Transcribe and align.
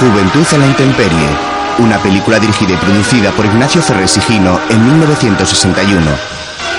Juventud 0.00 0.46
a 0.52 0.56
la 0.56 0.66
Intemperie, 0.66 1.28
una 1.78 1.98
película 1.98 2.38
dirigida 2.38 2.72
y 2.72 2.76
producida 2.76 3.32
por 3.32 3.44
Ignacio 3.44 3.82
Ferrer 3.82 4.08
Sigino 4.08 4.58
en 4.70 4.82
1961, 4.82 6.00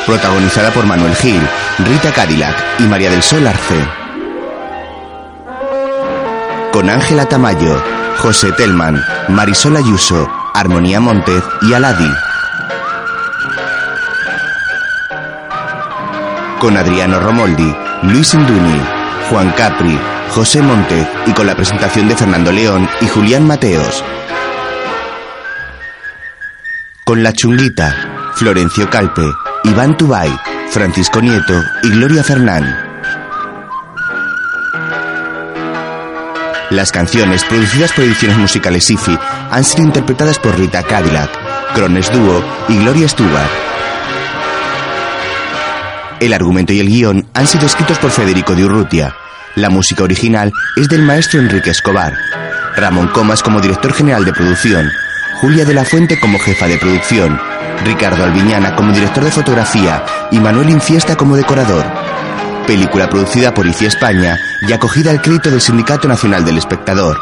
protagonizada 0.07 0.71
por 0.71 0.88
Manuel 0.88 1.13
Gil, 1.13 1.39
Rita 1.78 2.12
Cadillac 2.12 2.55
y 2.79 2.84
María 2.84 3.12
del 3.12 3.21
Sol 3.21 3.46
Arce. 3.46 3.86
Con 6.71 6.89
Ángela 6.89 7.28
Tamayo, 7.28 7.83
José 8.17 8.53
Telman, 8.53 8.99
Marisol 9.28 9.78
Ayuso, 9.78 10.28
Armonía 10.56 10.99
Montez 10.99 11.44
y 11.62 11.74
Aladi. 11.74 12.12
Con 16.58 16.76
Adriano 16.76 17.20
Romoldi, 17.20 17.72
Luis 18.02 18.34
Induni, 18.34 18.81
Juan 19.30 19.52
Capri, 19.52 19.99
José 20.31 20.61
Montez 20.61 21.05
y 21.27 21.34
con 21.34 21.45
la 21.45 21.55
presentación 21.55 22.07
de 22.07 22.16
Fernando 22.16 22.53
León 22.53 22.88
y 23.02 23.07
Julián 23.07 23.45
Mateos. 23.45 24.02
Con 27.03 27.22
La 27.22 27.34
Chunguita, 27.34 28.31
Florencio 28.36 28.89
Calpe, 28.89 29.23
Iván 29.66 29.98
Tubay, 29.98 30.31
Francisco 30.70 31.20
Nieto 31.20 31.62
y 31.84 31.89
Gloria 31.89 32.23
Fernán. 32.23 32.63
Las 36.70 36.94
canciones 36.94 37.44
producidas 37.44 37.91
por 37.91 38.05
Ediciones 38.05 38.38
Musicales 38.38 38.89
IFI 38.89 39.20
han 39.52 39.63
sido 39.66 39.84
interpretadas 39.84 40.39
por 40.39 40.58
Rita 40.58 40.81
Cadillac, 40.84 41.30
Crones 41.73 42.09
Duo 42.09 42.41
y 42.70 42.77
Gloria 42.77 43.09
Stewart. 43.09 43.50
El 46.22 46.31
argumento 46.31 46.72
y 46.72 46.80
el 46.80 46.88
guion 46.88 47.27
han 47.34 47.48
sido 47.48 47.66
escritos 47.66 47.98
por 47.98 48.11
Federico 48.11 48.55
de 48.55 48.63
Urrutia. 48.63 49.13
La 49.55 49.70
música 49.70 50.04
original 50.04 50.54
es 50.78 50.88
del 50.88 51.02
maestro 51.02 51.41
Enrique 51.41 51.72
Escobar. 51.72 52.14
Ramón 52.78 53.09
Comas 53.09 53.44
como 53.44 53.59
director 53.59 53.94
general 53.94 54.23
de 54.23 54.32
producción. 54.32 54.90
Julia 55.42 55.66
de 55.66 55.73
la 55.73 55.84
Fuente 55.84 56.17
como 56.22 56.39
jefa 56.39 56.67
de 56.67 56.78
producción. 56.78 57.38
Ricardo 57.84 58.23
Alviñana 58.23 58.78
como 58.78 58.94
director 58.94 59.25
de 59.25 59.31
fotografía 59.31 60.06
y 60.31 60.40
Manuel 60.40 60.70
Infiesta 60.70 61.17
como 61.17 61.36
decorador. 61.36 61.84
Película 62.66 63.09
producida 63.09 63.53
por 63.53 63.67
ICI 63.67 63.88
España 63.88 64.40
y 64.62 64.72
acogida 64.72 65.12
al 65.12 65.22
crédito 65.22 65.52
del 65.52 65.59
Sindicato 65.59 66.08
Nacional 66.08 66.45
del 66.45 66.58
Espectador. 66.58 67.20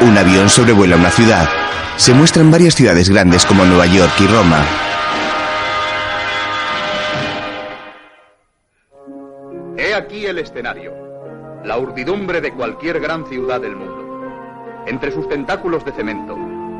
Un 0.00 0.18
avión 0.18 0.48
sobrevuela 0.48 0.96
una 0.96 1.10
ciudad. 1.10 1.48
Se 1.96 2.12
muestran 2.12 2.50
varias 2.50 2.74
ciudades 2.74 3.08
grandes 3.08 3.44
como 3.44 3.64
Nueva 3.64 3.86
York 3.86 4.12
y 4.18 4.26
Roma. 4.26 4.87
Aquí 10.08 10.24
el 10.24 10.38
escenario, 10.38 10.94
la 11.64 11.76
urdidumbre 11.76 12.40
de 12.40 12.50
cualquier 12.54 12.98
gran 12.98 13.26
ciudad 13.26 13.60
del 13.60 13.76
mundo. 13.76 14.82
Entre 14.86 15.12
sus 15.12 15.28
tentáculos 15.28 15.84
de 15.84 15.92
cemento, 15.92 16.34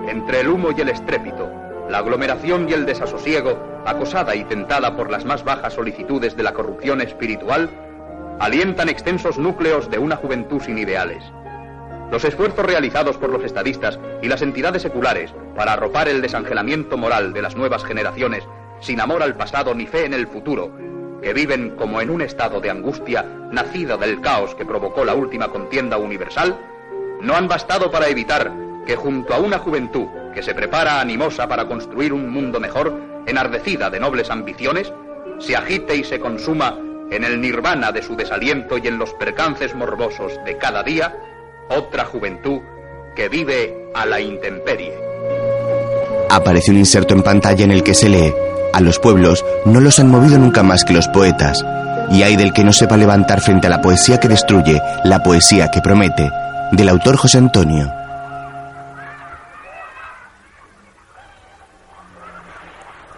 entre 0.08 0.40
el 0.40 0.48
humo 0.48 0.70
y 0.74 0.80
el 0.80 0.88
estrépito, 0.88 1.46
la 1.90 1.98
aglomeración 1.98 2.66
y 2.70 2.72
el 2.72 2.86
desasosiego, 2.86 3.82
acosada 3.84 4.34
y 4.34 4.44
tentada 4.44 4.96
por 4.96 5.10
las 5.10 5.26
más 5.26 5.44
bajas 5.44 5.74
solicitudes 5.74 6.38
de 6.38 6.42
la 6.42 6.54
corrupción 6.54 7.02
espiritual, 7.02 7.68
alientan 8.40 8.88
extensos 8.88 9.36
núcleos 9.36 9.90
de 9.90 9.98
una 9.98 10.16
juventud 10.16 10.62
sin 10.62 10.78
ideales. 10.78 11.22
Los 12.10 12.24
esfuerzos 12.24 12.64
realizados 12.64 13.18
por 13.18 13.28
los 13.28 13.44
estadistas 13.44 14.00
y 14.22 14.28
las 14.28 14.40
entidades 14.40 14.80
seculares 14.80 15.34
para 15.54 15.74
arropar 15.74 16.08
el 16.08 16.22
desangelamiento 16.22 16.96
moral 16.96 17.34
de 17.34 17.42
las 17.42 17.56
nuevas 17.56 17.84
generaciones, 17.84 18.44
sin 18.80 19.02
amor 19.02 19.22
al 19.22 19.36
pasado 19.36 19.74
ni 19.74 19.86
fe 19.86 20.06
en 20.06 20.14
el 20.14 20.26
futuro, 20.28 20.72
que 21.22 21.32
viven 21.32 21.76
como 21.76 22.00
en 22.00 22.10
un 22.10 22.22
estado 22.22 22.60
de 22.60 22.70
angustia 22.70 23.22
nacida 23.50 23.96
del 23.96 24.20
caos 24.20 24.54
que 24.54 24.64
provocó 24.64 25.04
la 25.04 25.14
última 25.14 25.48
contienda 25.48 25.96
universal, 25.96 26.58
no 27.20 27.34
han 27.34 27.48
bastado 27.48 27.90
para 27.90 28.08
evitar 28.08 28.52
que 28.86 28.96
junto 28.96 29.34
a 29.34 29.38
una 29.38 29.58
juventud 29.58 30.06
que 30.32 30.42
se 30.42 30.54
prepara 30.54 31.00
animosa 31.00 31.48
para 31.48 31.66
construir 31.66 32.12
un 32.12 32.30
mundo 32.30 32.60
mejor, 32.60 32.92
enardecida 33.26 33.90
de 33.90 34.00
nobles 34.00 34.30
ambiciones, 34.30 34.92
se 35.38 35.56
agite 35.56 35.96
y 35.96 36.04
se 36.04 36.20
consuma 36.20 36.78
en 37.10 37.24
el 37.24 37.40
nirvana 37.40 37.92
de 37.92 38.02
su 38.02 38.16
desaliento 38.16 38.78
y 38.78 38.86
en 38.86 38.98
los 38.98 39.14
percances 39.14 39.74
morbosos 39.74 40.32
de 40.44 40.56
cada 40.56 40.82
día, 40.82 41.16
otra 41.68 42.04
juventud 42.04 42.60
que 43.14 43.28
vive 43.28 43.90
a 43.94 44.06
la 44.06 44.20
intemperie. 44.20 44.94
Aparece 46.30 46.70
un 46.70 46.78
inserto 46.78 47.14
en 47.14 47.22
pantalla 47.22 47.64
en 47.64 47.72
el 47.72 47.82
que 47.82 47.94
se 47.94 48.08
lee, 48.08 48.32
a 48.72 48.80
los 48.80 48.98
pueblos 48.98 49.44
no 49.64 49.80
los 49.80 49.98
han 49.98 50.08
movido 50.08 50.38
nunca 50.38 50.62
más 50.62 50.84
que 50.84 50.92
los 50.92 51.08
poetas, 51.08 51.64
y 52.10 52.22
hay 52.22 52.36
del 52.36 52.52
que 52.52 52.64
no 52.64 52.72
sepa 52.72 52.96
levantar 52.96 53.40
frente 53.40 53.66
a 53.66 53.70
la 53.70 53.80
poesía 53.80 54.18
que 54.20 54.28
destruye, 54.28 54.80
la 55.04 55.22
poesía 55.22 55.70
que 55.70 55.80
promete, 55.80 56.30
del 56.72 56.88
autor 56.88 57.16
José 57.16 57.38
Antonio. 57.38 57.92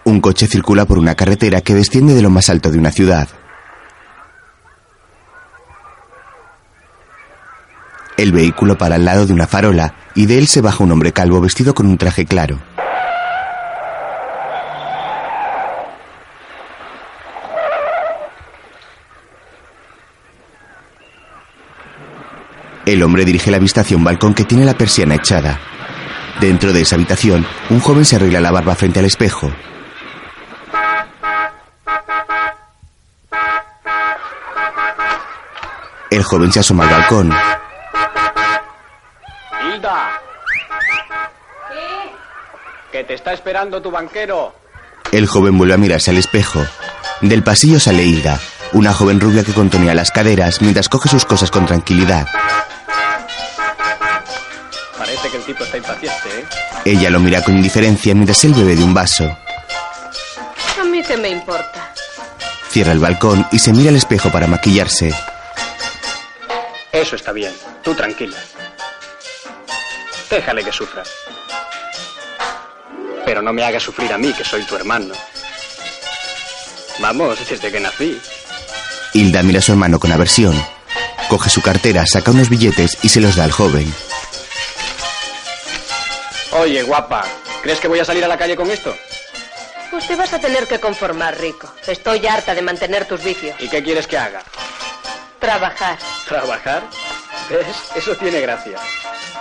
Un 0.05 0.21
coche 0.21 0.47
circula 0.47 0.87
por 0.87 0.99
una 0.99 1.15
carretera 1.15 1.60
que 1.60 1.75
desciende 1.75 2.15
de 2.15 2.22
lo 2.22 2.31
más 2.31 2.50
alto 2.50 2.71
de 2.71 2.78
una 2.78 2.91
ciudad. 2.91 3.28
El 8.16 8.33
vehículo 8.33 8.77
para 8.77 8.97
al 8.97 9.05
lado 9.05 9.25
de 9.25 9.33
una 9.33 9.47
farola 9.47 9.94
y 10.15 10.27
de 10.27 10.39
él 10.39 10.47
se 10.47 10.60
baja 10.60 10.84
un 10.84 10.93
hombre 10.93 11.12
calvo 11.12 11.41
vestido 11.41 11.75
con 11.75 11.87
un 11.87 11.97
traje 11.97 12.27
claro. 12.27 12.59
El 22.91 23.05
hombre 23.05 23.25
dirige 23.25 23.53
la 23.53 23.61
vista 23.61 23.83
hacia 23.83 23.97
un 23.97 24.03
balcón 24.03 24.34
que 24.34 24.43
tiene 24.43 24.65
la 24.65 24.75
persiana 24.75 25.15
echada. 25.15 25.61
Dentro 26.41 26.73
de 26.73 26.81
esa 26.81 26.97
habitación, 26.97 27.47
un 27.69 27.78
joven 27.78 28.05
se 28.05 28.17
arregla 28.17 28.41
la 28.41 28.51
barba 28.51 28.75
frente 28.75 28.99
al 28.99 29.05
espejo. 29.05 29.49
El 36.11 36.25
joven 36.25 36.51
se 36.51 36.59
asoma 36.59 36.83
al 36.83 36.91
balcón. 36.91 37.33
Hilda. 39.62 40.21
Que 42.91 43.05
te 43.05 43.15
está 43.15 43.34
esperando 43.34 43.81
tu 43.81 43.93
banquero. 43.93 44.53
El 45.12 45.28
joven 45.28 45.57
vuelve 45.57 45.75
a 45.75 45.78
mirarse 45.78 46.11
al 46.11 46.19
espejo. 46.19 46.67
Del 47.21 47.45
pasillo 47.45 47.78
sale 47.78 48.03
Hilda, 48.03 48.41
una 48.72 48.93
joven 48.93 49.21
rubia 49.21 49.45
que 49.45 49.53
contonea 49.53 49.95
las 49.95 50.11
caderas 50.11 50.61
mientras 50.61 50.89
coge 50.89 51.09
sus 51.09 51.25
cosas 51.25 51.53
con 51.53 51.67
tranquilidad. 51.67 52.27
Está 55.59 55.77
impaciente, 55.77 56.28
¿eh? 56.28 56.44
Ella 56.84 57.11
lo 57.11 57.21
mira 57.21 57.43
con 57.43 57.56
indiferencia 57.56 58.15
mientras 58.15 58.43
él 58.44 58.55
bebe 58.55 58.77
de 58.77 58.84
un 58.84 58.94
vaso. 58.94 59.25
A 60.81 60.84
mí 60.84 61.03
qué 61.03 61.16
me 61.16 61.28
importa. 61.31 61.93
Cierra 62.71 62.93
el 62.93 62.99
balcón 63.00 63.47
y 63.50 63.59
se 63.59 63.72
mira 63.72 63.91
al 63.91 63.97
espejo 63.97 64.31
para 64.31 64.47
maquillarse. 64.47 65.12
Eso 66.93 67.16
está 67.16 67.33
bien. 67.33 67.53
Tú 67.83 67.94
tranquila. 67.94 68.37
Déjale 70.31 70.65
que 70.65 70.72
sufra. 70.72 71.03
Pero 73.25 73.43
no 73.43 73.53
me 73.53 73.65
hagas 73.65 73.83
sufrir 73.83 74.12
a 74.12 74.19
mí, 74.19 74.33
que 74.33 74.44
soy 74.44 74.62
tu 74.62 74.77
hermano. 74.77 75.15
Vamos, 77.00 77.39
desde 77.49 77.71
que 77.71 77.81
nací. 77.81 78.21
Hilda 79.15 79.43
mira 79.43 79.59
a 79.59 79.62
su 79.62 79.72
hermano 79.72 79.99
con 79.99 80.12
aversión. 80.12 80.55
Coge 81.28 81.50
su 81.50 81.62
cartera, 81.62 82.06
saca 82.06 82.31
unos 82.31 82.49
billetes 82.49 82.99
y 83.03 83.09
se 83.09 83.21
los 83.21 83.37
da 83.37 83.44
al 83.44 83.53
joven. 83.53 83.93
Oye, 86.60 86.82
guapa, 86.82 87.25
¿crees 87.62 87.81
que 87.81 87.88
voy 87.88 88.00
a 88.00 88.04
salir 88.04 88.22
a 88.22 88.28
la 88.28 88.37
calle 88.37 88.54
con 88.54 88.71
esto? 88.71 88.94
Pues 89.91 90.06
te 90.06 90.15
vas 90.15 90.34
a 90.34 90.38
tener 90.38 90.66
que 90.66 90.78
conformar, 90.78 91.41
Rico. 91.41 91.72
Estoy 91.87 92.26
harta 92.26 92.54
de 92.54 92.60
mantener 92.60 93.06
tus 93.06 93.25
vicios. 93.25 93.56
¿Y 93.59 93.69
qué 93.71 93.82
quieres 93.82 94.06
que 94.06 94.18
haga? 94.18 94.42
Trabajar. 95.39 95.97
¿Trabajar? 96.28 96.83
¿Ves? 97.48 97.66
Eso 97.97 98.15
tiene 98.15 98.42
gracia. 98.42 98.77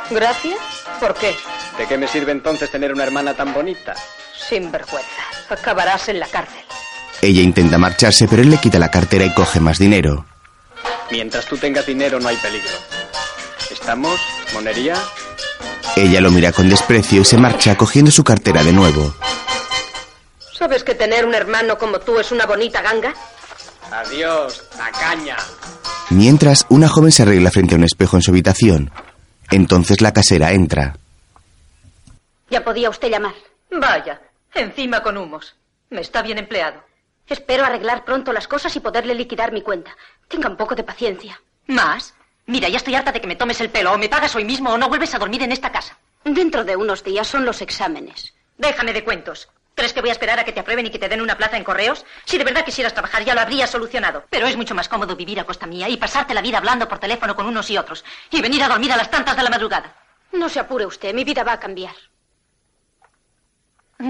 ¿Gracias? 0.09 0.59
¿Por 1.01 1.13
qué? 1.15 1.35
¿De 1.77 1.87
qué 1.87 1.97
me 1.97 2.07
sirve 2.07 2.31
entonces 2.31 2.71
tener 2.71 2.93
una 2.93 3.03
hermana 3.03 3.33
tan 3.33 3.53
bonita? 3.53 3.95
Sin 4.47 4.71
vergüenza. 4.71 5.23
Acabarás 5.49 6.07
en 6.07 6.21
la 6.21 6.27
cárcel. 6.27 6.63
Ella 7.21 7.41
intenta 7.41 7.77
marcharse, 7.77 8.29
pero 8.29 8.43
él 8.43 8.49
le 8.49 8.59
quita 8.59 8.79
la 8.79 8.91
cartera 8.91 9.25
y 9.25 9.33
coge 9.33 9.59
más 9.59 9.77
dinero. 9.77 10.25
Mientras 11.11 11.45
tú 11.47 11.57
tengas 11.57 11.85
dinero 11.85 12.17
no 12.21 12.29
hay 12.29 12.37
peligro. 12.37 12.77
¿Estamos? 13.69 14.17
¿Monería? 14.53 14.95
Ella 15.95 16.21
lo 16.21 16.31
mira 16.31 16.51
con 16.51 16.69
desprecio 16.69 17.21
y 17.21 17.25
se 17.25 17.37
marcha 17.37 17.75
cogiendo 17.75 18.11
su 18.11 18.23
cartera 18.23 18.63
de 18.63 18.71
nuevo. 18.71 19.13
¿Sabes 20.53 20.83
que 20.83 20.95
tener 20.95 21.25
un 21.25 21.33
hermano 21.35 21.77
como 21.77 21.99
tú 21.99 22.19
es 22.19 22.31
una 22.31 22.45
bonita 22.45 22.81
ganga? 22.81 23.13
Adiós, 23.91 24.69
tacaña. 24.77 25.37
Mientras, 26.09 26.65
una 26.69 26.87
joven 26.87 27.11
se 27.11 27.23
arregla 27.23 27.51
frente 27.51 27.75
a 27.75 27.77
un 27.77 27.83
espejo 27.83 28.15
en 28.17 28.21
su 28.21 28.31
habitación. 28.31 28.91
Entonces 29.51 30.01
la 30.01 30.13
casera 30.13 30.51
entra. 30.51 30.95
Ya 32.49 32.63
podía 32.63 32.89
usted 32.89 33.09
llamar. 33.09 33.33
Vaya, 33.71 34.21
encima 34.53 35.01
con 35.01 35.17
humos. 35.17 35.55
Me 35.89 36.01
está 36.01 36.21
bien 36.21 36.37
empleado. 36.37 36.83
Espero 37.27 37.65
arreglar 37.65 38.05
pronto 38.05 38.33
las 38.33 38.47
cosas 38.47 38.75
y 38.75 38.79
poderle 38.79 39.13
liquidar 39.15 39.51
mi 39.51 39.61
cuenta. 39.61 39.95
Tenga 40.27 40.49
un 40.49 40.57
poco 40.57 40.75
de 40.75 40.83
paciencia. 40.83 41.39
¿Más? 41.67 42.13
Mira, 42.49 42.67
ya 42.67 42.77
estoy 42.77 42.95
harta 42.95 43.11
de 43.11 43.21
que 43.21 43.27
me 43.27 43.35
tomes 43.35 43.61
el 43.61 43.69
pelo. 43.69 43.93
O 43.93 43.97
me 43.99 44.09
pagas 44.09 44.35
hoy 44.35 44.43
mismo 44.43 44.71
o 44.71 44.77
no 44.79 44.89
vuelves 44.89 45.13
a 45.13 45.19
dormir 45.19 45.43
en 45.43 45.51
esta 45.51 45.71
casa. 45.71 45.99
Dentro 46.23 46.63
de 46.63 46.75
unos 46.75 47.03
días 47.03 47.27
son 47.27 47.45
los 47.45 47.61
exámenes. 47.61 48.33
Déjame 48.57 48.91
de 48.91 49.03
cuentos. 49.03 49.49
¿Crees 49.75 49.93
que 49.93 50.01
voy 50.01 50.09
a 50.09 50.13
esperar 50.13 50.39
a 50.39 50.43
que 50.43 50.51
te 50.51 50.59
aprueben 50.59 50.87
y 50.87 50.89
que 50.89 50.97
te 50.97 51.07
den 51.07 51.21
una 51.21 51.37
plaza 51.37 51.57
en 51.57 51.63
correos? 51.63 52.07
Si 52.25 52.39
de 52.39 52.43
verdad 52.43 52.65
quisieras 52.65 52.95
trabajar, 52.95 53.23
ya 53.23 53.35
lo 53.35 53.41
habrías 53.41 53.69
solucionado. 53.69 54.23
Pero 54.31 54.47
es 54.47 54.57
mucho 54.57 54.73
más 54.73 54.89
cómodo 54.89 55.15
vivir 55.15 55.39
a 55.39 55.43
costa 55.43 55.67
mía 55.67 55.89
y 55.89 55.97
pasarte 55.97 56.33
la 56.33 56.41
vida 56.41 56.57
hablando 56.57 56.87
por 56.87 56.97
teléfono 56.97 57.35
con 57.35 57.45
unos 57.45 57.69
y 57.69 57.77
otros. 57.77 58.03
Y 58.31 58.41
venir 58.41 58.63
a 58.63 58.67
dormir 58.67 58.91
a 58.93 58.97
las 58.97 59.11
tantas 59.11 59.37
de 59.37 59.43
la 59.43 59.51
madrugada. 59.51 59.95
No 60.31 60.49
se 60.49 60.59
apure 60.59 60.87
usted, 60.87 61.13
mi 61.13 61.23
vida 61.23 61.43
va 61.43 61.53
a 61.53 61.59
cambiar. 61.59 61.93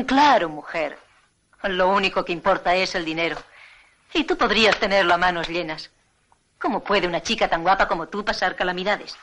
Claro, 0.08 0.48
mujer. 0.48 0.98
Lo 1.64 1.90
único 1.90 2.24
que 2.24 2.32
importa 2.32 2.74
es 2.74 2.96
el 2.96 3.04
dinero. 3.04 3.36
Y 4.14 4.24
tú 4.24 4.38
podrías 4.38 4.78
tenerlo 4.78 5.14
a 5.14 5.18
manos 5.18 5.50
llenas. 5.50 5.92
¿Cómo 6.60 6.84
puede 6.84 7.08
una 7.08 7.24
chica 7.24 7.48
tan 7.48 7.64
guapa 7.64 7.88
como 7.88 8.10
tú 8.10 8.24
pasar 8.26 8.56
calamidades? 8.56 9.16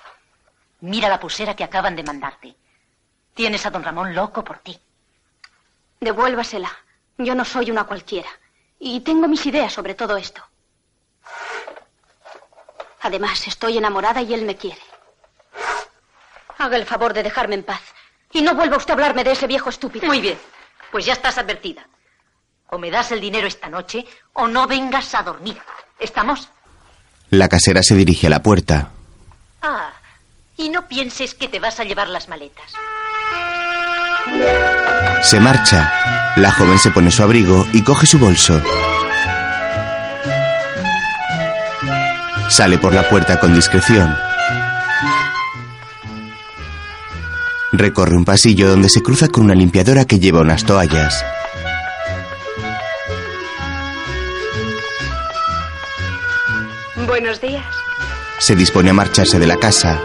Mira 0.80 1.08
la 1.08 1.20
pulsera 1.20 1.54
que 1.54 1.64
acaban 1.64 1.94
de 1.94 2.02
mandarte. 2.02 2.56
Tienes 3.34 3.66
a 3.66 3.70
don 3.70 3.84
Ramón 3.84 4.14
loco 4.14 4.42
por 4.42 4.58
ti. 4.60 4.78
Devuélvasela. 6.00 6.70
Yo 7.18 7.34
no 7.34 7.44
soy 7.44 7.70
una 7.70 7.84
cualquiera. 7.84 8.28
Y 8.78 9.00
tengo 9.00 9.28
mis 9.28 9.44
ideas 9.44 9.72
sobre 9.72 9.94
todo 9.94 10.16
esto. 10.16 10.42
Además, 13.02 13.46
estoy 13.46 13.78
enamorada 13.78 14.22
y 14.22 14.32
él 14.32 14.42
me 14.42 14.56
quiere. 14.56 14.80
Haga 16.58 16.76
el 16.76 16.86
favor 16.86 17.12
de 17.12 17.22
dejarme 17.22 17.56
en 17.56 17.64
paz. 17.64 17.82
Y 18.32 18.40
no 18.42 18.54
vuelva 18.54 18.78
usted 18.78 18.90
a 18.90 18.94
hablarme 18.94 19.24
de 19.24 19.32
ese 19.32 19.46
viejo 19.46 19.68
estúpido. 19.68 20.06
Muy 20.06 20.20
bien. 20.20 20.38
Pues 20.90 21.04
ya 21.04 21.12
estás 21.12 21.36
advertida. 21.36 21.86
O 22.68 22.78
me 22.78 22.90
das 22.90 23.12
el 23.12 23.20
dinero 23.20 23.46
esta 23.46 23.68
noche 23.68 24.06
o 24.32 24.48
no 24.48 24.66
vengas 24.66 25.14
a 25.14 25.22
dormir. 25.22 25.60
¿Estamos? 25.98 26.50
La 27.30 27.48
casera 27.48 27.82
se 27.82 27.94
dirige 27.94 28.28
a 28.28 28.30
la 28.30 28.42
puerta. 28.42 28.90
Ah, 29.62 29.90
y 30.56 30.68
no 30.68 30.86
pienses 30.86 31.34
que 31.34 31.48
te 31.48 31.58
vas 31.58 31.80
a 31.80 31.84
llevar 31.84 32.08
las 32.08 32.28
maletas. 32.28 32.72
Se 35.22 35.40
marcha. 35.40 35.92
La 36.36 36.52
joven 36.52 36.78
se 36.78 36.90
pone 36.90 37.10
su 37.10 37.22
abrigo 37.22 37.66
y 37.72 37.82
coge 37.82 38.06
su 38.06 38.18
bolso. 38.18 38.60
Sale 42.48 42.78
por 42.78 42.94
la 42.94 43.08
puerta 43.08 43.40
con 43.40 43.54
discreción. 43.54 44.14
Recorre 47.72 48.16
un 48.16 48.24
pasillo 48.24 48.68
donde 48.68 48.88
se 48.88 49.02
cruza 49.02 49.28
con 49.28 49.44
una 49.44 49.54
limpiadora 49.54 50.04
que 50.04 50.20
lleva 50.20 50.40
unas 50.40 50.64
toallas. 50.64 51.24
Buenos 57.06 57.40
días. 57.40 57.64
Se 58.38 58.54
dispone 58.54 58.90
a 58.90 58.92
marcharse 58.92 59.38
de 59.38 59.46
la 59.46 59.56
casa. 59.56 60.00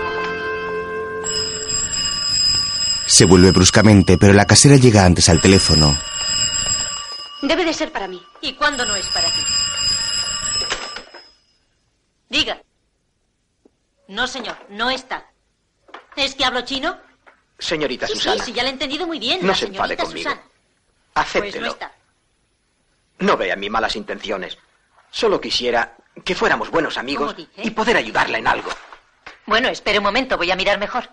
Se 3.06 3.26
vuelve 3.26 3.52
bruscamente, 3.52 4.18
pero 4.18 4.34
la 4.34 4.46
casera 4.46 4.78
llega 4.78 5.06
antes 5.06 5.28
al 5.30 5.42
teléfono. 5.42 5.98
Debe 7.42 7.66
de 7.66 7.74
ser 7.74 7.92
para 7.92 8.08
mí. 8.08 8.22
¿Y 8.42 8.54
cuándo 8.54 8.86
no 8.86 8.96
es 8.96 9.08
para 9.10 9.30
ti? 9.32 9.42
Diga. 12.30 12.62
No, 14.08 14.28
señor, 14.28 14.58
no 14.70 14.90
está. 14.90 15.26
¿Es 16.16 16.36
que 16.36 16.46
hablo 16.46 16.62
chino? 16.62 16.98
Señorita 17.60 18.08
Sí, 18.08 18.14
Susana, 18.14 18.38
sí, 18.44 18.52
sí, 18.52 18.54
ya 18.54 18.64
lo 18.64 18.70
he 18.70 18.72
entendido 18.72 19.06
muy 19.08 19.20
bien. 19.20 19.40
no 19.42 19.48
la 19.50 19.56
se 19.56 19.66
enfade 19.66 19.98
conmigo. 19.98 20.30
Susana. 20.30 20.42
Pues 20.42 21.16
no 21.16 21.22
Acéptelo. 21.22 21.68
está. 21.68 21.92
No 23.20 23.38
vea 23.38 23.56
mis 23.56 23.70
malas 23.70 23.96
intenciones. 23.96 24.58
Solo 25.12 25.40
quisiera 25.42 25.96
que 26.24 26.36
fuéramos 26.36 26.70
buenos 26.70 26.98
amigos 26.98 27.36
y 27.58 27.70
poder 27.72 27.98
ayudarla 27.98 28.38
en 28.38 28.48
algo. 28.48 28.70
Bueno, 29.46 29.70
espere 29.70 29.98
un 30.00 30.04
momento, 30.04 30.38
voy 30.38 30.52
a 30.52 30.56
mirar 30.56 30.80
mejor. 30.80 31.10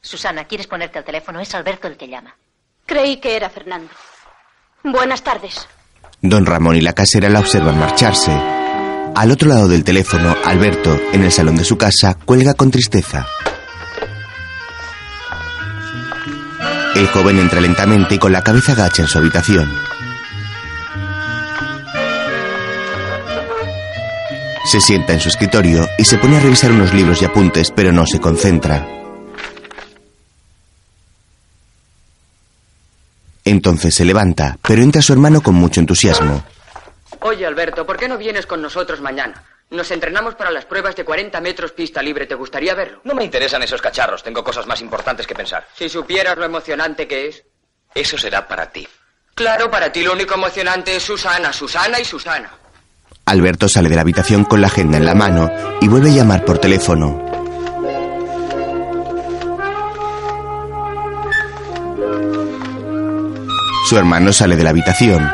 Susana, 0.00 0.44
¿quieres 0.44 0.66
ponerte 0.66 0.98
al 0.98 1.04
teléfono? 1.04 1.40
Es 1.40 1.54
Alberto 1.54 1.86
el 1.86 1.96
que 1.96 2.08
llama. 2.08 2.36
Creí 2.86 3.18
que 3.18 3.36
era 3.36 3.48
Fernando. 3.48 3.90
Buenas 4.82 5.22
tardes. 5.22 5.68
Don 6.20 6.44
Ramón 6.44 6.76
y 6.76 6.80
la 6.80 6.92
casera 6.92 7.28
la 7.28 7.40
observan 7.40 7.78
marcharse. 7.78 8.32
Al 9.14 9.30
otro 9.30 9.48
lado 9.48 9.68
del 9.68 9.84
teléfono, 9.84 10.34
Alberto, 10.44 10.98
en 11.12 11.22
el 11.24 11.32
salón 11.32 11.56
de 11.56 11.64
su 11.64 11.76
casa, 11.76 12.14
cuelga 12.24 12.54
con 12.54 12.70
tristeza. 12.70 13.26
El 16.94 17.06
joven 17.08 17.38
entra 17.38 17.60
lentamente 17.60 18.16
y 18.16 18.18
con 18.18 18.32
la 18.32 18.42
cabeza 18.42 18.72
agacha 18.72 19.02
en 19.02 19.08
su 19.08 19.18
habitación. 19.18 19.72
Se 24.72 24.80
sienta 24.80 25.12
en 25.12 25.20
su 25.20 25.28
escritorio 25.28 25.86
y 25.98 26.04
se 26.06 26.16
pone 26.16 26.38
a 26.38 26.40
revisar 26.40 26.72
unos 26.72 26.94
libros 26.94 27.20
y 27.20 27.26
apuntes, 27.26 27.70
pero 27.70 27.92
no 27.92 28.06
se 28.06 28.18
concentra. 28.18 28.88
Entonces 33.44 33.94
se 33.94 34.06
levanta, 34.06 34.56
pero 34.66 34.80
entra 34.80 35.02
su 35.02 35.12
hermano 35.12 35.42
con 35.42 35.56
mucho 35.56 35.78
entusiasmo. 35.78 36.42
Oye, 37.20 37.44
Alberto, 37.44 37.84
¿por 37.84 37.98
qué 37.98 38.08
no 38.08 38.16
vienes 38.16 38.46
con 38.46 38.62
nosotros 38.62 39.02
mañana? 39.02 39.44
Nos 39.68 39.90
entrenamos 39.90 40.36
para 40.36 40.50
las 40.50 40.64
pruebas 40.64 40.96
de 40.96 41.04
40 41.04 41.38
metros 41.42 41.72
pista 41.72 42.02
libre. 42.02 42.24
¿Te 42.24 42.34
gustaría 42.34 42.74
verlo? 42.74 43.02
No 43.04 43.12
me 43.12 43.24
interesan 43.24 43.62
esos 43.62 43.82
cacharros. 43.82 44.22
Tengo 44.22 44.42
cosas 44.42 44.66
más 44.66 44.80
importantes 44.80 45.26
que 45.26 45.34
pensar. 45.34 45.68
Si 45.74 45.90
supieras 45.90 46.38
lo 46.38 46.46
emocionante 46.46 47.06
que 47.06 47.28
es. 47.28 47.44
Eso 47.94 48.16
será 48.16 48.48
para 48.48 48.70
ti. 48.70 48.88
Claro, 49.34 49.70
para 49.70 49.92
ti 49.92 50.02
lo 50.02 50.14
único 50.14 50.32
emocionante 50.32 50.96
es 50.96 51.02
Susana, 51.02 51.52
Susana 51.52 52.00
y 52.00 52.06
Susana. 52.06 52.61
Alberto 53.24 53.68
sale 53.68 53.88
de 53.88 53.94
la 53.94 54.02
habitación 54.02 54.44
con 54.44 54.60
la 54.60 54.66
agenda 54.66 54.98
en 54.98 55.06
la 55.06 55.14
mano 55.14 55.50
y 55.80 55.88
vuelve 55.88 56.10
a 56.10 56.14
llamar 56.14 56.44
por 56.44 56.58
teléfono. 56.58 57.22
Su 63.88 63.96
hermano 63.96 64.32
sale 64.32 64.56
de 64.56 64.64
la 64.64 64.70
habitación, 64.70 65.30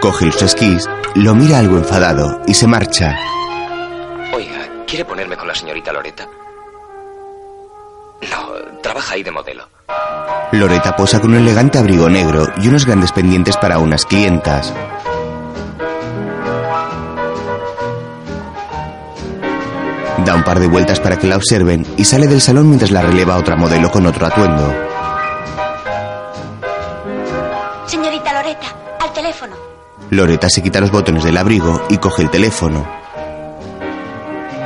coge 0.00 0.26
los 0.26 0.40
esquís, 0.42 0.88
lo 1.14 1.34
mira 1.34 1.58
algo 1.58 1.76
enfadado 1.76 2.40
y 2.46 2.54
se 2.54 2.66
marcha. 2.66 3.16
Oiga, 4.34 4.68
¿quiere 4.86 5.04
ponerme 5.04 5.36
con 5.36 5.48
la 5.48 5.54
señorita 5.54 5.92
Loreta? 5.92 6.26
No, 8.30 8.80
trabaja 8.82 9.14
ahí 9.14 9.22
de 9.22 9.30
modelo. 9.30 9.68
Loreta 10.52 10.96
posa 10.96 11.20
con 11.20 11.32
un 11.32 11.38
elegante 11.38 11.78
abrigo 11.78 12.08
negro 12.08 12.46
y 12.56 12.68
unos 12.68 12.86
grandes 12.86 13.12
pendientes 13.12 13.56
para 13.58 13.78
unas 13.78 14.06
clientas. 14.06 14.72
Da 20.28 20.34
un 20.34 20.44
par 20.44 20.60
de 20.60 20.66
vueltas 20.66 21.00
para 21.00 21.18
que 21.18 21.26
la 21.26 21.36
observen 21.36 21.86
y 21.96 22.04
sale 22.04 22.26
del 22.26 22.42
salón 22.42 22.68
mientras 22.68 22.90
la 22.90 23.00
releva 23.00 23.38
otra 23.38 23.56
modelo 23.56 23.90
con 23.90 24.04
otro 24.04 24.26
atuendo. 24.26 24.74
Señorita 27.86 28.34
Loreta, 28.34 28.76
al 29.00 29.12
teléfono. 29.14 29.56
Loreta 30.10 30.50
se 30.50 30.62
quita 30.62 30.80
los 30.80 30.90
botones 30.90 31.24
del 31.24 31.38
abrigo 31.38 31.82
y 31.88 31.96
coge 31.96 32.24
el 32.24 32.30
teléfono. 32.30 32.86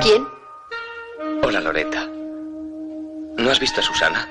¿Quién? 0.02 0.26
Hola, 1.44 1.60
Loreta. 1.60 2.08
¿No 3.36 3.48
has 3.48 3.60
visto 3.60 3.82
a 3.82 3.84
Susana? 3.84 4.28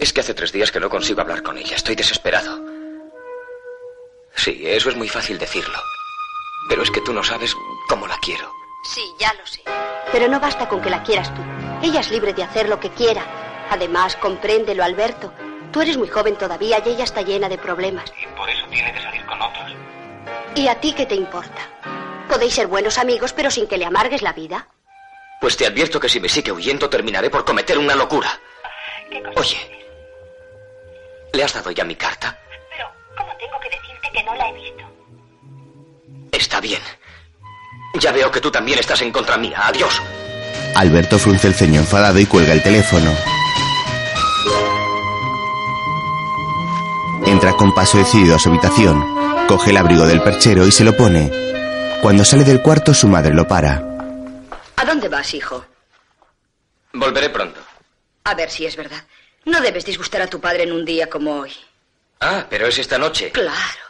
Es 0.00 0.14
que 0.14 0.22
hace 0.22 0.32
tres 0.32 0.50
días 0.50 0.72
que 0.72 0.80
no 0.80 0.88
consigo 0.88 1.20
hablar 1.20 1.42
con 1.42 1.58
ella. 1.58 1.76
Estoy 1.76 1.94
desesperado. 1.94 2.58
Sí, 4.34 4.62
eso 4.64 4.88
es 4.88 4.96
muy 4.96 5.10
fácil 5.10 5.38
decirlo. 5.38 5.78
Pero 6.70 6.82
es 6.82 6.90
que 6.90 7.02
tú 7.02 7.12
no 7.12 7.22
sabes 7.22 7.54
cómo 7.86 8.06
la 8.06 8.16
quiero. 8.22 8.57
Sí, 8.88 9.14
ya 9.18 9.34
lo 9.34 9.46
sé. 9.46 9.62
Pero 10.12 10.28
no 10.28 10.40
basta 10.40 10.66
con 10.66 10.80
que 10.80 10.88
la 10.88 11.02
quieras 11.02 11.32
tú. 11.34 11.42
Ella 11.82 12.00
es 12.00 12.10
libre 12.10 12.32
de 12.32 12.42
hacer 12.42 12.70
lo 12.70 12.80
que 12.80 12.90
quiera. 12.90 13.22
Además, 13.70 14.16
compréndelo, 14.16 14.82
Alberto. 14.82 15.30
Tú 15.70 15.82
eres 15.82 15.98
muy 15.98 16.08
joven 16.08 16.36
todavía 16.36 16.82
y 16.84 16.88
ella 16.88 17.04
está 17.04 17.20
llena 17.20 17.50
de 17.50 17.58
problemas. 17.58 18.10
Y 18.18 18.26
por 18.28 18.48
eso 18.48 18.64
tiene 18.70 18.92
que 18.94 19.02
salir 19.02 19.24
con 19.26 19.42
otros. 19.42 19.72
¿Y 20.54 20.68
a 20.68 20.80
ti 20.80 20.94
qué 20.94 21.04
te 21.04 21.14
importa? 21.14 21.68
Podéis 22.30 22.54
ser 22.54 22.66
buenos 22.66 22.96
amigos, 22.96 23.34
pero 23.34 23.50
sin 23.50 23.66
que 23.66 23.76
le 23.76 23.84
amargues 23.84 24.22
la 24.22 24.32
vida. 24.32 24.66
Pues 25.40 25.56
te 25.56 25.66
advierto 25.66 26.00
que 26.00 26.08
si 26.08 26.18
me 26.18 26.28
sigue 26.28 26.50
huyendo 26.50 26.88
terminaré 26.88 27.28
por 27.28 27.44
cometer 27.44 27.76
una 27.76 27.94
locura. 27.94 28.40
Oye, 29.36 29.86
¿le 31.34 31.44
has 31.44 31.52
dado 31.52 31.70
ya 31.70 31.84
mi 31.84 31.94
carta? 31.94 32.38
Pero, 32.70 32.90
¿cómo 33.16 33.36
tengo 33.36 33.60
que 33.60 33.68
decirte 33.68 34.10
que 34.12 34.22
no 34.24 34.34
la 34.34 34.48
he 34.48 34.52
visto? 34.54 34.84
Está 36.32 36.60
bien. 36.60 36.80
Ya 37.94 38.12
veo 38.12 38.30
que 38.30 38.40
tú 38.40 38.50
también 38.50 38.78
estás 38.78 39.00
en 39.02 39.10
contra 39.12 39.36
mía. 39.36 39.60
Adiós. 39.64 40.02
Alberto 40.74 41.18
frunce 41.18 41.48
el 41.48 41.54
ceño 41.54 41.80
enfadado 41.80 42.18
y 42.18 42.26
cuelga 42.26 42.52
el 42.52 42.62
teléfono. 42.62 43.12
Entra 47.26 47.52
con 47.54 47.74
paso 47.74 47.98
decidido 47.98 48.36
a 48.36 48.38
su 48.38 48.48
habitación, 48.48 49.04
coge 49.46 49.70
el 49.70 49.76
abrigo 49.76 50.06
del 50.06 50.22
perchero 50.22 50.66
y 50.66 50.72
se 50.72 50.84
lo 50.84 50.96
pone. 50.96 51.30
Cuando 52.00 52.24
sale 52.24 52.44
del 52.44 52.62
cuarto 52.62 52.94
su 52.94 53.08
madre 53.08 53.34
lo 53.34 53.46
para. 53.46 53.82
¿A 54.76 54.84
dónde 54.84 55.08
vas, 55.08 55.34
hijo? 55.34 55.64
Volveré 56.92 57.28
pronto. 57.30 57.60
A 58.24 58.34
ver 58.34 58.50
si 58.50 58.66
es 58.66 58.76
verdad. 58.76 59.02
No 59.44 59.60
debes 59.60 59.84
disgustar 59.84 60.22
a 60.22 60.26
tu 60.26 60.40
padre 60.40 60.62
en 60.64 60.72
un 60.72 60.84
día 60.84 61.08
como 61.08 61.40
hoy. 61.40 61.52
Ah, 62.20 62.46
pero 62.48 62.66
es 62.66 62.78
esta 62.78 62.98
noche. 62.98 63.30
Claro. 63.30 63.87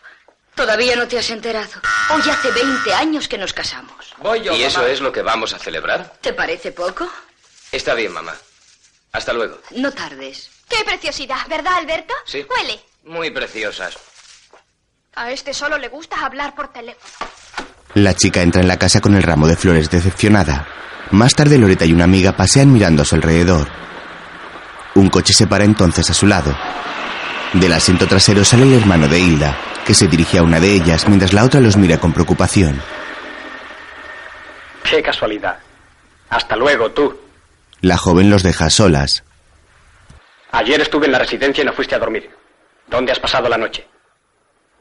Todavía 0.58 0.96
no 0.96 1.06
te 1.06 1.16
has 1.16 1.30
enterado. 1.30 1.70
Hoy 2.10 2.20
hace 2.28 2.50
20 2.50 2.92
años 2.92 3.28
que 3.28 3.38
nos 3.38 3.52
casamos. 3.52 4.12
Voy 4.18 4.42
yo, 4.42 4.56
¿Y 4.56 4.64
eso 4.64 4.84
es 4.88 5.00
lo 5.00 5.12
que 5.12 5.22
vamos 5.22 5.54
a 5.54 5.58
celebrar? 5.60 6.14
¿Te 6.20 6.32
parece 6.32 6.72
poco? 6.72 7.08
Está 7.70 7.94
bien, 7.94 8.12
mamá. 8.12 8.34
Hasta 9.12 9.32
luego. 9.32 9.60
No 9.76 9.92
tardes. 9.92 10.50
¡Qué 10.68 10.84
preciosidad! 10.84 11.46
¿Verdad, 11.48 11.74
Alberto? 11.74 12.12
Sí. 12.26 12.44
Huele. 12.50 12.80
Muy 13.04 13.30
preciosas. 13.30 13.96
A 15.14 15.30
este 15.30 15.54
solo 15.54 15.78
le 15.78 15.86
gusta 15.86 16.26
hablar 16.26 16.56
por 16.56 16.72
teléfono. 16.72 17.30
La 17.94 18.14
chica 18.14 18.42
entra 18.42 18.60
en 18.60 18.66
la 18.66 18.80
casa 18.80 19.00
con 19.00 19.14
el 19.14 19.22
ramo 19.22 19.46
de 19.46 19.56
flores 19.56 19.88
decepcionada. 19.88 20.66
Más 21.12 21.34
tarde 21.36 21.56
Loreta 21.56 21.84
y 21.84 21.92
una 21.92 22.02
amiga 22.04 22.32
pasean 22.32 22.72
mirando 22.72 23.02
a 23.02 23.04
su 23.04 23.14
alrededor. 23.14 23.68
Un 24.96 25.08
coche 25.08 25.32
se 25.32 25.46
para 25.46 25.62
entonces 25.62 26.10
a 26.10 26.14
su 26.14 26.26
lado. 26.26 26.52
Del 27.52 27.72
asiento 27.72 28.08
trasero 28.08 28.44
sale 28.44 28.64
el 28.64 28.74
hermano 28.74 29.06
de 29.08 29.18
Hilda, 29.20 29.56
que 29.88 29.94
se 29.94 30.06
dirige 30.06 30.36
a 30.36 30.42
una 30.42 30.60
de 30.60 30.70
ellas 30.70 31.08
mientras 31.08 31.32
la 31.32 31.46
otra 31.46 31.60
los 31.60 31.78
mira 31.78 31.96
con 31.96 32.12
preocupación. 32.12 32.78
Qué 34.84 35.02
casualidad. 35.02 35.58
Hasta 36.28 36.56
luego, 36.56 36.90
tú. 36.90 37.18
La 37.80 37.96
joven 37.96 38.28
los 38.28 38.42
deja 38.42 38.66
a 38.66 38.70
solas. 38.70 39.24
Ayer 40.52 40.78
estuve 40.82 41.06
en 41.06 41.12
la 41.12 41.18
residencia 41.18 41.62
y 41.62 41.64
no 41.64 41.72
fuiste 41.72 41.94
a 41.94 41.98
dormir. 41.98 42.28
¿Dónde 42.86 43.12
has 43.12 43.18
pasado 43.18 43.48
la 43.48 43.56
noche? 43.56 43.88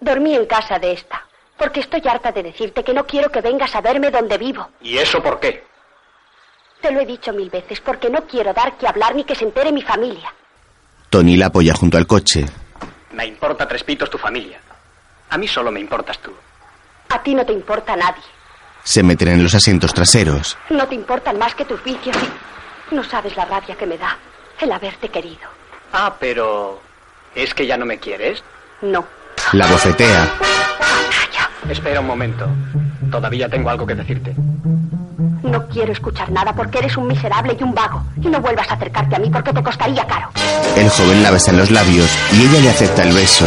Dormí 0.01 0.35
en 0.35 0.45
casa 0.45 0.77
de 0.77 0.91
esta, 0.91 1.25
porque 1.57 1.79
estoy 1.79 2.01
harta 2.05 2.33
de 2.33 2.43
decirte 2.43 2.83
que 2.83 2.93
no 2.93 3.05
quiero 3.07 3.31
que 3.31 3.39
vengas 3.39 3.73
a 3.75 3.79
verme 3.81 4.11
donde 4.11 4.37
vivo. 4.37 4.71
¿Y 4.81 4.97
eso 4.97 5.23
por 5.23 5.39
qué? 5.39 5.63
Te 6.81 6.91
lo 6.91 6.99
he 6.99 7.05
dicho 7.05 7.31
mil 7.31 7.49
veces, 7.49 7.79
porque 7.79 8.09
no 8.09 8.23
quiero 8.27 8.53
dar 8.53 8.77
que 8.77 8.85
hablar 8.85 9.15
ni 9.15 9.23
que 9.23 9.35
se 9.35 9.45
entere 9.45 9.71
mi 9.71 9.83
familia. 9.83 10.33
Tony 11.09 11.37
la 11.37 11.45
apoya 11.45 11.73
junto 11.75 11.97
al 11.97 12.05
coche. 12.05 12.45
Me 13.13 13.25
importa 13.25 13.65
tres 13.65 13.85
pitos 13.85 14.09
tu 14.09 14.17
familia. 14.17 14.59
A 15.29 15.37
mí 15.37 15.47
solo 15.47 15.71
me 15.71 15.79
importas 15.79 16.19
tú. 16.19 16.31
A 17.09 17.21
ti 17.21 17.35
no 17.35 17.45
te 17.45 17.53
importa 17.53 17.95
nadie. 17.95 18.23
Se 18.83 19.03
meten 19.03 19.27
en 19.29 19.43
los 19.43 19.53
asientos 19.53 19.93
traseros. 19.93 20.57
No 20.69 20.87
te 20.87 20.95
importan 20.95 21.37
más 21.37 21.55
que 21.55 21.65
tus 21.65 21.83
vicios 21.83 22.15
y 22.91 22.95
no 22.95 23.03
sabes 23.03 23.35
la 23.35 23.45
rabia 23.45 23.75
que 23.75 23.85
me 23.85 23.97
da 23.97 24.17
el 24.61 24.71
haberte 24.71 25.09
querido. 25.09 25.49
Ah, 25.93 26.15
pero... 26.19 26.81
¿Es 27.35 27.53
que 27.53 27.67
ya 27.67 27.77
no 27.77 27.85
me 27.85 27.99
quieres? 27.99 28.43
No. 28.81 29.05
La 29.53 29.67
bofetea. 29.67 30.27
Espera 31.69 31.99
un 31.99 32.07
momento. 32.07 32.47
Todavía 33.11 33.49
tengo 33.49 33.69
algo 33.69 33.85
que 33.85 33.95
decirte. 33.95 34.33
No 35.43 35.67
quiero 35.67 35.91
escuchar 35.91 36.31
nada 36.31 36.53
porque 36.53 36.79
eres 36.79 36.97
un 36.97 37.07
miserable 37.07 37.55
y 37.59 37.63
un 37.63 37.73
vago. 37.73 38.03
Y 38.21 38.27
no 38.27 38.39
vuelvas 38.41 38.69
a 38.69 38.73
acercarte 38.73 39.15
a 39.15 39.19
mí 39.19 39.29
porque 39.29 39.53
te 39.53 39.61
costaría 39.63 40.05
caro. 40.05 40.29
El 40.75 40.89
joven 40.89 41.23
la 41.23 41.31
besa 41.31 41.51
en 41.51 41.57
los 41.57 41.71
labios 41.71 42.09
y 42.33 42.45
ella 42.45 42.59
le 42.61 42.69
acepta 42.69 43.03
el 43.03 43.13
beso. 43.13 43.45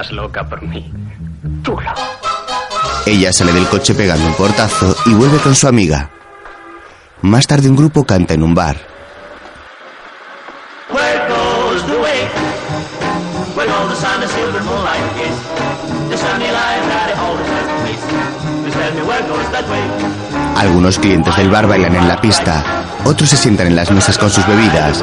Estás 0.00 0.12
loca 0.12 0.44
por 0.48 0.62
mí. 0.62 0.90
Chulo. 1.62 1.92
Ella 3.06 3.32
sale 3.32 3.52
del 3.52 3.66
coche 3.66 3.94
pegando 3.94 4.26
un 4.26 4.34
portazo 4.34 4.96
y 5.06 5.14
vuelve 5.14 5.38
con 5.38 5.54
su 5.54 5.68
amiga. 5.68 6.10
Más 7.22 7.46
tarde 7.46 7.68
un 7.68 7.76
grupo 7.76 8.04
canta 8.04 8.34
en 8.34 8.42
un 8.42 8.54
bar. 8.54 8.76
Algunos 20.56 20.98
clientes 20.98 21.36
del 21.36 21.50
bar 21.50 21.66
bailan 21.66 21.94
en 21.94 22.08
la 22.08 22.20
pista. 22.20 22.84
Otros 23.04 23.28
se 23.28 23.36
sientan 23.36 23.66
en 23.66 23.76
las 23.76 23.90
mesas 23.90 24.16
con 24.18 24.30
sus 24.30 24.46
bebidas. 24.46 25.02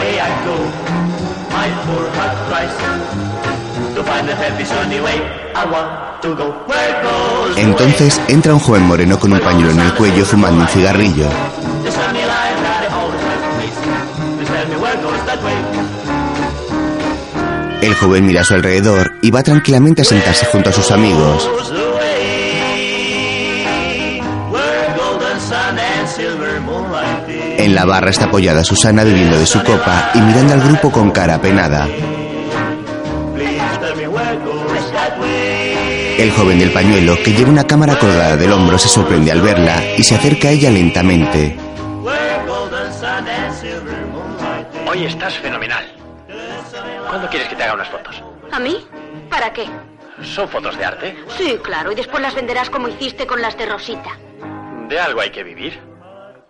Entonces 7.55 8.21
entra 8.27 8.53
un 8.53 8.59
joven 8.59 8.83
moreno 8.83 9.19
con 9.19 9.33
un 9.33 9.39
pañuelo 9.39 9.71
en 9.71 9.79
el 9.79 9.93
cuello 9.93 10.25
fumando 10.25 10.61
un 10.61 10.67
cigarrillo. 10.67 11.27
El 17.81 17.93
joven 17.95 18.25
mira 18.25 18.41
a 18.41 18.43
su 18.43 18.53
alrededor 18.53 19.13
y 19.21 19.31
va 19.31 19.43
tranquilamente 19.43 20.01
a 20.01 20.05
sentarse 20.05 20.45
junto 20.45 20.69
a 20.69 20.73
sus 20.73 20.91
amigos. 20.91 21.49
En 27.57 27.75
la 27.75 27.85
barra 27.85 28.09
está 28.09 28.25
apoyada 28.25 28.63
Susana 28.63 29.03
bebiendo 29.03 29.37
de 29.37 29.45
su 29.45 29.63
copa 29.63 30.11
y 30.13 30.19
mirando 30.21 30.53
al 30.53 30.61
grupo 30.61 30.91
con 30.91 31.11
cara 31.11 31.35
apenada. 31.35 31.87
El 36.17 36.31
joven 36.31 36.57
del 36.57 36.71
pañuelo, 36.71 37.15
que 37.23 37.31
lleva 37.31 37.51
una 37.51 37.67
cámara 37.67 37.99
colgada 37.99 38.35
del 38.35 38.51
hombro, 38.51 38.77
se 38.79 38.89
sorprende 38.89 39.31
al 39.31 39.41
verla 39.41 39.83
y 39.97 40.03
se 40.03 40.15
acerca 40.15 40.47
a 40.47 40.51
ella 40.51 40.71
lentamente. 40.71 41.55
Hoy 44.89 45.05
estás 45.05 45.37
fenomenal. 45.37 45.85
¿Cuándo 47.07 47.29
quieres 47.29 47.47
que 47.47 47.55
te 47.55 47.63
haga 47.63 47.75
unas 47.75 47.89
fotos? 47.89 48.23
¿A 48.51 48.59
mí? 48.59 48.83
¿Para 49.29 49.53
qué? 49.53 49.65
¿Son 50.23 50.49
fotos 50.49 50.75
de 50.77 50.85
arte? 50.85 51.15
Sí, 51.37 51.59
claro, 51.63 51.91
y 51.91 51.95
después 51.95 52.21
las 52.23 52.33
venderás 52.33 52.71
como 52.71 52.87
hiciste 52.87 53.27
con 53.27 53.39
las 53.39 53.55
de 53.55 53.67
Rosita. 53.67 54.17
De 54.89 54.99
algo 54.99 55.21
hay 55.21 55.29
que 55.29 55.43
vivir. 55.43 55.79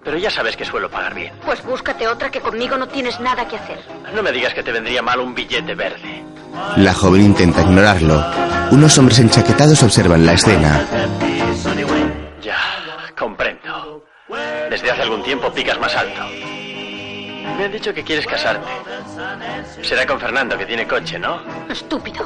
Pero 0.07 0.19
ya 0.19 0.31
sabes 0.31 0.55
que 0.55 0.63
suelo 0.63 0.89
pagar 0.89 1.13
bien. 1.13 1.33
Pues 1.43 1.61
búscate 1.65 2.07
otra 2.07 2.31
que 2.31 2.39
conmigo 2.39 2.77
no 2.77 2.87
tienes 2.87 3.19
nada 3.19 3.45
que 3.45 3.57
hacer. 3.57 3.77
No 4.15 4.23
me 4.23 4.31
digas 4.31 4.53
que 4.53 4.63
te 4.63 4.71
vendría 4.71 5.01
mal 5.01 5.19
un 5.19 5.35
billete 5.35 5.75
verde. 5.75 6.23
La 6.77 6.93
joven 6.93 7.23
intenta 7.23 7.61
ignorarlo. 7.61 8.23
Unos 8.71 8.97
hombres 8.97 9.19
enchaquetados 9.19 9.83
observan 9.83 10.25
la 10.25 10.31
escena. 10.31 10.79
Ya, 12.41 12.57
comprendo. 13.19 14.05
Desde 14.69 14.91
hace 14.91 15.01
algún 15.01 15.23
tiempo 15.23 15.51
picas 15.51 15.77
más 15.77 15.93
alto. 15.93 16.21
Me 17.57 17.65
han 17.65 17.71
dicho 17.73 17.93
que 17.93 18.01
quieres 18.01 18.25
casarte. 18.25 18.71
Será 19.81 20.07
con 20.07 20.21
Fernando, 20.21 20.57
que 20.57 20.65
tiene 20.65 20.87
coche, 20.87 21.19
¿no? 21.19 21.41
Estúpido. 21.67 22.25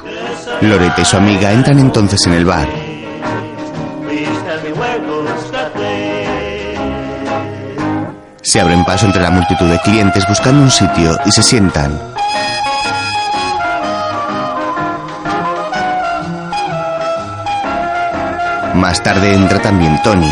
Loreta 0.61 1.01
y 1.01 1.05
su 1.05 1.17
amiga 1.17 1.51
entran 1.51 1.79
entonces 1.79 2.19
en 2.27 2.33
el 2.33 2.45
bar. 2.45 2.67
Se 8.43 8.59
abren 8.59 8.83
paso 8.85 9.05
entre 9.05 9.21
la 9.21 9.29
multitud 9.29 9.67
de 9.67 9.79
clientes 9.79 10.27
buscando 10.27 10.63
un 10.63 10.71
sitio 10.71 11.17
y 11.25 11.31
se 11.31 11.43
sientan. 11.43 11.99
Más 18.75 19.03
tarde 19.03 19.35
entra 19.35 19.59
también 19.61 20.01
Tony. 20.01 20.31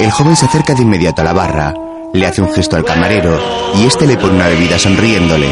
El 0.00 0.10
joven 0.10 0.34
se 0.34 0.46
acerca 0.46 0.74
de 0.74 0.82
inmediato 0.82 1.20
a 1.20 1.24
la 1.24 1.32
barra, 1.34 1.74
le 2.12 2.26
hace 2.26 2.40
un 2.40 2.52
gesto 2.52 2.76
al 2.76 2.84
camarero 2.84 3.38
y 3.74 3.86
este 3.86 4.06
le 4.06 4.16
pone 4.16 4.36
una 4.36 4.48
bebida 4.48 4.78
sonriéndole. 4.78 5.48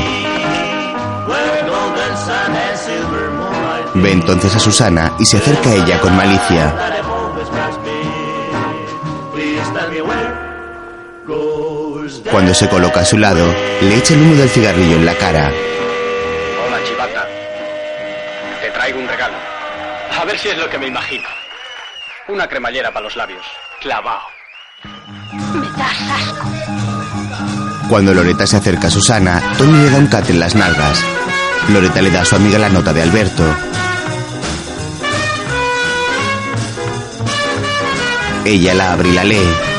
Ve 3.95 4.13
entonces 4.13 4.57
a 4.57 4.59
Susana 4.59 5.13
y 5.19 5.27
se 5.27 5.37
acerca 5.37 5.71
a 5.71 5.75
ella 5.75 6.01
con 6.01 6.17
malicia. 6.17 6.75
Cuando 12.31 12.55
se 12.55 12.69
coloca 12.69 13.01
a 13.01 13.05
su 13.05 13.19
lado, 13.19 13.47
le 13.83 13.97
echa 13.97 14.15
el 14.15 14.23
humo 14.23 14.35
del 14.35 14.49
cigarrillo 14.49 14.97
en 14.97 15.07
la 15.07 15.15
cara. 15.15 15.53
Hola, 16.67 16.79
chivata. 16.85 17.29
Te 18.61 18.71
traigo 18.71 18.99
un 18.99 19.09
regalo. 19.09 19.37
A 20.19 20.25
ver 20.25 20.39
si 20.39 20.49
es 20.49 20.59
lo 20.59 20.69
que 20.69 20.79
me 20.79 20.87
imagino. 20.87 21.29
Una 22.29 22.49
cremallera 22.49 22.91
para 22.93 23.05
los 23.05 23.17
labios. 23.17 23.45
Clavao. 23.81 24.23
Me 25.55 25.67
das 25.77 26.01
asco. 26.11 26.49
Cuando 27.89 28.15
Loreta 28.15 28.47
se 28.47 28.57
acerca 28.57 28.87
a 28.89 28.91
Susana, 28.91 29.43
Tony 29.59 29.77
le 29.85 29.91
da 29.91 29.99
un 29.99 30.07
cate 30.07 30.33
en 30.33 30.41
las 30.41 30.55
nalgas. 30.55 31.05
Loreta 31.69 32.01
le 32.01 32.11
da 32.11 32.23
a 32.23 32.25
su 32.25 32.37
amiga 32.37 32.59
la 32.59 32.71
nota 32.71 32.93
de 32.93 33.03
Alberto. 33.03 33.45
Ella 38.45 38.75
la 38.75 38.93
abre 38.93 39.09
y 39.09 39.13
la 39.13 39.25
lee. 39.25 39.74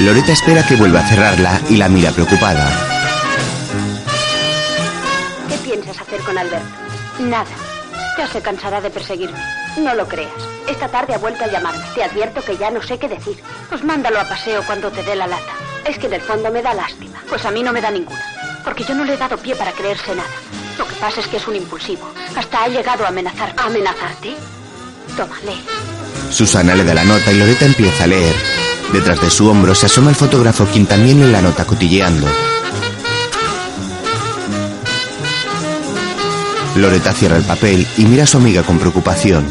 Loreta 0.00 0.32
espera 0.32 0.66
que 0.66 0.74
vuelva 0.76 1.00
a 1.00 1.06
cerrarla 1.08 1.60
y 1.68 1.76
la 1.76 1.88
mira 1.88 2.10
preocupada. 2.10 2.68
¿Qué 5.48 5.56
piensas 5.58 6.00
hacer 6.00 6.20
con 6.20 6.36
Alberto? 6.36 6.66
Nada. 7.20 7.50
Ya 8.18 8.26
se 8.26 8.42
cansará 8.42 8.80
de 8.80 8.90
perseguirme. 8.90 9.38
No 9.78 9.94
lo 9.94 10.08
creas. 10.08 10.32
Esta 10.68 10.88
tarde 10.88 11.14
ha 11.14 11.18
vuelto 11.18 11.44
a 11.44 11.46
llamarme. 11.46 11.84
Te 11.94 12.02
advierto 12.02 12.42
que 12.42 12.56
ya 12.56 12.70
no 12.70 12.82
sé 12.82 12.98
qué 12.98 13.08
decir. 13.08 13.40
Pues 13.68 13.84
mándalo 13.84 14.20
a 14.20 14.24
paseo 14.28 14.62
cuando 14.66 14.90
te 14.90 15.02
dé 15.02 15.14
la 15.14 15.26
lata. 15.26 15.52
Es 15.84 15.98
que 15.98 16.06
en 16.06 16.14
el 16.14 16.20
fondo 16.20 16.50
me 16.50 16.62
da 16.62 16.74
lástima. 16.74 17.22
Pues 17.28 17.44
a 17.44 17.50
mí 17.50 17.62
no 17.62 17.72
me 17.72 17.80
da 17.80 17.90
ninguna. 17.90 18.24
Porque 18.64 18.84
yo 18.84 18.94
no 18.94 19.04
le 19.04 19.14
he 19.14 19.16
dado 19.16 19.36
pie 19.36 19.54
para 19.54 19.72
creerse 19.72 20.14
nada. 20.14 20.28
Lo 20.78 20.86
que 20.86 20.94
pasa 20.96 21.20
es 21.20 21.28
que 21.28 21.36
es 21.36 21.46
un 21.46 21.56
impulsivo. 21.56 22.08
Hasta 22.36 22.64
ha 22.64 22.68
llegado 22.68 23.04
a 23.04 23.08
amenazar. 23.08 23.54
¿A 23.56 23.66
amenazarte? 23.66 24.34
Toma, 25.16 25.36
lee. 25.44 25.64
Susana 26.30 26.74
le 26.74 26.84
da 26.84 26.94
la 26.94 27.04
nota 27.04 27.30
y 27.30 27.38
Loreta 27.38 27.66
empieza 27.66 28.04
a 28.04 28.06
leer. 28.08 28.61
Detrás 28.92 29.20
de 29.20 29.30
su 29.30 29.48
hombro 29.48 29.74
se 29.74 29.86
asoma 29.86 30.10
el 30.10 30.16
fotógrafo 30.16 30.66
quien 30.66 30.86
también 30.86 31.20
le 31.20 31.30
la 31.30 31.40
nota 31.40 31.64
cotilleando. 31.64 32.26
Loreta 36.76 37.12
cierra 37.12 37.36
el 37.36 37.44
papel 37.44 37.86
y 37.96 38.04
mira 38.04 38.24
a 38.24 38.26
su 38.26 38.36
amiga 38.36 38.62
con 38.62 38.78
preocupación. 38.78 39.46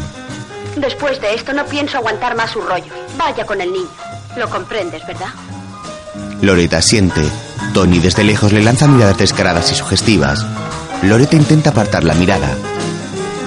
Después 0.76 1.20
de 1.20 1.34
esto 1.34 1.52
no 1.52 1.64
pienso 1.66 1.98
aguantar 1.98 2.36
más 2.36 2.50
sus 2.50 2.64
rollos. 2.64 2.92
Vaya 3.16 3.44
con 3.44 3.60
el 3.60 3.72
niño. 3.72 3.88
Lo 4.36 4.48
comprendes, 4.48 5.06
¿verdad? 5.06 5.28
Loreta 6.40 6.80
siente. 6.80 7.22
Tony 7.74 7.98
desde 7.98 8.24
lejos 8.24 8.52
le 8.52 8.62
lanza 8.62 8.86
miradas 8.86 9.18
descaradas 9.18 9.70
y 9.72 9.74
sugestivas. 9.74 10.44
Loreta 11.02 11.36
intenta 11.36 11.70
apartar 11.70 12.04
la 12.04 12.14
mirada. 12.14 12.56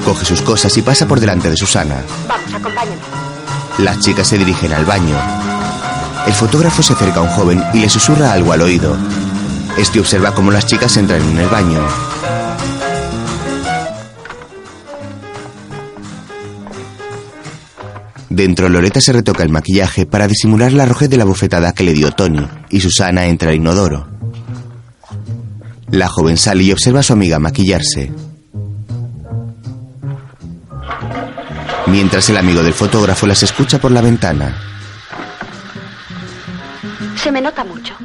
Coge 0.04 0.26
sus 0.26 0.42
cosas 0.42 0.76
y 0.78 0.82
pasa 0.82 1.08
por 1.08 1.20
delante 1.20 1.50
de 1.50 1.58
Susana. 1.58 2.04
Vamos, 2.28 2.54
acompáñame. 2.54 2.98
Las 3.80 4.00
chicas 4.00 4.28
se 4.28 4.38
dirigen 4.38 4.74
al 4.74 4.86
baño. 4.86 5.45
El 6.28 6.34
fotógrafo 6.34 6.82
se 6.82 6.94
acerca 6.94 7.20
a 7.20 7.24
un 7.24 7.30
joven 7.30 7.64
y 7.74 7.80
le 7.80 7.90
susurra 7.90 8.34
algo 8.34 8.52
al 8.52 8.62
oído. 8.62 8.98
Este 9.78 10.00
observa 10.00 10.34
cómo 10.34 10.52
las 10.52 10.66
chicas 10.66 10.98
entran 10.98 11.22
en 11.22 11.38
el 11.38 11.48
baño. 11.48 11.80
Dentro, 18.30 18.68
Loreta 18.68 19.00
se 19.00 19.14
retoca 19.14 19.44
el 19.44 19.50
maquillaje 19.50 20.06
para 20.06 20.28
disimular 20.28 20.74
la 20.74 20.86
rojez 20.86 21.10
de 21.10 21.18
la 21.18 21.26
bofetada 21.26 21.74
que 21.74 21.84
le 21.84 21.94
dio 21.94 22.12
Tony, 22.12 22.46
y 22.70 22.82
Susana 22.82 23.28
entra 23.28 23.50
al 23.50 23.56
inodoro. 23.56 24.08
La 25.90 26.10
joven 26.10 26.36
sale 26.36 26.64
y 26.64 26.72
observa 26.72 27.00
a 27.00 27.04
su 27.04 27.14
amiga 27.14 27.40
maquillarse. 27.40 28.12
Mientras 31.88 32.30
el 32.30 32.38
amigo 32.38 32.64
del 32.64 32.74
fotógrafo 32.74 33.28
las 33.28 33.44
escucha 33.44 33.80
por 33.80 33.92
la 33.92 34.02
ventana. 34.02 34.75
Se 37.16 37.32
me 37.32 37.42
nota 37.42 37.64
mucho. 37.64 37.96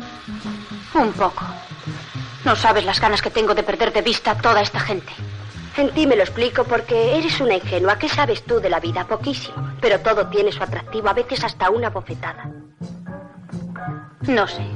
Un 0.94 1.12
poco. 1.12 1.44
No 2.44 2.56
sabes 2.56 2.84
las 2.84 3.00
ganas 3.00 3.22
que 3.22 3.30
tengo 3.30 3.54
de 3.54 3.62
perder 3.62 3.92
de 3.92 4.02
vista 4.02 4.32
a 4.32 4.38
toda 4.38 4.62
esta 4.62 4.80
gente. 4.80 5.12
En 5.76 5.90
ti 5.90 6.06
me 6.06 6.16
lo 6.16 6.22
explico 6.22 6.64
porque 6.64 7.16
eres 7.18 7.40
una 7.40 7.54
ingenua. 7.54 7.98
¿Qué 7.98 8.08
sabes 8.08 8.42
tú 8.44 8.60
de 8.60 8.70
la 8.70 8.80
vida? 8.80 9.06
Poquísimo. 9.06 9.74
Pero 9.80 10.00
todo 10.00 10.26
tiene 10.28 10.52
su 10.52 10.62
atractivo, 10.62 11.08
a 11.08 11.14
veces 11.14 11.44
hasta 11.44 11.70
una 11.70 11.90
bofetada. 11.90 12.50
No 14.22 14.46
sé. 14.48 14.66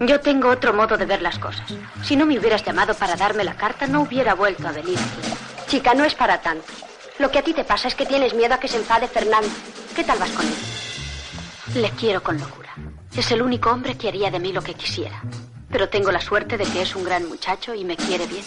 Yo 0.00 0.20
tengo 0.20 0.48
otro 0.48 0.72
modo 0.72 0.96
de 0.96 1.06
ver 1.06 1.22
las 1.22 1.38
cosas. 1.38 1.66
Si 2.02 2.16
no 2.16 2.26
me 2.26 2.38
hubieras 2.38 2.64
llamado 2.64 2.94
para 2.94 3.16
darme 3.16 3.44
la 3.44 3.54
carta, 3.54 3.86
no 3.86 4.02
hubiera 4.02 4.34
vuelto 4.34 4.66
a 4.68 4.72
venir 4.72 4.98
aquí. 4.98 5.34
Chica, 5.66 5.94
no 5.94 6.04
es 6.04 6.14
para 6.14 6.40
tanto. 6.40 6.72
Lo 7.18 7.30
que 7.30 7.38
a 7.38 7.42
ti 7.42 7.52
te 7.52 7.64
pasa 7.64 7.88
es 7.88 7.94
que 7.94 8.06
tienes 8.06 8.34
miedo 8.34 8.54
a 8.54 8.58
que 8.58 8.68
se 8.68 8.78
enfade 8.78 9.08
Fernando. 9.08 9.48
¿Qué 9.94 10.04
tal 10.04 10.18
vas 10.18 10.30
con 10.30 10.46
él? 10.46 11.82
Le 11.82 11.90
quiero 11.90 12.22
con 12.22 12.38
locura. 12.38 12.70
Es 13.16 13.30
el 13.30 13.42
único 13.42 13.70
hombre 13.70 13.96
que 13.98 14.08
haría 14.08 14.30
de 14.30 14.38
mí 14.38 14.52
lo 14.52 14.62
que 14.62 14.74
quisiera. 14.74 15.22
Pero 15.70 15.88
tengo 15.90 16.10
la 16.10 16.20
suerte 16.20 16.56
de 16.56 16.64
que 16.64 16.80
es 16.82 16.96
un 16.96 17.04
gran 17.04 17.28
muchacho 17.28 17.74
y 17.74 17.84
me 17.84 17.96
quiere 17.96 18.26
bien. 18.26 18.44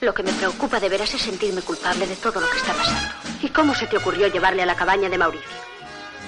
Lo 0.00 0.14
que 0.14 0.22
me 0.22 0.32
preocupa 0.32 0.78
de 0.78 0.88
veras 0.88 1.12
es 1.14 1.22
sentirme 1.22 1.62
culpable 1.62 2.06
de 2.06 2.14
todo 2.14 2.40
lo 2.40 2.48
que 2.48 2.58
está 2.58 2.72
pasando. 2.74 3.14
¿Y 3.42 3.48
cómo 3.48 3.74
se 3.74 3.88
te 3.88 3.96
ocurrió 3.96 4.28
llevarle 4.28 4.62
a 4.62 4.66
la 4.66 4.76
cabaña 4.76 5.08
de 5.08 5.18
Mauricio? 5.18 5.48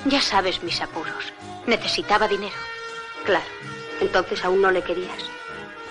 Ya 0.07 0.21
sabes 0.21 0.63
mis 0.65 0.81
apuros. 0.81 1.33
Necesitaba 1.67 2.27
dinero. 2.27 2.57
Claro. 3.25 3.47
Entonces 4.01 4.45
aún 4.45 4.61
no 4.61 4.73
le 4.73 4.83
querías. 4.83 5.23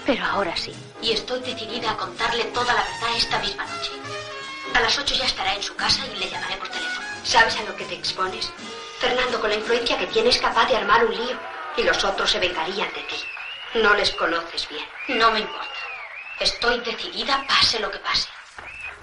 Pero 0.06 0.26
ahora 0.26 0.58
sí. 0.58 0.74
Y 1.02 1.14
estoy 1.14 1.40
decidida 1.40 1.92
a 1.92 1.98
contarle 1.98 2.44
toda 2.46 2.74
la 2.74 2.84
verdad 2.84 3.16
esta 3.16 3.40
misma 3.40 3.66
noche. 3.66 3.92
A 4.74 4.82
las 4.82 5.00
ocho 5.00 5.16
ya 5.16 5.26
estará 5.26 5.56
en 5.56 5.64
su 5.64 5.76
casa 5.76 6.04
y 6.14 6.20
le 6.20 6.30
llamaré 6.30 6.58
por 6.58 6.68
teléfono. 6.68 7.08
¿Sabes 7.24 7.56
a 7.58 7.64
lo 7.64 7.76
que 7.78 7.86
te 7.86 7.96
expones? 7.96 8.52
Fernando, 9.00 9.40
con 9.40 9.50
la 9.50 9.56
influencia 9.56 9.98
que 9.98 10.08
tiene, 10.08 10.30
es 10.30 10.40
capaz 10.40 10.68
de 10.68 10.76
armar 10.76 11.06
un 11.06 11.12
lío. 11.16 11.38
Y 11.78 11.84
los 11.84 12.04
otros 12.04 12.30
se 12.30 12.40
vengarían 12.40 12.88
de 12.90 13.02
ti. 13.04 13.80
No 13.82 13.94
les 13.94 14.12
conoces 14.12 14.68
bien. 14.70 15.20
No 15.20 15.32
me 15.32 15.40
importa. 15.40 15.68
Estoy 16.40 16.80
decidida, 16.80 17.44
pase 17.48 17.80
lo 17.80 17.92
que 17.92 18.00
pase. 18.00 18.28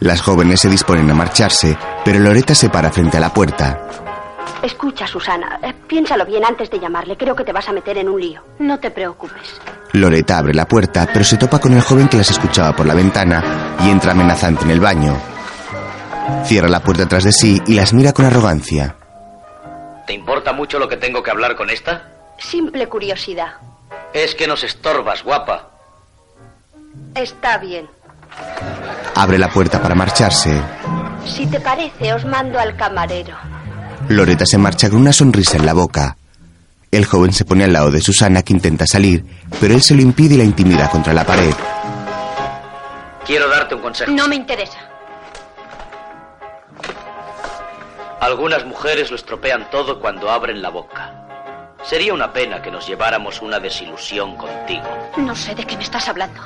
Las 0.01 0.21
jóvenes 0.21 0.61
se 0.61 0.69
disponen 0.69 1.11
a 1.11 1.15
marcharse, 1.15 1.77
pero 2.05 2.19
Loreta 2.19 2.55
se 2.55 2.69
para 2.69 2.91
frente 2.91 3.17
a 3.17 3.21
la 3.21 3.33
puerta. 3.33 3.81
Escucha, 4.63 5.07
Susana, 5.07 5.59
eh, 5.63 5.73
piénsalo 5.87 6.27
bien 6.27 6.45
antes 6.45 6.71
de 6.71 6.79
llamarle. 6.81 7.17
Creo 7.17 7.37
que 7.37 7.45
te 7.45 7.53
vas 7.53 7.69
a 7.69 7.73
meter 7.73 7.99
en 7.99 8.09
un 8.09 8.21
lío. 8.21 8.43
No 8.59 8.79
te 8.79 8.91
preocupes. 8.91 9.61
Loreta 9.93 10.39
abre 10.39 10.55
la 10.55 10.67
puerta, 10.67 11.09
pero 11.13 11.25
se 11.25 11.37
topa 11.37 11.59
con 11.59 11.73
el 11.73 11.83
joven 11.83 12.09
que 12.09 12.17
las 12.17 12.31
escuchaba 12.31 12.75
por 12.75 12.87
la 12.87 12.95
ventana 12.95 13.77
y 13.81 13.91
entra 13.91 14.13
amenazante 14.13 14.65
en 14.65 14.71
el 14.71 14.81
baño. 14.81 15.17
Cierra 16.45 16.69
la 16.69 16.81
puerta 16.81 17.07
tras 17.07 17.25
de 17.25 17.33
sí 17.33 17.61
y 17.67 17.75
las 17.75 17.93
mira 17.93 18.13
con 18.13 18.25
arrogancia. 18.25 18.97
¿Te 20.07 20.13
importa 20.13 20.53
mucho 20.53 20.79
lo 20.79 20.89
que 20.89 20.97
tengo 20.97 21.23
que 21.23 21.31
hablar 21.31 21.57
con 21.57 21.71
esta? 21.71 22.16
Simple 22.39 22.89
curiosidad. 22.89 23.55
Es 24.13 24.35
que 24.35 24.47
nos 24.47 24.63
estorbas, 24.65 25.23
guapa. 25.23 25.71
Está 27.15 27.59
bien. 27.59 27.89
Abre 29.15 29.39
la 29.39 29.49
puerta 29.49 29.81
para 29.81 29.95
marcharse. 29.95 30.61
Si 31.27 31.47
te 31.47 31.61
parece, 31.61 32.13
os 32.13 32.25
mando 32.25 32.59
al 32.59 32.77
camarero. 32.77 33.37
Loreta 34.09 34.47
se 34.47 34.59
marcha 34.59 34.89
con 34.91 35.01
una 35.01 35.13
sonrisa 35.13 35.57
en 35.57 35.67
la 35.67 35.73
boca. 35.73 36.17
El 36.91 37.05
joven 37.05 37.33
se 37.33 37.45
pone 37.45 37.65
al 37.65 37.73
lado 37.73 37.91
de 37.91 38.01
Susana 38.01 38.43
que 38.43 38.53
intenta 38.53 38.87
salir, 38.87 39.25
pero 39.61 39.75
él 39.75 39.83
se 39.83 39.95
lo 39.95 40.03
impide 40.03 40.35
y 40.35 40.39
la 40.39 40.45
intimida 40.45 40.89
contra 40.89 41.13
la 41.13 41.25
pared. 41.25 41.53
Quiero 43.27 43.49
darte 43.49 43.75
un 43.75 43.83
consejo. 43.83 44.11
No 44.13 44.29
me 44.29 44.37
interesa. 44.37 44.79
Algunas 48.21 48.65
mujeres 48.65 49.11
lo 49.11 49.17
estropean 49.17 49.69
todo 49.71 50.01
cuando 50.01 50.31
abren 50.31 50.63
la 50.63 50.71
boca. 50.71 51.26
Sería 51.85 52.15
una 52.15 52.33
pena 52.33 52.61
que 52.61 52.71
nos 52.71 52.87
lleváramos 52.87 53.41
una 53.43 53.61
desilusión 53.61 54.37
contigo. 54.37 54.89
No 55.17 55.37
sé 55.37 55.55
de 55.55 55.65
qué 55.65 55.77
me 55.77 55.85
estás 55.85 56.09
hablando. 56.09 56.43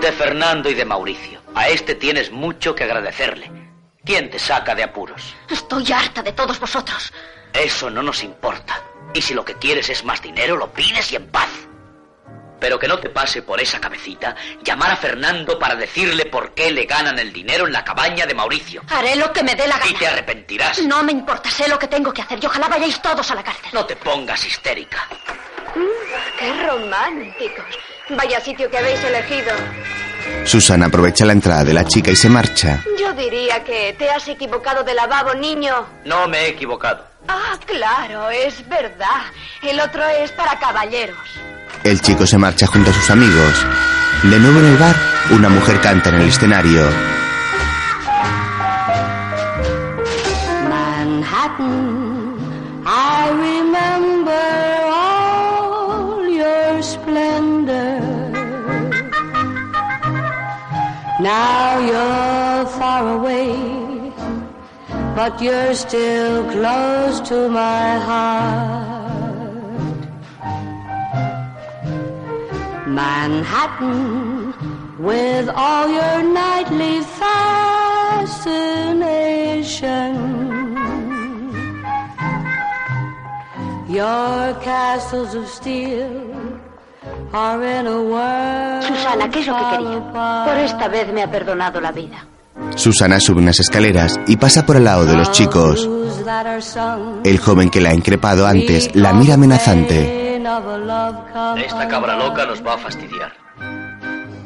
De 0.00 0.12
Fernando 0.12 0.68
y 0.68 0.74
de 0.74 0.84
Mauricio. 0.84 1.40
A 1.54 1.68
este 1.68 1.94
tienes 1.94 2.30
mucho 2.30 2.74
que 2.74 2.84
agradecerle. 2.84 3.50
¿Quién 4.04 4.30
te 4.30 4.38
saca 4.38 4.74
de 4.74 4.82
apuros? 4.82 5.34
Estoy 5.48 5.90
harta 5.92 6.22
de 6.22 6.32
todos 6.32 6.58
vosotros. 6.58 7.12
Eso 7.52 7.90
no 7.90 8.02
nos 8.02 8.22
importa. 8.22 8.82
Y 9.12 9.22
si 9.22 9.34
lo 9.34 9.44
que 9.44 9.54
quieres 9.54 9.88
es 9.90 10.04
más 10.04 10.22
dinero, 10.22 10.56
lo 10.56 10.72
pides 10.72 11.12
y 11.12 11.16
en 11.16 11.26
paz. 11.28 11.48
Pero 12.60 12.78
que 12.78 12.86
no 12.86 12.98
te 12.98 13.08
pase 13.10 13.42
por 13.42 13.60
esa 13.60 13.80
cabecita 13.80 14.36
llamar 14.62 14.90
a 14.92 14.96
Fernando 14.96 15.58
para 15.58 15.74
decirle 15.74 16.26
por 16.26 16.52
qué 16.54 16.70
le 16.70 16.84
ganan 16.84 17.18
el 17.18 17.32
dinero 17.32 17.66
en 17.66 17.72
la 17.72 17.82
cabaña 17.84 18.26
de 18.26 18.34
Mauricio. 18.34 18.82
Haré 18.90 19.16
lo 19.16 19.32
que 19.32 19.42
me 19.42 19.54
dé 19.54 19.66
la 19.66 19.78
gana. 19.78 19.90
Y 19.90 19.94
te 19.94 20.06
arrepentirás. 20.06 20.82
No 20.82 21.02
me 21.02 21.12
importa, 21.12 21.50
sé 21.50 21.68
lo 21.68 21.78
que 21.78 21.88
tengo 21.88 22.12
que 22.12 22.22
hacer 22.22 22.38
y 22.42 22.46
ojalá 22.46 22.68
vayáis 22.68 23.00
todos 23.00 23.30
a 23.30 23.34
la 23.34 23.42
cárcel. 23.42 23.70
No 23.72 23.86
te 23.86 23.96
pongas 23.96 24.44
histérica. 24.44 25.08
Mm, 25.74 26.38
¡Qué 26.38 26.66
románticos! 26.66 27.64
Vaya 28.10 28.40
sitio 28.40 28.70
que 28.70 28.78
habéis 28.78 29.02
elegido. 29.04 29.52
Susana 30.44 30.86
aprovecha 30.86 31.24
la 31.24 31.32
entrada 31.32 31.64
de 31.64 31.74
la 31.74 31.84
chica 31.84 32.10
y 32.10 32.16
se 32.16 32.28
marcha. 32.28 32.82
Yo 32.98 33.12
diría 33.12 33.62
que 33.64 33.94
te 33.98 34.10
has 34.10 34.26
equivocado 34.28 34.82
de 34.82 34.94
lavabo, 34.94 35.34
niño. 35.34 35.86
No 36.04 36.26
me 36.28 36.40
he 36.40 36.48
equivocado. 36.48 37.09
Ah, 37.32 37.56
claro, 37.64 38.28
es 38.30 38.68
verdad. 38.68 39.22
El 39.62 39.78
otro 39.78 40.02
es 40.04 40.32
para 40.32 40.58
caballeros. 40.58 41.16
El 41.84 42.00
chico 42.00 42.26
se 42.26 42.36
marcha 42.36 42.66
junto 42.66 42.90
a 42.90 42.94
sus 42.94 43.08
amigos. 43.08 43.54
De 44.24 44.36
nuevo 44.38 44.58
en 44.58 44.66
el 44.66 44.76
bar, 44.76 44.96
una 45.30 45.48
mujer 45.48 45.80
canta 45.80 46.08
en 46.08 46.16
el 46.16 46.28
escenario. 46.28 46.82
Manhattan, 50.68 52.36
I 52.84 53.30
remember 53.30 54.34
all 54.92 56.28
your 56.28 56.82
splendor. 56.82 58.00
Now 61.20 61.78
you're 61.78 62.66
far 62.78 63.08
away, 63.16 63.79
but 65.20 65.36
you're 65.42 65.74
still 65.74 66.50
close 66.50 67.20
to 67.28 67.38
my 67.50 67.88
heart. 68.08 70.00
Manhattan, 72.88 74.54
with 74.98 75.46
all 75.64 75.86
your 75.98 76.18
nightly 76.22 76.94
fascination. 77.20 78.32
Your 84.00 84.54
castles 84.70 85.34
of 85.34 85.46
steel 85.46 86.16
are 87.34 87.62
in 87.76 87.86
a 87.86 88.00
world. 88.12 88.84
Susana, 88.88 89.28
¿qué 89.30 89.40
es 89.40 89.46
lo 89.48 89.54
que 89.58 89.66
quería? 89.72 90.00
Por 90.48 90.56
esta 90.68 90.88
vez 90.88 91.12
me 91.12 91.22
ha 91.22 91.30
perdonado 91.30 91.78
la 91.78 91.92
vida. 91.92 92.24
Susana 92.76 93.20
sube 93.20 93.40
unas 93.40 93.60
escaleras 93.60 94.18
y 94.26 94.36
pasa 94.36 94.64
por 94.64 94.76
el 94.76 94.84
lado 94.84 95.04
de 95.04 95.16
los 95.16 95.30
chicos. 95.32 95.88
El 97.24 97.38
joven 97.38 97.70
que 97.70 97.80
la 97.80 97.90
ha 97.90 97.94
increpado 97.94 98.46
antes 98.46 98.94
la 98.94 99.12
mira 99.12 99.34
amenazante. 99.34 100.36
Esta 101.56 101.88
cabra 101.88 102.16
loca 102.16 102.46
nos 102.46 102.64
va 102.64 102.74
a 102.74 102.78
fastidiar. 102.78 103.32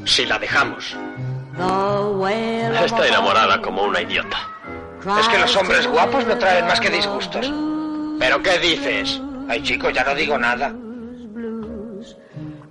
Si 0.04 0.26
la 0.26 0.38
dejamos. 0.38 0.96
Está 2.84 3.08
enamorada 3.08 3.60
como 3.60 3.84
una 3.84 4.02
idiota. 4.02 4.36
Es 5.20 5.28
que 5.28 5.38
los 5.38 5.54
hombres 5.56 5.86
guapos 5.86 6.26
no 6.26 6.36
traen 6.38 6.66
más 6.66 6.80
que 6.80 6.90
disgustos. 6.90 7.52
¿Pero 8.18 8.42
qué 8.42 8.58
dices? 8.58 9.20
Ay, 9.48 9.62
chico, 9.62 9.90
ya 9.90 10.04
no 10.04 10.14
digo 10.14 10.38
nada. 10.38 10.74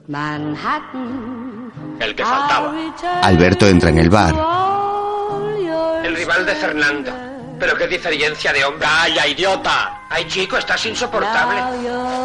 Manhattan. 0.07 1.71
El 1.99 2.15
que 2.15 2.25
faltaba. 2.25 2.73
Alberto 3.21 3.67
entra 3.67 3.89
en 3.89 3.99
el 3.99 4.09
bar. 4.09 4.33
Rival 6.23 6.45
de 6.45 6.55
Fernando. 6.55 7.11
Pero 7.59 7.75
qué 7.77 7.85
diferencia 7.85 8.53
de 8.53 8.63
hombre. 8.63 8.87
¡Calla, 8.87 9.27
idiota! 9.27 10.03
Ay, 10.09 10.25
chico, 10.25 10.57
estás 10.57 10.85
insoportable. 10.85 11.61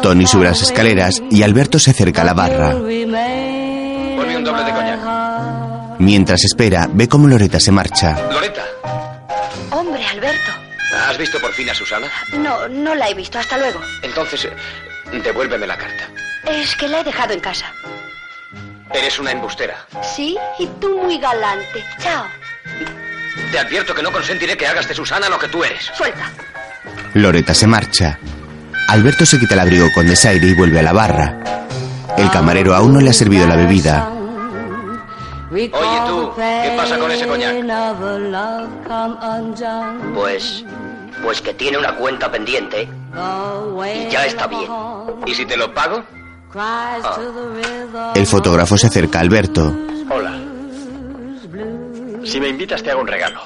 Tony 0.01 0.25
sube 0.25 0.45
las 0.45 0.61
escaleras 0.61 1.21
y 1.29 1.43
Alberto 1.43 1.77
se 1.79 1.91
acerca 1.91 2.21
a 2.21 2.23
la 2.25 2.33
barra. 2.33 2.71
Ponme 2.71 4.37
un 4.37 4.43
doble 4.45 4.63
de 4.63 4.71
coñac. 4.71 5.99
Mientras 5.99 6.45
espera, 6.45 6.87
ve 6.89 7.09
cómo 7.09 7.27
Loreta 7.27 7.59
se 7.59 7.73
marcha. 7.73 8.17
Loreta, 8.31 8.63
Hombre, 9.71 10.05
Alberto. 10.07 10.51
¿has 11.09 11.17
visto 11.17 11.37
por 11.41 11.51
fin 11.51 11.69
a 11.69 11.75
Susana? 11.75 12.07
No, 12.37 12.69
no 12.69 12.95
la 12.95 13.09
he 13.09 13.13
visto. 13.13 13.37
Hasta 13.37 13.57
luego. 13.57 13.81
Entonces, 14.01 14.45
eh, 14.45 15.19
devuélveme 15.21 15.67
la 15.67 15.77
carta. 15.77 16.09
Es 16.47 16.73
que 16.77 16.87
la 16.87 17.01
he 17.01 17.03
dejado 17.03 17.33
en 17.33 17.41
casa. 17.41 17.65
Eres 18.93 19.19
una 19.19 19.31
embustera. 19.31 19.85
Sí, 20.15 20.37
y 20.57 20.67
tú 20.79 20.97
muy 21.03 21.17
galante. 21.17 21.83
Chao. 22.01 22.23
Te 23.51 23.59
advierto 23.59 23.93
que 23.93 24.03
no 24.03 24.11
consentiré 24.11 24.57
que 24.57 24.67
hagas 24.67 24.87
de 24.87 24.93
Susana 24.93 25.29
lo 25.29 25.39
que 25.39 25.47
tú 25.47 25.63
eres. 25.63 25.91
Suelta. 25.95 26.31
Loreta 27.13 27.53
se 27.53 27.67
marcha. 27.67 28.19
Alberto 28.87 29.25
se 29.25 29.39
quita 29.39 29.53
el 29.53 29.59
abrigo 29.61 29.87
con 29.93 30.07
desaire 30.07 30.47
y 30.47 30.53
vuelve 30.55 30.79
a 30.79 30.83
la 30.83 30.93
barra. 30.93 31.65
El 32.17 32.29
camarero 32.31 32.75
aún 32.75 32.93
no 32.93 32.99
le 32.99 33.09
ha 33.09 33.13
servido 33.13 33.47
la 33.47 33.55
bebida. 33.55 34.09
Oye 35.51 35.69
tú, 36.07 36.31
¿qué 36.35 36.73
pasa 36.77 36.97
con 36.99 37.11
ese 37.11 37.27
coñac? 37.27 37.55
Pues. 40.13 40.63
Pues 41.23 41.41
que 41.41 41.53
tiene 41.53 41.77
una 41.77 41.95
cuenta 41.95 42.31
pendiente. 42.31 42.83
Y 42.83 44.11
ya 44.11 44.25
está 44.25 44.47
bien. 44.47 44.69
¿Y 45.25 45.33
si 45.33 45.45
te 45.45 45.57
lo 45.57 45.73
pago? 45.73 46.03
El 48.15 48.25
fotógrafo 48.27 48.77
se 48.77 48.87
acerca 48.87 49.19
a 49.19 49.21
Alberto. 49.21 49.75
Hola. 50.09 50.48
Si 52.23 52.39
me 52.39 52.49
invitas 52.49 52.83
te 52.83 52.91
hago 52.91 53.01
un 53.01 53.07
regalo. 53.07 53.41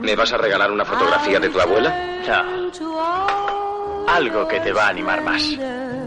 ¿Me 0.00 0.16
vas 0.16 0.32
a 0.32 0.38
regalar 0.38 0.70
una 0.70 0.84
fotografía 0.84 1.38
de 1.38 1.48
tu 1.48 1.60
abuela? 1.60 1.94
No. 2.26 3.26
Algo 4.08 4.48
que 4.48 4.60
te 4.60 4.72
va 4.72 4.86
a 4.86 4.88
animar 4.88 5.22
más. 5.22 5.42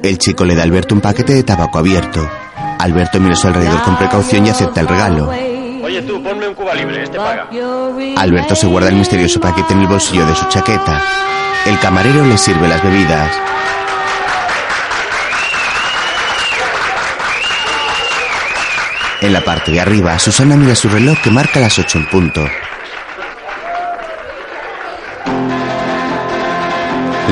El 0.03 0.17
chico 0.17 0.43
le 0.45 0.55
da 0.55 0.61
a 0.61 0.63
Alberto 0.65 0.95
un 0.95 1.01
paquete 1.01 1.33
de 1.33 1.43
tabaco 1.43 1.79
abierto. 1.79 2.27
Alberto 2.79 3.19
mira 3.19 3.33
a 3.33 3.37
su 3.37 3.47
alrededor 3.47 3.81
con 3.83 3.97
precaución 3.97 4.45
y 4.45 4.49
acepta 4.49 4.81
el 4.81 4.87
regalo. 4.87 5.29
Oye 5.29 6.01
tú, 6.01 6.21
ponme 6.21 6.47
un 6.47 6.55
cuba 6.55 6.73
libre, 6.73 7.03
este 7.03 7.17
paga. 7.17 7.47
Alberto 8.17 8.55
se 8.55 8.67
guarda 8.67 8.89
el 8.89 8.95
misterioso 8.95 9.39
paquete 9.39 9.73
en 9.73 9.81
el 9.81 9.87
bolsillo 9.87 10.25
de 10.25 10.35
su 10.35 10.45
chaqueta. 10.45 11.01
El 11.65 11.79
camarero 11.79 12.25
le 12.25 12.37
sirve 12.37 12.67
las 12.67 12.83
bebidas. 12.83 13.31
En 19.25 19.33
la 19.33 19.43
parte 19.43 19.71
de 19.71 19.81
arriba, 19.81 20.19
Susana 20.19 20.55
mira 20.55 20.75
su 20.75 20.87
reloj 20.87 21.17
que 21.23 21.31
marca 21.31 21.59
las 21.59 21.79
8 21.79 21.97
en 21.97 22.05
punto. 22.09 22.47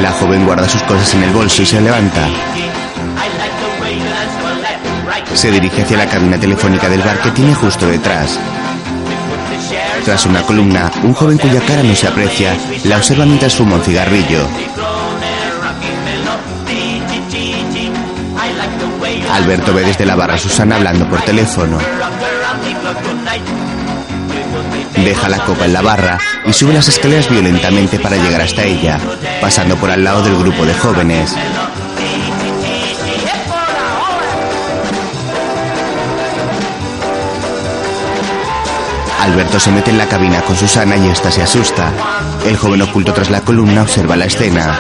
La 0.02 0.12
joven 0.14 0.44
guarda 0.44 0.68
sus 0.68 0.82
cosas 0.82 1.14
en 1.14 1.22
el 1.22 1.30
bolso 1.30 1.62
y 1.62 1.68
se 1.68 1.80
levanta. 1.80 2.28
Se 5.36 5.52
dirige 5.52 5.84
hacia 5.84 5.98
la 5.98 6.10
cabina 6.10 6.40
telefónica 6.40 6.90
del 6.90 7.04
bar 7.04 7.22
que 7.22 7.30
tiene 7.30 7.54
justo 7.54 7.86
detrás. 7.86 8.40
Tras 10.04 10.26
una 10.26 10.42
columna, 10.42 10.92
un 11.04 11.14
joven 11.14 11.38
cuya 11.38 11.62
cara 11.62 11.84
no 11.84 11.96
se 11.96 12.08
aprecia 12.08 12.58
la 12.86 12.98
observa 12.98 13.24
mientras 13.24 13.54
fuma 13.54 13.76
un 13.76 13.84
cigarrillo. 13.84 14.48
Alberto 19.34 19.74
ve 19.74 19.84
desde 19.84 20.06
la 20.06 20.16
barra 20.16 20.36
a 20.36 20.38
Susana 20.38 20.76
hablando 20.76 21.10
por 21.10 21.20
teléfono. 21.22 21.80
Deja 24.96 25.28
la 25.28 25.40
copa 25.40 25.66
en 25.66 25.74
la 25.74 25.82
barra 25.82 26.20
y 26.46 26.54
sube 26.54 26.72
las 26.72 26.88
escaleras 26.88 27.28
violentamente 27.30 28.00
para 28.00 28.16
llegar 28.16 28.42
hasta 28.42 28.64
ella, 28.64 29.00
pasando 29.42 29.76
por 29.76 29.90
al 29.90 30.04
lado 30.04 30.22
del 30.22 30.38
grupo 30.38 30.66
de 30.66 30.76
jóvenes. 30.76 31.36
Alberto 39.20 39.60
se 39.60 39.72
mete 39.72 39.90
en 39.90 39.98
la 39.98 40.06
cabina 40.06 40.42
con 40.42 40.56
Susana 40.56 40.96
y 40.96 41.10
ésta 41.10 41.32
se 41.32 41.42
asusta. 41.42 41.92
El 42.46 42.56
joven 42.56 42.84
oculto 42.84 43.14
tras 43.14 43.32
la 43.32 43.42
columna 43.42 43.82
observa 43.82 44.16
la 44.16 44.26
escena. 44.26 44.80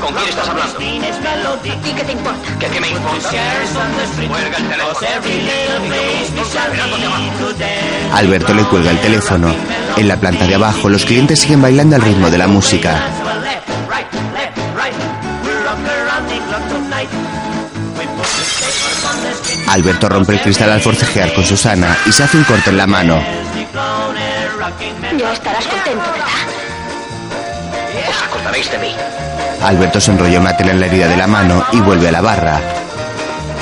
¿Con 0.00 0.14
quién 0.14 0.28
estás 0.28 0.48
hablando? 0.48 0.80
¿Y 1.62 1.92
qué 1.92 2.04
te 2.04 2.12
importa? 2.12 2.58
¿Qué, 2.58 2.66
qué 2.66 2.80
me 2.80 2.88
importa? 2.88 3.30
Cuelga 4.28 4.56
el 4.56 4.68
teléfono. 4.68 5.08
Alberto 8.14 8.54
le 8.54 8.64
cuelga 8.64 8.90
el 8.90 8.98
teléfono. 9.00 9.54
En 9.96 10.08
la 10.08 10.16
planta 10.16 10.46
de 10.46 10.54
abajo, 10.54 10.88
los 10.88 11.04
clientes 11.04 11.40
siguen 11.40 11.60
bailando 11.60 11.96
al 11.96 12.02
ritmo 12.02 12.30
de 12.30 12.38
la 12.38 12.46
música. 12.46 13.02
Alberto 19.68 20.08
rompe 20.08 20.32
el 20.32 20.40
cristal 20.40 20.72
al 20.72 20.80
forcejear 20.80 21.32
con 21.34 21.44
Susana 21.44 21.96
y 22.06 22.12
se 22.12 22.24
hace 22.24 22.38
un 22.38 22.44
corte 22.44 22.70
en 22.70 22.76
la 22.76 22.86
mano. 22.86 23.22
Ya 25.18 25.32
estarás 25.32 25.66
contento, 25.66 26.10
¿verdad? 26.12 26.26
Os 28.08 28.22
acordaréis 28.22 28.70
de 28.70 28.78
mí. 28.78 28.94
Alberto 29.62 30.00
se 30.00 30.10
enrolla 30.10 30.40
una 30.40 30.56
tela 30.56 30.72
en 30.72 30.80
la 30.80 30.86
herida 30.86 31.06
de 31.06 31.16
la 31.16 31.26
mano 31.26 31.64
y 31.72 31.80
vuelve 31.80 32.08
a 32.08 32.12
la 32.12 32.20
barra. 32.20 32.60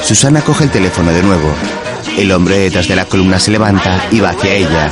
Susana 0.02 0.40
coge 0.42 0.64
el 0.64 0.70
teléfono 0.70 1.12
de 1.12 1.22
nuevo. 1.22 1.52
El 2.16 2.30
hombre 2.32 2.58
detrás 2.58 2.88
de 2.88 2.96
la 2.96 3.04
columna 3.04 3.38
se 3.38 3.50
levanta 3.50 4.04
y 4.10 4.20
va 4.20 4.30
hacia 4.30 4.54
ella. 4.54 4.90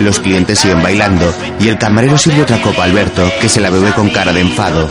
Los 0.00 0.20
clientes 0.20 0.58
siguen 0.60 0.82
bailando 0.82 1.34
y 1.60 1.68
el 1.68 1.78
camarero 1.78 2.16
sirve 2.18 2.42
otra 2.42 2.60
copa 2.60 2.82
a 2.82 2.84
Alberto, 2.84 3.30
que 3.40 3.48
se 3.48 3.60
la 3.60 3.70
bebe 3.70 3.92
con 3.92 4.10
cara 4.10 4.32
de 4.32 4.40
enfado. 4.40 4.88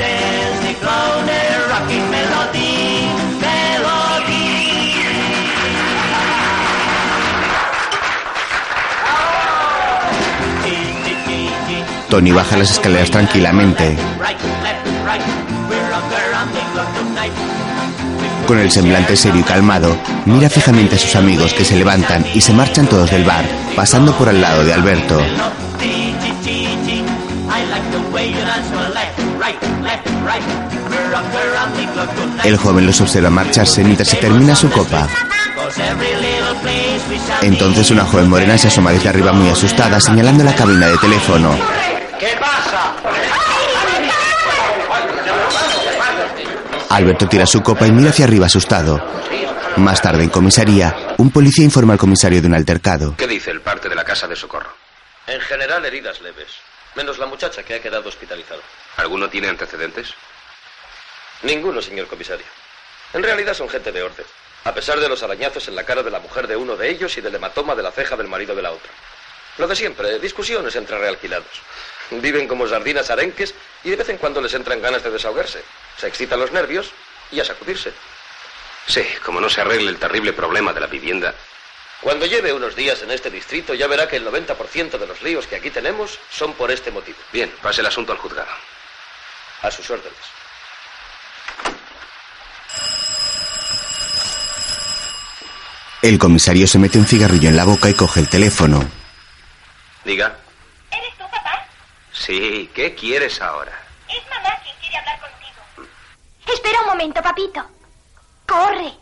Tony 12.09 12.31
baja 12.31 12.57
las 12.57 12.71
escaleras 12.71 13.11
tranquilamente. 13.11 13.97
Con 18.47 18.59
el 18.59 18.71
semblante 18.71 19.17
serio 19.17 19.41
y 19.41 19.43
calmado, 19.43 19.97
mira 20.25 20.49
fijamente 20.49 20.95
a 20.95 20.99
sus 20.99 21.15
amigos 21.17 21.53
que 21.53 21.65
se 21.65 21.75
levantan 21.75 22.25
y 22.33 22.39
se 22.39 22.53
marchan 22.53 22.87
todos 22.87 23.11
del 23.11 23.25
bar, 23.25 23.43
pasando 23.75 24.13
por 24.13 24.29
al 24.29 24.39
lado 24.39 24.63
de 24.63 24.73
Alberto. 24.73 25.21
El 32.45 32.57
joven 32.57 32.85
los 32.85 33.01
observa 33.01 33.29
marcharse 33.29 33.83
mientras 33.83 34.07
se 34.07 34.17
termina 34.17 34.55
su 34.55 34.69
copa. 34.69 35.07
Entonces 37.41 37.91
una 37.91 38.05
joven 38.05 38.29
morena 38.29 38.57
se 38.57 38.69
asoma 38.69 38.91
desde 38.91 39.09
arriba 39.09 39.33
muy 39.33 39.49
asustada, 39.49 39.99
señalando 39.99 40.45
la 40.45 40.55
cabina 40.55 40.87
de 40.87 40.97
teléfono. 40.97 41.57
¿Qué 42.19 42.35
pasa? 42.39 42.95
Alberto 46.89 47.27
tira 47.27 47.45
su 47.45 47.61
copa 47.61 47.85
y 47.85 47.91
mira 47.91 48.09
hacia 48.09 48.25
arriba 48.25 48.47
asustado. 48.47 48.99
Más 49.77 50.01
tarde 50.01 50.23
en 50.23 50.29
comisaría, 50.29 51.13
un 51.17 51.31
policía 51.31 51.63
informa 51.63 51.93
al 51.93 51.99
comisario 51.99 52.41
de 52.41 52.47
un 52.47 52.55
altercado. 52.55 53.15
¿Qué 53.17 53.27
dice 53.27 53.51
el 53.51 53.61
parte 53.61 53.87
de 53.89 53.95
la 53.95 54.03
casa 54.03 54.27
de 54.27 54.35
socorro? 54.35 54.73
En 55.27 55.39
general, 55.41 55.85
heridas 55.85 56.19
leves. 56.21 56.47
Menos 56.95 57.19
la 57.19 57.27
muchacha 57.27 57.61
que 57.63 57.75
ha 57.75 57.81
quedado 57.81 58.09
hospitalizada. 58.09 58.61
¿Alguno 58.97 59.29
tiene 59.29 59.49
antecedentes? 59.49 60.13
Ninguno, 61.43 61.81
señor 61.81 62.07
comisario. 62.07 62.45
En 63.13 63.21
realidad 63.21 63.53
son 63.53 63.69
gente 63.69 63.91
de 63.91 64.01
orden. 64.01 64.25
A 64.63 64.73
pesar 64.73 64.99
de 64.99 65.07
los 65.07 65.21
arañazos 65.21 65.67
en 65.67 65.75
la 65.75 65.83
cara 65.83 66.01
de 66.01 66.09
la 66.09 66.19
mujer 66.19 66.47
de 66.47 66.55
uno 66.55 66.75
de 66.75 66.89
ellos 66.89 67.15
y 67.17 67.21
del 67.21 67.35
hematoma 67.35 67.75
de 67.75 67.83
la 67.83 67.91
ceja 67.91 68.15
del 68.15 68.27
marido 68.27 68.55
de 68.55 68.63
la 68.63 68.71
otra. 68.71 68.91
Lo 69.59 69.67
de 69.67 69.75
siempre, 69.75 70.17
discusiones 70.19 70.75
entre 70.75 70.97
realquilados. 70.97 71.61
Viven 72.11 72.47
como 72.47 72.67
sardinas 72.67 73.09
arenques 73.09 73.53
y 73.83 73.89
de 73.89 73.95
vez 73.97 74.09
en 74.09 74.17
cuando 74.17 74.41
les 74.41 74.53
entran 74.53 74.81
ganas 74.81 75.03
de 75.03 75.11
desahogarse. 75.11 75.63
Se 75.97 76.07
excitan 76.07 76.39
los 76.39 76.51
nervios 76.51 76.91
y 77.31 77.39
a 77.39 77.45
sacudirse. 77.45 77.93
Sí, 78.87 79.03
como 79.25 79.41
no 79.41 79.49
se 79.49 79.61
arregle 79.61 79.89
el 79.89 79.97
terrible 79.97 80.33
problema 80.33 80.71
de 80.73 80.79
la 80.79 80.87
vivienda. 80.87 81.33
Cuando 82.01 82.25
lleve 82.25 82.53
unos 82.53 82.75
días 82.75 83.01
en 83.01 83.11
este 83.11 83.29
distrito 83.29 83.73
ya 83.73 83.87
verá 83.87 84.07
que 84.07 84.17
el 84.17 84.25
90% 84.25 84.97
de 84.97 85.07
los 85.07 85.21
líos 85.21 85.47
que 85.47 85.55
aquí 85.55 85.71
tenemos 85.71 86.19
son 86.29 86.53
por 86.53 86.71
este 86.71 86.91
motivo. 86.91 87.17
Bien, 87.33 87.51
pase 87.61 87.81
el 87.81 87.87
asunto 87.87 88.11
al 88.11 88.19
juzgado. 88.19 88.51
A 89.63 89.71
sus 89.71 89.89
órdenes. 89.89 90.13
El 96.01 96.19
comisario 96.19 96.67
se 96.67 96.77
mete 96.77 96.99
un 96.99 97.07
cigarrillo 97.07 97.49
en 97.49 97.57
la 97.57 97.65
boca 97.65 97.89
y 97.89 97.93
coge 97.95 98.19
el 98.19 98.29
teléfono. 98.29 98.87
Diga. 100.05 100.37
Sí, 102.19 102.69
¿qué 102.73 102.95
quieres 102.95 103.41
ahora? 103.41 103.71
Es 104.09 104.23
mamá 104.29 104.55
quien 104.63 104.75
quiere 104.81 104.97
hablar 104.97 105.19
contigo. 105.19 105.89
Espera 106.53 106.79
un 106.81 106.87
momento, 106.87 107.21
papito. 107.21 107.65
Corre. 108.45 108.93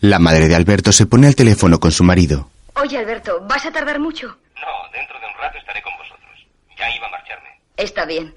La 0.00 0.18
madre 0.18 0.48
de 0.48 0.54
Alberto 0.56 0.92
se 0.92 1.06
pone 1.06 1.26
al 1.26 1.36
teléfono 1.36 1.78
con 1.80 1.92
su 1.92 2.04
marido. 2.04 2.50
Oye, 2.74 2.98
Alberto, 2.98 3.40
¿vas 3.42 3.64
a 3.66 3.72
tardar 3.72 3.98
mucho? 3.98 4.26
No, 4.26 4.90
dentro 4.92 5.18
de 5.18 5.26
un 5.26 5.34
rato 5.38 5.58
estaré 5.58 5.82
con 5.82 5.96
vosotros. 5.96 6.46
Ya 6.78 6.94
iba 6.94 7.06
a 7.06 7.10
marcharme. 7.10 7.48
Está 7.76 8.04
bien. 8.04 8.34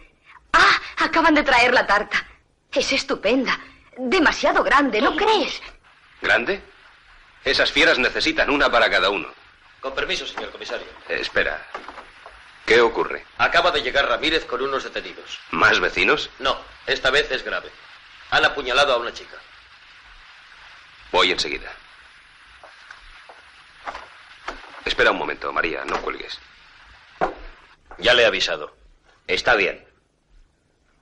Ah, 0.53 0.79
acaban 0.97 1.35
de 1.35 1.43
traer 1.43 1.73
la 1.73 1.85
tarta. 1.85 2.25
Es 2.71 2.91
estupenda. 2.93 3.59
Demasiado 3.97 4.63
grande, 4.63 5.01
¿no 5.01 5.15
crees? 5.15 5.61
¿Grande? 6.21 6.61
Esas 7.43 7.71
fieras 7.71 7.97
necesitan 7.99 8.49
una 8.49 8.71
para 8.71 8.89
cada 8.89 9.09
uno. 9.09 9.27
Con 9.81 9.93
permiso, 9.93 10.25
señor 10.25 10.51
comisario. 10.51 10.87
Eh, 11.09 11.17
espera. 11.21 11.65
¿Qué 12.69 12.81
ocurre? 12.81 13.25
Acaba 13.39 13.71
de 13.71 13.81
llegar 13.81 14.07
Ramírez 14.07 14.45
con 14.45 14.61
unos 14.61 14.83
detenidos. 14.83 15.39
¿Más 15.49 15.79
vecinos? 15.79 16.29
No, 16.37 16.55
esta 16.85 17.09
vez 17.09 17.31
es 17.31 17.43
grave. 17.43 17.71
Han 18.29 18.45
apuñalado 18.45 18.93
a 18.93 18.97
una 18.97 19.11
chica. 19.11 19.37
Voy 21.11 21.31
enseguida. 21.31 21.71
Espera 24.85 25.09
un 25.09 25.17
momento, 25.17 25.51
María, 25.51 25.83
no 25.83 25.99
cuelgues. 26.03 26.37
Ya 27.97 28.13
le 28.13 28.21
he 28.21 28.27
avisado. 28.27 28.75
Está 29.25 29.55
bien. 29.55 29.83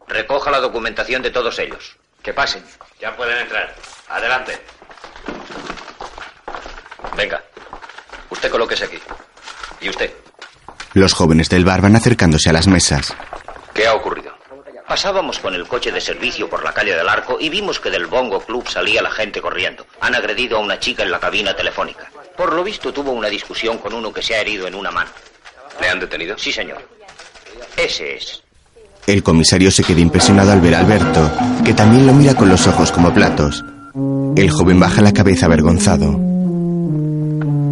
Recoja 0.07 0.51
la 0.51 0.61
documentación 0.61 1.21
de 1.21 1.31
todos 1.31 1.59
ellos. 1.59 1.97
Que 2.23 2.33
pasen. 2.33 2.65
Ya 3.01 3.13
pueden 3.17 3.39
entrar. 3.39 3.75
Adelante. 4.07 4.57
Venga. 7.17 7.43
Usted 8.29 8.49
colóquese 8.49 8.85
aquí. 8.85 9.01
¿Y 9.81 9.89
usted? 9.89 10.26
Los 10.97 11.13
jóvenes 11.13 11.47
del 11.47 11.63
bar 11.63 11.79
van 11.79 11.95
acercándose 11.95 12.49
a 12.49 12.53
las 12.53 12.65
mesas. 12.65 13.13
¿Qué 13.71 13.85
ha 13.85 13.93
ocurrido? 13.93 14.31
Pasábamos 14.87 15.37
con 15.37 15.53
el 15.53 15.67
coche 15.67 15.91
de 15.91 16.01
servicio 16.01 16.49
por 16.49 16.63
la 16.63 16.73
calle 16.73 16.95
del 16.95 17.07
Arco 17.07 17.37
y 17.39 17.49
vimos 17.49 17.79
que 17.79 17.91
del 17.91 18.07
Bongo 18.07 18.39
Club 18.39 18.67
salía 18.67 19.03
la 19.03 19.11
gente 19.11 19.39
corriendo. 19.39 19.85
Han 20.01 20.15
agredido 20.15 20.57
a 20.57 20.61
una 20.61 20.79
chica 20.79 21.03
en 21.03 21.11
la 21.11 21.19
cabina 21.19 21.55
telefónica. 21.55 22.09
Por 22.35 22.51
lo 22.51 22.63
visto 22.63 22.91
tuvo 22.91 23.11
una 23.11 23.27
discusión 23.27 23.77
con 23.77 23.93
uno 23.93 24.11
que 24.11 24.23
se 24.23 24.33
ha 24.33 24.41
herido 24.41 24.65
en 24.65 24.73
una 24.73 24.89
mano. 24.89 25.11
¿Le 25.79 25.87
han 25.87 25.99
detenido? 25.99 26.35
Sí, 26.35 26.51
señor. 26.51 26.81
Ese 27.77 28.15
es. 28.15 28.41
El 29.05 29.21
comisario 29.21 29.69
se 29.69 29.83
queda 29.83 29.99
impresionado 29.99 30.51
al 30.51 30.61
ver 30.61 30.73
a 30.73 30.79
Alberto, 30.79 31.31
que 31.63 31.75
también 31.75 32.07
lo 32.07 32.13
mira 32.13 32.33
con 32.33 32.49
los 32.49 32.65
ojos 32.65 32.91
como 32.91 33.13
platos. 33.13 33.63
El 34.35 34.49
joven 34.49 34.79
baja 34.79 35.03
la 35.03 35.13
cabeza 35.13 35.45
avergonzado. 35.45 36.19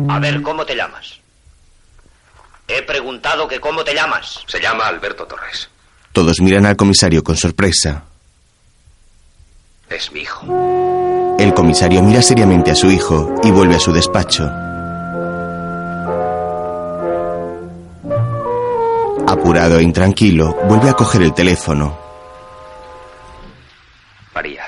A 0.10 0.20
ver, 0.20 0.44
¿cómo 0.44 0.64
te 0.64 0.76
llamas? 0.76 1.25
He 2.68 2.82
preguntado 2.82 3.48
que 3.48 3.60
cómo 3.60 3.84
te 3.84 3.94
llamas. 3.94 4.44
Se 4.48 4.60
llama 4.60 4.88
Alberto 4.88 5.26
Torres. 5.26 5.70
Todos 6.12 6.40
miran 6.42 6.66
al 6.66 6.76
comisario 6.76 7.24
con 7.24 7.36
sorpresa. 7.36 8.04
Es 9.90 10.12
mi 10.12 10.22
hijo. 10.22 11.36
El 11.38 11.54
comisario 11.54 12.02
mira 12.02 12.22
seriamente 12.22 12.72
a 12.72 12.76
su 12.76 12.90
hijo 12.90 13.36
y 13.44 13.52
vuelve 13.52 13.76
a 13.76 13.80
su 13.80 13.92
despacho. 13.94 14.50
Apurado 19.28 19.80
e 19.80 19.84
intranquilo, 19.84 20.54
vuelve 20.68 20.90
a 20.90 20.94
coger 20.94 21.22
el 21.22 21.34
teléfono. 21.34 22.00
María, 24.34 24.66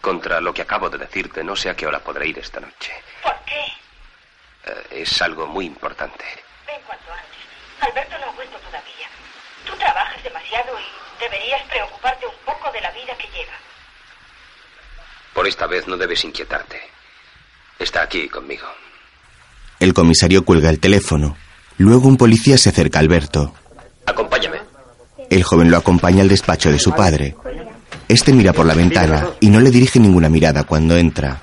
contra 0.00 0.40
lo 0.40 0.52
que 0.52 0.62
acabo 0.62 0.88
de 0.88 0.98
decirte, 0.98 1.44
no 1.44 1.54
sé 1.54 1.70
a 1.70 1.76
qué 1.76 1.86
hora 1.86 2.00
podré 2.00 2.28
ir 2.28 2.38
esta 2.38 2.60
noche. 2.60 2.92
¿Por 3.22 3.34
qué? 3.44 4.70
Eh, 4.70 5.02
es 5.02 5.22
algo 5.22 5.46
muy 5.46 5.66
importante. 5.66 6.24
Ven 6.66 6.80
cuanto 6.86 7.12
antes. 7.12 7.42
Alberto 7.80 8.18
no 8.18 8.26
ha 8.30 8.34
vuelto 8.34 8.58
todavía. 8.58 9.08
Tú 9.64 9.72
trabajas 9.76 10.22
demasiado 10.22 10.72
y 10.78 11.22
deberías 11.22 11.62
preocuparte 11.68 12.26
un 12.26 12.34
poco 12.44 12.72
de 12.72 12.80
la 12.80 12.90
vida 12.92 13.16
que 13.16 13.28
lleva. 13.28 13.52
Por 15.34 15.46
esta 15.46 15.66
vez 15.66 15.86
no 15.86 15.96
debes 15.96 16.24
inquietarte. 16.24 16.80
Está 17.78 18.02
aquí 18.02 18.28
conmigo. 18.28 18.66
El 19.78 19.92
comisario 19.92 20.44
cuelga 20.44 20.70
el 20.70 20.80
teléfono. 20.80 21.36
Luego 21.78 22.08
un 22.08 22.16
policía 22.16 22.56
se 22.56 22.70
acerca 22.70 22.98
a 22.98 23.02
Alberto. 23.02 23.54
Acompáñame. 24.06 24.60
El 25.28 25.42
joven 25.42 25.70
lo 25.70 25.76
acompaña 25.76 26.22
al 26.22 26.28
despacho 26.28 26.70
de 26.70 26.78
su 26.78 26.92
padre. 26.94 27.36
Este 28.08 28.32
mira 28.32 28.52
por 28.52 28.64
la 28.64 28.74
ventana 28.74 29.30
y 29.40 29.50
no 29.50 29.60
le 29.60 29.70
dirige 29.70 29.98
ninguna 29.98 30.28
mirada 30.28 30.64
cuando 30.64 30.96
entra. 30.96 31.38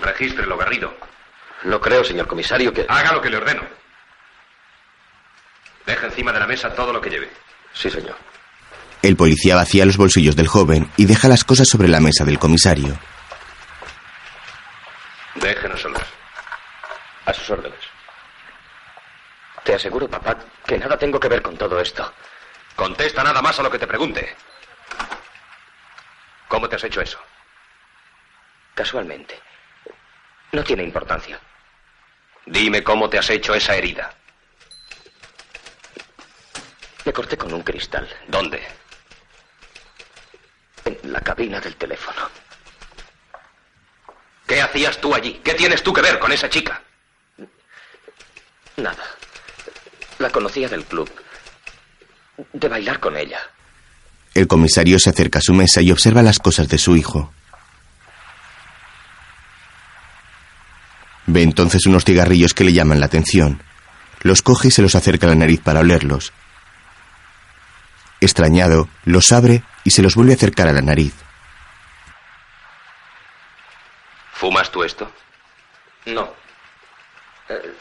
Regístrelo, 0.00 0.56
Garrido. 0.56 0.94
No 1.64 1.80
creo, 1.80 2.02
señor 2.04 2.26
comisario, 2.26 2.72
que... 2.72 2.86
Haga 2.88 3.12
lo 3.12 3.20
que 3.20 3.30
le 3.30 3.36
ordeno. 3.36 3.62
Deja 5.86 6.06
encima 6.06 6.32
de 6.32 6.40
la 6.40 6.46
mesa 6.46 6.74
todo 6.74 6.92
lo 6.92 7.00
que 7.00 7.10
lleve. 7.10 7.30
Sí, 7.72 7.90
señor. 7.90 8.16
El 9.02 9.16
policía 9.16 9.56
vacía 9.56 9.84
los 9.84 9.96
bolsillos 9.96 10.36
del 10.36 10.46
joven 10.46 10.90
y 10.96 11.06
deja 11.06 11.28
las 11.28 11.42
cosas 11.44 11.68
sobre 11.68 11.88
la 11.88 12.00
mesa 12.00 12.24
del 12.24 12.38
comisario. 12.38 12.96
Déjenos 15.34 15.80
solos. 15.80 16.02
A 17.26 17.32
sus 17.32 17.50
órdenes. 17.50 17.80
Te 19.64 19.74
aseguro, 19.74 20.08
papá, 20.08 20.36
que 20.66 20.78
nada 20.78 20.96
tengo 20.96 21.18
que 21.18 21.28
ver 21.28 21.42
con 21.42 21.56
todo 21.56 21.80
esto. 21.80 22.12
Contesta 22.76 23.22
nada 23.22 23.42
más 23.42 23.58
a 23.58 23.62
lo 23.62 23.70
que 23.70 23.78
te 23.78 23.86
pregunte. 23.86 24.36
¿Cómo 26.48 26.68
te 26.68 26.76
has 26.76 26.84
hecho 26.84 27.00
eso? 27.00 27.18
Casualmente. 28.74 29.40
No 30.52 30.62
tiene 30.62 30.82
importancia. 30.82 31.40
Dime 32.46 32.82
cómo 32.82 33.08
te 33.08 33.18
has 33.18 33.30
hecho 33.30 33.54
esa 33.54 33.74
herida. 33.74 34.12
Me 37.04 37.12
corté 37.12 37.36
con 37.36 37.52
un 37.52 37.62
cristal. 37.62 38.08
¿Dónde? 38.28 38.62
En 40.84 41.12
la 41.12 41.20
cabina 41.20 41.60
del 41.60 41.76
teléfono. 41.76 42.22
¿Qué 44.46 44.60
hacías 44.60 45.00
tú 45.00 45.14
allí? 45.14 45.40
¿Qué 45.42 45.54
tienes 45.54 45.82
tú 45.82 45.92
que 45.92 46.02
ver 46.02 46.18
con 46.18 46.32
esa 46.32 46.48
chica? 46.48 46.82
Nada. 48.76 49.04
La 50.18 50.30
conocía 50.30 50.68
del 50.68 50.84
club. 50.84 51.10
De 52.52 52.68
bailar 52.68 53.00
con 53.00 53.16
ella. 53.16 53.40
El 54.34 54.46
comisario 54.46 54.98
se 54.98 55.10
acerca 55.10 55.38
a 55.38 55.42
su 55.42 55.52
mesa 55.54 55.80
y 55.82 55.90
observa 55.90 56.22
las 56.22 56.38
cosas 56.38 56.68
de 56.68 56.78
su 56.78 56.96
hijo. 56.96 57.32
Ve 61.26 61.42
entonces 61.42 61.86
unos 61.86 62.04
cigarrillos 62.04 62.54
que 62.54 62.64
le 62.64 62.72
llaman 62.72 63.00
la 63.00 63.06
atención. 63.06 63.62
Los 64.20 64.42
coge 64.42 64.68
y 64.68 64.70
se 64.70 64.82
los 64.82 64.94
acerca 64.94 65.26
a 65.26 65.30
la 65.30 65.36
nariz 65.36 65.60
para 65.60 65.80
olerlos. 65.80 66.32
Extrañado, 68.22 68.88
los 69.04 69.32
abre 69.32 69.64
y 69.82 69.90
se 69.90 70.00
los 70.00 70.14
vuelve 70.14 70.30
a 70.32 70.36
acercar 70.36 70.68
a 70.68 70.72
la 70.72 70.80
nariz. 70.80 71.12
¿Fumas 74.32 74.70
tú 74.70 74.84
esto? 74.84 75.12
No. 76.06 76.32
Eh, 77.48 77.74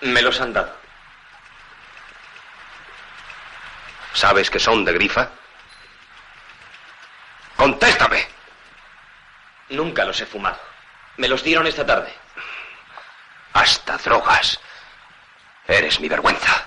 me 0.00 0.22
los 0.22 0.40
han 0.40 0.54
dado. 0.54 0.74
¿Sabes 4.14 4.48
que 4.48 4.58
son 4.58 4.86
de 4.86 4.94
grifa? 4.94 5.28
¡Contéstame! 7.56 8.26
Nunca 9.68 10.06
los 10.06 10.18
he 10.18 10.24
fumado. 10.24 10.58
Me 11.18 11.28
los 11.28 11.44
dieron 11.44 11.66
esta 11.66 11.84
tarde. 11.84 12.10
Hasta 13.52 13.98
drogas. 13.98 14.58
Eres 15.68 16.00
mi 16.00 16.08
vergüenza. 16.08 16.66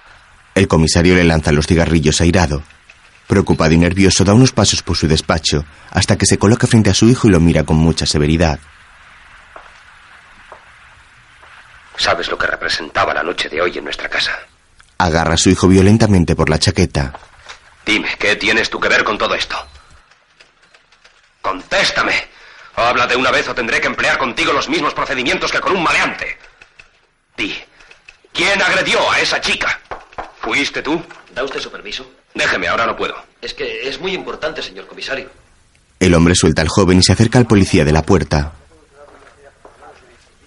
El 0.59 0.67
comisario 0.67 1.15
le 1.15 1.23
lanza 1.23 1.53
los 1.53 1.67
cigarrillos 1.67 2.19
airado. 2.19 2.61
Preocupado 3.27 3.71
y 3.71 3.77
nervioso, 3.77 4.25
da 4.25 4.33
unos 4.33 4.51
pasos 4.51 4.83
por 4.83 4.97
su 4.97 5.07
despacho 5.07 5.63
hasta 5.89 6.17
que 6.17 6.25
se 6.25 6.37
coloca 6.37 6.67
frente 6.67 6.89
a 6.89 6.93
su 6.93 7.07
hijo 7.07 7.29
y 7.29 7.31
lo 7.31 7.39
mira 7.39 7.63
con 7.63 7.77
mucha 7.77 8.05
severidad. 8.05 8.59
¿Sabes 11.95 12.27
lo 12.27 12.37
que 12.37 12.45
representaba 12.47 13.13
la 13.13 13.23
noche 13.23 13.47
de 13.47 13.61
hoy 13.61 13.77
en 13.77 13.85
nuestra 13.85 14.09
casa? 14.09 14.37
Agarra 14.97 15.35
a 15.35 15.37
su 15.37 15.49
hijo 15.49 15.69
violentamente 15.69 16.35
por 16.35 16.49
la 16.49 16.59
chaqueta. 16.59 17.13
Dime, 17.85 18.09
¿qué 18.19 18.35
tienes 18.35 18.69
tú 18.69 18.81
que 18.81 18.89
ver 18.89 19.05
con 19.05 19.17
todo 19.17 19.35
esto? 19.35 19.55
Contéstame. 21.41 22.27
O 22.75 22.81
habla 22.81 23.07
de 23.07 23.15
una 23.15 23.31
vez 23.31 23.47
o 23.47 23.55
tendré 23.55 23.79
que 23.79 23.87
emplear 23.87 24.17
contigo 24.17 24.51
los 24.51 24.67
mismos 24.67 24.93
procedimientos 24.93 25.53
que 25.53 25.61
con 25.61 25.77
un 25.77 25.83
maleante. 25.83 26.37
Di, 27.37 27.55
¿quién 28.33 28.61
agredió 28.61 29.09
a 29.09 29.21
esa 29.21 29.39
chica? 29.39 29.79
¿Fuiste 30.41 30.81
tú? 30.81 31.01
¿Da 31.33 31.43
usted 31.43 31.59
su 31.59 31.71
permiso? 31.71 32.09
Déjeme, 32.33 32.67
ahora 32.67 32.85
no 32.85 32.95
puedo. 32.95 33.15
Es 33.41 33.53
que 33.53 33.87
es 33.87 33.99
muy 33.99 34.13
importante, 34.13 34.61
señor 34.61 34.87
comisario. 34.87 35.29
El 35.99 36.13
hombre 36.13 36.33
suelta 36.35 36.61
al 36.61 36.69
joven 36.69 36.99
y 36.99 37.03
se 37.03 37.11
acerca 37.11 37.39
al 37.39 37.45
policía 37.47 37.83
de 37.83 37.91
la 37.91 38.03
puerta. 38.03 38.53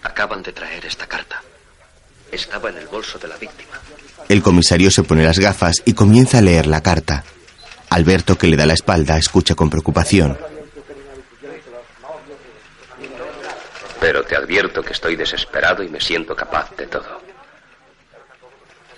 Acaban 0.02 0.42
de 0.42 0.52
traer 0.52 0.86
esta 0.86 1.06
carta. 1.06 1.42
Estaba 2.30 2.70
en 2.70 2.78
el 2.78 2.86
bolso 2.86 3.18
de 3.18 3.28
la 3.28 3.36
víctima. 3.36 3.78
El 4.28 4.42
comisario 4.42 4.90
se 4.90 5.02
pone 5.02 5.24
las 5.24 5.38
gafas 5.38 5.82
y 5.84 5.92
comienza 5.92 6.38
a 6.38 6.42
leer 6.42 6.66
la 6.66 6.82
carta. 6.82 7.24
Alberto, 7.90 8.38
que 8.38 8.46
le 8.46 8.56
da 8.56 8.64
la 8.64 8.72
espalda, 8.72 9.18
escucha 9.18 9.54
con 9.54 9.68
preocupación. 9.68 10.38
Pero 14.00 14.24
te 14.24 14.34
advierto 14.34 14.82
que 14.82 14.94
estoy 14.94 15.16
desesperado 15.16 15.82
y 15.82 15.88
me 15.88 16.00
siento 16.00 16.34
capaz 16.34 16.74
de 16.76 16.86
todo. 16.86 17.21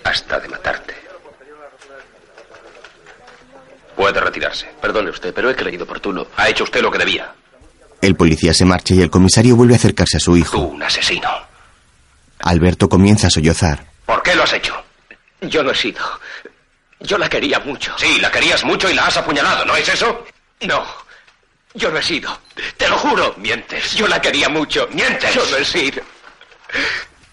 Hasta 0.05 0.38
de 0.40 0.49
matarte. 0.49 0.95
Puede 3.97 4.21
retirarse. 4.21 4.67
Perdone 4.81 5.11
usted, 5.11 5.33
pero 5.33 5.51
he 5.51 5.55
creído 5.57 5.85
oportuno. 5.85 6.27
Ha 6.37 6.49
hecho 6.49 6.64
usted 6.64 6.83
lo 6.83 6.90
que 6.90 6.99
debía. 6.99 7.33
El 8.01 8.17
policía 8.17 8.53
se 8.53 8.64
marcha 8.64 8.95
y 8.95 9.01
el 9.01 9.11
comisario 9.11 9.57
vuelve 9.57 9.75
a 9.75 9.77
acercarse 9.77 10.17
a 10.19 10.21
su 10.21 10.37
hijo. 10.37 10.59
Tú, 10.59 10.64
un 10.64 10.83
asesino. 10.83 11.31
Alberto 12.40 12.88
comienza 12.88 13.29
a 13.29 13.31
sollozar. 13.31 13.87
¿Por 14.05 14.23
qué 14.23 14.35
lo 14.35 14.43
has 14.43 14.53
hecho? 14.53 14.75
Yo 15.40 15.62
no 15.62 15.71
he 15.71 15.75
sido. 15.75 16.03
Yo 17.01 17.17
la 17.19 17.29
quería 17.29 17.61
mucho. 17.61 17.95
Sí, 17.97 18.19
la 18.21 18.31
querías 18.31 18.64
mucho 18.64 18.90
y 18.90 18.95
la 18.95 19.07
has 19.07 19.17
apuñalado, 19.17 19.64
¿no 19.64 19.77
es 19.77 19.88
eso? 19.88 20.25
No. 20.62 20.85
Yo 21.75 21.90
no 21.90 21.99
he 21.99 22.03
sido. 22.03 22.37
Te 22.77 22.88
lo 22.88 22.97
juro. 22.99 23.35
Mientes. 23.38 23.95
Yo 23.95 24.07
la 24.07 24.21
quería 24.21 24.49
mucho. 24.49 24.87
Mientes. 24.93 25.35
Yo 25.35 25.45
no 25.51 25.57
he 25.57 25.64
sido. 25.64 26.03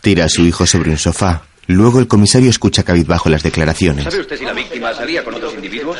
Tira 0.02 0.26
a 0.26 0.30
su 0.30 0.42
hijo 0.44 0.66
sobre 0.66 0.90
un 0.92 0.98
sofá. 0.98 1.42
Luego 1.67 2.00
el 2.00 2.08
comisario 2.08 2.50
escucha 2.50 2.84
cabizbajo 2.84 3.30
las 3.30 3.43
declaraciones. 3.43 4.04
¿Sabe 4.04 4.19
usted 4.19 4.38
si 4.38 4.45
la 4.45 4.54
víctima 4.54 4.93
salía 4.93 5.24
con 5.24 5.36
otros 5.36 5.54
individuos? 5.54 5.97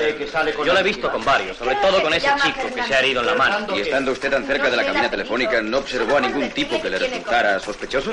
Yo 0.66 0.74
la 0.74 0.80
he 0.80 0.84
visto 0.84 1.10
con 1.12 1.24
varios, 1.24 1.56
sobre 1.58 1.76
todo 1.76 2.02
con 2.02 2.14
ese 2.14 2.28
chico 2.44 2.62
que 2.76 2.84
se 2.84 2.96
ha 2.96 3.00
herido 3.00 3.22
en 3.22 3.28
la 3.28 3.36
mano. 3.36 3.78
Y 3.78 3.82
estando 3.82 4.12
usted 4.12 4.32
tan 4.32 4.46
cerca 4.46 4.70
de 4.70 4.76
la 4.78 4.86
cabina 4.86 5.10
telefónica, 5.10 5.62
¿no 5.62 5.78
observó 5.78 6.18
a 6.18 6.22
ningún 6.22 6.50
tipo 6.50 6.82
que 6.82 6.90
le 6.90 6.98
resultara 6.98 7.60
sospechoso? 7.60 8.12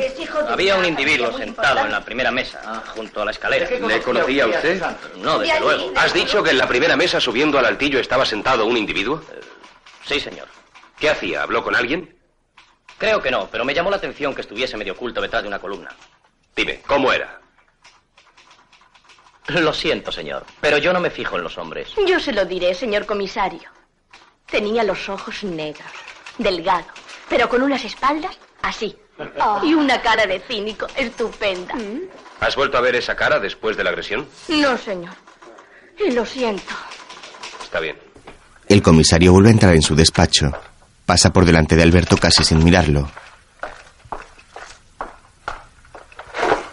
Había 0.48 0.76
un 0.76 0.84
individuo 0.84 1.37
sentado 1.37 1.84
en 1.87 1.90
la 1.90 2.04
primera 2.04 2.30
mesa, 2.30 2.82
junto 2.94 3.22
a 3.22 3.24
la 3.24 3.30
escalera. 3.30 3.68
¿Le 3.70 4.00
conocía 4.02 4.46
usted? 4.46 4.82
No, 5.22 5.38
desde 5.38 5.58
luego. 5.61 5.92
¿Has 5.96 6.12
dicho 6.12 6.42
que 6.42 6.50
en 6.50 6.58
la 6.58 6.68
primera 6.68 6.96
mesa 6.96 7.20
subiendo 7.20 7.58
al 7.58 7.64
altillo 7.64 7.98
estaba 7.98 8.26
sentado 8.26 8.66
un 8.66 8.76
individuo? 8.76 9.22
Sí, 10.06 10.20
señor. 10.20 10.46
¿Qué 10.98 11.08
hacía? 11.11 11.42
¿Habló 11.42 11.62
con 11.64 11.74
alguien? 11.74 12.14
Creo 12.98 13.22
que 13.22 13.30
no, 13.30 13.48
pero 13.50 13.64
me 13.64 13.74
llamó 13.74 13.90
la 13.90 13.96
atención 13.96 14.34
que 14.34 14.40
estuviese 14.42 14.76
medio 14.76 14.92
oculto 14.92 15.20
detrás 15.20 15.42
de 15.42 15.48
una 15.48 15.58
columna. 15.58 15.90
Dime, 16.59 16.81
¿cómo 16.88 17.12
era? 17.12 17.40
Lo 19.47 19.73
siento, 19.73 20.11
señor, 20.11 20.44
pero 20.61 20.77
yo 20.79 20.92
no 20.92 20.99
me 20.99 21.09
fijo 21.09 21.37
en 21.37 21.44
los 21.44 21.57
hombres. 21.57 21.90
Yo 22.05 22.18
se 22.18 22.33
lo 22.33 22.44
diré, 22.44 22.75
señor 22.75 23.07
comisario. 23.07 23.71
Tenía 24.44 24.83
los 24.83 25.09
ojos 25.09 25.44
negros, 25.44 25.87
delgado, 26.37 26.87
pero 27.29 27.49
con 27.49 27.62
unas 27.62 27.85
espaldas 27.85 28.37
así. 28.61 28.99
Y 29.62 29.73
una 29.75 30.03
cara 30.03 30.27
de 30.27 30.40
cínico 30.40 30.88
estupenda. 30.97 31.77
¿Has 32.40 32.57
vuelto 32.57 32.77
a 32.77 32.81
ver 32.81 32.97
esa 32.97 33.14
cara 33.14 33.38
después 33.38 33.77
de 33.77 33.85
la 33.85 33.90
agresión? 33.90 34.27
No, 34.49 34.77
señor. 34.77 35.14
Y 35.97 36.11
lo 36.11 36.27
siento. 36.27 36.75
Está 37.62 37.79
bien. 37.79 37.97
El 38.68 38.83
comisario 38.83 39.31
vuelve 39.31 39.51
a 39.51 39.53
entrar 39.53 39.75
en 39.77 39.83
su 39.83 39.94
despacho. 39.94 40.51
Pasa 41.07 41.33
por 41.33 41.44
delante 41.44 41.77
de 41.77 41.85
Alberto 41.85 42.16
casi 42.16 42.42
sin 42.42 42.64
mirarlo. 42.64 43.09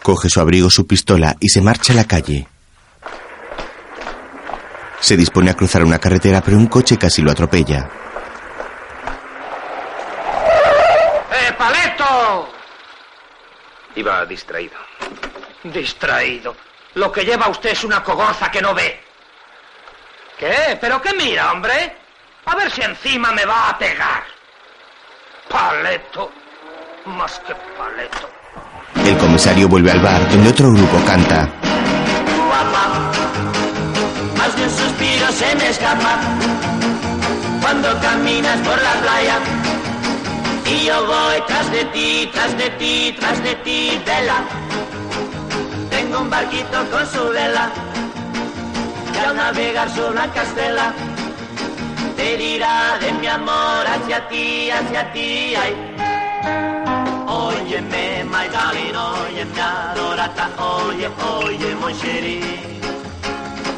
Coge 0.05 0.29
su 0.29 0.39
abrigo, 0.39 0.69
su 0.69 0.85
pistola 0.85 1.35
y 1.39 1.49
se 1.49 1.61
marcha 1.61 1.91
a 1.91 1.95
la 1.95 2.03
calle. 2.05 2.47
Se 4.99 5.17
dispone 5.17 5.49
a 5.49 5.55
cruzar 5.55 5.83
una 5.83 5.97
carretera, 5.97 6.41
pero 6.41 6.57
un 6.57 6.67
coche 6.67 6.95
casi 6.95 7.23
lo 7.23 7.31
atropella. 7.31 7.89
¡Eh, 11.31 11.53
paleto! 11.57 12.53
Iba 13.95 14.23
distraído. 14.27 14.77
Distraído. 15.63 16.55
Lo 16.93 17.11
que 17.11 17.25
lleva 17.25 17.49
usted 17.49 17.71
es 17.71 17.83
una 17.83 18.03
cogoza 18.03 18.51
que 18.51 18.61
no 18.61 18.75
ve. 18.75 19.01
¿Qué? 20.37 20.77
¿Pero 20.79 21.01
qué 21.01 21.13
mira, 21.13 21.51
hombre? 21.51 21.97
A 22.45 22.55
ver 22.55 22.69
si 22.69 22.83
encima 22.83 23.31
me 23.31 23.43
va 23.43 23.69
a 23.69 23.77
pegar. 23.79 24.23
Paleto. 25.49 26.31
Más 27.05 27.39
que 27.39 27.55
paleto. 27.75 28.44
El 29.05 29.17
comisario 29.17 29.67
vuelve 29.69 29.91
al 29.91 29.99
bar, 29.99 30.27
donde 30.31 30.49
otro 30.49 30.71
grupo 30.71 30.97
canta. 31.05 31.47
guapa. 32.47 33.11
Más 34.35 34.55
de 34.55 34.63
un 34.63 34.69
suspiro 34.69 35.31
se 35.31 35.55
me 35.55 35.69
escapa 35.69 36.19
cuando 37.61 37.99
caminas 37.99 38.57
por 38.61 38.81
la 38.81 38.93
playa. 38.93 39.37
Y 40.65 40.85
yo 40.85 41.05
voy 41.05 41.35
tras 41.47 41.71
de 41.71 41.85
ti, 41.85 42.29
tras 42.33 42.57
de 42.57 42.69
ti, 42.71 43.15
tras 43.19 43.43
de 43.43 43.55
ti, 43.55 44.01
vela. 44.05 44.43
Tengo 45.91 46.21
un 46.21 46.29
barquito 46.29 46.89
con 46.89 47.05
su 47.05 47.29
vela. 47.29 47.69
Y 49.13 49.17
al 49.17 49.35
navegar 49.35 49.87
su 49.91 50.01
blanca 50.07 50.41
estela, 50.41 50.93
te 52.17 52.37
dirá 52.37 52.97
de 52.99 53.13
mi 53.13 53.27
amor 53.27 53.85
hacia 53.87 54.27
ti, 54.29 54.71
hacia 54.71 55.13
ti, 55.13 55.53
ay. 55.55 56.14
Óyeme, 57.35 58.23
my 58.23 58.47
darling, 58.49 58.95
óyeme, 58.95 59.61
adorata, 59.61 60.49
oye, 60.57 61.09
oye. 61.43 62.41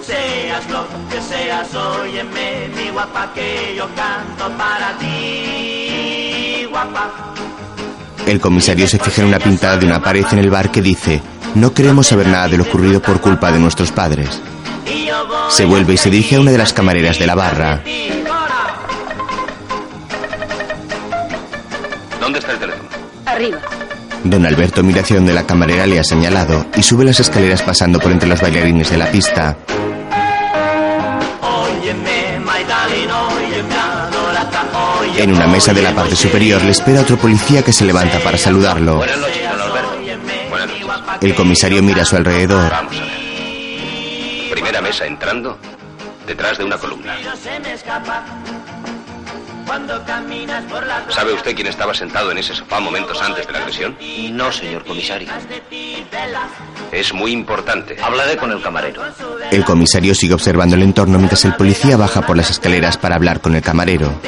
Seas 0.05 0.69
lo 0.69 0.85
que 1.09 1.19
seas, 1.21 1.73
óyeme, 1.73 2.69
mi 2.75 2.89
guapa, 2.91 3.33
que 3.33 3.75
yo 3.75 3.87
canto 3.95 4.55
para 4.57 4.97
ti, 4.99 6.65
guapa. 6.69 7.33
El 8.27 8.39
comisario 8.39 8.87
se 8.87 8.99
fija 8.99 9.21
en 9.21 9.29
una 9.29 9.39
pintada 9.39 9.77
de 9.77 9.85
una 9.85 10.01
pared 10.01 10.25
en 10.31 10.39
el 10.39 10.49
bar 10.51 10.69
que 10.71 10.81
dice, 10.81 11.21
no 11.55 11.73
queremos 11.73 12.07
saber 12.07 12.27
nada 12.27 12.47
de 12.47 12.57
lo 12.57 12.63
ocurrido 12.63 13.01
por 13.01 13.19
culpa 13.21 13.51
de 13.51 13.59
nuestros 13.59 13.91
padres. 13.91 14.39
Se 15.49 15.65
vuelve 15.65 15.93
y 15.93 15.97
se 15.97 16.09
dirige 16.09 16.35
a 16.35 16.41
una 16.41 16.51
de 16.51 16.57
las 16.57 16.73
camareras 16.73 17.17
de 17.17 17.25
la 17.25 17.35
barra. 17.35 17.81
Arriba. 23.27 23.59
Don 24.23 24.45
Alberto 24.45 24.83
mira 24.83 25.01
hacia 25.01 25.17
donde 25.17 25.33
la 25.33 25.45
camarera 25.45 25.85
le 25.85 25.99
ha 25.99 26.03
señalado 26.03 26.65
y 26.75 26.81
sube 26.81 27.05
las 27.05 27.19
escaleras 27.19 27.61
pasando 27.61 27.99
por 27.99 28.11
entre 28.11 28.27
los 28.27 28.41
bailarines 28.41 28.89
de 28.89 28.97
la 28.97 29.11
pista. 29.11 29.57
En 35.17 35.33
una 35.33 35.47
mesa 35.47 35.73
de 35.73 35.81
la 35.81 35.95
parte 35.95 36.15
superior 36.15 36.63
le 36.63 36.71
espera 36.71 37.01
otro 37.01 37.17
policía 37.17 37.63
que 37.63 37.73
se 37.73 37.85
levanta 37.85 38.19
para 38.19 38.37
saludarlo. 38.37 38.97
Buenas 38.97 39.17
noches, 39.17 39.49
don 39.49 39.61
Alberto. 39.61 39.97
Buenas 40.49 40.67
noches. 40.67 40.87
El 41.21 41.35
comisario 41.35 41.81
mira 41.81 42.03
a 42.03 42.05
su 42.05 42.15
alrededor. 42.15 42.69
Vamos 42.69 42.95
a 42.97 43.01
ver. 43.01 44.51
Primera 44.51 44.81
mesa 44.81 45.05
entrando, 45.05 45.57
detrás 46.27 46.57
de 46.57 46.65
una 46.65 46.77
columna. 46.77 47.15
Se 49.67 49.73
me 49.73 49.83
escapa 49.83 49.93
cuando 49.93 50.05
caminas 50.05 50.63
por 50.65 50.85
la 50.85 51.03
playa. 51.03 51.11
¿Sabe 51.11 51.33
usted 51.33 51.55
quién 51.55 51.67
estaba 51.67 51.93
sentado 51.93 52.31
en 52.31 52.37
ese 52.37 52.55
sofá 52.55 52.79
momentos 52.79 53.21
antes 53.21 53.45
de 53.45 53.53
la 53.53 53.59
agresión? 53.59 53.97
No, 54.31 54.51
señor 54.51 54.85
comisario. 54.85 55.29
Es 56.91 57.13
muy 57.13 57.31
importante. 57.31 57.97
Hablaré 58.01 58.37
con 58.37 58.51
el 58.51 58.61
camarero. 58.61 59.03
El 59.51 59.65
comisario 59.65 60.15
sigue 60.15 60.33
observando 60.33 60.75
el 60.75 60.83
entorno 60.83 61.17
mientras 61.17 61.45
el 61.45 61.55
policía 61.55 61.97
baja 61.97 62.25
por 62.25 62.37
las 62.37 62.49
escaleras 62.49 62.97
para 62.97 63.15
hablar 63.15 63.41
con 63.41 63.55
el 63.55 63.61
camarero. 63.61 64.21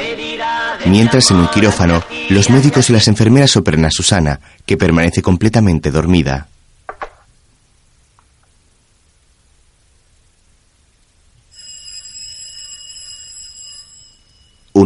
Mientras 0.86 1.30
en 1.30 1.38
un 1.38 1.48
quirófano, 1.48 2.02
los 2.30 2.50
médicos 2.50 2.88
y 2.90 2.92
las 2.92 3.08
enfermeras 3.08 3.56
operan 3.56 3.84
a 3.84 3.90
Susana, 3.90 4.40
que 4.64 4.76
permanece 4.76 5.22
completamente 5.22 5.90
dormida. 5.90 6.48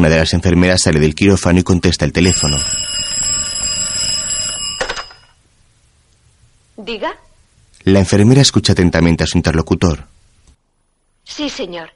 Una 0.04 0.10
de 0.10 0.18
las 0.18 0.34
enfermeras 0.34 0.82
sale 0.82 1.00
del 1.00 1.14
quirófano 1.14 1.60
y 1.60 1.62
contesta 1.62 2.04
el 2.04 2.12
teléfono. 2.12 2.58
Diga. 6.76 7.16
La 7.84 8.00
enfermera 8.00 8.42
escucha 8.42 8.72
atentamente 8.72 9.24
a 9.24 9.26
su 9.26 9.38
interlocutor. 9.38 10.04
Sí, 11.24 11.48
señor. 11.48 11.94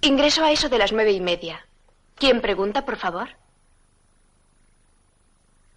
Ingreso 0.00 0.42
a 0.42 0.50
eso 0.50 0.70
de 0.70 0.78
las 0.78 0.92
nueve 0.92 1.12
y 1.12 1.20
media. 1.20 1.66
¿Quién 2.14 2.40
pregunta, 2.40 2.86
por 2.86 2.96
favor? 2.96 3.28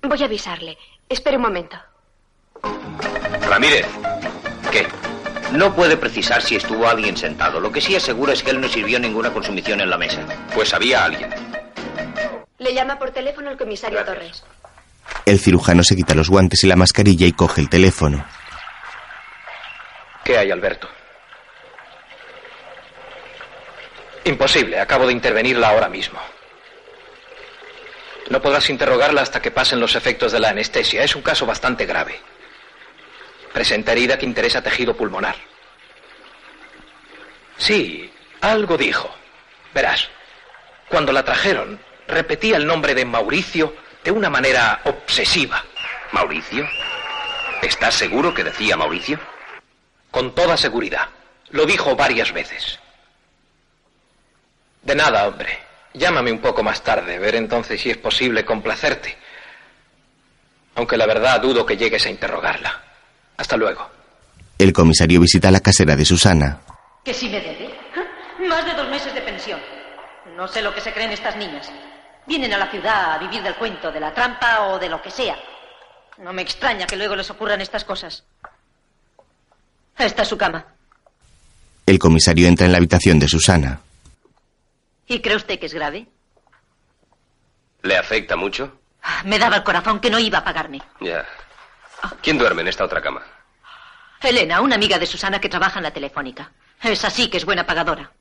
Voy 0.01 0.21
a 0.21 0.25
avisarle. 0.27 0.77
Espere 1.09 1.35
un 1.35 1.43
momento. 1.43 1.75
Ramírez, 3.49 3.85
¿qué? 4.71 4.87
No 5.51 5.75
puede 5.75 5.97
precisar 5.97 6.41
si 6.41 6.55
estuvo 6.55 6.87
alguien 6.87 7.17
sentado. 7.17 7.59
Lo 7.59 7.69
que 7.69 7.81
sí 7.81 7.95
es 7.95 8.03
seguro 8.03 8.31
es 8.31 8.43
que 8.43 8.51
él 8.51 8.61
no 8.61 8.69
sirvió 8.69 8.97
ninguna 8.97 9.33
consumición 9.33 9.81
en 9.81 9.89
la 9.89 9.97
mesa. 9.97 10.25
Pues 10.53 10.73
había 10.73 11.03
alguien. 11.03 11.44
Le 12.57 12.73
llama 12.73 12.97
por 12.97 13.11
teléfono 13.11 13.51
el 13.51 13.57
comisario 13.57 14.03
Torres. 14.05 14.43
El 15.25 15.39
cirujano 15.39 15.83
se 15.83 15.95
quita 15.95 16.15
los 16.15 16.29
guantes 16.29 16.63
y 16.63 16.67
la 16.67 16.75
mascarilla 16.75 17.27
y 17.27 17.33
coge 17.33 17.61
el 17.61 17.69
teléfono. 17.69 18.25
¿Qué 20.23 20.37
hay, 20.37 20.51
Alberto? 20.51 20.89
Imposible, 24.23 24.79
acabo 24.79 25.05
de 25.05 25.13
intervenirla 25.13 25.69
ahora 25.69 25.89
mismo. 25.89 26.19
No 28.29 28.41
podrás 28.41 28.69
interrogarla 28.71 29.21
hasta 29.21 29.41
que 29.41 29.51
pasen 29.51 29.79
los 29.79 29.95
efectos 29.95 30.31
de 30.31 30.39
la 30.39 30.49
anestesia. 30.49 31.03
Es 31.03 31.15
un 31.15 31.21
caso 31.21 31.45
bastante 31.45 31.85
grave. 31.85 32.19
Presenta 33.53 33.91
herida 33.91 34.17
que 34.17 34.25
interesa 34.25 34.63
tejido 34.63 34.97
pulmonar. 34.97 35.35
Sí, 37.57 38.11
algo 38.41 38.77
dijo. 38.77 39.13
Verás, 39.73 40.09
cuando 40.89 41.11
la 41.11 41.23
trajeron, 41.23 41.79
repetía 42.07 42.57
el 42.57 42.65
nombre 42.65 42.93
de 42.93 43.05
Mauricio 43.05 43.75
de 44.03 44.11
una 44.11 44.29
manera 44.29 44.81
obsesiva. 44.85 45.63
¿Mauricio? 46.11 46.67
¿Estás 47.61 47.95
seguro 47.95 48.33
que 48.33 48.43
decía 48.43 48.77
Mauricio? 48.77 49.19
Con 50.11 50.33
toda 50.35 50.55
seguridad. 50.57 51.09
Lo 51.49 51.65
dijo 51.65 51.95
varias 51.95 52.31
veces. 52.31 52.79
De 54.81 54.95
nada, 54.95 55.27
hombre. 55.27 55.59
Llámame 55.93 56.31
un 56.31 56.39
poco 56.39 56.61
más 56.61 56.83
tarde, 56.83 57.17
ver 57.19 57.35
entonces 57.35 57.81
si 57.81 57.89
es 57.89 57.97
posible 57.97 58.45
complacerte. 58.45 59.17
Aunque 60.75 60.97
la 60.97 61.05
verdad 61.05 61.41
dudo 61.41 61.65
que 61.65 61.77
llegues 61.77 62.05
a 62.05 62.09
interrogarla. 62.09 62.83
Hasta 63.37 63.57
luego. 63.57 63.89
El 64.57 64.73
comisario 64.73 65.19
visita 65.19 65.51
la 65.51 65.59
casera 65.61 65.95
de 65.95 66.05
Susana. 66.05 66.59
¿Que 67.03 67.13
si 67.13 67.29
me 67.29 67.39
debe? 67.39 67.73
Más 68.47 68.65
de 68.65 68.73
dos 68.73 68.89
meses 68.89 69.13
de 69.13 69.21
pensión. 69.21 69.59
No 70.35 70.47
sé 70.47 70.61
lo 70.61 70.73
que 70.73 70.81
se 70.81 70.93
creen 70.93 71.11
estas 71.11 71.35
niñas. 71.35 71.71
Vienen 72.27 72.53
a 72.53 72.57
la 72.57 72.71
ciudad 72.71 73.13
a 73.13 73.17
vivir 73.19 73.41
del 73.43 73.55
cuento, 73.55 73.91
de 73.91 73.99
la 73.99 74.13
trampa 74.13 74.67
o 74.67 74.79
de 74.79 74.89
lo 74.89 75.01
que 75.01 75.11
sea. 75.11 75.37
No 76.17 76.33
me 76.33 76.41
extraña 76.41 76.87
que 76.87 76.95
luego 76.95 77.15
les 77.15 77.29
ocurran 77.29 77.61
estas 77.61 77.83
cosas. 77.83 78.23
Esta 79.97 80.23
es 80.23 80.27
su 80.27 80.37
cama. 80.37 80.65
El 81.85 81.99
comisario 81.99 82.47
entra 82.47 82.65
en 82.65 82.71
la 82.71 82.77
habitación 82.79 83.19
de 83.19 83.27
Susana. 83.27 83.79
¿Y 85.07 85.21
cree 85.21 85.35
usted 85.35 85.59
que 85.59 85.67
es 85.67 85.73
grave? 85.73 86.07
¿Le 87.83 87.97
afecta 87.97 88.35
mucho? 88.35 88.79
Me 89.25 89.37
daba 89.37 89.57
el 89.57 89.63
corazón 89.63 89.99
que 89.99 90.09
no 90.09 90.17
iba 90.17 90.39
a 90.39 90.43
pagarme. 90.43 90.81
Ya. 90.99 91.23
¿Quién 92.21 92.39
duerme 92.39 92.61
en 92.63 92.69
esta 92.69 92.85
otra 92.85 93.01
cama? 93.01 93.21
Elena, 94.21 94.61
una 94.61 94.75
amiga 94.75 94.97
de 94.97 95.05
Susana 95.05 95.39
que 95.39 95.49
trabaja 95.49 95.77
en 95.79 95.83
la 95.83 95.91
telefónica. 95.91 96.51
Es 96.81 97.05
así 97.05 97.29
que 97.29 97.37
es 97.37 97.45
buena 97.45 97.65
pagadora. 97.67 98.11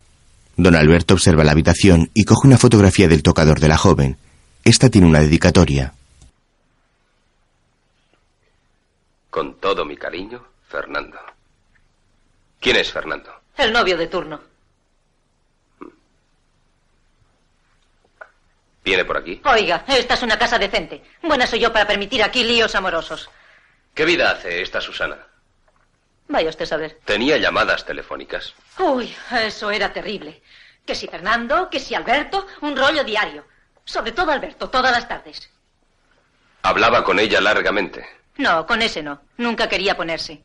Don 0.56 0.76
Alberto 0.76 1.14
observa 1.14 1.44
la 1.44 1.52
habitación 1.52 2.10
y 2.14 2.24
coge 2.24 2.46
una 2.46 2.58
fotografía 2.58 3.08
del 3.08 3.22
tocador 3.22 3.60
de 3.60 3.68
la 3.68 3.76
joven. 3.76 4.18
Esta 4.64 4.88
tiene 4.88 5.06
una 5.06 5.20
dedicatoria. 5.20 5.92
Con 9.30 9.56
todo 9.60 9.84
mi 9.84 9.96
cariño, 9.96 10.44
Fernando. 10.68 11.18
¿Quién 12.60 12.76
es 12.76 12.92
Fernando? 12.92 13.32
El 13.56 13.72
novio 13.72 13.96
de 13.96 14.06
turno. 14.06 14.40
¿Viene 18.84 19.04
por 19.04 19.16
aquí? 19.16 19.40
Oiga, 19.44 19.84
esta 19.88 20.14
es 20.14 20.22
una 20.22 20.38
casa 20.38 20.58
decente. 20.58 21.02
Buena 21.22 21.46
soy 21.46 21.58
yo 21.58 21.72
para 21.72 21.86
permitir 21.86 22.22
aquí 22.22 22.44
líos 22.44 22.74
amorosos. 22.74 23.30
¿Qué 23.94 24.04
vida 24.04 24.30
hace 24.30 24.60
esta 24.62 24.80
Susana? 24.80 25.16
Vaya 26.28 26.50
usted 26.50 26.64
a 26.64 26.68
saber. 26.68 27.00
Tenía 27.04 27.36
llamadas 27.38 27.84
telefónicas. 27.84 28.54
Uy, 28.78 29.14
eso 29.42 29.70
era 29.70 29.92
terrible. 29.92 30.42
Que 30.86 30.94
si 30.94 31.06
Fernando, 31.08 31.68
que 31.70 31.80
si 31.80 31.94
Alberto, 31.94 32.46
un 32.60 32.76
rollo 32.76 33.04
diario. 33.04 33.44
Sobre 33.84 34.12
todo 34.12 34.32
Alberto, 34.32 34.68
todas 34.68 34.92
las 34.92 35.08
tardes. 35.08 35.50
Hablaba 36.62 37.04
con 37.04 37.18
ella 37.18 37.40
largamente. 37.40 38.06
No, 38.36 38.66
con 38.66 38.82
ese 38.82 39.02
no. 39.02 39.20
Nunca 39.36 39.68
quería 39.68 39.96
ponerse. 39.96 40.42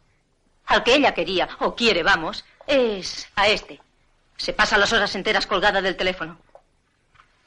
Al 0.67 0.83
que 0.83 0.95
ella 0.95 1.13
quería, 1.13 1.49
o 1.59 1.75
quiere, 1.75 2.03
vamos, 2.03 2.45
es 2.67 3.27
a 3.35 3.47
este. 3.47 3.79
Se 4.37 4.53
pasa 4.53 4.77
las 4.77 4.93
horas 4.93 5.15
enteras 5.15 5.47
colgada 5.47 5.81
del 5.81 5.97
teléfono. 5.97 6.37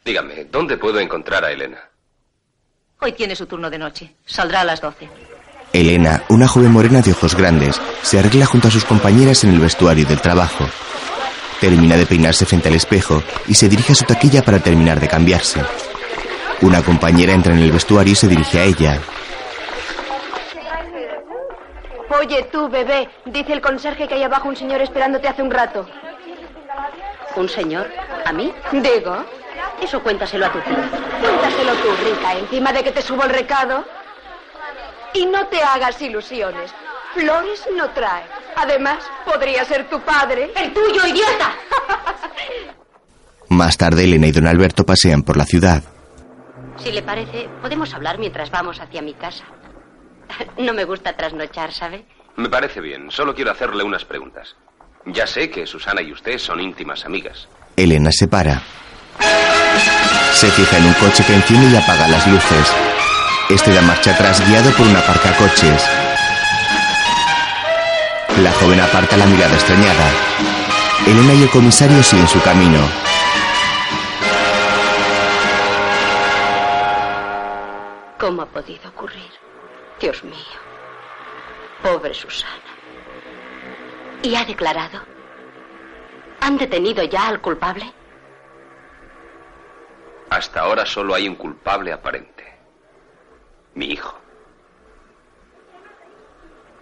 Dígame, 0.05 0.47
¿dónde 0.47 0.77
puedo 0.77 0.99
encontrar 0.99 1.45
a 1.45 1.53
Elena? 1.53 1.79
Hoy 3.01 3.13
tiene 3.13 3.37
su 3.37 3.47
turno 3.47 3.71
de 3.71 3.79
noche. 3.79 4.15
Saldrá 4.27 4.63
a 4.63 4.65
las 4.65 4.81
doce. 4.81 5.09
Elena, 5.73 6.23
una 6.29 6.49
joven 6.49 6.73
morena 6.73 7.01
de 7.01 7.13
ojos 7.13 7.35
grandes, 7.35 7.81
se 8.03 8.19
arregla 8.19 8.47
junto 8.47 8.69
a 8.69 8.71
sus 8.71 8.85
compañeras 8.85 9.45
en 9.45 9.51
el 9.51 9.61
vestuario 9.61 10.05
del 10.05 10.21
trabajo. 10.21 10.69
Termina 11.63 11.97
de 11.97 12.07
peinarse 12.07 12.45
frente 12.45 12.69
al 12.69 12.75
espejo 12.75 13.23
y 13.47 13.55
se 13.55 13.69
dirige 13.69 13.93
a 13.93 13.95
su 13.95 14.05
taquilla 14.05 14.43
para 14.43 14.59
terminar 14.59 14.99
de 14.99 15.07
cambiarse. 15.07 15.63
Una 16.61 16.83
compañera 16.83 17.35
entra 17.35 17.53
en 17.53 17.61
el 17.61 17.71
vestuario 17.71 18.15
y 18.15 18.17
se 18.17 18.27
dirige 18.27 18.59
a 18.59 18.65
ella. 18.65 18.99
Oye, 22.19 22.49
tú, 22.51 22.69
bebé, 22.69 23.09
dice 23.27 23.53
el 23.53 23.61
conserje 23.61 24.09
que 24.09 24.15
hay 24.15 24.25
abajo 24.25 24.49
un 24.49 24.57
señor 24.57 24.81
esperándote 24.83 25.29
hace 25.29 25.41
un 25.41 25.53
rato. 25.53 25.87
¿Un 27.37 27.49
señor? 27.49 27.89
¿A 28.25 28.33
mí? 28.33 28.53
Digo. 28.73 29.25
Eso 29.81 30.03
cuéntaselo 30.03 30.47
a 30.47 30.53
tu 30.53 30.59
tía. 30.63 30.91
Cuéntaselo 31.21 31.75
tú, 31.75 31.89
rica, 32.05 32.39
encima 32.41 32.73
de 32.73 32.83
que 32.83 32.91
te 32.91 33.03
subo 33.03 33.23
el 33.23 33.31
recado. 33.31 33.85
Y 35.15 35.27
no 35.27 35.47
te 35.47 35.63
hagas 35.63 36.03
ilusiones. 36.03 36.75
Flores 37.15 37.69
no 37.77 37.89
trae. 37.91 38.42
Además, 38.57 39.05
podría 39.25 39.65
ser 39.65 39.89
tu 39.89 40.01
padre. 40.01 40.53
¡El 40.57 40.73
tuyo, 40.73 41.07
idiota! 41.07 41.55
Más 43.49 43.77
tarde, 43.77 44.05
Elena 44.05 44.27
y 44.27 44.33
don 44.33 44.47
Alberto 44.47 44.85
pasean 44.85 45.23
por 45.23 45.37
la 45.37 45.45
ciudad. 45.45 45.83
Si 46.79 46.91
le 46.91 47.03
parece, 47.03 47.49
podemos 47.61 47.93
hablar 47.95 48.19
mientras 48.19 48.51
vamos 48.51 48.81
hacia 48.81 49.03
mi 49.03 49.15
casa. 49.15 49.45
No 50.59 50.73
me 50.73 50.85
gusta 50.85 51.15
trasnochar, 51.15 51.73
¿sabe? 51.73 52.07
Me 52.37 52.49
parece 52.49 52.81
bien. 52.81 53.11
Solo 53.11 53.35
quiero 53.35 53.51
hacerle 53.51 53.85
unas 53.85 54.05
preguntas. 54.05 54.57
Ya 55.07 55.27
sé 55.27 55.51
que 55.51 55.67
Susana 55.67 56.01
y 56.01 56.13
usted 56.13 56.39
son 56.39 56.61
íntimas 56.61 57.05
amigas. 57.05 57.49
Elena 57.77 58.11
se 58.13 58.29
para. 58.29 58.63
Se 60.33 60.51
fija 60.51 60.79
en 60.79 60.87
un 60.87 60.95
coche 60.95 61.25
que 61.27 61.35
enciende 61.35 61.69
y 61.69 61.77
apaga 61.77 62.09
las 62.09 62.27
luces. 62.27 62.73
Este 63.51 63.75
da 63.75 63.83
marcha 63.83 64.13
atrás 64.15 64.41
guiado 64.49 64.71
por 64.73 64.87
una 64.87 65.01
aparcacoches. 65.01 65.83
La 68.39 68.51
joven 68.53 68.81
aparta 68.81 69.17
la 69.19 69.27
mirada 69.27 69.55
extrañada. 69.55 70.11
Elena 71.07 71.35
y 71.35 71.43
el 71.43 71.51
comisario 71.51 72.03
siguen 72.03 72.27
su 72.27 72.41
camino. 72.41 72.79
¿Cómo 78.19 78.43
ha 78.43 78.47
podido 78.47 78.89
ocurrir? 78.89 79.31
Dios 80.01 80.25
mío. 80.25 80.59
Pobre 81.83 82.15
Susana. 82.15 82.53
¿Y 84.23 84.35
ha 84.35 84.45
declarado? 84.45 85.01
¿Han 86.41 86.57
detenido 86.57 87.05
ya 87.05 87.29
al 87.29 87.41
culpable? 87.41 87.93
Hasta 90.31 90.61
ahora 90.61 90.87
solo 90.87 91.15
hay 91.15 91.29
un 91.29 91.35
culpable 91.35 91.93
aparente. 91.93 92.59
Mi 93.75 93.87
hijo. 93.87 94.22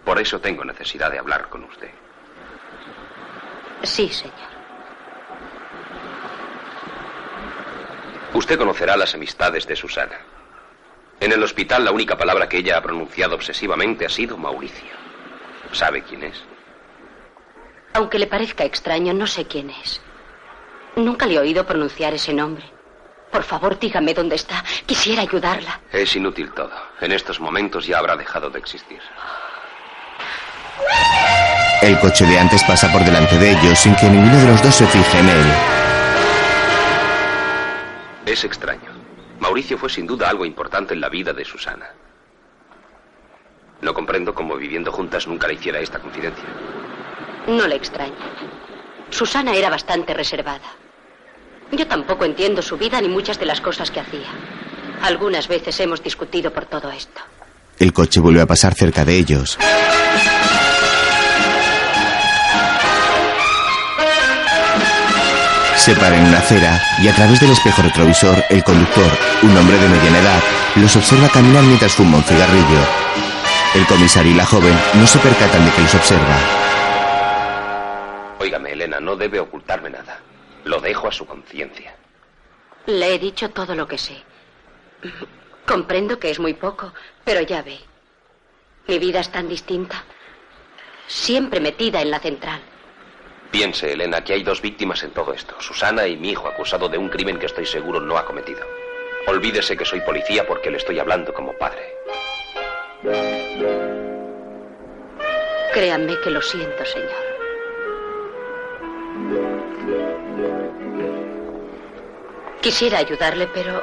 Por 0.05 0.19
eso 0.19 0.39
tengo 0.39 0.63
necesidad 0.65 1.11
de 1.11 1.19
hablar 1.19 1.49
con 1.49 1.63
usted. 1.63 1.91
Sí, 3.83 4.09
señor. 4.09 4.51
Usted 8.33 8.57
conocerá 8.57 8.95
las 8.95 9.13
amistades 9.13 9.67
de 9.67 9.75
Susana. 9.75 10.19
En 11.19 11.31
el 11.31 11.43
hospital 11.43 11.83
la 11.85 11.91
única 11.91 12.17
palabra 12.17 12.47
que 12.49 12.57
ella 12.57 12.77
ha 12.77 12.81
pronunciado 12.81 13.35
obsesivamente 13.35 14.05
ha 14.05 14.09
sido 14.09 14.37
Mauricio. 14.37 14.89
¿Sabe 15.71 16.01
quién 16.03 16.23
es? 16.23 16.41
Aunque 17.93 18.17
le 18.17 18.27
parezca 18.27 18.63
extraño, 18.63 19.13
no 19.13 19.27
sé 19.27 19.45
quién 19.45 19.69
es. 19.69 20.01
Nunca 20.95 21.25
le 21.25 21.35
he 21.35 21.39
oído 21.39 21.65
pronunciar 21.65 22.13
ese 22.13 22.33
nombre. 22.33 22.63
Por 23.31 23.43
favor, 23.43 23.79
dígame 23.79 24.13
dónde 24.13 24.35
está. 24.35 24.63
Quisiera 24.85 25.21
ayudarla. 25.21 25.79
Es 25.91 26.15
inútil 26.15 26.51
todo. 26.53 26.71
En 26.99 27.11
estos 27.11 27.39
momentos 27.39 27.85
ya 27.85 27.99
habrá 27.99 28.15
dejado 28.15 28.49
de 28.49 28.59
existir. 28.59 28.99
El 31.81 31.99
coche 31.99 32.25
de 32.25 32.37
antes 32.37 32.63
pasa 32.63 32.91
por 32.91 33.03
delante 33.03 33.37
de 33.37 33.51
ellos 33.51 33.79
sin 33.79 33.95
que 33.95 34.07
ninguno 34.07 34.37
de 34.37 34.47
los 34.47 34.61
dos 34.61 34.75
se 34.75 34.85
fije 34.85 35.19
en 35.19 35.29
él. 35.29 35.45
Es 38.25 38.43
extraño. 38.43 38.91
Mauricio 39.39 39.77
fue 39.77 39.89
sin 39.89 40.05
duda 40.05 40.29
algo 40.29 40.45
importante 40.45 40.93
en 40.93 41.01
la 41.01 41.09
vida 41.09 41.33
de 41.33 41.43
Susana. 41.43 41.87
No 43.81 43.93
comprendo 43.95 44.35
cómo 44.35 44.55
viviendo 44.55 44.91
juntas 44.91 45.27
nunca 45.27 45.47
le 45.47 45.55
hiciera 45.55 45.79
esta 45.79 45.97
confidencia. 45.97 46.45
No 47.47 47.65
le 47.67 47.75
extraña. 47.75 48.13
Susana 49.09 49.55
era 49.55 49.71
bastante 49.71 50.13
reservada. 50.13 50.69
Yo 51.71 51.87
tampoco 51.87 52.25
entiendo 52.25 52.61
su 52.61 52.77
vida 52.77 53.01
ni 53.01 53.07
muchas 53.07 53.39
de 53.39 53.47
las 53.47 53.59
cosas 53.59 53.89
que 53.89 54.01
hacía. 54.01 54.29
Algunas 55.01 55.47
veces 55.47 55.79
hemos 55.79 56.03
discutido 56.03 56.53
por 56.53 56.65
todo 56.65 56.91
esto. 56.91 57.21
El 57.79 57.91
coche 57.91 58.19
vuelve 58.19 58.41
a 58.41 58.45
pasar 58.45 58.75
cerca 58.75 59.03
de 59.03 59.17
ellos. 59.17 59.57
Se 65.81 65.95
para 65.95 66.15
en 66.15 66.27
una 66.27 66.37
acera 66.37 66.79
y 67.01 67.07
a 67.07 67.15
través 67.15 67.39
del 67.39 67.49
espejo 67.49 67.81
retrovisor, 67.81 68.35
el 68.51 68.63
conductor, 68.63 69.11
un 69.41 69.57
hombre 69.57 69.79
de 69.79 69.89
mediana 69.89 70.19
edad, 70.19 70.43
los 70.75 70.95
observa 70.95 71.27
caminar 71.27 71.63
mientras 71.63 71.95
fuma 71.95 72.17
un 72.17 72.23
cigarrillo. 72.23 72.85
El 73.73 73.87
comisario 73.87 74.31
y 74.31 74.35
la 74.35 74.45
joven 74.45 74.77
no 74.93 75.07
se 75.07 75.17
percatan 75.17 75.65
de 75.65 75.71
que 75.71 75.81
los 75.81 75.95
observa. 75.95 76.37
Óigame, 78.37 78.73
Elena, 78.73 78.99
no 78.99 79.15
debe 79.15 79.39
ocultarme 79.39 79.89
nada. 79.89 80.19
Lo 80.65 80.79
dejo 80.79 81.07
a 81.07 81.11
su 81.11 81.25
conciencia. 81.25 81.95
Le 82.85 83.15
he 83.15 83.17
dicho 83.17 83.49
todo 83.49 83.73
lo 83.73 83.87
que 83.87 83.97
sé. 83.97 84.21
Comprendo 85.65 86.19
que 86.19 86.29
es 86.29 86.39
muy 86.39 86.53
poco, 86.53 86.93
pero 87.23 87.41
ya 87.41 87.63
ve. 87.63 87.79
Mi 88.87 88.99
vida 88.99 89.19
es 89.19 89.31
tan 89.31 89.49
distinta. 89.49 90.03
Siempre 91.07 91.59
metida 91.59 92.03
en 92.03 92.11
la 92.11 92.19
central. 92.19 92.61
Piense, 93.51 93.91
Elena, 93.91 94.23
que 94.23 94.33
hay 94.33 94.43
dos 94.43 94.61
víctimas 94.61 95.03
en 95.03 95.11
todo 95.11 95.33
esto. 95.33 95.55
Susana 95.59 96.07
y 96.07 96.15
mi 96.15 96.31
hijo, 96.31 96.47
acusado 96.47 96.87
de 96.87 96.97
un 96.97 97.09
crimen 97.09 97.37
que 97.37 97.47
estoy 97.47 97.65
seguro 97.65 97.99
no 97.99 98.17
ha 98.17 98.25
cometido. 98.25 98.61
Olvídese 99.27 99.75
que 99.75 99.85
soy 99.85 99.99
policía 100.01 100.47
porque 100.47 100.71
le 100.71 100.77
estoy 100.77 100.99
hablando 100.99 101.33
como 101.33 101.53
padre. 101.53 101.93
Créanme 105.73 106.17
que 106.21 106.29
lo 106.29 106.41
siento, 106.41 106.85
señor. 106.85 107.09
Quisiera 112.61 112.99
ayudarle, 112.99 113.47
pero... 113.53 113.81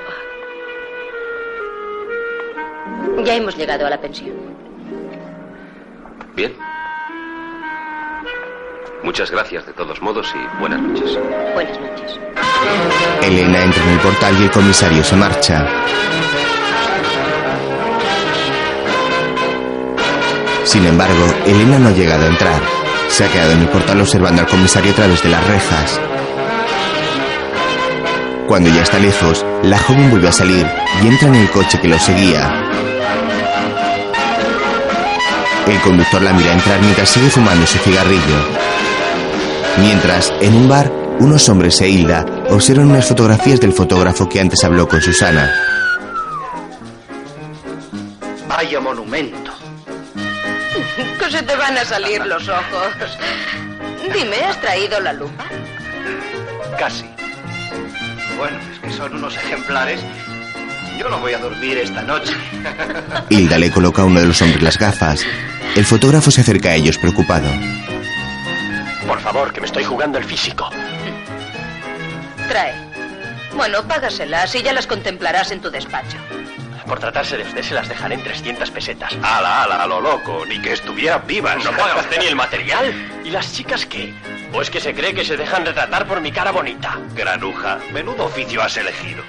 Ya 3.25 3.35
hemos 3.35 3.57
llegado 3.57 3.87
a 3.87 3.91
la 3.91 4.01
pensión. 4.01 4.37
Bien. 6.35 6.57
Muchas 9.03 9.31
gracias 9.31 9.65
de 9.65 9.73
todos 9.73 10.03
modos 10.03 10.27
y 10.35 10.61
buenas 10.61 10.81
noches. 10.81 11.19
Buenas 11.55 11.79
noches. 11.81 12.19
Elena 13.23 13.63
entra 13.63 13.83
en 13.85 13.91
el 13.91 13.99
portal 14.01 14.37
y 14.41 14.43
el 14.45 14.51
comisario 14.51 15.05
se 15.05 15.17
marcha. 15.17 15.67
Sin 20.65 20.85
embargo, 20.85 21.27
Elena 21.47 21.79
no 21.79 21.89
ha 21.89 21.93
llegado 21.93 22.25
a 22.25 22.29
entrar. 22.29 22.61
Se 23.09 23.25
ha 23.25 23.29
quedado 23.29 23.53
en 23.53 23.61
el 23.61 23.69
portal 23.69 24.01
observando 24.01 24.43
al 24.43 24.49
comisario 24.49 24.93
a 24.93 24.95
través 24.97 25.23
de 25.23 25.29
las 25.31 25.47
rejas. 25.47 26.01
Cuando 28.47 28.71
ya 28.71 28.83
está 28.83 28.99
lejos, 28.99 29.45
la 29.63 29.79
joven 29.79 30.11
vuelve 30.11 30.29
a 30.29 30.33
salir 30.33 30.67
y 31.03 31.07
entra 31.07 31.29
en 31.29 31.37
el 31.37 31.51
coche 31.51 31.81
que 31.81 31.89
lo 31.89 31.99
seguía. 31.99 32.65
El 35.67 35.81
conductor 35.83 36.23
la 36.23 36.33
mira 36.33 36.53
entrar 36.53 36.81
mientras 36.81 37.11
sigue 37.11 37.31
fumando 37.31 37.67
su 37.67 37.79
cigarrillo. 37.79 38.58
Mientras, 39.81 40.33
en 40.41 40.55
un 40.55 40.69
bar, 40.69 40.91
unos 41.21 41.49
hombres 41.49 41.81
e 41.81 41.89
Hilda 41.89 42.25
observan 42.51 42.91
unas 42.91 43.07
fotografías 43.07 43.61
del 43.61 43.73
fotógrafo 43.73 44.29
que 44.29 44.41
antes 44.41 44.63
habló 44.65 44.89
con 44.89 45.01
Susana. 45.01 45.53
Vaya 48.49 48.81
monumento. 48.81 49.53
Que 51.19 51.31
se 51.31 51.43
te 51.43 51.55
van 51.55 51.77
a 51.77 51.85
salir 51.85 52.25
los 52.27 52.49
ojos. 52.49 53.19
Dime, 54.13 54.37
¿has 54.45 54.61
traído 54.61 54.99
la 55.01 55.13
lupa? 55.13 55.45
Casi. 56.79 57.05
Bueno, 58.37 58.57
es 58.73 58.79
que 58.81 58.91
son 58.91 59.15
unos 59.15 59.37
ejemplares. 59.37 60.01
Yo 60.99 61.09
no 61.09 61.21
voy 61.21 61.35
a 61.35 61.39
dormir 61.39 61.79
esta 61.79 62.03
noche. 62.03 62.33
Hilda 63.29 63.59
le 63.59 63.71
coloca 63.71 64.03
a 64.03 64.05
uno 64.07 64.21
de 64.21 64.27
los 64.27 64.41
hombres 64.43 64.63
las 64.63 64.79
gafas. 64.79 65.25
El 65.77 65.85
fotógrafo 65.85 66.31
se 66.31 66.41
acerca 66.41 66.71
a 66.71 66.75
ellos 66.75 66.99
preocupado. 66.99 67.49
Por 69.09 69.21
favor, 69.21 69.53
que 69.55 69.61
me 69.61 69.67
estoy 69.67 69.85
jugando 69.85 70.19
el 70.19 70.25
físico. 70.25 70.69
Trae. 72.47 72.75
Bueno, 73.55 73.83
págaselas 73.89 74.55
y 74.55 74.63
ya 74.63 74.75
las 74.75 74.87
contemplarás 74.87 75.51
en 75.51 75.63
tu 75.63 75.71
despacho. 75.71 76.19
Por 76.87 77.01
tratarse 77.01 77.39
de 77.39 77.43
usted 77.43 77.63
se 77.63 77.75
las 77.75 77.89
dejaré 77.89 78.15
en 78.15 78.23
300 78.23 78.71
pesetas. 78.71 79.15
Ala, 79.23 79.63
ala, 79.63 79.83
a 79.83 79.87
lo 79.87 80.01
loco, 80.01 80.45
ni 80.47 80.61
que 80.61 80.75
estuvieran 80.75 81.27
vivas. 81.27 81.65
¿No 81.65 81.71
paga 81.73 82.01
usted 82.01 82.19
ni 82.19 82.27
el 82.27 82.37
material? 82.37 82.93
¿Y 83.25 83.31
las 83.31 83.53
chicas 83.53 83.87
qué? 83.87 84.15
¿O 84.53 84.61
es 84.61 84.71
que 84.71 84.81
se 84.81 84.95
cree 84.95 85.15
que 85.15 85.25
se 85.25 85.37
dejan 85.39 85.65
retratar 85.65 86.07
por 86.07 86.21
mi 86.21 86.31
cara 86.31 86.51
bonita? 86.51 86.99
Granuja, 87.15 87.79
menudo 87.93 88.27
oficio 88.27 88.63
has 88.63 88.77
elegido. 88.77 89.23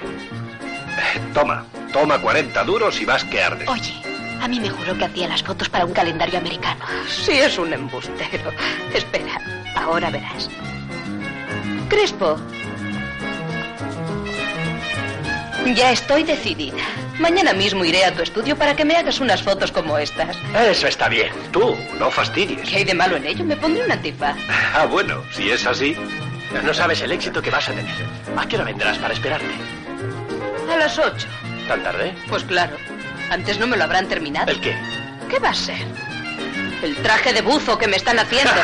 Toma, 1.33 1.65
toma 1.93 2.19
40 2.19 2.63
duros 2.65 2.99
y 2.99 3.05
vas 3.05 3.23
que 3.23 3.41
ardes. 3.41 3.67
Oye, 3.67 3.93
a 4.41 4.47
mí 4.47 4.59
me 4.59 4.69
juró 4.69 4.97
que 4.97 5.05
hacía 5.05 5.27
las 5.27 5.43
fotos 5.43 5.69
para 5.69 5.85
un 5.85 5.93
calendario 5.93 6.37
americano. 6.39 6.85
Sí, 7.07 7.33
es 7.33 7.57
un 7.57 7.73
embustero. 7.73 8.51
Espera, 8.93 9.58
ahora 9.75 10.09
verás. 10.09 10.49
Crespo. 11.89 12.37
Ya 15.75 15.91
estoy 15.91 16.23
decidida. 16.23 16.83
Mañana 17.19 17.53
mismo 17.53 17.83
iré 17.83 18.05
a 18.05 18.13
tu 18.13 18.23
estudio 18.23 18.55
para 18.55 18.75
que 18.75 18.85
me 18.85 18.95
hagas 18.95 19.19
unas 19.19 19.43
fotos 19.43 19.71
como 19.71 19.97
estas. 19.97 20.37
Eso 20.55 20.87
está 20.87 21.09
bien. 21.09 21.31
Tú, 21.51 21.75
no 21.99 22.09
fastidies. 22.09 22.69
¿Qué 22.69 22.77
hay 22.77 22.83
de 22.85 22.93
malo 22.93 23.17
en 23.17 23.25
ello? 23.25 23.43
Me 23.43 23.57
pondré 23.57 23.83
un 23.83 23.91
antifaz. 23.91 24.37
Ah, 24.75 24.85
bueno, 24.85 25.23
si 25.31 25.49
es 25.49 25.65
así. 25.65 25.95
No 26.63 26.73
sabes 26.73 27.01
el 27.01 27.11
éxito 27.11 27.41
que 27.41 27.49
vas 27.49 27.67
a 27.67 27.73
tener. 27.73 27.93
¿A 28.37 28.47
qué 28.47 28.55
hora 28.55 28.65
vendrás 28.65 28.97
para 28.99 29.13
esperarte? 29.13 29.47
A 30.71 30.77
las 30.77 30.97
ocho. 30.97 31.27
¿Tan 31.67 31.83
tarde? 31.83 32.15
Pues 32.29 32.43
claro. 32.43 32.77
Antes 33.29 33.59
no 33.59 33.67
me 33.67 33.77
lo 33.77 33.83
habrán 33.83 34.07
terminado. 34.07 34.51
¿El 34.51 34.61
qué? 34.61 34.75
¿Qué 35.29 35.39
va 35.39 35.49
a 35.49 35.53
ser? 35.53 35.85
El 36.81 36.95
traje 36.97 37.33
de 37.33 37.41
buzo 37.41 37.77
que 37.77 37.87
me 37.87 37.97
están 37.97 38.17
haciendo. 38.19 38.51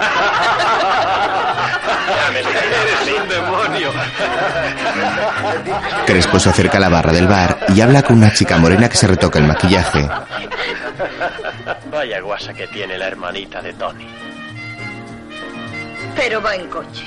Eres 2.36 3.22
un 3.22 3.28
demonio. 3.30 3.92
Crespo 6.06 6.40
se 6.40 6.50
acerca 6.50 6.78
a 6.78 6.82
la 6.82 6.90
barra 6.90 7.12
del 7.12 7.28
bar 7.28 7.66
y 7.70 7.82
habla 7.82 8.04
con 8.04 8.18
una 8.18 8.32
chica 8.34 8.58
morena 8.58 8.90
que 8.90 8.98
se 8.98 9.08
retoca 9.08 9.40
el 9.40 9.46
maquillaje. 9.46 10.08
Vaya 11.92 12.22
guasa 12.22 12.54
que 12.54 12.68
tiene 12.68 12.98
la 12.98 13.08
hermanita 13.08 13.62
de 13.62 13.74
Tony. 13.74 14.08
Pero 16.16 16.42
va 16.42 16.56
en 16.56 16.68
coche. 16.68 17.04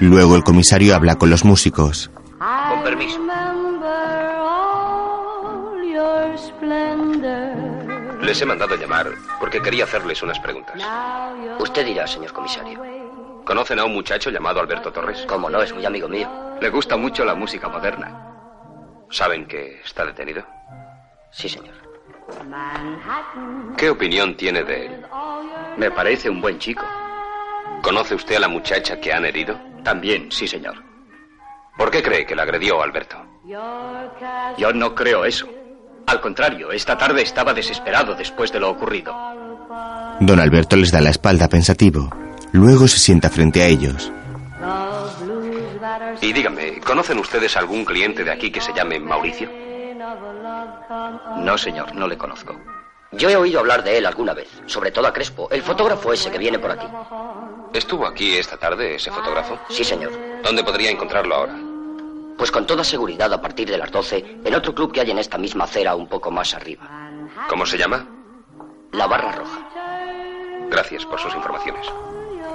Luego 0.00 0.36
el 0.36 0.42
comisario 0.42 0.94
habla 0.94 1.16
con 1.16 1.28
los 1.30 1.44
músicos. 1.44 2.10
Con 2.38 2.82
permiso. 2.82 3.20
Les 8.20 8.40
he 8.40 8.46
mandado 8.46 8.76
llamar 8.76 9.08
porque 9.38 9.60
quería 9.62 9.84
hacerles 9.84 10.22
unas 10.22 10.38
preguntas. 10.40 10.80
Usted 11.58 11.84
dirá, 11.86 12.06
señor 12.06 12.32
comisario. 12.32 12.80
¿Conocen 13.44 13.78
a 13.78 13.84
un 13.84 13.94
muchacho 13.94 14.30
llamado 14.30 14.60
Alberto 14.60 14.92
Torres? 14.92 15.24
Cómo 15.26 15.48
no, 15.48 15.62
es 15.62 15.72
muy 15.72 15.84
amigo 15.84 16.08
mío. 16.08 16.28
Le 16.60 16.68
gusta 16.70 16.96
mucho 16.96 17.24
la 17.24 17.34
música 17.34 17.68
moderna. 17.68 18.26
¿Saben 19.10 19.46
que 19.46 19.80
está 19.80 20.04
detenido? 20.04 20.44
Sí, 21.30 21.48
señor. 21.48 21.74
¿Qué 23.76 23.90
opinión 23.90 24.36
tiene 24.36 24.62
de 24.62 24.86
él? 24.86 25.06
Me 25.76 25.90
parece 25.90 26.30
un 26.30 26.40
buen 26.40 26.58
chico. 26.58 26.84
¿Conoce 27.82 28.14
usted 28.14 28.36
a 28.36 28.40
la 28.40 28.48
muchacha 28.48 29.00
que 29.00 29.12
han 29.12 29.24
herido? 29.24 29.58
También, 29.82 30.30
sí, 30.30 30.46
señor. 30.46 30.74
¿Por 31.76 31.90
qué 31.90 32.02
cree 32.02 32.26
que 32.26 32.36
la 32.36 32.42
agredió 32.42 32.82
Alberto? 32.82 33.16
Yo 34.58 34.72
no 34.74 34.94
creo 34.94 35.24
eso. 35.24 35.48
Al 36.10 36.20
contrario, 36.20 36.72
esta 36.72 36.98
tarde 36.98 37.22
estaba 37.22 37.54
desesperado 37.54 38.16
después 38.16 38.50
de 38.50 38.58
lo 38.58 38.68
ocurrido. 38.68 39.14
Don 40.18 40.40
Alberto 40.40 40.74
les 40.74 40.90
da 40.90 41.00
la 41.00 41.10
espalda 41.10 41.48
pensativo. 41.48 42.10
Luego 42.50 42.88
se 42.88 42.98
sienta 42.98 43.30
frente 43.30 43.62
a 43.62 43.66
ellos. 43.68 44.10
Y 46.20 46.32
díganme, 46.32 46.80
¿conocen 46.80 47.16
ustedes 47.20 47.56
algún 47.56 47.84
cliente 47.84 48.24
de 48.24 48.32
aquí 48.32 48.50
que 48.50 48.60
se 48.60 48.72
llame 48.72 48.98
Mauricio? 48.98 49.48
No, 51.38 51.56
señor, 51.56 51.94
no 51.94 52.08
le 52.08 52.18
conozco. 52.18 52.56
Yo 53.12 53.30
he 53.30 53.36
oído 53.36 53.60
hablar 53.60 53.84
de 53.84 53.98
él 53.98 54.04
alguna 54.04 54.34
vez, 54.34 54.48
sobre 54.66 54.90
todo 54.90 55.06
a 55.06 55.12
Crespo, 55.12 55.48
el 55.52 55.62
fotógrafo 55.62 56.12
ese 56.12 56.32
que 56.32 56.38
viene 56.38 56.58
por 56.58 56.72
aquí. 56.72 56.86
¿Estuvo 57.72 58.04
aquí 58.04 58.36
esta 58.36 58.56
tarde 58.56 58.96
ese 58.96 59.12
fotógrafo? 59.12 59.60
Sí, 59.68 59.84
señor. 59.84 60.10
¿Dónde 60.42 60.64
podría 60.64 60.90
encontrarlo 60.90 61.36
ahora? 61.36 61.69
Pues 62.40 62.50
con 62.50 62.64
toda 62.64 62.82
seguridad 62.82 63.30
a 63.34 63.38
partir 63.38 63.68
de 63.68 63.76
las 63.76 63.90
12 63.90 64.38
en 64.42 64.54
otro 64.54 64.74
club 64.74 64.90
que 64.90 65.02
hay 65.02 65.10
en 65.10 65.18
esta 65.18 65.36
misma 65.36 65.64
acera 65.64 65.94
un 65.94 66.06
poco 66.06 66.30
más 66.30 66.54
arriba. 66.54 66.88
¿Cómo 67.50 67.66
se 67.66 67.76
llama? 67.76 68.02
La 68.92 69.06
Barra 69.06 69.32
Roja. 69.32 69.68
Gracias 70.70 71.04
por 71.04 71.20
sus 71.20 71.34
informaciones. 71.34 71.86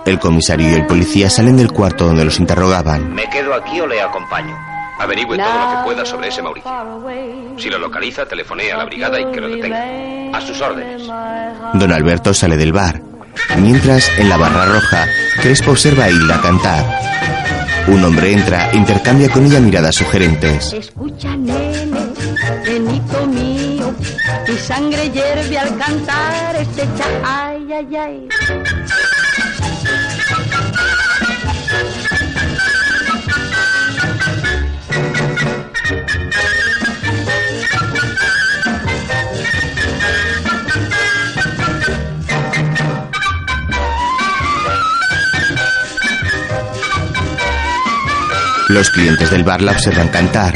El 0.08 0.18
comisario 0.18 0.72
y 0.72 0.74
el 0.74 0.88
policía 0.88 1.30
salen 1.30 1.56
del 1.56 1.72
cuarto 1.72 2.08
donde 2.08 2.26
los 2.26 2.40
interrogaban. 2.40 3.14
¿Me 3.14 3.30
quedo 3.30 3.54
aquí 3.54 3.80
o 3.80 3.86
le 3.86 4.02
acompaño? 4.02 4.58
Averigüe 4.98 5.38
todo 5.38 5.54
lo 5.54 5.70
que 5.70 5.84
pueda 5.84 6.04
sobre 6.04 6.30
ese 6.30 6.42
Mauricio. 6.42 6.72
Si 7.60 7.70
lo 7.70 7.78
localiza, 7.78 8.26
telefonee 8.26 8.72
a 8.72 8.78
la 8.78 8.86
brigada 8.86 9.20
y 9.20 9.32
que 9.32 9.40
lo 9.40 9.50
detenga. 9.50 10.36
A 10.36 10.42
sus 10.42 10.60
órdenes. 10.62 11.08
Don 11.76 11.92
Alberto 11.92 12.34
sale 12.34 12.58
del 12.58 12.74
bar. 12.74 13.04
Mientras, 13.60 14.10
en 14.18 14.30
la 14.30 14.38
barra 14.38 14.66
roja, 14.66 15.06
Crespo 15.44 15.72
observa 15.72 16.06
a 16.06 16.10
Hilda 16.10 16.42
cantar. 16.42 16.86
Un 17.88 18.04
hombre 18.04 18.32
entra, 18.32 18.74
intercambia 18.74 19.30
con 19.30 19.46
ella 19.46 19.60
miradas 19.60 19.96
sugerentes. 19.96 20.74
Escucha, 20.74 21.36
nene, 21.36 21.86
nenito 22.66 23.28
mío, 23.28 23.94
mi 24.48 24.58
sangre 24.58 25.10
hierve 25.12 25.58
al 25.58 25.78
cantar 25.78 26.56
este 26.56 26.82
cha, 26.98 27.06
ay, 27.24 27.68
ay, 27.72 27.96
ay. 27.96 28.30
Los 48.70 48.89
clientes 48.89 49.30
del 49.30 49.43
bar 49.43 49.61
la 49.61 49.74
observan 49.74 50.07
cantar. 50.07 50.55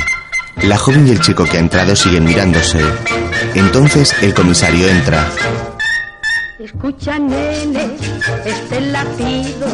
La 0.64 0.78
joven 0.78 1.07
y 1.07 1.12
el 1.12 1.20
chico 1.20 1.45
que 1.45 1.57
ha 1.57 1.60
entrado 1.60 1.95
siguen 1.95 2.26
mirándose. 2.26 2.80
Entonces 3.53 4.16
el 4.24 4.34
comisario 4.34 4.88
entra. 4.88 5.28
Escucha, 6.57 7.20
nene, 7.20 7.97
este 8.45 8.82
latido 8.82 9.68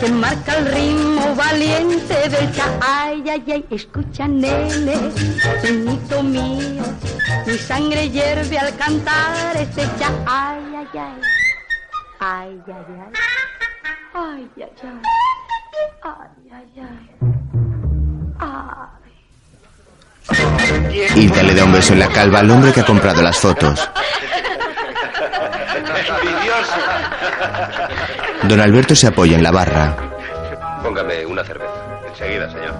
que 0.00 0.10
marca 0.10 0.56
el 0.56 0.66
ritmo 0.72 1.34
valiente 1.36 2.14
del 2.30 2.52
cha, 2.52 2.64
ay, 2.80 3.22
ay. 3.28 3.64
Escucha, 3.70 4.26
nene, 4.26 4.96
nenito 5.62 6.22
mío, 6.22 6.82
mi 7.46 7.58
sangre 7.58 8.08
hierve 8.08 8.58
al 8.58 8.74
cantar 8.76 9.56
este 9.56 9.82
cha, 9.98 10.10
ay, 10.26 10.62
ay, 10.78 10.98
ay. 10.98 11.20
Ay, 12.18 12.60
ay, 12.66 12.74
ay. 12.88 13.12
Ay, 14.14 14.50
ay, 14.56 14.70
ay. 14.82 14.82
Ay, 14.82 15.45
ay, 16.02 16.68
ay. 16.80 17.06
Hilda 21.14 21.42
le 21.42 21.54
da 21.54 21.64
un 21.64 21.72
beso 21.72 21.92
en 21.92 22.00
la 22.00 22.08
calva 22.08 22.40
al 22.40 22.50
hombre 22.50 22.72
que 22.72 22.80
ha 22.80 22.84
comprado 22.86 23.22
las 23.22 23.38
fotos. 23.38 23.88
Don 28.48 28.60
Alberto 28.60 28.94
se 28.94 29.06
apoya 29.08 29.36
en 29.36 29.42
la 29.42 29.50
barra. 29.50 29.96
Póngame 30.82 31.26
una 31.26 31.42
cerveza. 31.44 31.72
Enseguida, 32.08 32.50
señor. 32.50 32.74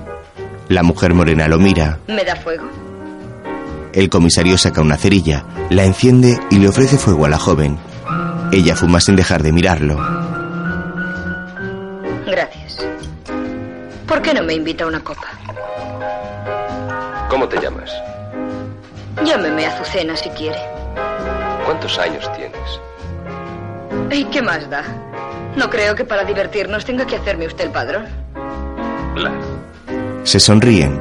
La 0.68 0.82
mujer 0.82 1.14
morena 1.14 1.48
lo 1.48 1.58
mira. 1.58 1.98
¿Me 2.08 2.24
da 2.24 2.36
fuego? 2.36 2.68
El 3.92 4.10
comisario 4.10 4.58
saca 4.58 4.82
una 4.82 4.96
cerilla, 4.96 5.44
la 5.70 5.84
enciende 5.84 6.38
y 6.50 6.58
le 6.58 6.68
ofrece 6.68 6.98
fuego 6.98 7.24
a 7.24 7.28
la 7.30 7.38
joven. 7.38 7.78
Ella 8.52 8.76
fuma 8.76 9.00
sin 9.00 9.16
dejar 9.16 9.42
de 9.42 9.52
mirarlo. 9.52 10.25
Qué 14.26 14.34
no 14.34 14.42
me 14.42 14.54
invita 14.54 14.82
a 14.82 14.88
una 14.88 14.98
copa? 15.04 15.28
¿Cómo 17.30 17.48
te 17.48 17.60
llamas? 17.60 17.92
Llámeme 19.24 19.66
Azucena 19.66 20.16
si 20.16 20.28
quiere. 20.30 20.58
¿Cuántos 21.64 21.96
años 21.96 22.28
tienes? 22.34 22.80
¿Y 24.10 24.24
qué 24.24 24.42
más 24.42 24.68
da? 24.68 24.82
No 25.54 25.70
creo 25.70 25.94
que 25.94 26.04
para 26.04 26.24
divertirnos 26.24 26.84
tenga 26.84 27.06
que 27.06 27.14
hacerme 27.14 27.46
usted 27.46 27.66
el 27.66 27.70
padrón. 27.70 28.06
Claro. 29.14 29.40
Se 30.24 30.40
sonríen. 30.40 31.00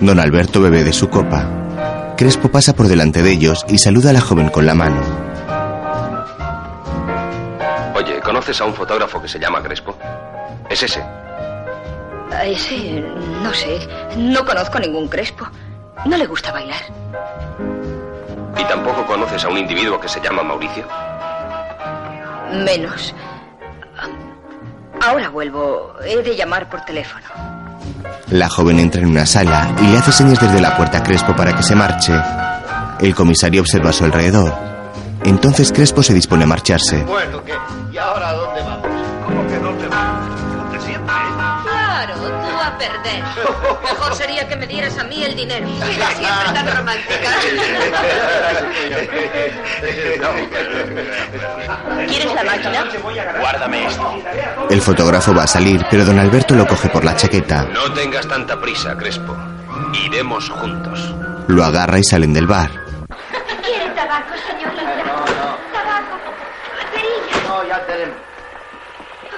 Don 0.00 0.20
Alberto 0.20 0.60
bebe 0.60 0.84
de 0.84 0.92
su 0.92 1.10
copa. 1.10 2.14
Crespo 2.16 2.52
pasa 2.52 2.72
por 2.76 2.86
delante 2.86 3.22
de 3.22 3.32
ellos 3.32 3.64
y 3.68 3.78
saluda 3.78 4.10
a 4.10 4.12
la 4.12 4.20
joven 4.20 4.48
con 4.48 4.64
la 4.64 4.74
mano. 4.74 5.02
Oye, 7.96 8.20
¿conoces 8.20 8.60
a 8.60 8.64
un 8.64 8.74
fotógrafo 8.74 9.20
que 9.20 9.26
se 9.26 9.40
llama 9.40 9.60
Crespo? 9.60 9.98
Es 10.70 10.84
ese. 10.84 11.02
A 12.36 12.44
ese, 12.44 13.00
no 13.42 13.52
sé. 13.54 13.78
No 14.16 14.44
conozco 14.44 14.78
a 14.78 14.80
ningún 14.80 15.08
Crespo. 15.08 15.46
No 16.04 16.16
le 16.16 16.26
gusta 16.26 16.52
bailar. 16.52 16.80
¿Y 18.58 18.64
tampoco 18.64 19.06
conoces 19.06 19.44
a 19.44 19.48
un 19.48 19.58
individuo 19.58 20.00
que 20.00 20.08
se 20.08 20.20
llama 20.20 20.42
Mauricio? 20.42 20.86
Menos. 22.64 23.14
Ahora 25.00 25.28
vuelvo. 25.28 25.94
He 26.04 26.22
de 26.22 26.36
llamar 26.36 26.68
por 26.68 26.80
teléfono. 26.82 27.24
La 28.30 28.48
joven 28.48 28.78
entra 28.80 29.02
en 29.02 29.08
una 29.08 29.26
sala 29.26 29.74
y 29.80 29.86
le 29.88 29.98
hace 29.98 30.12
señas 30.12 30.40
desde 30.40 30.60
la 30.60 30.76
puerta 30.76 30.98
a 30.98 31.02
Crespo 31.02 31.34
para 31.36 31.54
que 31.54 31.62
se 31.62 31.74
marche. 31.76 32.12
El 33.00 33.14
comisario 33.14 33.60
observa 33.60 33.90
a 33.90 33.92
su 33.92 34.04
alrededor. 34.04 34.52
Entonces 35.24 35.72
Crespo 35.72 36.02
se 36.02 36.14
dispone 36.14 36.44
a 36.44 36.46
marcharse. 36.46 37.02
Bueno, 37.04 37.42
¿qué? 37.44 37.54
¿Y 37.92 37.98
ahora 37.98 38.30
a 38.30 38.32
dónde 38.34 38.60
vamos? 38.62 38.88
¿Cómo 39.26 39.46
que 39.46 39.58
dónde 39.58 39.88
vamos? 39.88 40.43
A 42.74 42.78
perder. 42.78 43.22
Mejor 43.82 44.14
sería 44.14 44.48
que 44.48 44.56
me 44.56 44.66
dieras 44.66 44.98
a 44.98 45.04
mí 45.04 45.24
el 45.24 45.34
dinero. 45.34 45.66
Mira, 45.88 46.10
siempre 46.10 46.52
tan 46.52 46.76
romántica. 46.76 47.30
¿Quieres 52.06 52.34
la 52.34 52.44
máquina? 52.44 52.84
Guárdame 53.40 53.86
esto. 53.86 54.22
El 54.70 54.80
fotógrafo 54.80 55.34
va 55.34 55.44
a 55.44 55.46
salir, 55.46 55.84
pero 55.90 56.04
don 56.04 56.18
Alberto 56.18 56.54
lo 56.54 56.66
coge 56.66 56.88
por 56.88 57.04
la 57.04 57.16
chaqueta. 57.16 57.64
No 57.64 57.92
tengas 57.92 58.26
tanta 58.26 58.60
prisa, 58.60 58.96
Crespo. 58.96 59.36
Iremos 60.04 60.48
juntos. 60.50 61.14
Lo 61.48 61.64
agarra 61.64 61.98
y 61.98 62.04
salen 62.04 62.32
del 62.32 62.46
bar. 62.46 62.70
¿Quiere 63.62 63.88
tabaco, 63.90 64.34
señorita? 64.46 64.82
Tabaco. 65.72 66.18
Cerilla. 66.92 67.48
No, 67.48 67.64
ya 67.68 67.86
tenemos. 67.86 68.16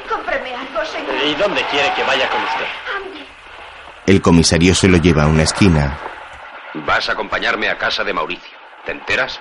Cómpreme 0.09 0.55
algo, 0.55 0.85
señor. 0.85 1.15
¿Y 1.27 1.35
dónde 1.35 1.63
quiere 1.71 1.93
que 1.95 2.05
vaya 2.05 2.29
con 2.31 2.41
usted? 2.43 2.67
Hambre. 2.97 3.26
El 4.07 4.23
comisario 4.23 4.75
se 4.75 4.89
lo 4.89 4.99
lleva 4.99 5.25
a 5.25 5.27
una 5.27 5.43
esquina. 5.43 5.99
Vas 6.75 7.09
a 7.09 7.13
acompañarme 7.13 7.69
a 7.69 7.77
casa 7.79 8.05
de 8.05 8.13
Mauricio. 8.13 8.57
¿Te 8.85 8.93
enteras? 8.93 9.41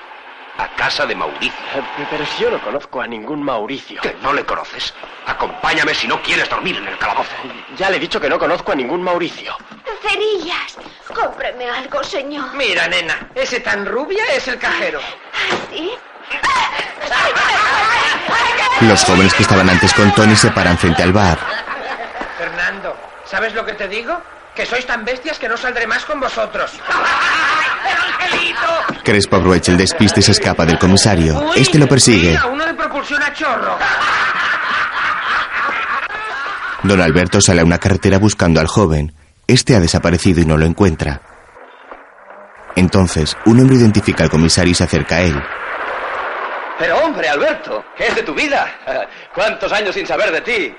A 0.57 0.67
casa 0.75 1.05
de 1.05 1.13
Mauricio. 1.15 1.51
Eh, 1.75 2.07
Pero 2.09 2.25
si 2.25 2.43
yo 2.43 2.49
no 2.49 2.59
conozco 2.61 3.01
a 3.01 3.07
ningún 3.07 3.43
Mauricio. 3.43 4.01
¿Que 4.01 4.15
no 4.21 4.33
le 4.33 4.43
conoces? 4.45 4.93
Acompáñame 5.27 5.93
si 5.93 6.07
no 6.07 6.21
quieres 6.21 6.49
dormir 6.49 6.77
en 6.77 6.87
el 6.87 6.97
calabozo. 6.97 7.31
Ya 7.77 7.89
le 7.89 7.97
he 7.97 7.99
dicho 7.99 8.19
que 8.19 8.29
no 8.29 8.39
conozco 8.39 8.71
a 8.71 8.75
ningún 8.75 9.03
Mauricio. 9.03 9.55
Cerillas. 10.01 10.77
Cómpreme 11.13 11.69
algo, 11.69 12.03
señor. 12.03 12.53
Mira, 12.55 12.87
nena, 12.87 13.29
ese 13.35 13.59
tan 13.59 13.85
rubia 13.85 14.23
es 14.33 14.47
el 14.47 14.57
cajero. 14.57 14.99
¿Sí? 15.71 15.91
Los 18.81 19.03
jóvenes 19.03 19.33
que 19.33 19.43
estaban 19.43 19.69
antes 19.69 19.93
con 19.93 20.11
Tony 20.13 20.35
se 20.35 20.49
paran 20.51 20.77
frente 20.77 21.03
al 21.03 21.11
bar. 21.13 21.37
Fernando, 22.37 22.95
¿sabes 23.25 23.53
lo 23.53 23.65
que 23.65 23.73
te 23.73 23.87
digo? 23.87 24.19
Que 24.55 24.65
sois 24.65 24.85
tan 24.85 25.03
bestias 25.03 25.37
que 25.37 25.49
no 25.49 25.57
saldré 25.57 25.85
más 25.85 26.05
con 26.05 26.19
vosotros. 26.19 26.71
¡Angelito! 28.19 29.03
Crespo 29.03 29.35
aprovecha 29.35 29.71
el 29.71 29.77
despiste 29.77 30.21
y 30.21 30.23
se 30.23 30.31
escapa 30.31 30.65
del 30.65 30.79
comisario. 30.79 31.53
Este 31.55 31.77
lo 31.77 31.87
persigue. 31.87 32.29
Mira, 32.29 32.47
uno 32.47 32.65
de 32.65 32.73
propulsión 32.73 33.21
a 33.21 33.33
chorro. 33.33 33.77
Don 36.83 37.01
Alberto 37.01 37.41
sale 37.41 37.61
a 37.61 37.65
una 37.65 37.79
carretera 37.79 38.17
buscando 38.17 38.59
al 38.59 38.67
joven. 38.67 39.13
Este 39.47 39.75
ha 39.75 39.79
desaparecido 39.79 40.41
y 40.41 40.45
no 40.45 40.57
lo 40.57 40.65
encuentra. 40.65 41.21
Entonces, 42.75 43.35
un 43.45 43.59
hombre 43.59 43.77
identifica 43.77 44.23
al 44.23 44.29
comisario 44.29 44.71
y 44.71 44.75
se 44.75 44.83
acerca 44.83 45.17
a 45.17 45.21
él. 45.21 45.43
Pero 46.77 46.97
hombre, 46.99 47.27
Alberto, 47.29 47.85
¿qué 47.97 48.07
es 48.07 48.15
de 48.15 48.23
tu 48.23 48.33
vida? 48.33 48.67
¿Cuántos 49.33 49.71
años 49.71 49.95
sin 49.95 50.05
saber 50.05 50.31
de 50.31 50.41
ti? 50.41 50.75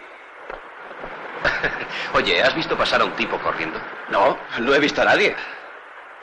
Oye, 2.15 2.43
¿has 2.43 2.55
visto 2.55 2.77
pasar 2.77 3.01
a 3.01 3.05
un 3.05 3.13
tipo 3.13 3.39
corriendo? 3.39 3.79
No, 4.11 4.39
no 4.61 4.75
he 4.75 4.79
visto 4.79 5.03
a 5.03 5.05
nadie. 5.05 5.35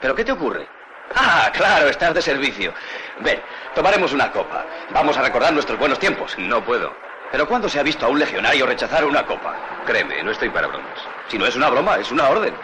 ¿Pero 0.00 0.14
qué 0.14 0.24
te 0.24 0.32
ocurre? 0.32 0.68
Ah, 1.14 1.50
claro, 1.52 1.88
estás 1.88 2.14
de 2.14 2.22
servicio. 2.22 2.72
Ven, 3.20 3.40
tomaremos 3.74 4.12
una 4.12 4.30
copa. 4.32 4.64
Vamos 4.92 5.16
a 5.16 5.22
recordar 5.22 5.52
nuestros 5.52 5.78
buenos 5.78 5.98
tiempos. 5.98 6.34
No 6.38 6.64
puedo. 6.64 6.92
¿Pero 7.30 7.48
cuándo 7.48 7.68
se 7.68 7.80
ha 7.80 7.82
visto 7.82 8.06
a 8.06 8.08
un 8.08 8.18
legionario 8.18 8.66
rechazar 8.66 9.04
una 9.04 9.24
copa? 9.24 9.54
Créeme, 9.86 10.22
no 10.22 10.30
estoy 10.30 10.50
para 10.50 10.66
bromas. 10.68 10.98
Si 11.28 11.38
no 11.38 11.46
es 11.46 11.56
una 11.56 11.68
broma, 11.68 11.96
es 11.96 12.10
una 12.10 12.28
orden. 12.28 12.54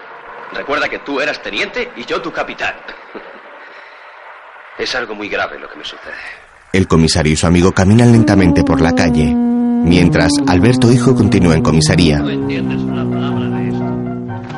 Recuerda 0.53 0.89
que 0.89 0.99
tú 1.01 1.21
eras 1.21 1.41
teniente 1.43 1.91
y 1.97 2.05
yo 2.05 2.21
tu 2.21 2.33
capitán. 2.33 2.75
Es 4.79 4.95
algo 4.95 5.15
muy 5.15 5.29
grave 5.29 5.59
lo 5.59 5.69
que 5.69 5.77
me 5.77 5.85
sucede. 5.85 6.15
El 6.73 6.87
comisario 6.87 7.33
y 7.33 7.37
su 7.37 7.47
amigo 7.47 7.73
caminan 7.73 8.13
lentamente 8.13 8.63
por 8.65 8.81
la 8.81 8.95
calle. 8.95 9.35
Mientras, 9.83 10.33
Alberto 10.47 10.93
Hijo 10.93 11.15
continúa 11.15 11.55
en 11.55 11.63
comisaría. 11.63 12.19
No 12.19 12.31
entiendes 12.31 12.81
una 12.81 13.09
palabra 13.09 13.49
de 13.49 13.69
esto. 13.69 13.85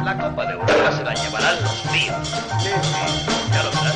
La 0.05 0.19
copa 0.19 0.47
de 0.47 0.53
Europa 0.53 0.93
se 0.97 1.05
la 1.05 1.15
llevarán 1.15 1.63
los 1.63 1.85
míos. 1.93 2.33
Ya 3.51 3.63
lo 3.63 3.71
verás. 3.71 3.95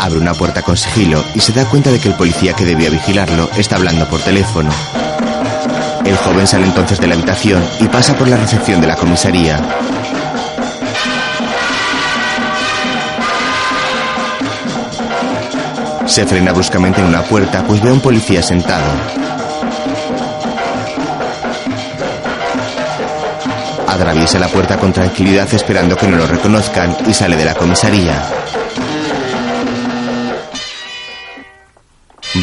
Abre 0.00 0.18
una 0.18 0.34
puerta 0.34 0.62
con 0.62 0.76
sigilo 0.76 1.22
y 1.34 1.40
se 1.40 1.52
da 1.52 1.64
cuenta 1.68 1.90
de 1.90 1.98
que 1.98 2.08
el 2.08 2.14
policía 2.14 2.52
que 2.54 2.64
debía 2.64 2.88
vigilarlo 2.90 3.50
está 3.56 3.76
hablando 3.76 4.06
por 4.08 4.20
teléfono. 4.20 4.70
El 6.04 6.16
joven 6.16 6.46
sale 6.46 6.64
entonces 6.64 7.00
de 7.00 7.06
la 7.08 7.14
habitación 7.14 7.62
y 7.80 7.84
pasa 7.88 8.16
por 8.16 8.28
la 8.28 8.36
recepción 8.36 8.80
de 8.80 8.86
la 8.86 8.96
comisaría. 8.96 9.60
Se 16.06 16.24
frena 16.26 16.52
bruscamente 16.52 17.00
en 17.00 17.08
una 17.08 17.22
puerta 17.22 17.62
pues 17.66 17.82
ve 17.82 17.90
a 17.90 17.92
un 17.92 18.00
policía 18.00 18.42
sentado. 18.42 18.86
Atraviesa 23.98 24.38
la 24.38 24.46
puerta 24.46 24.76
con 24.78 24.92
tranquilidad 24.92 25.52
esperando 25.52 25.96
que 25.96 26.06
no 26.06 26.16
lo 26.16 26.24
reconozcan 26.24 26.96
y 27.08 27.12
sale 27.12 27.34
de 27.36 27.44
la 27.44 27.54
comisaría. 27.56 28.22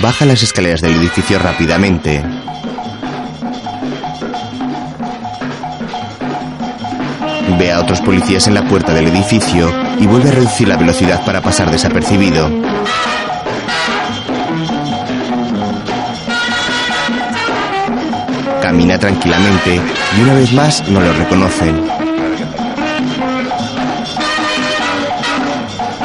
Baja 0.01 0.25
las 0.25 0.43
escaleras 0.43 0.81
del 0.81 0.95
edificio 0.95 1.39
rápidamente. 1.39 2.21
Ve 7.57 7.71
a 7.71 7.79
otros 7.79 8.01
policías 8.01 8.45
en 8.47 8.55
la 8.55 8.67
puerta 8.67 8.93
del 8.93 9.07
edificio 9.07 9.71
y 9.97 10.07
vuelve 10.07 10.31
a 10.31 10.33
reducir 10.33 10.67
la 10.67 10.75
velocidad 10.75 11.23
para 11.23 11.41
pasar 11.41 11.71
desapercibido. 11.71 12.49
Camina 18.95 18.99
tranquilamente 18.99 19.81
y 20.17 20.21
una 20.21 20.33
vez 20.33 20.53
más 20.53 20.87
no 20.89 20.99
lo 20.99 21.11
reconocen. 21.13 21.87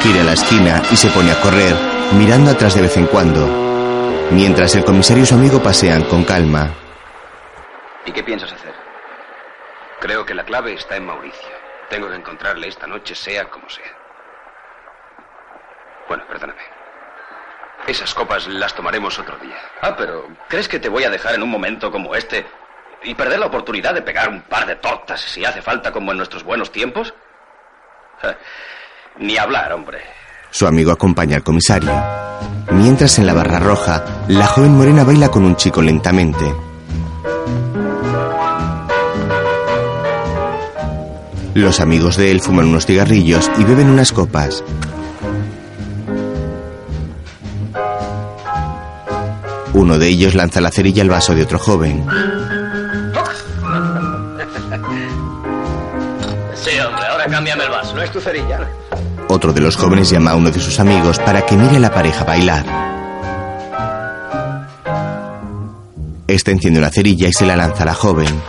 Gira 0.01 0.21
a 0.21 0.23
la 0.23 0.33
esquina 0.33 0.81
y 0.91 0.95
se 0.95 1.09
pone 1.09 1.31
a 1.31 1.39
correr, 1.41 1.75
mirando 2.13 2.51
atrás 2.51 2.75
de 2.75 2.81
vez 2.81 2.97
en 2.97 3.05
cuando, 3.05 3.47
mientras 4.31 4.75
el 4.75 4.83
comisario 4.83 5.23
y 5.23 5.25
su 5.25 5.35
amigo 5.35 5.61
pasean 5.61 6.03
con 6.03 6.23
calma. 6.23 6.69
¿Y 8.05 8.11
qué 8.11 8.23
piensas 8.23 8.51
hacer? 8.51 8.73
Creo 9.99 10.25
que 10.25 10.33
la 10.33 10.43
clave 10.43 10.73
está 10.73 10.95
en 10.95 11.05
Mauricio. 11.05 11.49
Tengo 11.89 12.09
que 12.09 12.15
encontrarle 12.15 12.67
esta 12.67 12.87
noche, 12.87 13.15
sea 13.15 13.45
como 13.49 13.69
sea. 13.69 13.95
Bueno, 16.07 16.23
perdóname. 16.27 16.61
Esas 17.87 18.13
copas 18.13 18.47
las 18.47 18.73
tomaremos 18.73 19.17
otro 19.17 19.37
día. 19.37 19.57
Ah, 19.81 19.95
pero 19.97 20.27
¿crees 20.47 20.67
que 20.67 20.79
te 20.79 20.89
voy 20.89 21.03
a 21.03 21.09
dejar 21.09 21.35
en 21.35 21.43
un 21.43 21.49
momento 21.49 21.91
como 21.91 22.15
este 22.15 22.45
y 23.03 23.15
perder 23.15 23.39
la 23.39 23.47
oportunidad 23.47 23.93
de 23.93 24.01
pegar 24.01 24.29
un 24.29 24.41
par 24.41 24.65
de 24.65 24.75
tortas 24.75 25.21
si 25.21 25.43
hace 25.43 25.61
falta 25.61 25.91
como 25.91 26.11
en 26.11 26.17
nuestros 26.17 26.43
buenos 26.43 26.71
tiempos? 26.71 27.13
Ni 29.19 29.37
hablar, 29.37 29.73
hombre. 29.73 30.01
Su 30.51 30.67
amigo 30.67 30.91
acompaña 30.91 31.37
al 31.37 31.43
comisario. 31.43 31.91
Mientras 32.71 33.17
en 33.19 33.25
la 33.25 33.33
barra 33.33 33.59
roja, 33.59 34.03
la 34.27 34.47
joven 34.47 34.75
morena 34.75 35.03
baila 35.03 35.29
con 35.29 35.43
un 35.43 35.55
chico 35.55 35.81
lentamente. 35.81 36.53
Los 41.53 41.81
amigos 41.81 42.15
de 42.15 42.31
él 42.31 42.41
fuman 42.41 42.67
unos 42.67 42.85
cigarrillos 42.85 43.51
y 43.57 43.63
beben 43.63 43.89
unas 43.89 44.13
copas. 44.13 44.63
Uno 49.73 49.97
de 49.97 50.07
ellos 50.07 50.35
lanza 50.35 50.61
la 50.61 50.71
cerilla 50.71 51.01
al 51.01 51.09
vaso 51.09 51.33
de 51.33 51.43
otro 51.43 51.59
joven. 51.59 52.05
Cámbiame 57.31 57.63
el 57.63 57.71
vaso. 57.71 57.95
No 57.95 58.01
es 58.03 58.11
tu 58.11 58.19
cerilla. 58.19 58.59
Otro 59.29 59.53
de 59.53 59.61
los 59.61 59.77
jóvenes 59.77 60.09
llama 60.09 60.31
a 60.31 60.35
uno 60.35 60.51
de 60.51 60.59
sus 60.59 60.79
amigos 60.79 61.17
para 61.19 61.45
que 61.45 61.55
mire 61.55 61.77
a 61.77 61.79
la 61.79 61.91
pareja 61.91 62.25
bailar. 62.25 62.65
Este 66.27 66.51
enciende 66.51 66.79
una 66.79 66.89
cerilla 66.89 67.27
y 67.27 67.33
se 67.33 67.45
la 67.45 67.55
lanza 67.55 67.83
a 67.83 67.85
la 67.87 67.93
joven. 67.93 68.41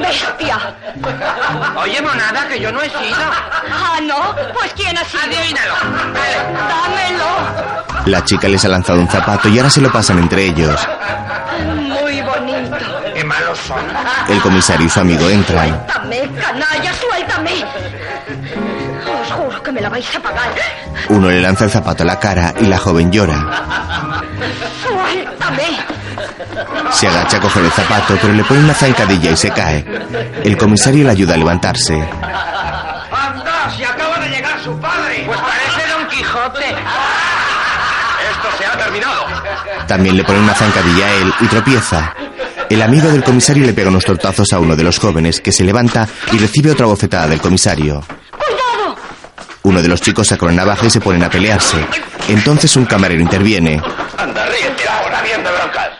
¡Bestia! 0.00 0.58
Oye, 1.76 2.02
monada, 2.02 2.48
que 2.48 2.60
yo 2.60 2.72
no 2.72 2.80
he 2.80 2.88
sido. 2.88 3.16
Ah, 3.72 3.98
¿no? 4.02 4.34
Pues 4.54 4.72
¿quién 4.74 4.96
ha 4.96 5.04
sido? 5.04 5.22
Adivínalo. 5.22 5.74
¡Dámelo! 6.68 8.06
La 8.06 8.24
chica 8.24 8.48
les 8.48 8.64
ha 8.64 8.68
lanzado 8.68 9.00
un 9.00 9.08
zapato 9.08 9.48
y 9.48 9.58
ahora 9.58 9.70
se 9.70 9.80
lo 9.80 9.90
pasan 9.92 10.18
entre 10.18 10.46
ellos. 10.46 10.80
El 14.28 14.40
comisario 14.40 14.86
y 14.86 14.90
su 14.90 15.00
amigo 15.00 15.28
entran. 15.28 15.68
¡Suéltame, 15.68 16.30
canalla, 16.40 16.92
suéltame! 16.94 17.64
Os 19.22 19.32
juro 19.32 19.62
que 19.62 19.72
me 19.72 19.80
la 19.80 19.88
vais 19.88 20.16
a 20.16 20.20
pagar. 20.20 20.48
Uno 21.08 21.28
le 21.28 21.40
lanza 21.40 21.64
el 21.64 21.70
zapato 21.70 22.02
a 22.02 22.06
la 22.06 22.18
cara 22.18 22.54
y 22.60 22.66
la 22.66 22.78
joven 22.78 23.10
llora. 23.10 23.64
¡Suéltame! 24.82 25.78
Se 26.92 27.06
agacha 27.06 27.36
a 27.38 27.40
coger 27.40 27.64
el 27.64 27.70
zapato, 27.72 28.16
pero 28.20 28.32
le 28.32 28.44
pone 28.44 28.60
una 28.60 28.74
zancadilla 28.74 29.30
y 29.30 29.36
se 29.36 29.50
cae. 29.50 29.84
El 30.44 30.56
comisario 30.56 31.04
le 31.04 31.10
ayuda 31.10 31.34
a 31.34 31.36
levantarse. 31.36 31.94
¡Anda! 31.94 33.70
¡Si 33.76 33.84
acaba 33.84 34.18
de 34.18 34.28
llegar 34.28 34.60
su 34.62 34.78
padre! 34.78 35.22
Pues 35.26 35.38
parece 35.40 35.92
Don 35.92 36.08
Quijote. 36.08 36.68
Esto 38.30 38.48
se 38.58 38.66
ha 38.66 38.76
terminado. 38.76 39.26
También 39.86 40.16
le 40.16 40.24
pone 40.24 40.38
una 40.40 40.54
zancadilla 40.54 41.06
a 41.06 41.12
él 41.14 41.34
y 41.40 41.46
tropieza. 41.46 42.14
El 42.70 42.82
amigo 42.82 43.08
del 43.08 43.24
comisario 43.24 43.66
le 43.66 43.72
pega 43.72 43.88
unos 43.88 44.04
tortazos 44.04 44.52
a 44.52 44.60
uno 44.60 44.76
de 44.76 44.84
los 44.84 45.00
jóvenes, 45.00 45.40
que 45.40 45.50
se 45.50 45.64
levanta 45.64 46.08
y 46.32 46.38
recibe 46.38 46.70
otra 46.70 46.86
bofetada 46.86 47.26
del 47.26 47.40
comisario. 47.40 48.00
¡Cuidado! 48.30 48.96
Uno 49.64 49.82
de 49.82 49.88
los 49.88 50.00
chicos 50.00 50.28
saca 50.28 50.46
una 50.46 50.54
navaja 50.54 50.86
y 50.86 50.90
se 50.90 51.00
ponen 51.00 51.24
a 51.24 51.28
pelearse. 51.28 51.84
Entonces 52.28 52.76
un 52.76 52.86
camarero 52.86 53.20
interviene. 53.20 53.82
Anda, 54.16 54.46
ríete 54.46 54.88
ahora, 54.88 55.20
bien 55.22 55.42
de 55.42 55.50
broncas. 55.50 55.90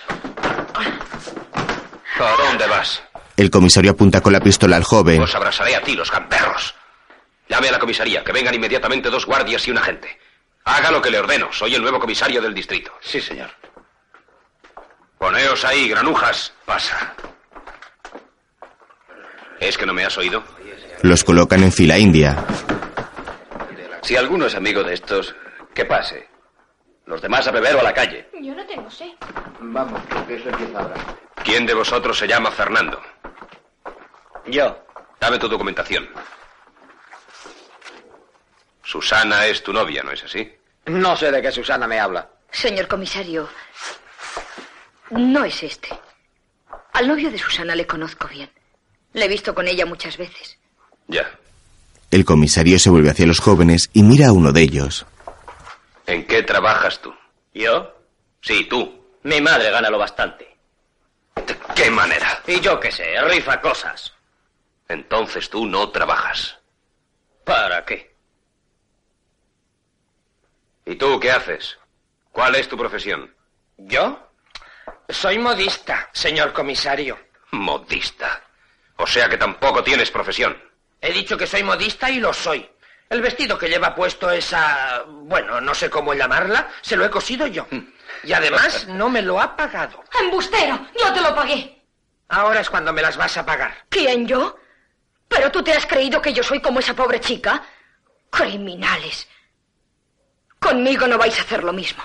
¿A 2.21 2.43
dónde 2.47 2.67
vas? 2.69 3.03
El 3.37 3.51
comisario 3.51 3.91
apunta 3.91 4.21
con 4.21 4.33
la 4.33 4.41
pistola 4.41 4.77
al 4.77 4.85
joven. 4.85 5.21
Os 5.23 5.35
abrazaré 5.35 5.75
a 5.75 5.83
ti, 5.83 5.95
los 5.95 6.11
gamberros. 6.11 6.75
Llame 7.49 7.69
a 7.69 7.73
la 7.73 7.79
comisaría, 7.81 8.23
que 8.23 8.31
vengan 8.31 8.55
inmediatamente 8.55 9.11
dos 9.11 9.27
guardias 9.27 9.67
y 9.67 9.73
un 9.73 9.79
agente. 9.79 10.21
Haga 10.65 10.93
lo 10.93 11.03
que 11.03 11.11
le 11.11 11.19
ordeno. 11.19 11.49
Soy 11.53 11.75
el 11.75 11.83
nuevo 11.83 11.99
comisario 11.99 12.41
del 12.41 12.55
distrito. 12.55 12.93
Sí, 13.01 13.21
señor. 13.21 13.51
Poneos 15.21 15.67
ahí, 15.67 15.87
granujas. 15.87 16.51
Pasa. 16.65 17.15
¿Es 19.61 19.77
que 19.77 19.85
no 19.85 19.93
me 19.93 20.03
has 20.03 20.17
oído? 20.17 20.43
Los 21.03 21.25
colocan 21.25 21.63
en 21.63 21.71
fila 21.71 21.99
india. 21.99 22.43
Si 24.01 24.17
alguno 24.17 24.47
es 24.47 24.55
amigo 24.55 24.83
de 24.83 24.95
estos, 24.95 25.37
que 25.75 25.85
pase. 25.85 26.27
Los 27.05 27.21
demás 27.21 27.47
a 27.47 27.51
beber 27.51 27.77
o 27.77 27.81
a 27.81 27.83
la 27.83 27.93
calle. 27.93 28.31
Yo 28.41 28.55
no 28.55 28.65
tengo 28.67 28.91
sed. 28.91 29.13
Vamos, 29.61 30.01
que 30.27 30.37
eso 30.37 30.49
empieza 30.49 30.79
ahora. 30.79 30.95
¿Quién 31.45 31.67
de 31.67 31.75
vosotros 31.75 32.17
se 32.19 32.27
llama 32.27 32.51
Fernando? 32.51 32.99
Yo. 34.47 34.87
Dame 35.21 35.39
tu 35.39 35.49
documentación. 35.51 36.09
Susana 38.83 39.45
es 39.45 39.63
tu 39.63 39.71
novia, 39.71 40.03
¿no 40.03 40.13
es 40.13 40.25
así? 40.25 40.51
No 40.87 41.15
sé 41.15 41.31
de 41.31 41.43
qué 41.43 41.53
Susana 41.53 41.87
me 41.87 42.01
habla. 42.01 42.27
Señor 42.51 42.89
comisario, 42.89 43.49
no 45.11 45.45
es 45.45 45.63
este. 45.63 45.89
Al 46.93 47.09
novio 47.09 47.31
de 47.31 47.39
Susana 47.39 47.75
le 47.75 47.87
conozco 47.87 48.29
bien. 48.29 48.51
Le 49.13 49.25
he 49.25 49.29
visto 49.29 49.55
con 49.55 49.67
ella 49.67 49.87
muchas 49.87 50.17
veces. 50.17 50.59
Ya. 51.09 51.29
El 52.11 52.25
comisario 52.25 52.79
se 52.79 52.91
vuelve 52.91 53.11
hacia 53.11 53.27
los 53.27 53.41
jóvenes 53.41 53.91
y 53.93 54.03
mira 54.03 54.29
a 54.29 54.33
uno 54.33 54.53
de 54.53 54.63
ellos. 54.63 55.07
¿En 56.07 56.27
qué 56.27 56.43
trabajas 56.43 57.01
tú? 57.01 57.15
¿Yo? 57.55 57.93
Sí, 58.41 58.65
tú. 58.69 59.01
Mi 59.23 59.41
madre 59.41 59.71
gana 59.71 59.91
lo 59.91 59.99
bastante. 59.99 60.57
¿De 61.37 61.57
qué 61.75 61.91
manera? 61.91 62.43
Y 62.47 62.61
yo 62.61 62.81
qué 62.81 62.91
sé, 62.91 63.21
rifa 63.23 63.61
cosas. 63.61 64.13
Entonces 64.89 65.49
tú 65.51 65.67
no 65.67 65.91
trabajas. 65.91 66.59
¿Para 67.45 67.85
qué? 67.85 68.15
¿Y 70.87 70.97
tú 70.97 71.21
qué 71.21 71.31
haces? 71.31 71.79
¿Cuál 72.33 72.57
es 72.57 72.69
tu 72.69 72.77
profesión? 72.77 73.33
¿Yo? 73.77 74.30
Soy 75.13 75.39
modista, 75.39 76.09
señor 76.13 76.53
comisario. 76.53 77.19
Modista. 77.53 78.43
O 78.97 79.07
sea 79.07 79.29
que 79.29 79.37
tampoco 79.37 79.83
tienes 79.83 80.11
profesión. 80.11 80.57
He 81.01 81.13
dicho 81.13 81.37
que 81.37 81.47
soy 81.47 81.63
modista 81.63 82.11
y 82.11 82.21
lo 82.21 82.33
soy. 82.33 82.69
El 83.09 83.21
vestido 83.21 83.59
que 83.59 83.69
lleva 83.69 83.95
puesto 83.95 84.31
esa... 84.31 85.03
bueno, 85.07 85.61
no 85.61 85.75
sé 85.75 85.91
cómo 85.91 86.15
llamarla, 86.15 86.69
se 86.81 86.97
lo 86.97 87.05
he 87.05 87.11
cosido 87.11 87.47
yo. 87.47 87.67
Y 88.23 88.33
además 88.33 88.87
no 88.87 89.09
me 89.09 89.23
lo 89.23 89.41
ha 89.41 89.57
pagado. 89.57 90.05
¡Embustero! 90.21 90.87
¡Yo 90.99 91.13
te 91.13 91.21
lo 91.21 91.35
pagué! 91.35 91.83
Ahora 92.29 92.61
es 92.61 92.71
cuando 92.71 92.93
me 92.93 93.03
las 93.03 93.17
vas 93.17 93.37
a 93.37 93.45
pagar. 93.45 93.87
¿Quién, 93.89 94.29
yo? 94.29 94.57
¿Pero 95.27 95.51
tú 95.51 95.63
te 95.63 95.73
has 95.73 95.87
creído 95.87 96.23
que 96.23 96.33
yo 96.33 96.45
soy 96.45 96.61
como 96.61 96.79
esa 96.79 96.95
pobre 96.95 97.21
chica? 97.21 97.65
Criminales. 98.31 99.27
Conmigo 100.61 101.09
no 101.09 101.19
vais 101.19 101.37
a 101.39 101.43
hacer 101.43 101.65
lo 101.65 101.73
mismo. 101.73 102.05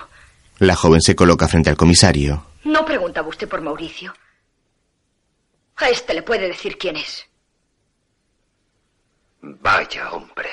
La 0.58 0.74
joven 0.74 1.00
se 1.02 1.14
coloca 1.14 1.48
frente 1.48 1.70
al 1.70 1.76
comisario. 1.76 2.46
¿No 2.64 2.84
preguntaba 2.84 3.28
usted 3.28 3.48
por 3.48 3.60
Mauricio? 3.60 4.14
A 5.76 5.88
este 5.90 6.14
le 6.14 6.22
puede 6.22 6.48
decir 6.48 6.78
quién 6.78 6.96
es. 6.96 7.26
Vaya 9.42 10.10
hombre. 10.12 10.50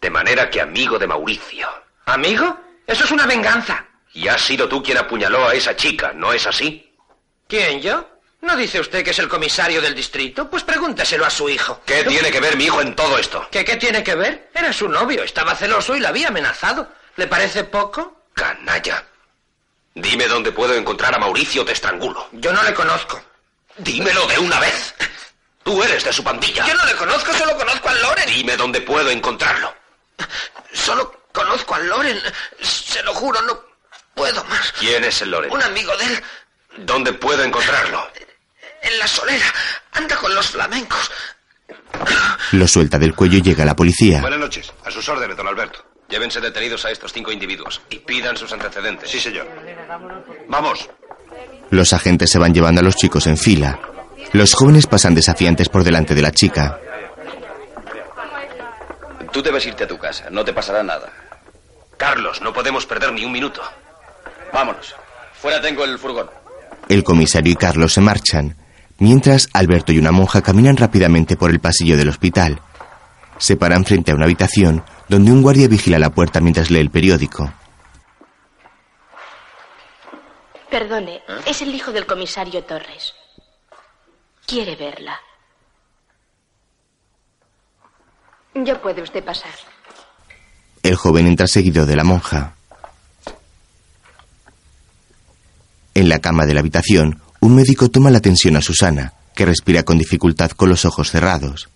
De 0.00 0.10
manera 0.10 0.50
que 0.50 0.60
amigo 0.60 0.98
de 0.98 1.06
Mauricio. 1.06 1.68
¿Amigo? 2.06 2.58
Eso 2.86 3.04
es 3.04 3.10
una 3.12 3.26
venganza. 3.26 3.86
Y 4.12 4.28
has 4.28 4.42
sido 4.42 4.68
tú 4.68 4.82
quien 4.82 4.98
apuñaló 4.98 5.48
a 5.48 5.54
esa 5.54 5.74
chica, 5.76 6.12
¿no 6.12 6.32
es 6.32 6.46
así? 6.46 6.92
¿Quién, 7.48 7.80
yo? 7.80 8.08
¿No 8.42 8.56
dice 8.56 8.80
usted 8.80 9.02
que 9.02 9.10
es 9.10 9.18
el 9.20 9.28
comisario 9.28 9.80
del 9.80 9.94
distrito? 9.94 10.50
Pues 10.50 10.64
pregúnteselo 10.64 11.24
a 11.24 11.30
su 11.30 11.48
hijo. 11.48 11.80
¿Qué 11.86 12.04
tiene 12.04 12.30
que 12.30 12.40
ver 12.40 12.56
mi 12.56 12.64
hijo 12.64 12.82
en 12.82 12.94
todo 12.94 13.16
esto? 13.16 13.48
¿Qué, 13.50 13.64
¿Qué 13.64 13.76
tiene 13.76 14.02
que 14.04 14.14
ver? 14.14 14.50
Era 14.54 14.72
su 14.72 14.88
novio, 14.88 15.22
estaba 15.22 15.54
celoso 15.54 15.96
y 15.96 16.00
la 16.00 16.10
había 16.10 16.28
amenazado. 16.28 16.92
¿Le 17.16 17.26
parece 17.26 17.64
poco? 17.64 18.23
Canalla. 18.34 19.04
Dime 19.94 20.26
dónde 20.26 20.50
puedo 20.52 20.74
encontrar 20.74 21.14
a 21.14 21.18
Mauricio 21.18 21.64
te 21.64 21.72
estrangulo. 21.72 22.28
Yo 22.32 22.52
no 22.52 22.62
le 22.62 22.74
conozco. 22.74 23.22
Dímelo 23.78 24.26
de 24.26 24.38
una 24.38 24.58
vez. 24.60 24.94
Tú 25.62 25.82
eres 25.82 26.04
de 26.04 26.12
su 26.12 26.22
pandilla. 26.22 26.66
Yo 26.66 26.74
no 26.74 26.84
le 26.84 26.94
conozco, 26.96 27.32
solo 27.32 27.56
conozco 27.56 27.88
a 27.88 27.94
Loren. 27.94 28.26
Dime 28.26 28.56
dónde 28.56 28.80
puedo 28.80 29.08
encontrarlo. 29.10 29.74
Solo 30.72 31.22
conozco 31.32 31.74
a 31.74 31.78
Loren. 31.78 32.20
Se 32.60 33.02
lo 33.02 33.14
juro, 33.14 33.40
no 33.42 33.58
puedo 34.14 34.44
más. 34.44 34.72
¿Quién 34.78 35.04
es 35.04 35.22
el 35.22 35.30
Loren? 35.30 35.50
Un 35.52 35.62
amigo 35.62 35.96
de 35.96 36.04
él. 36.06 36.22
¿Dónde 36.78 37.12
puedo 37.12 37.42
encontrarlo? 37.44 38.10
En 38.82 38.98
la 38.98 39.06
solera. 39.06 39.46
Anda 39.92 40.16
con 40.16 40.34
los 40.34 40.48
flamencos. 40.48 41.10
Lo 42.52 42.66
suelta 42.68 42.98
del 42.98 43.14
cuello 43.14 43.38
y 43.38 43.42
llega 43.42 43.64
la 43.64 43.76
policía. 43.76 44.20
Buenas 44.20 44.40
noches. 44.40 44.72
A 44.84 44.90
sus 44.90 45.08
órdenes, 45.08 45.36
don 45.36 45.46
Alberto. 45.46 45.83
Llévense 46.08 46.40
detenidos 46.40 46.84
a 46.84 46.90
estos 46.90 47.12
cinco 47.12 47.32
individuos 47.32 47.80
y 47.90 47.98
pidan 47.98 48.36
sus 48.36 48.52
antecedentes. 48.52 49.10
Sí, 49.10 49.18
señor. 49.18 49.46
Vamos. 50.48 50.88
Los 51.70 51.92
agentes 51.92 52.30
se 52.30 52.38
van 52.38 52.54
llevando 52.54 52.80
a 52.80 52.84
los 52.84 52.96
chicos 52.96 53.26
en 53.26 53.36
fila. 53.36 53.78
Los 54.32 54.54
jóvenes 54.54 54.86
pasan 54.86 55.14
desafiantes 55.14 55.68
por 55.68 55.84
delante 55.84 56.14
de 56.14 56.22
la 56.22 56.30
chica. 56.30 56.78
Tú 59.32 59.42
debes 59.42 59.66
irte 59.66 59.84
a 59.84 59.88
tu 59.88 59.98
casa, 59.98 60.30
no 60.30 60.44
te 60.44 60.52
pasará 60.52 60.82
nada. 60.82 61.10
Carlos, 61.96 62.40
no 62.40 62.52
podemos 62.52 62.86
perder 62.86 63.12
ni 63.12 63.24
un 63.24 63.32
minuto. 63.32 63.62
Vámonos. 64.52 64.94
Fuera 65.40 65.60
tengo 65.60 65.84
el 65.84 65.98
furgón. 65.98 66.30
El 66.88 67.02
comisario 67.02 67.52
y 67.52 67.56
Carlos 67.56 67.94
se 67.94 68.00
marchan, 68.00 68.56
mientras 68.98 69.48
Alberto 69.52 69.92
y 69.92 69.98
una 69.98 70.12
monja 70.12 70.42
caminan 70.42 70.76
rápidamente 70.76 71.36
por 71.36 71.50
el 71.50 71.60
pasillo 71.60 71.96
del 71.96 72.10
hospital. 72.10 72.60
Se 73.38 73.56
paran 73.56 73.84
frente 73.84 74.12
a 74.12 74.14
una 74.14 74.26
habitación 74.26 74.84
donde 75.08 75.32
un 75.32 75.42
guardia 75.42 75.68
vigila 75.68 75.98
la 75.98 76.10
puerta 76.10 76.40
mientras 76.40 76.70
lee 76.70 76.80
el 76.80 76.90
periódico. 76.90 77.52
Perdone, 80.70 81.22
es 81.46 81.62
el 81.62 81.74
hijo 81.74 81.92
del 81.92 82.06
comisario 82.06 82.64
Torres. 82.64 83.14
Quiere 84.46 84.76
verla. 84.76 85.18
Ya 88.54 88.80
puede 88.80 89.02
usted 89.02 89.24
pasar. 89.24 89.52
El 90.82 90.96
joven 90.96 91.26
entra 91.26 91.46
seguido 91.46 91.86
de 91.86 91.96
la 91.96 92.04
monja. 92.04 92.54
En 95.94 96.08
la 96.08 96.18
cama 96.18 96.44
de 96.44 96.54
la 96.54 96.60
habitación, 96.60 97.20
un 97.40 97.54
médico 97.54 97.88
toma 97.88 98.10
la 98.10 98.18
atención 98.18 98.56
a 98.56 98.60
Susana, 98.60 99.14
que 99.34 99.46
respira 99.46 99.82
con 99.82 99.98
dificultad 99.98 100.50
con 100.50 100.68
los 100.68 100.84
ojos 100.84 101.10
cerrados. 101.10 101.68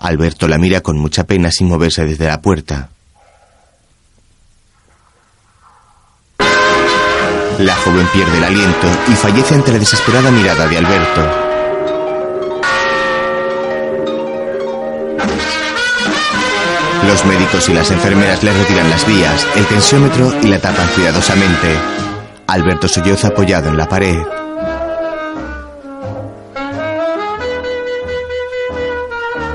Alberto 0.00 0.48
la 0.48 0.56
mira 0.56 0.80
con 0.80 0.98
mucha 0.98 1.24
pena 1.24 1.50
sin 1.50 1.68
moverse 1.68 2.04
desde 2.06 2.26
la 2.26 2.40
puerta. 2.40 2.88
La 7.58 7.76
joven 7.76 8.06
pierde 8.10 8.38
el 8.38 8.44
aliento 8.44 8.86
y 9.08 9.12
fallece 9.12 9.54
ante 9.54 9.72
la 9.72 9.78
desesperada 9.78 10.30
mirada 10.30 10.66
de 10.66 10.78
Alberto. 10.78 11.50
Los 17.06 17.24
médicos 17.26 17.68
y 17.68 17.74
las 17.74 17.90
enfermeras 17.90 18.42
le 18.42 18.54
retiran 18.54 18.88
las 18.88 19.06
vías, 19.06 19.46
el 19.56 19.66
tensiómetro 19.66 20.32
y 20.42 20.46
la 20.46 20.58
tapan 20.58 20.88
cuidadosamente. 20.94 21.76
Alberto 22.46 22.88
solloza 22.88 23.28
apoyado 23.28 23.68
en 23.68 23.76
la 23.76 23.86
pared. 23.86 24.39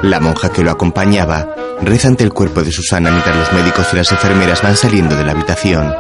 La 0.06 0.20
monja 0.20 0.50
que 0.52 0.62
lo 0.62 0.70
acompañaba 0.70 1.48
reza 1.82 2.08
ante 2.08 2.24
el 2.24 2.32
cuerpo 2.32 2.62
de 2.62 2.72
Susana 2.72 3.10
mientras 3.10 3.36
los 3.36 3.52
médicos 3.54 3.88
y 3.92 3.96
las 3.96 4.12
enfermeras 4.12 4.62
van 4.62 4.78
saliendo 4.78 5.16
de 5.16 5.26
la 5.26 5.32
habitación. 5.32 5.92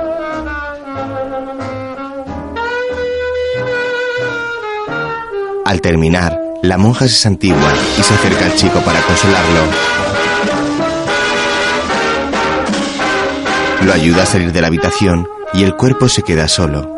Al 5.65 5.81
terminar, 5.81 6.39
la 6.61 6.77
monja 6.77 7.07
se 7.07 7.15
santigua 7.15 7.73
y 7.99 8.03
se 8.03 8.13
acerca 8.13 8.45
al 8.45 8.55
chico 8.55 8.79
para 8.81 9.01
consolarlo. 9.01 9.61
Lo 13.85 13.91
ayuda 13.91 14.21
a 14.21 14.27
salir 14.27 14.51
de 14.51 14.61
la 14.61 14.67
habitación 14.67 15.27
y 15.55 15.63
el 15.63 15.75
cuerpo 15.75 16.09
se 16.09 16.21
queda 16.21 16.47
solo. 16.47 16.94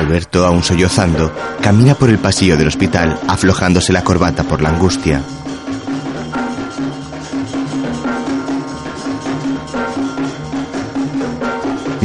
Alberto, 0.00 0.44
aún 0.44 0.62
sollozando, 0.62 1.32
camina 1.60 1.94
por 1.94 2.08
el 2.10 2.18
pasillo 2.18 2.56
del 2.56 2.68
hospital, 2.68 3.18
aflojándose 3.28 3.92
la 3.92 4.02
corbata 4.02 4.42
por 4.42 4.60
la 4.62 4.70
angustia. 4.70 5.22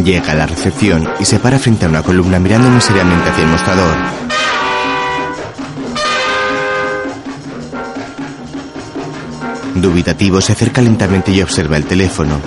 Llega 0.03 0.31
a 0.31 0.35
la 0.35 0.45
recepción 0.45 1.09
y 1.19 1.25
se 1.25 1.39
para 1.39 1.57
frente 1.57 1.85
a 1.85 1.89
una 1.89 2.03
columna 2.03 2.37
mirando 2.37 2.69
muy 2.69 2.81
seriamente 2.81 3.29
hacia 3.29 3.43
el 3.43 3.49
mostrador. 3.49 3.97
Dubitativo 9.75 10.41
se 10.41 10.51
acerca 10.51 10.81
lentamente 10.81 11.31
y 11.31 11.41
observa 11.41 11.77
el 11.77 11.85
teléfono. 11.85 12.39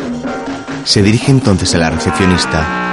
Se 0.84 1.03
dirige 1.03 1.30
entonces 1.30 1.74
a 1.74 1.78
la 1.78 1.90
recepcionista. 1.90 2.88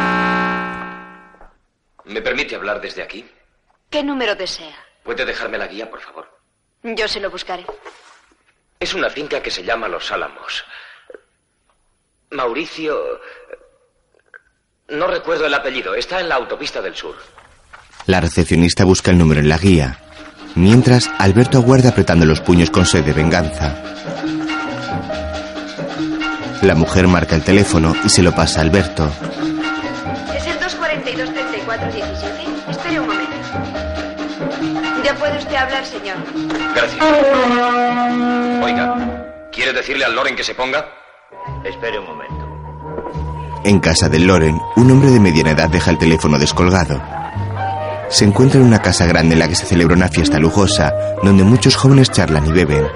¿Me 2.85 2.91
permite 2.91 2.93
hablar 2.93 2.93
desde 2.93 3.03
aquí? 3.03 3.25
¿Qué 3.89 4.03
número 4.03 4.35
desea? 4.35 4.75
¿Puede 5.03 5.25
dejarme 5.25 5.57
la 5.57 5.67
guía, 5.67 5.89
por 5.89 6.01
favor? 6.01 6.27
Yo 6.83 7.07
se 7.07 7.19
lo 7.19 7.31
buscaré. 7.31 7.65
Es 8.79 8.93
una 8.93 9.09
finca 9.09 9.41
que 9.41 9.49
se 9.51 9.63
llama 9.63 9.87
Los 9.87 10.11
Álamos. 10.11 10.63
Mauricio... 12.31 13.19
No 14.87 15.07
recuerdo 15.07 15.47
el 15.47 15.53
apellido. 15.53 15.95
Está 15.95 16.19
en 16.19 16.29
la 16.29 16.35
autopista 16.35 16.79
del 16.81 16.95
sur. 16.95 17.15
La 18.05 18.21
recepcionista 18.21 18.83
busca 18.83 19.09
el 19.09 19.17
número 19.17 19.41
en 19.41 19.49
la 19.49 19.57
guía. 19.57 19.99
Mientras, 20.53 21.09
Alberto 21.17 21.57
aguarda 21.57 21.89
apretando 21.89 22.25
los 22.25 22.39
puños 22.41 22.69
con 22.69 22.85
sed 22.85 23.03
de 23.03 23.13
venganza. 23.13 23.81
La 26.61 26.75
mujer 26.75 27.07
marca 27.07 27.35
el 27.35 27.43
teléfono 27.43 27.95
y 28.03 28.09
se 28.09 28.21
lo 28.21 28.31
pasa 28.33 28.59
a 28.59 28.63
Alberto. 28.63 29.11
Es 30.35 30.45
el 30.45 30.59
242-3417. 30.59 30.65
Espere 31.15 31.63
un 31.63 31.65
momento. 31.65 32.24
Ya 35.05 35.13
puede 35.13 35.37
usted 35.37 35.55
hablar, 35.55 35.85
señor. 35.85 36.17
Gracias. 36.73 37.03
Oiga, 38.63 39.49
¿quiere 39.51 39.71
decirle 39.71 40.03
al 40.03 40.15
Loren 40.15 40.35
que 40.35 40.43
se 40.43 40.55
ponga? 40.55 40.83
Espere 41.63 41.99
un 41.99 42.07
momento. 42.07 43.61
En 43.63 43.79
casa 43.79 44.09
del 44.09 44.25
Loren, 44.25 44.59
un 44.77 44.89
hombre 44.89 45.11
de 45.11 45.19
mediana 45.19 45.51
edad 45.51 45.69
deja 45.69 45.91
el 45.91 45.99
teléfono 45.99 46.39
descolgado. 46.39 46.99
Se 48.09 48.25
encuentra 48.25 48.59
en 48.59 48.65
una 48.65 48.81
casa 48.81 49.05
grande 49.05 49.33
en 49.33 49.39
la 49.39 49.47
que 49.47 49.53
se 49.53 49.67
celebra 49.67 49.95
una 49.95 50.07
fiesta 50.07 50.39
lujosa, 50.39 50.91
donde 51.21 51.43
muchos 51.43 51.75
jóvenes 51.75 52.09
charlan 52.09 52.47
y 52.47 52.51
beben. 52.51 52.87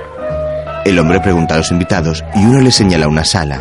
El 0.85 0.97
hombre 0.97 1.19
pregunta 1.19 1.53
a 1.53 1.57
los 1.57 1.69
invitados 1.69 2.25
y 2.33 2.43
uno 2.43 2.59
le 2.59 2.71
señala 2.71 3.07
una 3.07 3.23
sala. 3.23 3.59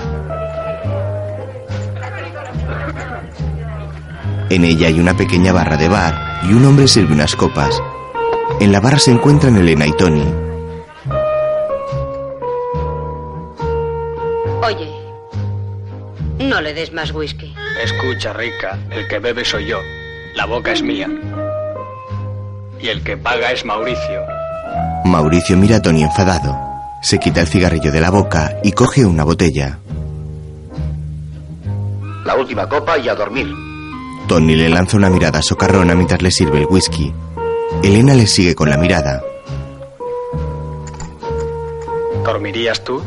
En 4.49 4.65
ella 4.65 4.87
hay 4.87 4.99
una 4.99 5.15
pequeña 5.15 5.53
barra 5.53 5.77
de 5.77 5.89
bar 5.89 6.41
y 6.45 6.55
un 6.55 6.65
hombre 6.65 6.89
sirve 6.89 7.13
unas 7.13 7.37
copas. 7.37 7.79
En 8.61 8.73
la 8.73 8.81
barra 8.81 8.99
se 8.99 9.13
encuentran 9.13 9.57
Elena 9.57 9.87
y 9.87 9.93
Tony. 9.93 10.25
Oye, 14.63 14.91
no 16.41 16.61
le 16.61 16.75
des 16.75 16.93
más 16.93 17.13
whisky. 17.13 17.55
Escucha, 17.83 18.33
rica, 18.33 18.79
el 18.91 19.07
que 19.07 19.21
bebe 19.21 19.45
soy 19.45 19.67
yo. 19.67 19.79
La 20.35 20.47
boca 20.47 20.73
es 20.73 20.83
mía. 20.83 21.09
Y 22.81 22.89
el 22.89 23.03
que 23.05 23.17
paga 23.17 23.53
es 23.53 23.65
Mauricio. 23.65 24.23
Mauricio 25.05 25.57
mira 25.57 25.77
a 25.77 25.83
Tony 25.83 26.03
enfadado. 26.03 26.59
Se 27.01 27.19
quita 27.19 27.41
el 27.41 27.47
cigarrillo 27.47 27.93
de 27.93 28.01
la 28.01 28.11
boca 28.11 28.57
y 28.65 28.73
coge 28.73 29.07
una 29.07 29.23
botella. 29.23 29.79
La 32.25 32.35
última 32.35 32.69
copa 32.69 32.99
y 32.99 33.09
a 33.09 33.15
dormir. 33.15 33.47
Tony 34.27 34.57
le 34.57 34.69
lanza 34.69 34.97
una 34.97 35.09
mirada 35.09 35.41
socarrona 35.43 35.95
mientras 35.95 36.21
le 36.23 36.31
sirve 36.31 36.59
el 36.59 36.67
whisky. 36.67 37.13
Elena 37.83 38.15
le 38.15 38.27
sigue 38.27 38.55
con 38.55 38.71
la 38.71 38.77
mirada. 38.77 39.23
¿Dormirías 42.25 42.83
tú? 42.83 43.03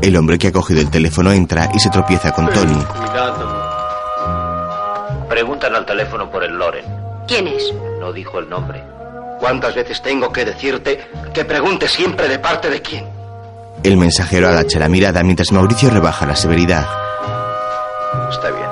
El 0.00 0.16
hombre 0.16 0.38
que 0.38 0.48
ha 0.48 0.52
cogido 0.52 0.80
el 0.80 0.90
teléfono 0.90 1.32
entra 1.32 1.68
y 1.74 1.80
se 1.80 1.90
tropieza 1.90 2.32
con 2.32 2.48
Tony. 2.48 2.74
Cuidado. 2.84 3.62
Preguntan 5.28 5.74
al 5.74 5.84
teléfono 5.86 6.30
por 6.30 6.44
el 6.44 6.52
Loren. 6.56 6.84
¿Quién 7.26 7.46
es? 7.48 7.72
No 8.00 8.12
dijo 8.12 8.38
el 8.38 8.48
nombre. 8.48 8.82
¿Cuántas 9.38 9.74
veces 9.74 10.00
tengo 10.02 10.32
que 10.32 10.44
decirte 10.44 11.00
que 11.34 11.44
pregunte 11.44 11.88
siempre 11.88 12.28
de 12.28 12.38
parte 12.38 12.70
de 12.70 12.80
quién? 12.80 13.04
El 13.82 13.96
mensajero 13.96 14.48
agacha 14.48 14.78
la 14.78 14.88
mirada 14.88 15.22
mientras 15.22 15.50
Mauricio 15.50 15.90
rebaja 15.90 16.26
la 16.26 16.36
severidad. 16.36 16.86
Está 18.30 18.50
bien. 18.50 18.68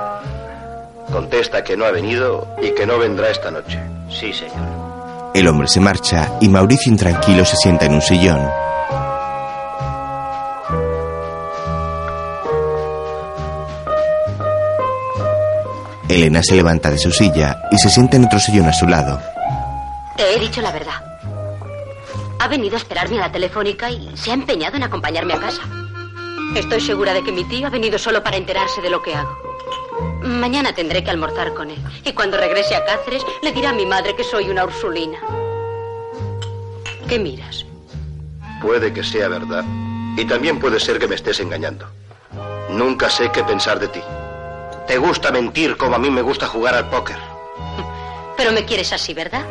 Contesta 1.12 1.64
que 1.64 1.76
no 1.76 1.84
ha 1.84 1.90
venido 1.90 2.46
y 2.62 2.70
que 2.70 2.86
no 2.86 2.98
vendrá 2.98 3.30
esta 3.30 3.50
noche. 3.50 3.80
Sí, 4.08 4.32
señor. 4.32 4.89
El 5.32 5.46
hombre 5.46 5.68
se 5.68 5.80
marcha 5.80 6.36
y 6.40 6.48
Mauricio 6.48 6.90
intranquilo 6.90 7.44
se 7.44 7.56
sienta 7.56 7.86
en 7.86 7.94
un 7.94 8.02
sillón. 8.02 8.40
Elena 16.08 16.42
se 16.42 16.56
levanta 16.56 16.90
de 16.90 16.98
su 16.98 17.12
silla 17.12 17.62
y 17.70 17.78
se 17.78 17.88
sienta 17.88 18.16
en 18.16 18.24
otro 18.24 18.40
sillón 18.40 18.66
a 18.66 18.72
su 18.72 18.86
lado. 18.86 19.20
Te 20.16 20.34
he 20.34 20.40
dicho 20.40 20.60
la 20.60 20.72
verdad. 20.72 21.00
Ha 22.40 22.48
venido 22.48 22.74
a 22.74 22.78
esperarme 22.78 23.18
a 23.18 23.26
la 23.28 23.32
telefónica 23.32 23.88
y 23.90 24.16
se 24.16 24.32
ha 24.32 24.34
empeñado 24.34 24.76
en 24.76 24.82
acompañarme 24.82 25.34
a 25.34 25.40
casa. 25.40 25.62
Estoy 26.56 26.80
segura 26.80 27.14
de 27.14 27.22
que 27.22 27.30
mi 27.30 27.44
tío 27.44 27.68
ha 27.68 27.70
venido 27.70 27.98
solo 27.98 28.24
para 28.24 28.36
enterarse 28.36 28.82
de 28.82 28.90
lo 28.90 29.00
que 29.00 29.14
hago. 29.14 29.49
Mañana 30.22 30.72
tendré 30.74 31.02
que 31.02 31.10
almorzar 31.10 31.54
con 31.54 31.70
él. 31.70 31.78
Y 32.04 32.12
cuando 32.12 32.36
regrese 32.36 32.74
a 32.76 32.84
Cáceres, 32.84 33.24
le 33.42 33.52
dirá 33.52 33.70
a 33.70 33.74
mi 33.74 33.86
madre 33.86 34.14
que 34.14 34.24
soy 34.24 34.48
una 34.48 34.64
Ursulina. 34.64 35.18
¿Qué 37.08 37.18
miras? 37.18 37.64
Puede 38.62 38.92
que 38.92 39.02
sea 39.02 39.28
verdad. 39.28 39.64
Y 40.16 40.24
también 40.24 40.58
puede 40.60 40.78
ser 40.78 40.98
que 40.98 41.08
me 41.08 41.14
estés 41.14 41.40
engañando. 41.40 41.86
Nunca 42.70 43.08
sé 43.08 43.30
qué 43.32 43.42
pensar 43.42 43.78
de 43.78 43.88
ti. 43.88 44.00
Te 44.86 44.98
gusta 44.98 45.30
mentir 45.30 45.76
como 45.76 45.96
a 45.96 45.98
mí 45.98 46.10
me 46.10 46.22
gusta 46.22 46.46
jugar 46.46 46.74
al 46.74 46.88
póker. 46.88 47.16
Pero 48.36 48.52
me 48.52 48.64
quieres 48.64 48.92
así, 48.92 49.14
¿verdad? 49.14 49.44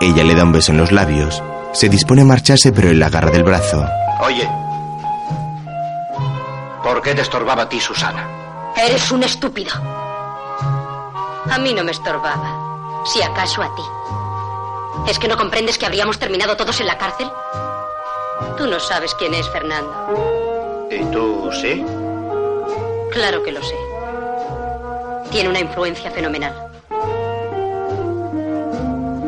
Ella 0.00 0.24
le 0.24 0.34
da 0.34 0.44
un 0.44 0.52
beso 0.52 0.72
en 0.72 0.78
los 0.78 0.92
labios. 0.92 1.42
Se 1.72 1.88
dispone 1.88 2.22
a 2.22 2.24
marcharse, 2.24 2.72
pero 2.72 2.90
él 2.90 2.98
la 2.98 3.06
agarra 3.06 3.30
del 3.30 3.44
brazo. 3.44 3.86
Oye. 4.20 4.48
¿Por 6.82 7.00
qué 7.00 7.14
te 7.14 7.22
estorbaba 7.22 7.62
a 7.62 7.68
ti, 7.68 7.80
Susana? 7.80 8.41
Eres 8.76 9.10
un 9.12 9.22
estúpido. 9.22 9.72
A 11.50 11.58
mí 11.58 11.74
no 11.74 11.84
me 11.84 11.92
estorbaba. 11.92 13.02
Si 13.04 13.22
acaso 13.22 13.62
a 13.62 13.74
ti. 13.74 13.82
¿Es 15.10 15.18
que 15.18 15.28
no 15.28 15.36
comprendes 15.36 15.78
que 15.78 15.86
habríamos 15.86 16.18
terminado 16.18 16.56
todos 16.56 16.80
en 16.80 16.86
la 16.86 16.98
cárcel? 16.98 17.28
Tú 18.56 18.66
no 18.66 18.78
sabes 18.80 19.14
quién 19.14 19.34
es 19.34 19.48
Fernando. 19.50 20.86
¿Y 20.90 21.04
tú 21.06 21.50
sí? 21.60 21.84
Claro 23.12 23.42
que 23.42 23.52
lo 23.52 23.62
sé. 23.62 23.76
Tiene 25.30 25.48
una 25.48 25.60
influencia 25.60 26.10
fenomenal. 26.10 26.54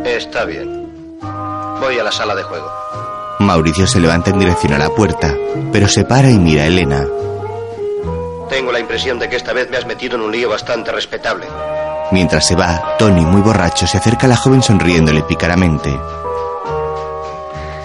Está 0.04 0.44
bien. 0.44 1.18
Voy 1.80 1.98
a 1.98 2.04
la 2.04 2.12
sala 2.12 2.34
de 2.34 2.42
juego. 2.42 2.70
Mauricio 3.40 3.86
se 3.86 4.00
levanta 4.00 4.30
en 4.30 4.38
dirección 4.38 4.72
a 4.74 4.78
la 4.78 4.90
puerta, 4.90 5.34
pero 5.72 5.88
se 5.88 6.04
para 6.04 6.30
y 6.30 6.38
mira 6.38 6.62
a 6.62 6.66
Elena. 6.66 7.06
Tengo 8.54 8.70
la 8.70 8.78
impresión 8.78 9.18
de 9.18 9.28
que 9.28 9.34
esta 9.34 9.52
vez 9.52 9.68
me 9.68 9.78
has 9.78 9.84
metido 9.84 10.14
en 10.14 10.22
un 10.22 10.30
lío 10.30 10.48
bastante 10.48 10.92
respetable. 10.92 11.44
Mientras 12.12 12.46
se 12.46 12.54
va, 12.54 12.94
Tony, 12.96 13.22
muy 13.22 13.40
borracho, 13.40 13.84
se 13.84 13.98
acerca 13.98 14.26
a 14.26 14.28
la 14.28 14.36
joven 14.36 14.62
sonriéndole 14.62 15.24
pícaramente. 15.24 15.88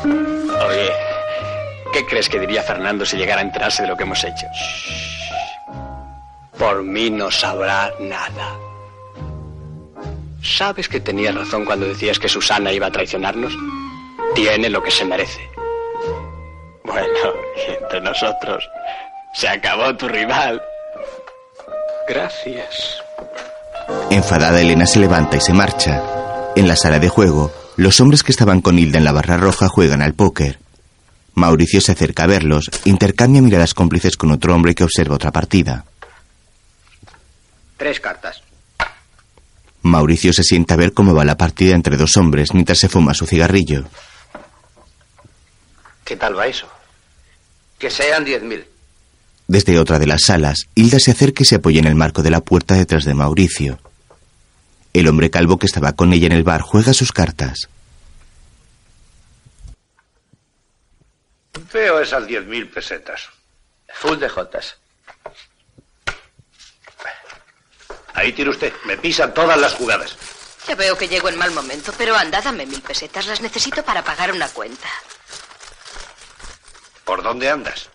Oye, 0.06 0.92
¿qué 1.92 2.06
crees 2.06 2.30
que 2.30 2.40
diría 2.40 2.62
Fernando 2.62 3.04
si 3.04 3.18
llegara 3.18 3.42
a 3.42 3.46
enterarse 3.46 3.82
de 3.82 3.88
lo 3.88 3.98
que 3.98 4.04
hemos 4.04 4.24
hecho? 4.24 4.46
Por 6.56 6.84
mí 6.84 7.10
no 7.10 7.32
sabrá 7.32 7.92
nada. 8.00 8.56
¿Sabes 10.44 10.88
que 10.88 11.00
tenías 11.00 11.34
razón 11.34 11.66
cuando 11.66 11.88
decías 11.88 12.20
que 12.20 12.30
Susana 12.30 12.72
iba 12.72 12.86
a 12.86 12.92
traicionarnos? 12.92 13.58
Tiene 14.36 14.70
lo 14.70 14.84
que 14.84 14.92
se 14.92 15.04
merece. 15.04 15.50
Bueno, 16.84 17.34
y 17.58 17.72
entre 17.84 18.02
nosotros, 18.02 18.70
se 19.34 19.48
acabó 19.48 19.96
tu 19.96 20.08
rival. 20.08 20.62
Gracias. 22.08 23.02
Enfadada, 24.10 24.60
Elena 24.62 24.86
se 24.86 25.00
levanta 25.00 25.38
y 25.38 25.42
se 25.42 25.54
marcha. 25.54 26.02
En 26.56 26.68
la 26.68 26.76
sala 26.76 27.00
de 27.00 27.10
juego, 27.10 27.52
los 27.78 28.00
hombres 28.00 28.24
que 28.24 28.32
estaban 28.32 28.62
con 28.62 28.78
Hilda 28.78 28.98
en 28.98 29.06
la 29.06 29.12
barra 29.12 29.38
roja 29.38 29.68
juegan 29.68 30.02
al 30.02 30.14
póker. 30.14 30.60
Mauricio 31.36 31.80
se 31.80 31.94
acerca 31.94 32.24
a 32.24 32.28
verlos, 32.28 32.70
intercambia 32.86 33.42
miradas 33.42 33.74
cómplices 33.74 34.18
con 34.18 34.32
otro 34.32 34.54
hombre 34.54 34.76
que 34.76 34.84
observa 34.84 35.16
otra 35.16 35.32
partida. 35.32 35.86
Tres 37.78 38.00
cartas. 38.00 38.42
Mauricio 39.84 40.34
se 40.34 40.44
sienta 40.44 40.74
a 40.74 40.78
ver 40.78 40.94
cómo 40.94 41.14
va 41.14 41.24
la 41.24 41.38
partida 41.38 41.76
entre 41.76 41.96
dos 41.96 42.18
hombres 42.18 42.54
mientras 42.54 42.80
se 42.80 42.90
fuma 42.90 43.14
su 43.14 43.26
cigarrillo. 43.26 43.86
¿Qué 46.04 46.18
tal 46.18 46.38
va 46.38 46.48
eso? 46.48 46.68
Que 47.78 47.90
sean 47.90 48.26
diez 48.26 48.42
mil. 48.42 48.66
Desde 49.50 49.80
otra 49.80 49.98
de 49.98 50.06
las 50.06 50.26
salas, 50.28 50.68
Hilda 50.76 51.00
se 51.00 51.10
acerca 51.10 51.42
y 51.42 51.46
se 51.46 51.56
apoya 51.56 51.80
en 51.80 51.88
el 51.88 51.96
marco 51.96 52.22
de 52.22 52.30
la 52.30 52.40
puerta 52.40 52.76
detrás 52.76 53.04
de 53.04 53.16
Mauricio. 53.16 53.80
El 54.94 55.08
hombre 55.08 55.32
calvo 55.32 55.58
que 55.58 55.66
estaba 55.66 55.94
con 55.94 56.14
ella 56.14 56.28
en 56.28 56.34
el 56.34 56.44
bar 56.44 56.62
juega 56.62 56.94
sus 56.94 57.12
cartas. 57.12 57.68
Veo 61.74 62.00
esas 62.00 62.28
diez 62.28 62.46
mil 62.46 62.70
pesetas. 62.70 63.28
Full 63.96 64.20
de 64.20 64.30
jotas. 64.30 64.78
Ahí 68.14 68.32
tiene 68.34 68.52
usted. 68.52 68.72
Me 68.86 68.98
pisan 68.98 69.34
todas 69.34 69.60
las 69.60 69.74
jugadas. 69.74 70.16
Ya 70.68 70.76
veo 70.76 70.96
que 70.96 71.08
llego 71.08 71.28
en 71.28 71.40
mal 71.40 71.50
momento, 71.50 71.92
pero 71.98 72.16
anda, 72.16 72.40
dame 72.40 72.68
mil 72.68 72.82
pesetas. 72.84 73.26
Las 73.26 73.42
necesito 73.42 73.84
para 73.84 74.04
pagar 74.04 74.32
una 74.32 74.48
cuenta. 74.50 74.90
¿Por 77.04 77.24
dónde 77.24 77.50
andas? 77.50 77.90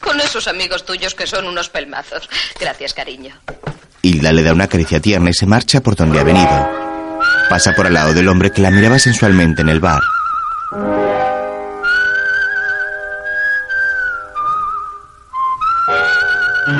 Con 0.00 0.20
esos 0.20 0.46
amigos 0.48 0.84
tuyos 0.84 1.14
que 1.14 1.26
son 1.26 1.46
unos 1.46 1.68
pelmazos. 1.68 2.28
Gracias, 2.60 2.94
cariño. 2.94 3.34
Hilda 4.02 4.32
le 4.32 4.42
da 4.42 4.52
una 4.52 4.68
caricia 4.68 5.00
tierna 5.00 5.30
y 5.30 5.34
se 5.34 5.46
marcha 5.46 5.80
por 5.80 5.96
donde 5.96 6.20
ha 6.20 6.24
venido. 6.24 6.70
Pasa 7.48 7.74
por 7.74 7.86
al 7.86 7.94
lado 7.94 8.12
del 8.14 8.28
hombre 8.28 8.50
que 8.50 8.62
la 8.62 8.70
miraba 8.70 8.98
sensualmente 8.98 9.62
en 9.62 9.68
el 9.68 9.80
bar. 9.80 10.02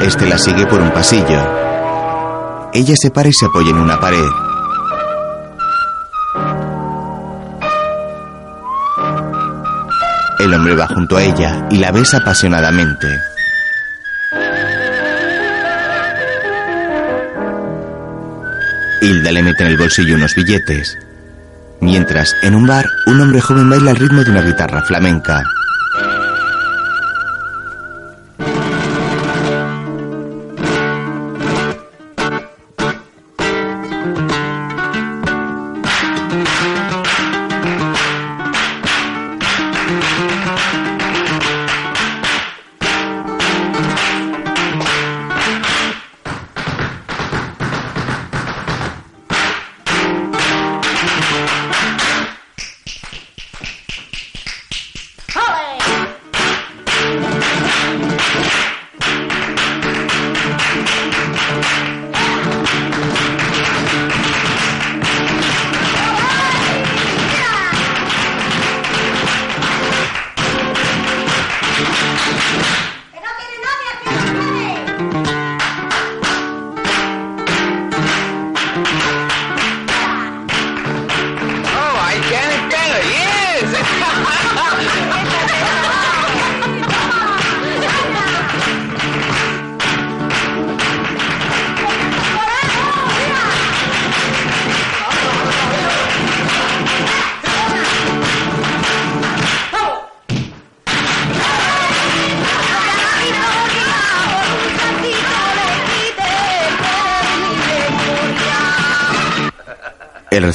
Este 0.03 0.27
la 0.27 0.39
sigue 0.39 0.67
por 0.67 0.81
un 0.81 0.91
pasillo. 0.91 2.71
Ella 2.73 2.95
se 2.97 3.11
para 3.11 3.29
y 3.29 3.33
se 3.33 3.47
apoya 3.47 3.71
en 3.71 3.79
una 3.79 3.99
pared. 3.99 4.46
El 10.39 10.53
hombre 10.53 10.75
va 10.75 10.87
junto 10.87 11.17
a 11.17 11.23
ella 11.23 11.67
y 11.71 11.79
la 11.79 11.91
besa 11.91 12.19
apasionadamente. 12.19 13.09
Hilda 19.01 19.33
le 19.33 19.43
mete 19.43 19.63
en 19.65 19.71
el 19.71 19.79
bolsillo 19.79 20.17
unos 20.17 20.35
billetes. 20.35 20.99
Mientras, 21.81 22.35
en 22.43 22.55
un 22.55 22.67
bar, 22.67 22.87
un 23.07 23.21
hombre 23.21 23.41
joven 23.41 23.71
baila 23.71 23.93
al 23.93 23.97
ritmo 23.97 24.25
de 24.25 24.31
una 24.31 24.43
guitarra 24.43 24.83
flamenca. 24.83 25.43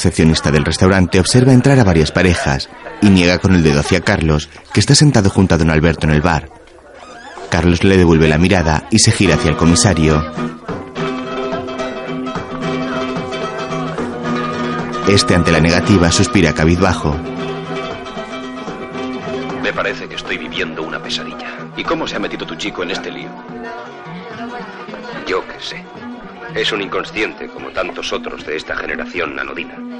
Recepcionista 0.02 0.50
del 0.50 0.66
restaurante 0.66 1.20
observa 1.20 1.54
entrar 1.54 1.80
a 1.80 1.84
varias 1.84 2.12
parejas 2.12 2.70
y 3.04 3.10
niega 3.10 3.38
con 3.38 3.54
el 3.54 3.62
dedo 3.62 3.82
hacia 3.82 4.02
Carlos, 4.02 4.50
que 4.74 4.80
está 4.80 4.96
sentado 4.96 5.30
junto 5.30 5.54
a 5.54 5.60
don 5.60 5.70
Alberto 5.70 6.08
en 6.08 6.14
el 6.14 6.22
bar. 6.22 6.50
Carlos 7.52 7.84
le 7.84 7.98
devuelve 7.98 8.28
la 8.28 8.40
mirada 8.40 8.88
y 8.90 8.98
se 8.98 9.12
gira 9.12 9.36
hacia 9.36 9.52
el 9.52 9.58
comisario. 9.58 10.26
Este, 15.08 15.36
ante 15.36 15.52
la 15.52 15.60
negativa, 15.60 16.12
suspira 16.12 16.52
cabizbajo. 16.52 17.16
Me 19.62 19.72
parece 19.72 20.10
que 20.10 20.16
estoy 20.16 20.40
viviendo 20.40 20.82
una 20.82 21.00
pesadilla. 21.00 21.48
¿Y 21.78 21.84
cómo 21.84 22.08
se 22.08 22.16
ha 22.16 22.20
metido 22.20 22.48
tu 22.48 22.56
chico 22.56 22.82
en 22.82 22.90
este 22.90 23.12
lío? 23.12 23.30
Yo 25.28 25.46
qué 25.48 25.60
sé. 25.60 25.86
Es 26.56 26.72
un 26.72 26.82
inconsciente 26.82 27.48
como 27.50 27.70
tantos 27.70 28.12
otros 28.12 28.44
de 28.48 28.56
esta 28.56 28.76
generación 28.76 29.40
anodina. 29.40 29.91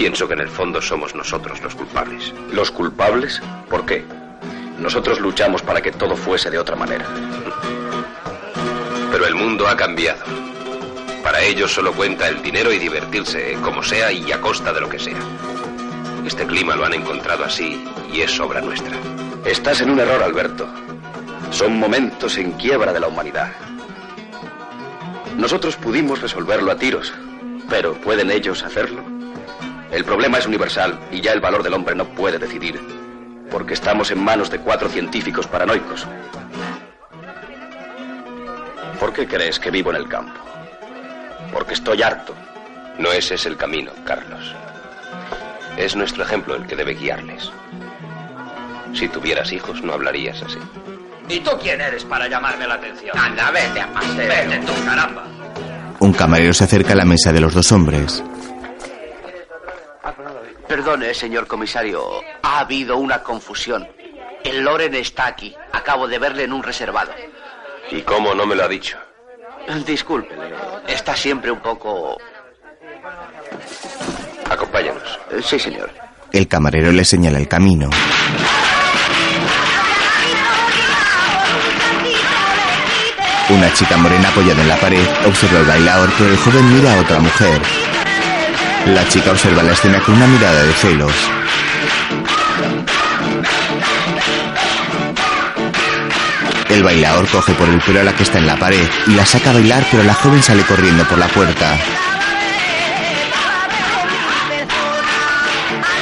Pienso 0.00 0.26
que 0.26 0.32
en 0.32 0.40
el 0.40 0.48
fondo 0.48 0.80
somos 0.80 1.14
nosotros 1.14 1.60
los 1.60 1.74
culpables. 1.74 2.32
¿Los 2.52 2.70
culpables? 2.70 3.38
¿Por 3.68 3.84
qué? 3.84 4.02
Nosotros 4.78 5.20
luchamos 5.20 5.60
para 5.60 5.82
que 5.82 5.92
todo 5.92 6.16
fuese 6.16 6.50
de 6.50 6.58
otra 6.58 6.74
manera. 6.74 7.04
Pero 9.12 9.26
el 9.26 9.34
mundo 9.34 9.68
ha 9.68 9.76
cambiado. 9.76 10.24
Para 11.22 11.42
ellos 11.42 11.74
solo 11.74 11.92
cuenta 11.92 12.28
el 12.28 12.40
dinero 12.40 12.72
y 12.72 12.78
divertirse, 12.78 13.58
como 13.62 13.82
sea 13.82 14.10
y 14.10 14.32
a 14.32 14.40
costa 14.40 14.72
de 14.72 14.80
lo 14.80 14.88
que 14.88 14.98
sea. 14.98 15.20
Este 16.24 16.46
clima 16.46 16.76
lo 16.76 16.86
han 16.86 16.94
encontrado 16.94 17.44
así 17.44 17.84
y 18.10 18.22
es 18.22 18.40
obra 18.40 18.62
nuestra. 18.62 18.96
Estás 19.44 19.82
en 19.82 19.90
un 19.90 20.00
error, 20.00 20.22
Alberto. 20.22 20.66
Son 21.50 21.78
momentos 21.78 22.38
en 22.38 22.52
quiebra 22.52 22.94
de 22.94 23.00
la 23.00 23.08
humanidad. 23.08 23.52
Nosotros 25.36 25.76
pudimos 25.76 26.22
resolverlo 26.22 26.72
a 26.72 26.76
tiros, 26.76 27.12
pero 27.68 28.00
¿pueden 28.00 28.30
ellos 28.30 28.62
hacerlo? 28.62 28.99
El 30.00 30.06
problema 30.06 30.38
es 30.38 30.46
universal 30.46 30.98
y 31.12 31.20
ya 31.20 31.32
el 31.32 31.42
valor 31.42 31.62
del 31.62 31.74
hombre 31.74 31.94
no 31.94 32.06
puede 32.06 32.38
decidir, 32.38 32.80
porque 33.50 33.74
estamos 33.74 34.10
en 34.10 34.24
manos 34.24 34.48
de 34.48 34.58
cuatro 34.58 34.88
científicos 34.88 35.46
paranoicos. 35.46 36.06
¿Por 38.98 39.12
qué 39.12 39.26
crees 39.26 39.60
que 39.60 39.70
vivo 39.70 39.90
en 39.90 39.96
el 39.96 40.08
campo? 40.08 40.40
Porque 41.52 41.74
estoy 41.74 42.02
harto. 42.02 42.34
No 42.98 43.12
ese 43.12 43.34
es 43.34 43.44
el 43.44 43.58
camino, 43.58 43.92
Carlos. 44.06 44.54
Es 45.76 45.94
nuestro 45.94 46.24
ejemplo 46.24 46.56
el 46.56 46.66
que 46.66 46.76
debe 46.76 46.94
guiarles. 46.94 47.52
Si 48.94 49.06
tuvieras 49.06 49.52
hijos, 49.52 49.82
no 49.82 49.92
hablarías 49.92 50.42
así. 50.42 50.58
¿Y 51.28 51.40
tú 51.40 51.50
quién 51.62 51.78
eres 51.78 52.06
para 52.06 52.26
llamarme 52.26 52.66
la 52.66 52.76
atención? 52.76 53.18
Anda, 53.18 53.50
vete 53.50 53.82
a 53.82 53.92
paseo. 53.92 54.16
Vete 54.16 54.60
tú, 54.64 54.72
caramba. 54.86 55.26
Un 55.98 56.14
camarero 56.14 56.54
se 56.54 56.64
acerca 56.64 56.94
a 56.94 56.96
la 56.96 57.04
mesa 57.04 57.34
de 57.34 57.40
los 57.40 57.52
dos 57.52 57.70
hombres. 57.70 58.24
Perdone, 60.70 61.12
señor 61.14 61.48
comisario. 61.48 62.20
Ha 62.44 62.60
habido 62.60 62.96
una 62.96 63.24
confusión. 63.24 63.88
El 64.44 64.60
Loren 64.60 64.94
está 64.94 65.26
aquí. 65.26 65.52
Acabo 65.72 66.06
de 66.06 66.16
verle 66.20 66.44
en 66.44 66.52
un 66.52 66.62
reservado. 66.62 67.10
¿Y 67.90 68.02
cómo 68.02 68.36
no 68.36 68.46
me 68.46 68.54
lo 68.54 68.62
ha 68.62 68.68
dicho? 68.68 68.96
Discúlpele. 69.84 70.54
Está 70.86 71.16
siempre 71.16 71.50
un 71.50 71.58
poco... 71.58 72.16
Acompáñanos. 74.48 75.18
Eh, 75.32 75.40
Sí, 75.42 75.58
señor. 75.58 75.90
El 76.30 76.46
camarero 76.46 76.92
le 76.92 77.04
señala 77.04 77.38
el 77.40 77.48
camino. 77.48 77.90
Una 83.48 83.72
chica 83.74 83.96
morena 83.96 84.28
apoyada 84.28 84.62
en 84.62 84.68
la 84.68 84.76
pared 84.76 85.04
observa 85.26 85.58
el 85.58 85.66
bailador, 85.66 86.10
pero 86.16 86.30
el 86.30 86.36
joven 86.36 86.72
mira 86.76 86.94
a 86.94 87.00
otra 87.00 87.18
mujer. 87.18 87.60
La 88.86 89.06
chica 89.08 89.30
observa 89.30 89.62
la 89.62 89.72
escena 89.72 90.00
con 90.00 90.14
una 90.14 90.26
mirada 90.26 90.62
de 90.62 90.72
celos. 90.72 91.12
El 96.68 96.84
bailador 96.84 97.26
coge 97.28 97.52
por 97.54 97.68
el 97.68 97.80
pelo 97.80 98.00
a 98.00 98.04
la 98.04 98.12
que 98.14 98.22
está 98.22 98.38
en 98.38 98.46
la 98.46 98.56
pared 98.56 98.88
y 99.06 99.14
la 99.14 99.26
saca 99.26 99.50
a 99.50 99.52
bailar, 99.54 99.84
pero 99.90 100.02
la 100.04 100.14
joven 100.14 100.42
sale 100.42 100.62
corriendo 100.62 101.04
por 101.04 101.18
la 101.18 101.26
puerta. 101.28 101.78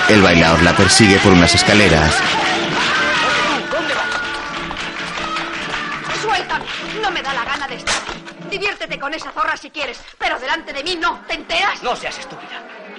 El 0.09 0.23
bailador 0.23 0.63
la 0.63 0.75
persigue 0.75 1.19
por 1.19 1.33
unas 1.33 1.55
escaleras. 1.55 2.15
Suéltame. 6.23 6.65
No 7.03 7.11
me 7.11 7.23
da 7.23 7.35
la 7.35 7.45
gana 7.45 7.69
de 7.69 7.77
estar. 7.77 7.95
Diviértete 8.51 8.99
con 8.99 9.13
esa 9.13 9.31
zorra 9.33 9.57
si 9.57 9.71
quieres, 9.71 10.01
pero 10.19 10.39
delante 10.39 10.73
de 10.73 10.83
mí 10.83 10.97
no. 10.97 11.21
¿Te 11.29 11.35
enteras? 11.35 11.83
No 11.83 11.95
seas 11.95 12.19
estúpida. 12.19 12.58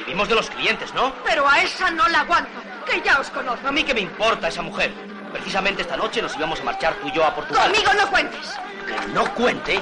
Vivimos 0.10 0.28
de 0.28 0.34
los 0.34 0.49
clientes, 0.49 0.91
¿no? 0.95 1.14
Pero 1.24 1.47
a 1.47 1.62
esa 1.62 1.91
no 1.91 2.07
la 2.07 2.22
aguanto, 2.22 2.49
que 2.84 2.99
ya 2.99 3.20
os 3.20 3.30
conozco. 3.30 3.68
A 3.68 3.72
mí 3.72 3.84
qué 3.84 3.93
me 3.93 4.01
importa 4.01 4.47
esa 4.47 4.64
mujer. 4.64 4.91
Precisamente 5.32 5.84
esta 5.84 5.95
noche 5.95 6.20
nos 6.20 6.36
íbamos 6.36 6.60
a 6.62 6.64
marchar 6.64 6.95
tú 6.95 7.10
y 7.10 7.12
yo 7.12 7.24
a 7.24 7.36
Portugal. 7.36 7.72
Conmigo 7.72 7.93
no 7.93 8.10
cuentes. 8.10 8.60
Que 8.88 9.07
no 9.14 9.32
cuente. 9.36 9.80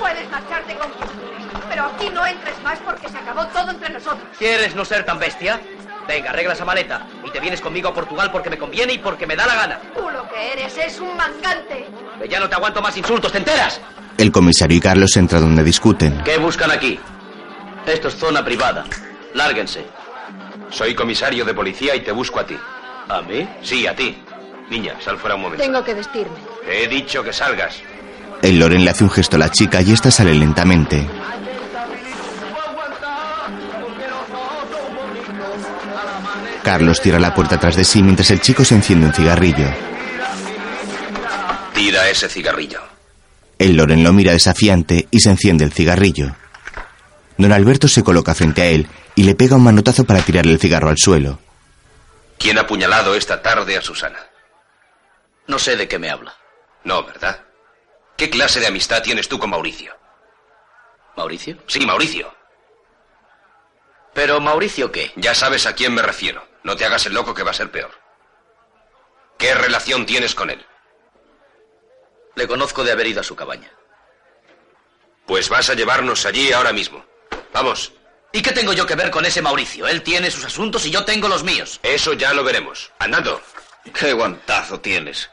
Puedes 0.00 0.30
marcharte 0.30 0.74
con 0.74 0.90
quien 0.92 1.08
quieras, 1.10 1.64
pero 1.68 1.84
aquí 1.84 2.08
no 2.08 2.26
entres 2.26 2.62
más 2.62 2.78
porque 2.78 3.10
se 3.10 3.18
acabó 3.18 3.44
todo 3.48 3.70
entre 3.72 3.90
nosotros. 3.90 4.26
¿Quieres 4.38 4.74
no 4.74 4.86
ser 4.86 5.04
tan 5.04 5.18
bestia? 5.18 5.60
Venga, 6.08 6.30
arregla 6.30 6.54
esa 6.54 6.64
maleta 6.64 7.06
y 7.26 7.30
te 7.30 7.40
vienes 7.40 7.60
conmigo 7.60 7.90
a 7.90 7.94
Portugal 7.94 8.30
porque 8.32 8.48
me 8.48 8.56
conviene 8.56 8.94
y 8.94 8.98
porque 9.00 9.26
me 9.26 9.36
da 9.36 9.46
la 9.46 9.54
gana. 9.54 9.80
Tú 9.94 10.08
lo 10.08 10.26
que 10.30 10.52
eres 10.54 10.78
es 10.78 10.98
un 10.98 11.14
mangante. 11.14 11.90
Que 12.22 12.26
ya 12.26 12.40
no 12.40 12.48
te 12.48 12.54
aguanto 12.54 12.80
más 12.80 12.96
insultos, 12.96 13.30
¿te 13.32 13.36
enteras? 13.36 13.82
El 14.16 14.32
comisario 14.32 14.78
y 14.78 14.80
Carlos 14.80 15.14
entran 15.14 15.42
donde 15.42 15.62
discuten. 15.62 16.22
¿Qué 16.24 16.38
buscan 16.38 16.70
aquí? 16.70 16.98
Esto 17.86 18.08
es 18.08 18.14
zona 18.16 18.44
privada. 18.44 18.84
Lárguense. 19.34 19.84
Soy 20.70 20.94
comisario 20.94 21.44
de 21.44 21.54
policía 21.54 21.94
y 21.94 22.00
te 22.00 22.12
busco 22.12 22.40
a 22.40 22.46
ti. 22.46 22.56
¿A 23.08 23.20
mí? 23.22 23.48
Sí, 23.62 23.86
a 23.86 23.94
ti. 23.94 24.16
Niña, 24.70 24.94
sal 25.00 25.18
fuera 25.18 25.36
un 25.36 25.42
momento. 25.42 25.62
Tengo 25.62 25.84
que 25.84 25.94
vestirme. 25.94 26.36
Te 26.64 26.84
he 26.84 26.88
dicho 26.88 27.22
que 27.22 27.32
salgas. 27.32 27.76
El 28.42 28.58
Loren 28.58 28.84
le 28.84 28.90
hace 28.90 29.04
un 29.04 29.10
gesto 29.10 29.36
a 29.36 29.38
la 29.38 29.50
chica 29.50 29.82
y 29.82 29.92
esta 29.92 30.10
sale 30.10 30.34
lentamente. 30.34 31.06
Carlos 36.62 37.00
tira 37.02 37.20
la 37.20 37.34
puerta 37.34 37.60
tras 37.60 37.76
de 37.76 37.84
sí 37.84 38.02
mientras 38.02 38.30
el 38.30 38.40
chico 38.40 38.64
se 38.64 38.74
enciende 38.74 39.06
un 39.06 39.12
cigarrillo. 39.12 39.66
Tira 41.74 42.08
ese 42.08 42.28
cigarrillo. 42.28 42.80
El 43.58 43.76
Loren 43.76 44.02
lo 44.02 44.12
mira 44.12 44.32
desafiante 44.32 45.06
y 45.10 45.20
se 45.20 45.30
enciende 45.30 45.64
el 45.64 45.72
cigarrillo. 45.72 46.34
Don 47.36 47.52
Alberto 47.52 47.88
se 47.88 48.04
coloca 48.04 48.34
frente 48.34 48.62
a 48.62 48.66
él 48.66 48.86
y 49.14 49.24
le 49.24 49.34
pega 49.34 49.56
un 49.56 49.64
manotazo 49.64 50.04
para 50.04 50.22
tirarle 50.22 50.52
el 50.52 50.60
cigarro 50.60 50.88
al 50.88 50.98
suelo. 50.98 51.38
¿Quién 52.38 52.58
ha 52.58 52.62
apuñalado 52.62 53.14
esta 53.14 53.42
tarde 53.42 53.76
a 53.76 53.82
Susana? 53.82 54.18
No 55.46 55.58
sé 55.58 55.76
de 55.76 55.88
qué 55.88 55.98
me 55.98 56.10
habla. 56.10 56.34
No, 56.84 57.04
¿verdad? 57.04 57.42
¿Qué 58.16 58.30
clase 58.30 58.60
de 58.60 58.66
amistad 58.68 59.02
tienes 59.02 59.28
tú 59.28 59.38
con 59.38 59.50
Mauricio? 59.50 59.94
¿Mauricio? 61.16 61.56
Sí, 61.66 61.84
Mauricio. 61.84 62.32
¿Pero 64.12 64.40
Mauricio 64.40 64.92
qué? 64.92 65.12
Ya 65.16 65.34
sabes 65.34 65.66
a 65.66 65.74
quién 65.74 65.92
me 65.92 66.02
refiero. 66.02 66.46
No 66.62 66.76
te 66.76 66.84
hagas 66.84 67.06
el 67.06 67.14
loco 67.14 67.34
que 67.34 67.42
va 67.42 67.50
a 67.50 67.54
ser 67.54 67.70
peor. 67.70 67.90
¿Qué 69.38 69.54
relación 69.54 70.06
tienes 70.06 70.34
con 70.34 70.50
él? 70.50 70.64
Le 72.36 72.46
conozco 72.46 72.84
de 72.84 72.92
haber 72.92 73.08
ido 73.08 73.20
a 73.20 73.24
su 73.24 73.34
cabaña. 73.36 73.70
Pues 75.26 75.48
vas 75.48 75.70
a 75.70 75.74
llevarnos 75.74 76.26
allí 76.26 76.52
ahora 76.52 76.72
mismo. 76.72 77.04
Vamos. 77.52 77.92
¿Y 78.32 78.42
qué 78.42 78.52
tengo 78.52 78.72
yo 78.72 78.86
que 78.86 78.96
ver 78.96 79.10
con 79.10 79.24
ese 79.24 79.42
Mauricio? 79.42 79.86
Él 79.86 80.02
tiene 80.02 80.30
sus 80.30 80.44
asuntos 80.44 80.84
y 80.86 80.90
yo 80.90 81.04
tengo 81.04 81.28
los 81.28 81.44
míos. 81.44 81.78
Eso 81.82 82.14
ya 82.14 82.32
lo 82.34 82.42
veremos. 82.42 82.90
Andando. 82.98 83.40
¡Qué 83.92 84.12
guantazo 84.12 84.80
tienes! 84.80 85.30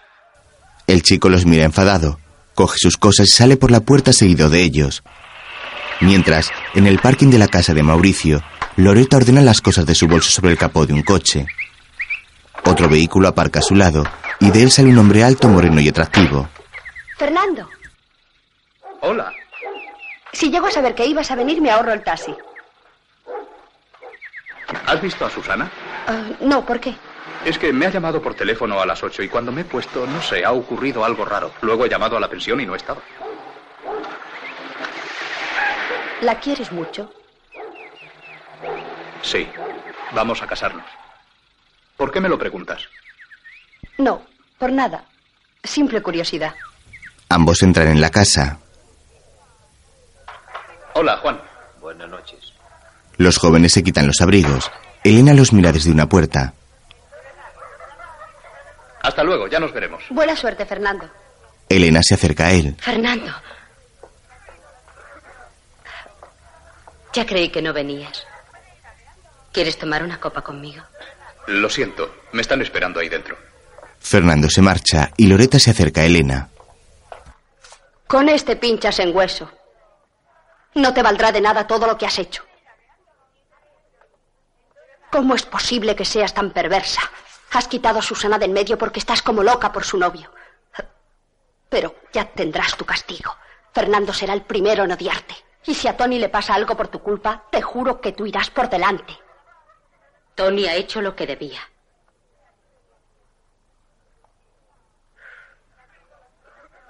El 0.87 1.01
chico 1.01 1.29
los 1.29 1.45
mira 1.45 1.63
enfadado, 1.63 2.19
coge 2.53 2.77
sus 2.77 2.97
cosas 2.97 3.27
y 3.27 3.31
sale 3.31 3.57
por 3.57 3.71
la 3.71 3.79
puerta 3.79 4.11
seguido 4.13 4.49
de 4.49 4.61
ellos. 4.61 5.03
Mientras, 6.01 6.51
en 6.73 6.85
el 6.85 6.99
parking 6.99 7.29
de 7.29 7.37
la 7.37 7.47
casa 7.47 7.73
de 7.73 7.81
Mauricio, 7.83 8.43
Loreta 8.75 9.17
ordena 9.17 9.41
las 9.41 9.61
cosas 9.61 9.85
de 9.85 9.95
su 9.95 10.07
bolso 10.07 10.29
sobre 10.31 10.51
el 10.51 10.57
capó 10.57 10.85
de 10.85 10.93
un 10.93 11.03
coche. 11.03 11.45
Otro 12.65 12.89
vehículo 12.89 13.27
aparca 13.27 13.59
a 13.59 13.63
su 13.63 13.75
lado 13.75 14.03
y 14.39 14.51
de 14.51 14.63
él 14.63 14.71
sale 14.71 14.89
un 14.89 14.97
hombre 14.97 15.23
alto, 15.23 15.47
moreno 15.47 15.79
y 15.79 15.87
atractivo. 15.89 16.49
Fernando, 17.17 17.67
Hola. 19.01 19.31
Si 20.33 20.49
llego 20.49 20.67
a 20.67 20.71
saber 20.71 20.95
que 20.95 21.05
ibas 21.05 21.29
a 21.31 21.35
venir, 21.35 21.61
me 21.61 21.71
ahorro 21.71 21.93
el 21.93 22.03
taxi. 22.03 22.35
¿Has 24.87 25.01
visto 25.01 25.25
a 25.25 25.29
Susana? 25.29 25.69
Ah, 26.07 26.23
no, 26.39 26.65
¿por 26.65 26.79
qué? 26.79 26.95
Es 27.45 27.57
que 27.57 27.73
me 27.73 27.85
ha 27.85 27.89
llamado 27.89 28.21
por 28.21 28.33
teléfono 28.35 28.79
a 28.79 28.85
las 28.85 29.01
ocho 29.03 29.23
y 29.23 29.29
cuando 29.29 29.51
me 29.51 29.61
he 29.61 29.65
puesto, 29.65 30.05
no 30.05 30.21
sé, 30.21 30.45
ha 30.45 30.51
ocurrido 30.51 31.03
algo 31.03 31.25
raro. 31.25 31.51
Luego 31.61 31.85
he 31.85 31.89
llamado 31.89 32.15
a 32.15 32.19
la 32.19 32.29
pensión 32.29 32.59
y 32.61 32.65
no 32.65 32.75
estaba. 32.75 33.01
¿La 36.21 36.39
quieres 36.39 36.71
mucho? 36.71 37.11
Sí, 39.23 39.47
vamos 40.13 40.41
a 40.41 40.47
casarnos. 40.47 40.85
¿Por 41.97 42.11
qué 42.11 42.19
me 42.19 42.29
lo 42.29 42.37
preguntas? 42.37 42.87
No, 43.97 44.21
por 44.57 44.71
nada. 44.71 45.03
Simple 45.63 46.01
curiosidad. 46.01 46.53
Ambos 47.29 47.61
entran 47.63 47.87
en 47.87 48.01
la 48.01 48.09
casa. 48.09 48.59
Hola, 50.93 51.17
Juan. 51.17 51.41
Buenas 51.79 52.09
noches. 52.09 52.53
Los 53.17 53.37
jóvenes 53.37 53.73
se 53.73 53.83
quitan 53.83 54.07
los 54.07 54.21
abrigos. 54.21 54.71
Elena 55.03 55.33
los 55.33 55.53
mira 55.53 55.71
desde 55.71 55.91
una 55.91 56.07
puerta. 56.07 56.53
Hasta 59.01 59.23
luego, 59.23 59.47
ya 59.47 59.59
nos 59.59 59.73
veremos. 59.73 60.03
Buena 60.09 60.35
suerte, 60.35 60.65
Fernando. 60.65 61.09
Elena 61.69 62.01
se 62.03 62.15
acerca 62.15 62.47
a 62.47 62.51
él. 62.51 62.75
Fernando. 62.79 63.31
Ya 67.13 67.25
creí 67.25 67.49
que 67.49 67.61
no 67.61 67.73
venías. 67.73 68.25
¿Quieres 69.51 69.77
tomar 69.77 70.03
una 70.03 70.19
copa 70.19 70.41
conmigo? 70.41 70.83
Lo 71.47 71.69
siento, 71.69 72.13
me 72.31 72.41
están 72.41 72.61
esperando 72.61 72.99
ahí 72.99 73.09
dentro. 73.09 73.35
Fernando 73.99 74.49
se 74.49 74.61
marcha 74.61 75.11
y 75.17 75.27
Loreta 75.27 75.59
se 75.59 75.71
acerca 75.71 76.01
a 76.01 76.05
Elena. 76.05 76.49
Con 78.07 78.29
este 78.29 78.55
pinchas 78.55 78.99
en 78.99 79.15
hueso. 79.15 79.49
No 80.75 80.93
te 80.93 81.03
valdrá 81.03 81.31
de 81.31 81.41
nada 81.41 81.67
todo 81.67 81.87
lo 81.87 81.97
que 81.97 82.05
has 82.05 82.17
hecho. 82.19 82.43
¿Cómo 85.11 85.35
es 85.35 85.45
posible 85.45 85.95
que 85.95 86.05
seas 86.05 86.33
tan 86.33 86.51
perversa? 86.51 87.01
Has 87.51 87.67
quitado 87.67 87.99
a 87.99 88.01
Susana 88.01 88.39
del 88.39 88.51
medio 88.51 88.77
porque 88.77 88.99
estás 88.99 89.21
como 89.21 89.43
loca 89.43 89.73
por 89.73 89.83
su 89.83 89.97
novio. 89.97 90.31
Pero 91.69 91.95
ya 92.13 92.25
tendrás 92.25 92.77
tu 92.77 92.85
castigo. 92.85 93.35
Fernando 93.73 94.13
será 94.13 94.33
el 94.33 94.43
primero 94.43 94.83
en 94.85 94.91
odiarte. 94.93 95.35
Y 95.65 95.75
si 95.75 95.87
a 95.87 95.97
Tony 95.97 96.17
le 96.17 96.29
pasa 96.29 96.53
algo 96.53 96.75
por 96.75 96.87
tu 96.87 96.99
culpa, 96.99 97.43
te 97.51 97.61
juro 97.61 97.99
que 97.99 98.13
tú 98.13 98.25
irás 98.25 98.49
por 98.49 98.69
delante. 98.69 99.17
Tony 100.33 100.65
ha 100.65 100.75
hecho 100.75 101.01
lo 101.01 101.15
que 101.15 101.27
debía. 101.27 101.59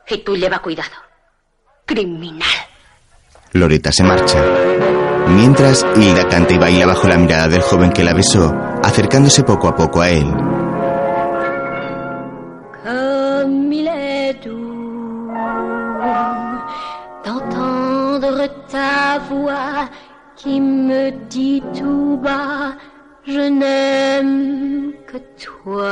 Y 0.08 0.18
tú 0.20 0.36
lleva 0.36 0.60
cuidado. 0.60 0.96
criminal. 1.86 2.71
Loreta 3.54 3.92
se 3.92 4.04
marcha. 4.04 4.40
Mientras, 5.28 5.86
Hilda 5.96 6.28
canta 6.28 6.54
y 6.54 6.58
baila 6.58 6.86
bajo 6.86 7.08
la 7.08 7.18
mirada 7.18 7.48
del 7.48 7.62
joven 7.62 7.92
que 7.92 8.04
la 8.04 8.14
besó, 8.14 8.54
acercándose 8.84 9.44
poco 9.44 9.68
a 9.68 9.76
poco 9.76 10.02
a 10.02 10.10
él. 10.10 10.28
Ta 18.72 19.20
voix 19.30 19.90
qui 20.38 20.62
me 20.62 21.12
dit 21.30 21.62
tout 21.78 22.18
bas, 22.24 22.78
je 23.28 23.50
n'aime 23.50 24.94
que 25.06 25.18
toi. 25.44 25.92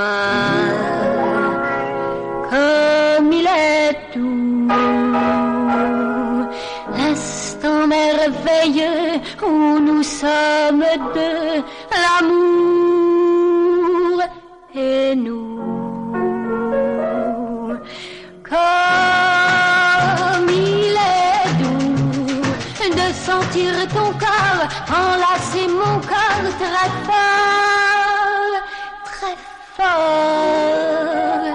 Comme 2.49 3.33
il 3.33 3.45
est 3.45 4.15
doux, 4.15 4.67
merveilleux 7.89 9.19
où 9.41 9.79
nous 9.79 10.03
sommes 10.03 10.85
deux, 11.15 11.63
l'amour 12.03 13.39
et 14.75 15.15
nous. 15.15 15.57
Comme 18.51 20.49
il 20.49 20.95
est 21.21 21.51
doux 21.61 22.43
de 22.99 23.07
sentir 23.27 23.71
ton 23.95 24.09
corps 24.23 24.65
enlacer 25.01 25.67
mon 25.67 25.95
corps 26.11 26.49
très 26.63 26.91
fort, 27.07 28.55
très 29.11 29.37
fort. 29.77 31.47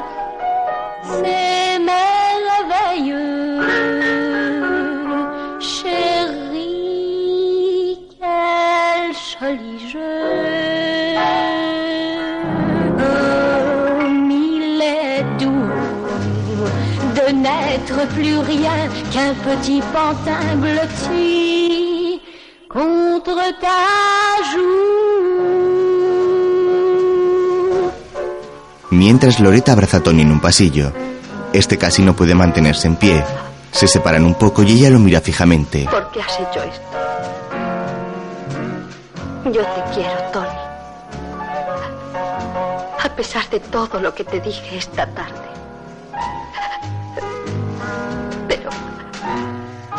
C'est 1.22 1.43
plus 18.06 18.38
rien 18.38 18.88
qu'un 19.12 19.34
petit 19.44 19.82
pantin 19.92 20.56
blotti 20.56 22.20
contre 22.68 23.52
ta 23.60 23.80
joue. 24.52 25.54
Mientras 28.90 29.40
Loreta 29.40 29.72
abraza 29.72 29.98
a 29.98 30.02
Tony 30.02 30.22
en 30.22 30.32
un 30.32 30.40
pasillo. 30.40 30.92
Este 31.52 31.78
casi 31.78 32.02
no 32.02 32.14
puede 32.14 32.34
mantenerse 32.34 32.88
en 32.88 32.96
pie. 32.96 33.24
Se 33.70 33.86
separan 33.88 34.24
un 34.24 34.34
poco 34.34 34.62
y 34.62 34.72
ella 34.72 34.90
lo 34.90 34.98
mira 34.98 35.20
fijamente. 35.20 35.86
¿Por 35.90 36.10
qué 36.10 36.20
has 36.20 36.34
hecho 36.38 36.62
esto? 36.62 36.82
Yo 39.46 39.62
te 39.62 39.82
quiero, 39.94 40.16
Tony. 40.32 40.48
A 43.02 43.08
pesar 43.16 43.48
de 43.50 43.60
todo 43.60 44.00
lo 44.00 44.14
que 44.14 44.24
te 44.24 44.40
dije 44.40 44.78
esta 44.78 45.06
tarde. 45.06 45.43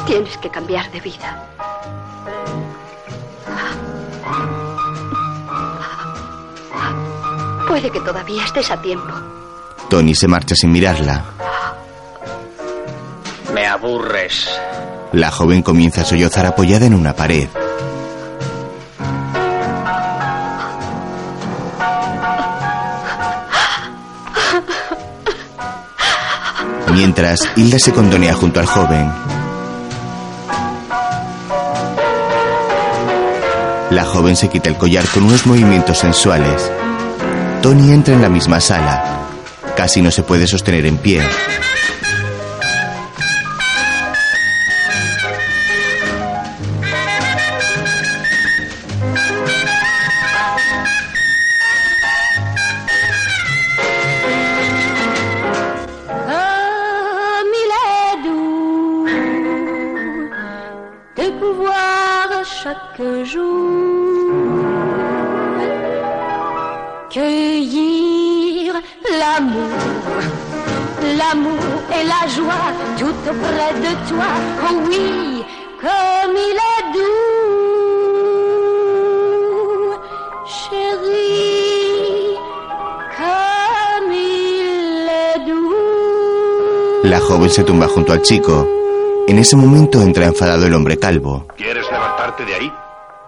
Tienes 0.05 0.37
que 0.37 0.49
cambiar 0.49 0.91
de 0.91 1.01
vida. 1.01 1.49
Puede 7.67 7.89
que 7.89 7.99
todavía 7.99 8.45
estés 8.45 8.71
a 8.71 8.81
tiempo. 8.81 9.11
Tony 9.89 10.15
se 10.15 10.27
marcha 10.27 10.55
sin 10.55 10.71
mirarla. 10.71 11.25
Me 13.53 13.65
aburres. 13.65 14.49
La 15.11 15.31
joven 15.31 15.61
comienza 15.61 16.01
a 16.01 16.05
sollozar 16.05 16.45
apoyada 16.45 16.85
en 16.85 16.93
una 16.93 17.13
pared. 17.13 17.47
Mientras, 26.93 27.39
Hilda 27.57 27.77
se 27.77 27.91
condonea 27.91 28.33
junto 28.33 28.59
al 28.61 28.65
joven. 28.65 29.24
La 33.95 34.03
joven 34.03 34.35
se 34.35 34.49
quita 34.49 34.67
el 34.67 34.75
collar 34.75 35.05
con 35.07 35.23
unos 35.23 35.47
movimientos 35.47 35.99
sensuales. 35.99 36.69
Tony 37.61 37.93
entra 37.93 38.13
en 38.13 38.21
la 38.21 38.27
misma 38.27 38.59
sala. 38.59 39.21
Casi 39.77 40.01
no 40.01 40.11
se 40.11 40.21
puede 40.21 40.47
sostener 40.47 40.85
en 40.85 40.97
pie. 40.97 41.21
Chico. 88.25 88.67
En 89.27 89.37
ese 89.37 89.55
momento 89.55 90.01
entra 90.01 90.25
enfadado 90.25 90.65
el 90.65 90.73
hombre 90.73 90.97
calvo. 90.97 91.47
¿Quieres 91.55 91.85
levantarte 91.91 92.43
de 92.43 92.55
ahí? 92.55 92.73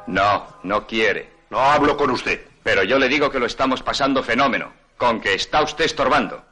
No, 0.07 0.47
no 0.63 0.87
quiere. 0.87 1.29
No 1.51 1.59
hablo 1.59 1.95
con 1.95 2.09
usted. 2.09 2.41
Pero 2.63 2.81
yo 2.81 2.97
le 2.97 3.07
digo 3.07 3.29
que 3.29 3.37
lo 3.37 3.45
estamos 3.45 3.83
pasando 3.83 4.23
fenómeno, 4.23 4.73
con 4.97 5.21
que 5.21 5.35
está 5.35 5.61
usted 5.61 5.85
estorbando. 5.85 6.43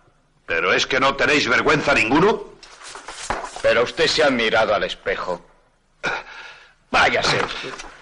¿Pero 0.45 0.71
es 0.73 0.85
que 0.85 0.99
no 0.99 1.15
tenéis 1.15 1.49
vergüenza 1.49 1.95
ninguno? 1.95 2.43
Pero 3.63 3.81
usted 3.81 4.05
se 4.05 4.23
ha 4.23 4.29
mirado 4.29 4.75
al 4.75 4.83
espejo. 4.83 5.41
Váyase. 6.91 7.39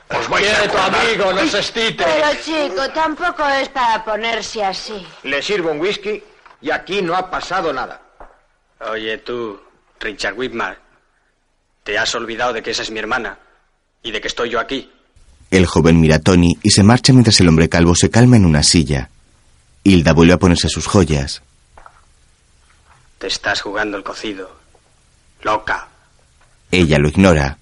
Os 0.09 0.27
vais 0.27 0.45
a 0.45 0.59
Viene 0.59 0.67
tu 0.67 0.77
amigo, 0.77 1.33
no 1.33 1.47
se 1.47 1.59
excite. 1.59 2.03
Pero 2.03 2.27
chico, 2.43 2.89
tampoco 2.93 3.47
es 3.47 3.69
para 3.69 4.03
ponerse 4.03 4.61
así. 4.61 5.07
Le 5.23 5.41
sirvo 5.41 5.71
un 5.71 5.79
whisky 5.79 6.21
y 6.59 6.69
aquí 6.69 7.01
no 7.01 7.15
ha 7.15 7.31
pasado 7.31 7.71
nada. 7.71 8.01
Oye, 8.91 9.19
tú, 9.19 9.57
Richard 10.03 10.37
Whitmar, 10.37 10.77
te 11.83 11.97
has 11.97 12.13
olvidado 12.15 12.53
de 12.53 12.61
que 12.61 12.71
esa 12.71 12.83
es 12.83 12.91
mi 12.91 12.99
hermana 12.99 13.39
y 14.01 14.11
de 14.11 14.21
que 14.21 14.27
estoy 14.27 14.49
yo 14.49 14.59
aquí. 14.59 14.91
El 15.49 15.65
joven 15.65 15.99
mira 15.99 16.17
a 16.17 16.19
Tony 16.19 16.57
y 16.61 16.71
se 16.71 16.83
marcha 16.83 17.13
mientras 17.13 17.39
el 17.39 17.47
hombre 17.47 17.69
calvo 17.69 17.95
se 17.95 18.09
calma 18.09 18.37
en 18.37 18.45
una 18.45 18.63
silla. 18.63 19.09
Hilda 19.83 20.13
vuelve 20.13 20.33
a 20.33 20.37
ponerse 20.37 20.69
sus 20.69 20.87
joyas. 20.87 21.41
Te 23.17 23.27
estás 23.27 23.61
jugando 23.61 23.97
el 23.97 24.03
cocido. 24.03 24.49
Loca. 25.41 25.87
Ella 26.71 26.97
lo 26.97 27.09
ignora. 27.09 27.57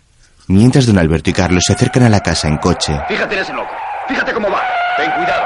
Mientras 0.47 0.85
don 0.85 0.97
Alberto 0.97 1.29
y 1.29 1.33
Carlos 1.33 1.63
se 1.65 1.73
acercan 1.73 2.03
a 2.03 2.09
la 2.09 2.21
casa 2.21 2.47
en 2.47 2.57
coche. 2.57 2.97
Fíjate 3.07 3.35
en 3.35 3.41
ese 3.41 3.53
loco. 3.53 3.71
Fíjate 4.07 4.33
cómo 4.33 4.49
va. 4.49 4.63
Ten 4.97 5.11
cuidado. 5.11 5.43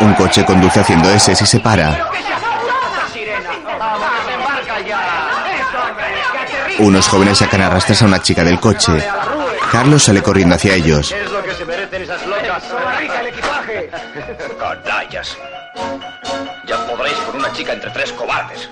Un 0.00 0.14
coche 0.14 0.44
conduce 0.44 0.80
haciendo 0.80 1.10
S 1.10 1.32
y 1.32 1.46
se 1.46 1.60
para. 1.60 2.10
Unos 6.82 7.06
jóvenes 7.06 7.38
sacan 7.38 7.62
a 7.62 7.70
rastras 7.70 8.02
a 8.02 8.06
una 8.06 8.20
chica 8.20 8.42
del 8.42 8.58
coche. 8.58 8.92
Carlos 9.70 10.02
sale 10.02 10.20
corriendo 10.20 10.56
hacia 10.56 10.74
ellos. 10.74 11.12
Es 11.12 11.30
lo 11.30 11.40
que 11.40 11.54
se 11.54 11.64
merecen 11.64 12.02
esas 12.02 12.26
locas. 12.26 12.64
el 13.20 13.26
equipaje! 13.28 13.90
Canallas. 14.58 15.38
Ya 16.66 16.84
podréis 16.88 17.16
con 17.18 17.36
una 17.36 17.52
chica 17.52 17.72
entre 17.72 17.88
tres 17.90 18.12
cobardes. 18.12 18.68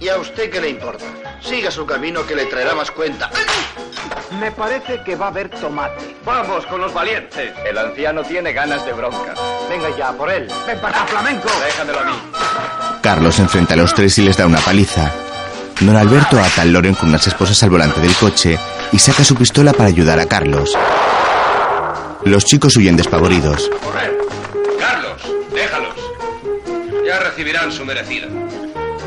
¿Y 0.00 0.08
a 0.08 0.16
usted 0.16 0.50
qué 0.50 0.62
le 0.62 0.70
importa? 0.70 1.04
Siga 1.42 1.70
su 1.70 1.84
camino 1.84 2.26
que 2.26 2.36
le 2.36 2.46
traerá 2.46 2.74
más 2.74 2.90
cuenta. 2.90 3.28
Me 4.40 4.50
parece 4.50 5.02
que 5.02 5.14
va 5.14 5.26
a 5.26 5.28
haber 5.28 5.50
tomate. 5.50 6.16
Vamos 6.24 6.64
con 6.64 6.80
los 6.80 6.94
valientes. 6.94 7.52
El 7.66 7.76
anciano 7.76 8.22
tiene 8.22 8.54
ganas 8.54 8.82
de 8.86 8.94
bronca. 8.94 9.34
Venga 9.68 9.94
ya, 9.94 10.10
por 10.12 10.30
él. 10.30 10.50
Ven 10.66 10.80
para 10.80 11.02
acá, 11.02 11.06
flamenco. 11.06 11.50
Déjamelo 11.66 12.00
a 12.00 12.04
mí. 12.04 12.22
Carlos 13.02 13.38
enfrenta 13.40 13.74
a 13.74 13.76
los 13.76 13.92
tres 13.92 14.16
y 14.18 14.22
les 14.22 14.38
da 14.38 14.46
una 14.46 14.60
paliza. 14.60 15.12
Don 15.80 15.96
Alberto 15.96 16.38
ata 16.40 16.62
al 16.62 16.72
Loren 16.72 16.94
con 16.94 17.08
unas 17.10 17.26
esposas 17.26 17.62
al 17.62 17.70
volante 17.70 18.00
del 18.00 18.14
coche 18.14 18.58
y 18.92 18.98
saca 18.98 19.24
su 19.24 19.34
pistola 19.34 19.72
para 19.72 19.88
ayudar 19.88 20.18
a 20.18 20.26
Carlos. 20.26 20.72
Los 22.24 22.44
chicos 22.44 22.76
huyen 22.76 22.96
despavoridos. 22.96 23.68
Correr. 23.82 24.16
Carlos, 24.78 25.22
déjalos. 25.52 25.94
Ya 27.06 27.18
recibirán 27.20 27.70
su 27.70 27.84
merecida. 27.84 28.28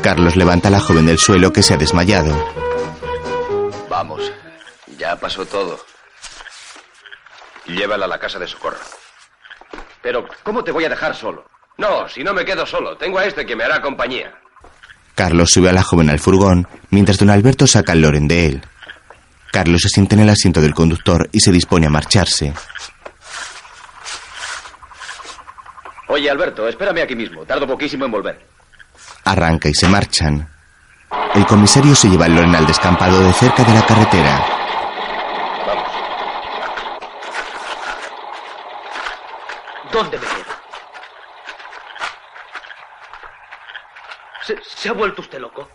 Carlos 0.02 0.36
levanta 0.36 0.68
a 0.68 0.70
la 0.70 0.80
joven 0.80 1.06
del 1.06 1.18
suelo 1.18 1.52
que 1.52 1.62
se 1.62 1.74
ha 1.74 1.76
desmayado. 1.76 2.36
Vamos, 3.88 4.30
ya 4.98 5.16
pasó 5.16 5.44
todo. 5.46 5.80
Llévala 7.66 8.04
a 8.04 8.08
la 8.08 8.18
casa 8.20 8.38
de 8.38 8.46
socorro. 8.46 8.78
Pero, 10.00 10.26
¿cómo 10.44 10.62
te 10.62 10.70
voy 10.70 10.84
a 10.84 10.88
dejar 10.88 11.16
solo? 11.16 11.44
No, 11.76 12.08
si 12.08 12.22
no 12.22 12.32
me 12.32 12.44
quedo 12.44 12.64
solo. 12.64 12.96
Tengo 12.96 13.18
a 13.18 13.24
este 13.24 13.44
que 13.44 13.56
me 13.56 13.64
hará 13.64 13.80
compañía. 13.82 14.32
Carlos 15.18 15.50
sube 15.50 15.68
a 15.68 15.72
la 15.72 15.82
joven 15.82 16.10
al 16.10 16.20
furgón, 16.20 16.68
mientras 16.90 17.18
don 17.18 17.28
Alberto 17.28 17.66
saca 17.66 17.92
el 17.92 18.02
loren 18.02 18.28
de 18.28 18.46
él. 18.46 18.62
Carlos 19.50 19.82
se 19.82 19.88
sienta 19.88 20.14
en 20.14 20.20
el 20.20 20.28
asiento 20.30 20.60
del 20.60 20.74
conductor 20.74 21.28
y 21.32 21.40
se 21.40 21.50
dispone 21.50 21.88
a 21.88 21.90
marcharse. 21.90 22.54
Oye, 26.06 26.30
Alberto, 26.30 26.68
espérame 26.68 27.02
aquí 27.02 27.16
mismo. 27.16 27.44
Tardo 27.44 27.66
poquísimo 27.66 28.04
en 28.04 28.12
volver. 28.12 28.46
Arranca 29.24 29.68
y 29.68 29.74
se 29.74 29.88
marchan. 29.88 30.48
El 31.34 31.44
comisario 31.46 31.96
se 31.96 32.08
lleva 32.08 32.26
el 32.26 32.36
loren 32.36 32.54
al 32.54 32.68
descampado 32.68 33.20
de 33.20 33.32
cerca 33.32 33.64
de 33.64 33.74
la 33.74 33.84
carretera. 33.84 34.46
¿Dónde 39.92 40.16
me 40.16 40.26
quedo? 40.26 40.48
¿Se, 44.48 44.56
se 44.62 44.88
ha 44.88 44.92
vuelto 44.92 45.20
usted 45.20 45.38
loco? 45.38 45.68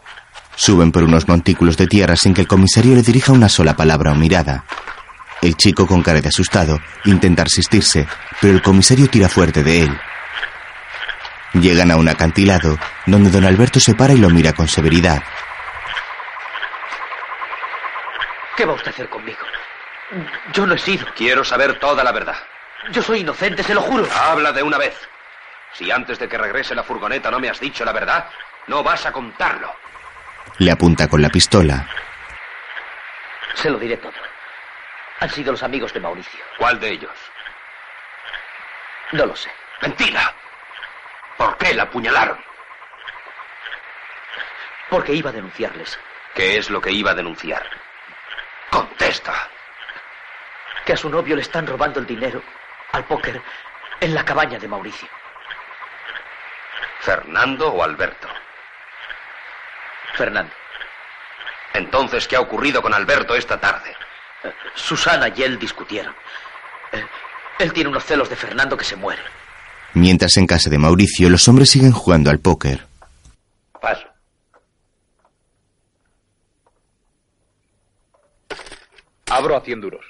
Suben 0.56 0.92
por 0.92 1.04
unos 1.04 1.28
montículos 1.28 1.78
de 1.78 1.86
tierra 1.86 2.16
sin 2.16 2.34
que 2.34 2.42
el 2.42 2.48
comisario 2.48 2.96
le 2.96 3.04
dirija 3.04 3.32
una 3.32 3.48
sola 3.48 3.76
palabra 3.76 4.12
o 4.12 4.16
mirada. 4.16 4.66
El 5.44 5.56
chico, 5.56 5.86
con 5.86 6.02
cara 6.02 6.22
de 6.22 6.30
asustado, 6.30 6.80
intenta 7.06 7.44
resistirse, 7.44 8.08
pero 8.42 8.52
el 8.52 8.64
comisario 8.64 9.08
tira 9.10 9.30
fuerte 9.30 9.62
de 9.62 9.84
él. 9.84 10.00
Llegan 11.54 11.92
a 11.92 11.98
un 11.98 12.10
acantilado, 12.10 12.80
donde 13.06 13.30
don 13.30 13.46
Alberto 13.46 13.80
se 13.80 13.94
para 13.94 14.14
y 14.14 14.18
lo 14.18 14.32
mira 14.32 14.54
con 14.54 14.68
severidad. 14.68 15.22
¿Qué 18.58 18.66
va 18.66 18.74
usted 18.74 18.88
a 18.88 18.90
hacer 18.90 19.08
conmigo? 19.08 19.46
Yo 20.52 20.66
no 20.66 20.74
he 20.74 20.80
sido. 20.80 21.06
Quiero 21.16 21.44
saber 21.46 21.78
toda 21.78 22.04
la 22.04 22.12
verdad. 22.12 22.38
Yo 22.92 23.04
soy 23.04 23.20
inocente, 23.20 23.62
se 23.62 23.76
lo 23.76 23.82
juro. 23.82 24.08
Habla 24.12 24.52
de 24.52 24.64
una 24.64 24.80
vez. 24.80 24.96
Si 25.74 25.92
antes 25.92 26.18
de 26.18 26.28
que 26.28 26.40
regrese 26.40 26.74
la 26.74 26.84
furgoneta 26.84 27.30
no 27.30 27.40
me 27.40 27.50
has 27.50 27.60
dicho 27.60 27.84
la 27.84 27.92
verdad, 27.92 28.28
no 28.68 28.84
vas 28.84 29.06
a 29.06 29.12
contarlo. 29.12 29.74
Le 30.58 30.72
apunta 30.72 31.08
con 31.08 31.22
la 31.22 31.30
pistola. 31.30 31.88
Se 33.56 33.70
lo 33.70 33.78
diré 33.78 33.98
todo. 33.98 34.14
Han 35.20 35.30
sido 35.30 35.52
los 35.52 35.64
amigos 35.64 35.94
de 35.94 36.00
Mauricio. 36.00 36.40
¿Cuál 36.58 36.80
de 36.80 36.92
ellos? 36.92 37.12
No 39.12 39.26
lo 39.26 39.36
sé. 39.36 39.52
Mentira. 39.82 40.34
¿Por 41.38 41.58
qué 41.58 41.74
la 41.74 41.84
apuñalaron? 41.84 42.38
Porque 44.90 45.14
iba 45.14 45.30
a 45.30 45.34
denunciarles. 45.34 46.00
¿Qué 46.36 46.58
es 46.58 46.70
lo 46.70 46.82
que 46.82 46.92
iba 46.92 47.12
a 47.12 47.16
denunciar? 47.16 47.64
Contesta. 48.70 49.34
Que 50.86 50.94
a 50.94 50.98
su 50.98 51.10
novio 51.10 51.36
le 51.36 51.42
están 51.42 51.68
robando 51.68 52.00
el 52.00 52.06
dinero 52.06 52.42
al 52.92 53.06
póker 53.06 53.42
en 54.00 54.14
la 54.14 54.26
cabaña 54.26 54.60
de 54.60 54.68
Mauricio. 54.68 55.08
¿Fernando 57.00 57.70
o 57.72 57.84
Alberto? 57.84 58.28
Fernando. 60.18 60.52
Entonces, 61.74 62.28
¿qué 62.28 62.36
ha 62.36 62.42
ocurrido 62.42 62.82
con 62.82 62.94
Alberto 62.94 63.36
esta 63.36 63.60
tarde? 63.60 63.96
Susana 64.76 65.30
y 65.36 65.42
él 65.44 65.58
discutieron. 65.58 66.14
Eh, 66.92 67.06
Él 67.60 67.72
tiene 67.74 67.90
unos 67.90 68.04
celos 68.04 68.30
de 68.30 68.36
Fernando 68.36 68.76
que 68.78 68.84
se 68.84 68.96
muere. 68.96 69.22
Mientras 69.94 70.38
en 70.38 70.48
casa 70.48 70.70
de 70.70 70.78
Mauricio 70.78 71.30
los 71.30 71.48
hombres 71.48 71.70
siguen 71.70 71.92
jugando 71.92 72.30
al 72.30 72.40
póker. 72.40 72.86
Paso. 73.80 74.08
Abro 79.30 79.56
a 79.56 79.62
100 79.62 79.82
duros. 79.82 80.06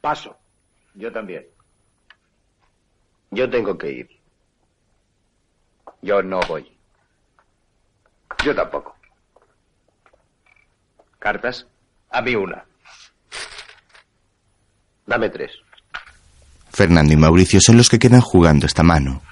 Paso. 0.00 0.36
Yo 0.94 1.10
también. 1.10 1.46
Yo 3.30 3.48
tengo 3.50 3.76
que 3.76 3.90
ir. 3.90 4.20
Yo 6.02 6.22
no 6.22 6.40
voy. 6.40 6.70
Yo 8.44 8.54
tampoco. 8.54 8.93
¿Cartas? 11.24 11.66
A 12.10 12.20
mí 12.20 12.34
una. 12.34 12.66
Dame 15.06 15.30
tres. 15.30 15.52
Fernando 16.70 17.14
y 17.14 17.16
Mauricio 17.16 17.62
son 17.62 17.78
los 17.78 17.88
que 17.88 17.98
quedan 17.98 18.20
jugando 18.20 18.66
esta 18.66 18.82
mano. 18.82 19.22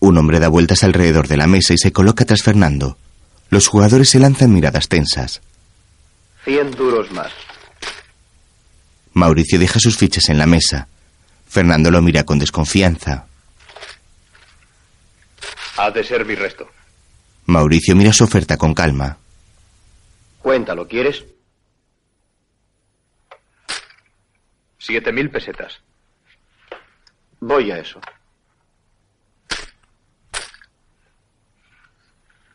Un 0.00 0.18
hombre 0.18 0.38
da 0.38 0.48
vueltas 0.48 0.84
alrededor 0.84 1.26
de 1.26 1.38
la 1.38 1.46
mesa 1.46 1.72
y 1.72 1.78
se 1.78 1.92
coloca 1.94 2.26
tras 2.26 2.42
Fernando. 2.42 2.98
Los 3.48 3.68
jugadores 3.68 4.10
se 4.10 4.18
lanzan 4.18 4.52
miradas 4.52 4.90
tensas. 4.90 5.40
Cien 6.44 6.72
duros 6.72 7.10
más. 7.10 7.32
Mauricio 9.14 9.58
deja 9.58 9.80
sus 9.80 9.96
fichas 9.96 10.28
en 10.28 10.36
la 10.36 10.44
mesa. 10.46 10.88
Fernando 11.48 11.90
lo 11.90 12.02
mira 12.02 12.24
con 12.24 12.38
desconfianza. 12.38 13.24
Ha 15.78 15.90
de 15.90 16.04
ser 16.04 16.26
mi 16.26 16.34
resto. 16.34 16.68
Mauricio 17.46 17.94
mira 17.94 18.12
su 18.12 18.24
oferta 18.24 18.56
con 18.56 18.74
calma. 18.74 19.18
Cuéntalo, 20.40 20.86
¿quieres? 20.86 21.24
Siete 24.78 25.12
mil 25.12 25.30
pesetas. 25.30 25.80
Voy 27.40 27.70
a 27.70 27.78
eso. 27.78 28.00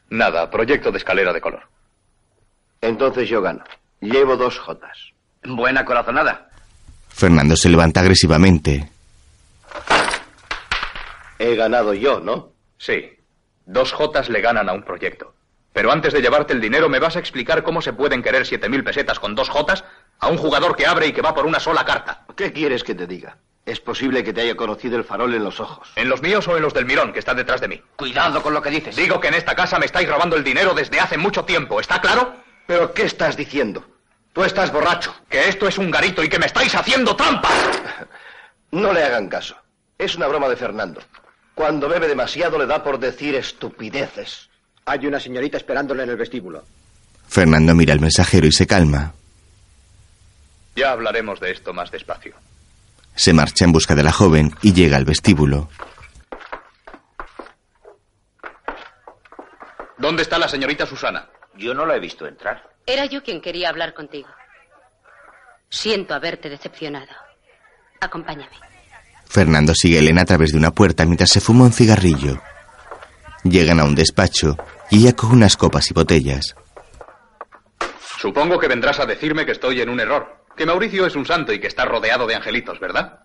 Nada, 0.09 0.49
proyecto 0.49 0.91
de 0.91 0.97
escalera 0.97 1.33
de 1.33 1.41
color. 1.41 1.63
Entonces 2.81 3.29
yo 3.29 3.41
gano. 3.41 3.63
Llevo 4.01 4.37
dos 4.37 4.57
jotas. 4.57 4.97
Buena 5.43 5.85
corazonada. 5.85 6.49
Fernando 7.09 7.55
se 7.55 7.69
levanta 7.69 7.99
agresivamente. 7.99 8.89
He 11.37 11.55
ganado 11.55 11.93
yo, 11.93 12.19
¿no? 12.19 12.51
Sí. 12.77 13.18
Dos 13.71 13.93
jotas 13.93 14.29
le 14.29 14.41
ganan 14.41 14.67
a 14.67 14.73
un 14.73 14.81
proyecto. 14.81 15.35
Pero 15.73 15.91
antes 15.91 16.11
de 16.11 16.23
llevarte 16.23 16.53
el 16.53 16.59
dinero, 16.59 16.89
¿me 16.89 16.97
vas 16.97 17.15
a 17.15 17.19
explicar 17.19 17.61
cómo 17.61 17.83
se 17.83 17.93
pueden 17.93 18.23
querer 18.23 18.47
siete 18.47 18.67
mil 18.67 18.83
pesetas 18.83 19.19
con 19.19 19.35
dos 19.35 19.47
jotas 19.47 19.83
a 20.17 20.27
un 20.27 20.37
jugador 20.37 20.75
que 20.75 20.87
abre 20.87 21.05
y 21.05 21.13
que 21.13 21.21
va 21.21 21.35
por 21.35 21.45
una 21.45 21.59
sola 21.59 21.85
carta? 21.85 22.25
¿Qué 22.35 22.51
quieres 22.51 22.83
que 22.83 22.95
te 22.95 23.05
diga? 23.05 23.37
Es 23.67 23.79
posible 23.79 24.23
que 24.23 24.33
te 24.33 24.41
haya 24.41 24.55
conocido 24.55 24.97
el 24.97 25.03
farol 25.03 25.35
en 25.35 25.43
los 25.43 25.59
ojos. 25.59 25.91
¿En 25.97 26.09
los 26.09 26.23
míos 26.23 26.47
o 26.47 26.57
en 26.57 26.63
los 26.63 26.73
del 26.73 26.87
Mirón, 26.87 27.13
que 27.13 27.19
está 27.19 27.35
detrás 27.35 27.61
de 27.61 27.67
mí? 27.67 27.79
Cuidado 27.95 28.41
con 28.41 28.55
lo 28.55 28.61
que 28.63 28.71
dices. 28.71 28.95
Digo 28.95 29.19
que 29.19 29.27
en 29.27 29.35
esta 29.35 29.53
casa 29.53 29.77
me 29.77 29.85
estáis 29.85 30.09
robando 30.09 30.35
el 30.35 30.43
dinero 30.43 30.73
desde 30.73 30.99
hace 30.99 31.19
mucho 31.19 31.45
tiempo, 31.45 31.79
¿está 31.79 32.01
claro? 32.01 32.37
¿Pero 32.65 32.91
qué 32.95 33.03
estás 33.03 33.37
diciendo? 33.37 33.85
Tú 34.33 34.43
estás 34.43 34.71
borracho. 34.73 35.13
Que 35.29 35.47
esto 35.47 35.67
es 35.67 35.77
un 35.77 35.91
garito 35.91 36.23
y 36.23 36.29
que 36.29 36.39
me 36.39 36.47
estáis 36.47 36.73
haciendo 36.73 37.15
trampas. 37.15 37.53
No 38.71 38.93
le 38.93 39.03
hagan 39.03 39.29
caso. 39.29 39.55
Es 39.99 40.15
una 40.15 40.27
broma 40.27 40.49
de 40.49 40.55
Fernando. 40.55 41.01
Cuando 41.59 41.89
bebe 41.89 42.07
demasiado 42.07 42.57
le 42.57 42.65
da 42.65 42.81
por 42.81 42.97
decir 42.97 43.35
estupideces. 43.35 44.49
Hay 44.85 45.05
una 45.05 45.19
señorita 45.19 45.57
esperándole 45.57 46.03
en 46.03 46.09
el 46.09 46.15
vestíbulo. 46.15 46.63
Fernando 47.27 47.75
mira 47.75 47.91
al 47.91 47.99
mensajero 47.99 48.47
y 48.47 48.53
se 48.53 48.65
calma. 48.65 49.13
Ya 50.77 50.93
hablaremos 50.93 51.41
de 51.41 51.51
esto 51.51 51.73
más 51.73 51.91
despacio. 51.91 52.33
Se 53.13 53.33
marcha 53.33 53.65
en 53.65 53.73
busca 53.73 53.93
de 53.93 54.03
la 54.03 54.13
joven 54.13 54.55
y 54.61 54.71
llega 54.71 54.95
al 54.95 55.03
vestíbulo. 55.03 55.67
¿Dónde 59.97 60.21
está 60.21 60.39
la 60.39 60.47
señorita 60.47 60.85
Susana? 60.85 61.27
Yo 61.57 61.73
no 61.73 61.85
la 61.85 61.97
he 61.97 61.99
visto 61.99 62.25
entrar. 62.25 62.69
Era 62.85 63.03
yo 63.03 63.21
quien 63.21 63.41
quería 63.41 63.67
hablar 63.67 63.93
contigo. 63.93 64.29
Siento 65.67 66.13
haberte 66.13 66.47
decepcionado. 66.47 67.11
Acompáñame. 67.99 68.68
Fernando 69.29 69.73
sigue 69.75 69.97
a 69.97 69.99
Elena 69.99 70.23
a 70.23 70.25
través 70.25 70.51
de 70.51 70.57
una 70.57 70.71
puerta 70.71 71.05
mientras 71.05 71.29
se 71.29 71.39
fuma 71.39 71.65
un 71.65 71.71
cigarrillo. 71.71 72.41
Llegan 73.43 73.79
a 73.79 73.85
un 73.85 73.93
despacho 73.93 74.57
y 74.89 74.97
ella 74.97 75.15
coge 75.15 75.33
unas 75.33 75.55
copas 75.55 75.89
y 75.91 75.93
botellas. 75.93 76.55
Supongo 78.17 78.59
que 78.59 78.67
vendrás 78.67 78.99
a 78.99 79.05
decirme 79.05 79.45
que 79.45 79.51
estoy 79.51 79.81
en 79.81 79.89
un 79.89 79.99
error. 79.99 80.43
Que 80.57 80.65
Mauricio 80.65 81.05
es 81.05 81.15
un 81.15 81.25
santo 81.25 81.53
y 81.53 81.59
que 81.61 81.67
está 81.67 81.85
rodeado 81.85 82.25
de 82.25 82.35
angelitos, 82.35 82.79
¿verdad? 82.79 83.19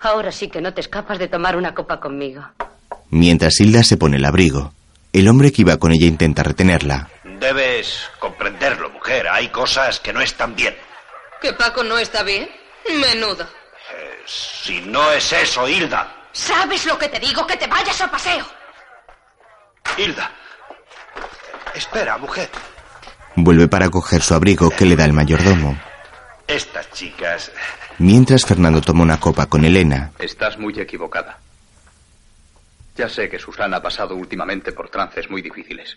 Ahora 0.00 0.30
sí 0.30 0.48
que 0.48 0.60
no 0.60 0.72
te 0.72 0.80
escapas 0.80 1.18
de 1.18 1.26
tomar 1.26 1.56
una 1.56 1.74
copa 1.74 1.98
conmigo. 1.98 2.42
Mientras 3.10 3.60
Hilda 3.60 3.82
se 3.82 3.96
pone 3.96 4.18
el 4.18 4.24
abrigo, 4.24 4.72
el 5.12 5.28
hombre 5.28 5.50
que 5.50 5.62
iba 5.62 5.76
con 5.78 5.92
ella 5.92 6.06
intenta 6.06 6.42
retenerla. 6.44 7.08
Debes 7.40 8.08
comprenderlo, 8.20 8.87
mujer. 9.08 9.28
Hay 9.28 9.48
cosas 9.48 10.00
que 10.00 10.12
no 10.12 10.20
están 10.20 10.54
bien. 10.54 10.76
¿Que 11.40 11.52
Paco 11.54 11.82
no 11.82 11.98
está 11.98 12.22
bien? 12.22 12.48
Menudo. 13.00 13.46
Si 14.26 14.80
no 14.82 15.10
es 15.12 15.32
eso, 15.32 15.66
Hilda. 15.66 16.14
¿Sabes 16.32 16.84
lo 16.84 16.98
que 16.98 17.08
te 17.08 17.18
digo? 17.18 17.46
Que 17.46 17.56
te 17.56 17.66
vayas 17.66 18.00
a 18.02 18.10
paseo. 18.10 18.44
Hilda. 19.96 20.30
Espera, 21.74 22.18
mujer. 22.18 22.50
Vuelve 23.36 23.68
para 23.68 23.88
coger 23.88 24.20
su 24.20 24.34
abrigo 24.34 24.68
que 24.70 24.84
le 24.84 24.96
da 24.96 25.04
el 25.06 25.12
mayordomo. 25.14 25.78
Estas 26.46 26.90
chicas. 26.92 27.50
Mientras 27.98 28.44
Fernando 28.44 28.80
toma 28.80 29.02
una 29.02 29.18
copa 29.18 29.46
con 29.46 29.64
Elena, 29.64 30.12
Estás 30.18 30.58
muy 30.58 30.78
equivocada. 30.78 31.38
Ya 32.96 33.08
sé 33.08 33.28
que 33.28 33.38
Susana 33.38 33.78
ha 33.78 33.82
pasado 33.82 34.14
últimamente 34.16 34.72
por 34.72 34.90
trances 34.90 35.30
muy 35.30 35.40
difíciles. 35.40 35.96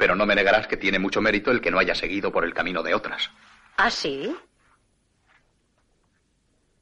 Pero 0.00 0.16
no 0.16 0.24
me 0.24 0.34
negarás 0.34 0.66
que 0.66 0.78
tiene 0.78 0.98
mucho 0.98 1.20
mérito 1.20 1.50
el 1.50 1.60
que 1.60 1.70
no 1.70 1.78
haya 1.78 1.94
seguido 1.94 2.32
por 2.32 2.46
el 2.46 2.54
camino 2.54 2.82
de 2.82 2.94
otras. 2.94 3.30
¿Ah, 3.76 3.90
sí? 3.90 4.34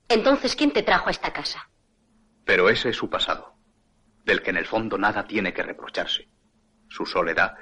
Entonces, 0.09 0.55
¿quién 0.55 0.73
te 0.73 0.85
trajo 0.85 1.09
a 1.09 1.11
esta 1.11 1.33
casa? 1.33 1.69
Pero 2.45 2.69
ese 2.69 2.91
es 2.91 2.97
su 2.97 3.11
pasado, 3.11 3.57
del 4.25 4.41
que 4.41 4.51
en 4.51 4.57
el 4.57 4.67
fondo 4.67 4.99
nada 4.99 5.27
tiene 5.27 5.53
que 5.53 5.65
reprocharse. 5.65 6.29
Su 6.89 7.07
soledad, 7.07 7.57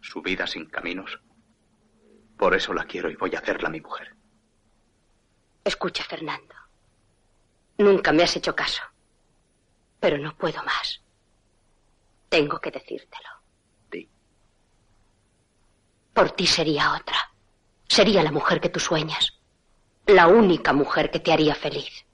su 0.00 0.22
vida 0.22 0.46
sin 0.46 0.66
caminos. 0.66 1.18
Por 2.38 2.54
eso 2.54 2.72
la 2.72 2.84
quiero 2.84 3.10
y 3.10 3.16
voy 3.16 3.34
a 3.34 3.40
hacerla 3.40 3.68
mi 3.68 3.80
mujer. 3.80 4.14
Escucha, 5.64 6.04
Fernando. 6.04 6.54
Nunca 7.78 8.12
me 8.12 8.22
has 8.22 8.36
hecho 8.36 8.54
caso. 8.54 8.82
Pero 9.98 10.16
no 10.16 10.36
puedo 10.36 10.62
más. 10.62 11.02
Tengo 12.28 12.60
que 12.60 12.70
decírtelo. 12.70 13.45
Por 16.16 16.30
ti 16.30 16.46
sería 16.46 16.94
otra. 16.94 17.18
Sería 17.86 18.22
la 18.22 18.32
mujer 18.32 18.58
que 18.58 18.70
tú 18.70 18.80
sueñas. 18.80 19.34
La 20.06 20.28
única 20.28 20.72
mujer 20.72 21.10
que 21.10 21.20
te 21.20 21.30
haría 21.30 21.54
feliz. 21.54 22.06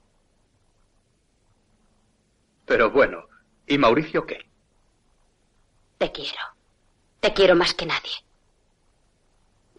Pero 2.65 2.91
bueno, 2.91 3.23
¿y 3.65 3.77
Mauricio 3.77 4.25
qué? 4.25 4.39
Te 5.97 6.11
quiero. 6.11 6.43
Te 7.21 7.33
quiero 7.33 7.55
más 7.55 7.73
que 7.73 7.85
nadie. 7.85 8.11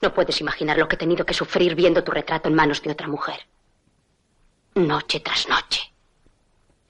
No 0.01 0.15
puedes 0.15 0.41
imaginar 0.41 0.79
lo 0.79 0.89
que 0.89 0.95
he 0.95 0.99
tenido 0.99 1.27
que 1.27 1.35
sufrir 1.35 1.75
viendo 1.75 2.03
tu 2.03 2.11
retrato 2.11 2.49
en 2.49 2.55
manos 2.55 2.83
de 2.83 2.93
otra 2.93 3.09
mujer. 3.09 3.41
Noche 4.75 5.21
tras 5.21 5.51
noche. 5.51 5.83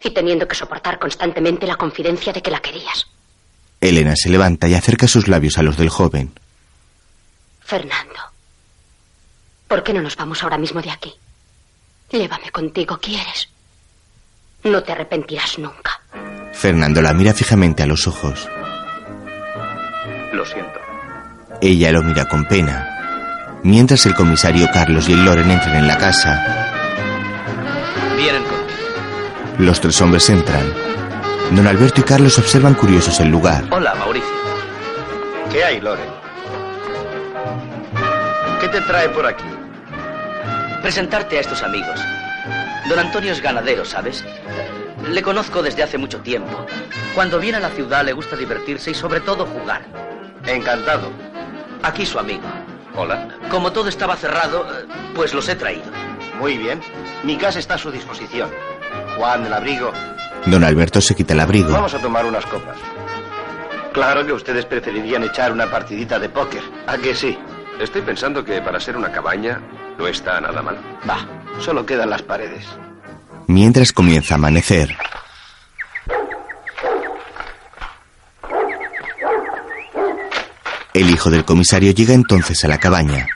Y 0.00 0.10
teniendo 0.10 0.46
que 0.46 0.54
soportar 0.54 1.00
constantemente 1.00 1.66
la 1.66 1.74
confidencia 1.74 2.32
de 2.32 2.42
que 2.42 2.52
la 2.52 2.60
querías. 2.60 3.08
Elena 3.80 4.14
se 4.14 4.30
levanta 4.30 4.68
y 4.68 4.74
acerca 4.74 5.08
sus 5.08 5.26
labios 5.26 5.58
a 5.58 5.64
los 5.64 5.76
del 5.76 5.88
joven. 5.88 6.32
Fernando, 7.64 8.20
¿por 9.68 9.82
qué 9.82 9.92
no 9.92 10.02
nos 10.02 10.16
vamos 10.16 10.42
ahora 10.42 10.58
mismo 10.58 10.80
de 10.82 10.90
aquí? 10.90 11.14
Llévame 12.10 12.50
contigo, 12.50 12.98
¿quieres? 13.00 13.48
No 14.64 14.82
te 14.82 14.92
arrepentirás 14.92 15.58
nunca. 15.58 16.00
Fernando 16.52 17.02
la 17.02 17.12
mira 17.12 17.32
fijamente 17.34 17.82
a 17.82 17.86
los 17.86 18.06
ojos. 18.06 18.48
Lo 20.32 20.44
siento. 20.44 20.80
Ella 21.60 21.92
lo 21.92 22.02
mira 22.02 22.26
con 22.28 22.44
pena. 22.46 23.60
Mientras 23.62 24.04
el 24.06 24.14
comisario 24.14 24.68
Carlos 24.72 25.08
y 25.08 25.12
el 25.12 25.24
Loren 25.24 25.50
entran 25.50 25.76
en 25.76 25.86
la 25.88 25.96
casa, 25.98 26.70
Vienen 28.16 28.42
conmigo. 28.44 28.68
los 29.58 29.80
tres 29.80 30.00
hombres 30.02 30.28
entran. 30.28 30.72
Don 31.50 31.66
Alberto 31.66 32.00
y 32.00 32.04
Carlos 32.04 32.38
observan 32.38 32.74
curiosos 32.74 33.18
el 33.20 33.28
lugar. 33.28 33.64
Hola, 33.70 33.94
Mauricio. 33.94 34.28
¿Qué 35.50 35.64
hay, 35.64 35.80
Loren? 35.80 36.08
¿Qué 38.74 38.80
te 38.80 38.86
trae 38.88 39.08
por 39.10 39.24
aquí? 39.24 39.44
Presentarte 40.82 41.38
a 41.38 41.42
estos 41.42 41.62
amigos. 41.62 42.00
Don 42.88 42.98
Antonio 42.98 43.30
es 43.30 43.40
ganadero, 43.40 43.84
¿sabes? 43.84 44.24
Le 45.08 45.22
conozco 45.22 45.62
desde 45.62 45.84
hace 45.84 45.96
mucho 45.96 46.18
tiempo. 46.22 46.66
Cuando 47.14 47.38
viene 47.38 47.58
a 47.58 47.60
la 47.60 47.68
ciudad 47.68 48.04
le 48.04 48.12
gusta 48.12 48.34
divertirse 48.34 48.90
y 48.90 48.94
sobre 48.94 49.20
todo 49.20 49.46
jugar. 49.46 49.82
Encantado. 50.44 51.12
Aquí 51.84 52.04
su 52.04 52.18
amigo. 52.18 52.42
Hola. 52.96 53.28
Como 53.48 53.70
todo 53.70 53.88
estaba 53.88 54.16
cerrado, 54.16 54.66
eh, 54.66 54.86
pues 55.14 55.34
los 55.34 55.48
he 55.48 55.54
traído. 55.54 55.92
Muy 56.40 56.58
bien. 56.58 56.80
Mi 57.22 57.36
casa 57.36 57.60
está 57.60 57.74
a 57.74 57.78
su 57.78 57.92
disposición. 57.92 58.50
Juan, 59.16 59.46
el 59.46 59.52
abrigo. 59.52 59.92
Don 60.46 60.64
Alberto 60.64 61.00
se 61.00 61.14
quita 61.14 61.32
el 61.32 61.38
abrigo. 61.38 61.70
Vamos 61.70 61.94
a 61.94 62.00
tomar 62.00 62.26
unas 62.26 62.44
copas. 62.46 62.76
Claro 63.92 64.26
que 64.26 64.32
ustedes 64.32 64.66
preferirían 64.66 65.22
echar 65.22 65.52
una 65.52 65.70
partidita 65.70 66.18
de 66.18 66.28
póker. 66.28 66.62
¿A 66.88 66.98
que 66.98 67.14
sí? 67.14 67.38
Estoy 67.80 68.02
pensando 68.02 68.44
que 68.44 68.60
para 68.62 68.78
ser 68.78 68.96
una 68.96 69.10
cabaña 69.10 69.60
no 69.98 70.06
está 70.06 70.40
nada 70.40 70.62
mal. 70.62 70.78
Va, 71.08 71.26
solo 71.60 71.84
quedan 71.84 72.10
las 72.10 72.22
paredes. 72.22 72.64
Mientras 73.46 73.92
comienza 73.92 74.34
a 74.34 74.38
amanecer. 74.38 74.96
El 80.94 81.10
hijo 81.10 81.28
del 81.28 81.44
comisario 81.44 81.90
llega 81.92 82.14
entonces 82.14 82.64
a 82.64 82.68
la 82.68 82.78
cabaña. 82.78 83.26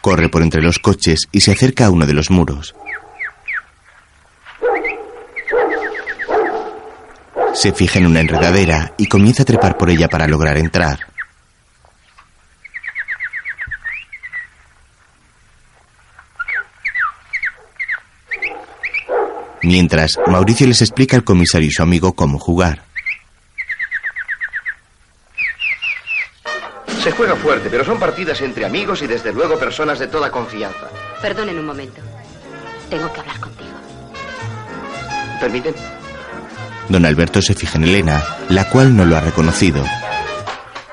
Corre 0.00 0.30
por 0.30 0.42
entre 0.42 0.62
los 0.62 0.78
coches 0.78 1.28
y 1.30 1.42
se 1.42 1.52
acerca 1.52 1.86
a 1.86 1.90
uno 1.90 2.06
de 2.06 2.14
los 2.14 2.30
muros. 2.30 2.74
Se 7.52 7.72
fija 7.72 7.98
en 7.98 8.06
una 8.06 8.20
enredadera 8.20 8.94
y 8.96 9.06
comienza 9.06 9.42
a 9.42 9.46
trepar 9.46 9.76
por 9.76 9.90
ella 9.90 10.08
para 10.08 10.26
lograr 10.26 10.56
entrar. 10.56 11.07
Mientras, 19.68 20.12
Mauricio 20.26 20.66
les 20.66 20.80
explica 20.80 21.14
al 21.14 21.24
comisario 21.24 21.68
y 21.68 21.70
su 21.70 21.82
amigo 21.82 22.14
cómo 22.14 22.38
jugar. 22.38 22.84
Se 27.02 27.10
juega 27.10 27.36
fuerte, 27.36 27.68
pero 27.68 27.84
son 27.84 27.98
partidas 27.98 28.40
entre 28.40 28.64
amigos 28.64 29.02
y 29.02 29.06
desde 29.06 29.30
luego 29.30 29.58
personas 29.58 29.98
de 29.98 30.06
toda 30.06 30.30
confianza. 30.30 30.88
Perdonen 31.20 31.58
un 31.58 31.66
momento. 31.66 32.00
Tengo 32.88 33.12
que 33.12 33.20
hablar 33.20 33.38
contigo. 33.40 33.76
¿Permiten? 35.38 35.74
Don 36.88 37.04
Alberto 37.04 37.42
se 37.42 37.54
fija 37.54 37.76
en 37.76 37.84
Elena, 37.84 38.24
la 38.48 38.70
cual 38.70 38.96
no 38.96 39.04
lo 39.04 39.18
ha 39.18 39.20
reconocido. 39.20 39.84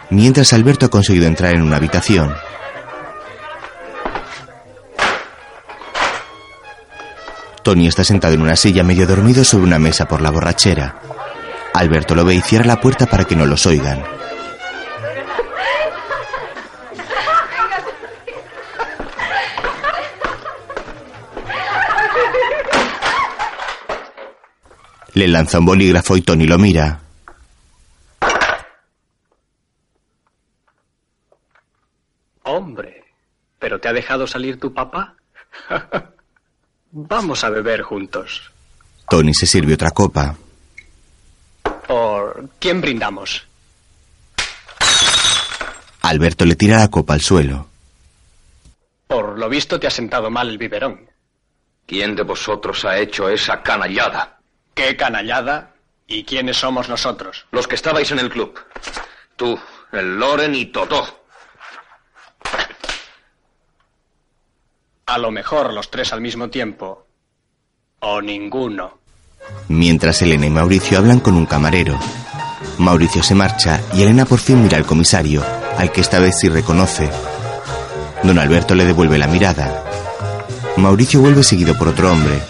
Mientras 0.10 0.52
Alberto 0.52 0.88
ha 0.88 0.89
conseguido 0.89 1.27
entrar 1.27 1.56
en 1.56 1.61
una 1.61 1.77
habitación. 1.77 2.35
Tony 7.66 7.88
está 7.88 8.04
sentado 8.04 8.36
en 8.36 8.44
una 8.44 8.56
silla 8.56 8.84
medio 8.84 9.08
dormido 9.08 9.44
sobre 9.44 9.66
una 9.66 9.80
mesa 9.80 10.08
por 10.08 10.22
la 10.22 10.30
borrachera. 10.30 11.02
Alberto 11.74 12.14
lo 12.14 12.24
ve 12.24 12.36
y 12.36 12.42
cierra 12.42 12.68
la 12.68 12.80
puerta 12.80 13.08
para 13.08 13.24
que 13.26 13.36
no 13.36 13.48
los 13.48 13.66
oigan. 13.66 14.04
Le 25.16 25.28
lanza 25.28 25.58
un 25.58 25.66
bolígrafo 25.66 26.16
y 26.18 26.22
Tony 26.22 26.46
lo 26.46 26.60
mira. 26.60 27.00
Hombre, 32.44 33.06
¿pero 33.58 33.80
te 33.80 33.88
ha 33.88 33.94
dejado 33.94 34.28
salir 34.28 34.60
tu 34.60 34.72
papá? 34.72 35.16
Vamos 36.98 37.44
a 37.44 37.50
beber 37.50 37.82
juntos. 37.82 38.54
Tony 39.10 39.34
se 39.34 39.46
sirve 39.46 39.74
otra 39.74 39.92
copa. 39.92 40.34
¿Por 41.86 42.52
quién 42.58 42.80
brindamos? 42.80 43.46
Alberto 46.04 46.46
le 46.46 46.56
tira 46.56 46.78
la 46.78 46.88
copa 46.88 47.14
al 47.14 47.20
suelo. 47.20 47.68
Por 49.08 49.38
lo 49.38 49.50
visto 49.50 49.78
te 49.78 49.88
ha 49.88 49.92
sentado 49.92 50.30
mal 50.30 50.48
el 50.48 50.58
biberón. 50.58 51.10
¿Quién 51.86 52.16
de 52.16 52.24
vosotros 52.24 52.86
ha 52.86 52.98
hecho 52.98 53.28
esa 53.28 53.62
canallada? 53.62 54.40
¿Qué 54.74 54.96
canallada? 54.96 55.74
¿Y 56.08 56.24
quiénes 56.24 56.56
somos 56.56 56.88
nosotros? 56.88 57.46
Los 57.52 57.68
que 57.68 57.76
estabais 57.76 58.10
en 58.12 58.20
el 58.20 58.30
club. 58.30 58.58
Tú, 59.36 59.60
el 59.92 60.18
Loren 60.18 60.56
y 60.56 60.68
Totó. 60.68 61.24
A 65.07 65.19
lo 65.19 65.30
mejor 65.30 65.72
los 65.72 65.91
tres 65.91 66.14
al 66.14 66.22
mismo 66.22 66.49
tiempo. 66.49 67.06
O 67.99 68.22
ninguno. 68.22 68.98
Mientras 69.68 70.22
Elena 70.23 70.48
y 70.48 70.49
Mauricio 70.49 70.98
hablan 70.98 71.19
con 71.19 71.36
un 71.36 71.45
camarero. 71.45 71.99
Mauricio 72.80 73.22
se 73.22 73.36
marcha 73.36 73.80
y 73.94 74.02
Elena 74.02 74.26
por 74.26 74.40
fin 74.40 74.64
mira 74.64 74.77
al 74.77 74.86
comisario, 74.86 75.44
al 75.77 75.91
que 75.91 76.02
esta 76.02 76.19
vez 76.19 76.40
sí 76.40 76.49
reconoce. 76.49 77.10
Don 78.23 78.40
Alberto 78.40 78.73
le 78.73 78.86
devuelve 78.86 79.19
la 79.19 79.27
mirada. 79.27 79.84
Mauricio 80.77 81.22
vuelve 81.22 81.44
seguido 81.44 81.77
por 81.77 81.90
otro 81.90 82.11
hombre. 82.11 82.41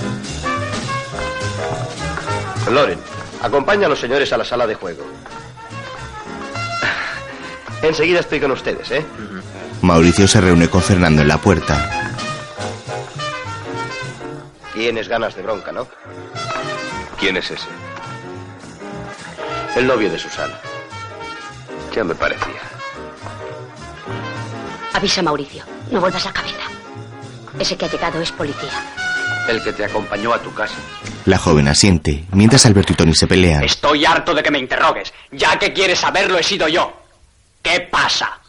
Loren, 2.72 3.00
acompaña 3.42 3.88
a 3.88 3.90
los 3.90 4.00
señores 4.00 4.32
a 4.32 4.38
la 4.38 4.46
sala 4.46 4.66
de 4.66 4.76
juego. 4.76 5.04
Enseguida 7.82 8.22
estoy 8.22 8.40
con 8.40 8.52
ustedes, 8.52 8.90
¿eh? 8.92 9.06
Mauricio 9.82 10.28
se 10.28 10.40
reúne 10.40 10.70
con 10.70 10.82
Fernando 10.82 11.22
en 11.22 11.28
la 11.28 11.38
puerta. 11.38 12.06
Tienes 14.76 15.08
ganas 15.08 15.34
de 15.36 15.42
bronca, 15.42 15.72
¿no? 15.72 15.88
¿Quién 17.20 17.38
es 17.38 17.50
ese? 17.50 17.66
El 19.76 19.88
novio 19.88 20.12
de 20.12 20.20
Susana. 20.20 20.60
Ya 21.96 22.04
me 22.04 22.14
parecía. 22.14 22.62
Avisa 24.94 25.22
a 25.22 25.24
Mauricio. 25.24 25.64
No 25.92 26.02
vuelvas 26.02 26.26
la 26.26 26.34
cabeza. 26.34 26.64
Ese 27.58 27.78
que 27.78 27.86
ha 27.86 27.90
llegado 27.90 28.22
es 28.22 28.32
policía. 28.34 28.70
El 29.48 29.64
que 29.64 29.72
te 29.72 29.86
acompañó 29.86 30.34
a 30.34 30.40
tu 30.42 30.54
casa. 30.54 30.76
La 31.26 31.38
joven 31.38 31.68
asiente, 31.70 32.26
mientras 32.34 32.66
Alberto 32.66 32.94
y 32.94 32.96
Tony 32.98 33.14
se 33.14 33.28
pelean. 33.28 33.64
Estoy 33.64 34.04
harto 34.06 34.34
de 34.34 34.44
que 34.44 34.52
me 34.52 34.60
interrogues. 34.60 35.14
Ya 35.32 35.58
que 35.58 35.72
quieres 35.72 36.00
saberlo, 36.00 36.38
he 36.38 36.44
sido 36.44 36.68
yo. 36.68 36.94
¿Qué 37.62 37.80
pasa? 37.90 38.42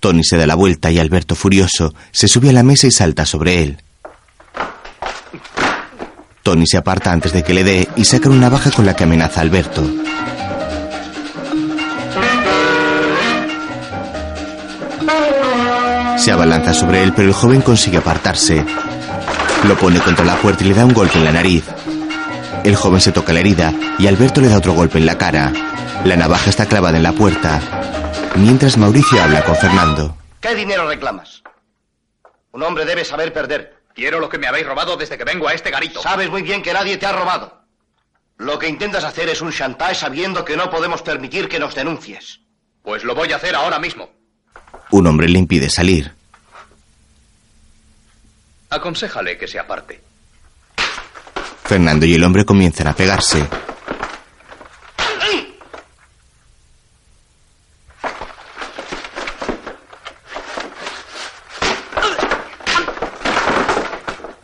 Tony 0.00 0.24
se 0.24 0.36
da 0.36 0.46
la 0.46 0.54
vuelta 0.56 0.90
y 0.90 0.98
Alberto, 0.98 1.34
furioso, 1.34 1.94
se 2.10 2.26
sube 2.26 2.50
a 2.50 2.52
la 2.52 2.62
mesa 2.62 2.86
y 2.88 2.90
salta 2.90 3.24
sobre 3.24 3.62
él. 3.62 3.82
Tony 6.50 6.66
se 6.66 6.78
aparta 6.78 7.12
antes 7.12 7.32
de 7.32 7.44
que 7.44 7.54
le 7.54 7.62
dé 7.62 7.88
y 7.94 8.04
saca 8.04 8.28
una 8.28 8.40
navaja 8.40 8.72
con 8.72 8.84
la 8.84 8.96
que 8.96 9.04
amenaza 9.04 9.38
a 9.38 9.42
Alberto. 9.44 9.88
Se 16.18 16.32
abalanza 16.32 16.74
sobre 16.74 17.04
él, 17.04 17.12
pero 17.14 17.28
el 17.28 17.34
joven 17.34 17.60
consigue 17.60 17.98
apartarse. 17.98 18.64
Lo 19.68 19.76
pone 19.76 20.00
contra 20.00 20.24
la 20.24 20.34
puerta 20.38 20.64
y 20.64 20.70
le 20.70 20.74
da 20.74 20.84
un 20.84 20.92
golpe 20.92 21.18
en 21.18 21.24
la 21.24 21.30
nariz. 21.30 21.62
El 22.64 22.74
joven 22.74 23.00
se 23.00 23.12
toca 23.12 23.32
la 23.32 23.38
herida 23.38 23.72
y 24.00 24.08
Alberto 24.08 24.40
le 24.40 24.48
da 24.48 24.58
otro 24.58 24.72
golpe 24.72 24.98
en 24.98 25.06
la 25.06 25.16
cara. 25.16 25.52
La 26.04 26.16
navaja 26.16 26.50
está 26.50 26.66
clavada 26.66 26.96
en 26.96 27.04
la 27.04 27.12
puerta. 27.12 27.60
Mientras 28.34 28.76
Mauricio 28.76 29.22
habla 29.22 29.44
con 29.44 29.54
Fernando. 29.54 30.16
¿Qué 30.40 30.56
dinero 30.56 30.88
reclamas? 30.88 31.44
Un 32.50 32.64
hombre 32.64 32.84
debe 32.86 33.04
saber 33.04 33.32
perder. 33.32 33.79
Quiero 33.94 34.20
lo 34.20 34.28
que 34.28 34.38
me 34.38 34.46
habéis 34.46 34.66
robado 34.66 34.96
desde 34.96 35.18
que 35.18 35.24
vengo 35.24 35.48
a 35.48 35.54
este 35.54 35.70
garito. 35.70 36.02
Sabes 36.02 36.30
muy 36.30 36.42
bien 36.42 36.62
que 36.62 36.72
nadie 36.72 36.96
te 36.96 37.06
ha 37.06 37.12
robado. 37.12 37.60
Lo 38.38 38.58
que 38.58 38.68
intentas 38.68 39.04
hacer 39.04 39.28
es 39.28 39.42
un 39.42 39.52
chantaje 39.52 39.94
sabiendo 39.94 40.44
que 40.44 40.56
no 40.56 40.70
podemos 40.70 41.02
permitir 41.02 41.48
que 41.48 41.58
nos 41.58 41.74
denuncies. 41.74 42.40
Pues 42.82 43.04
lo 43.04 43.14
voy 43.14 43.32
a 43.32 43.36
hacer 43.36 43.54
ahora 43.54 43.78
mismo. 43.78 44.08
Un 44.90 45.06
hombre 45.06 45.28
le 45.28 45.38
impide 45.38 45.68
salir. 45.68 46.12
Aconséjale 48.70 49.36
que 49.36 49.48
se 49.48 49.58
aparte. 49.58 50.00
Fernando 51.64 52.06
y 52.06 52.14
el 52.14 52.24
hombre 52.24 52.44
comienzan 52.44 52.86
a 52.86 52.94
pegarse. 52.94 53.46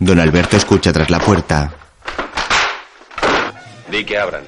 Don 0.06 0.20
Alberto 0.20 0.56
escucha 0.56 0.92
tras 0.92 1.10
la 1.10 1.18
puerta. 1.18 1.68
Di 3.90 4.04
que 4.04 4.16
abran. 4.16 4.44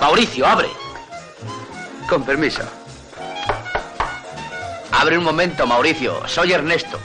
Mauricio, 0.00 0.46
abre. 0.46 0.68
Con 2.08 2.24
permiso. 2.24 2.62
Abre 4.92 5.18
un 5.18 5.24
momento, 5.24 5.66
Mauricio. 5.66 6.26
Soy 6.26 6.54
Ernesto. 6.54 6.98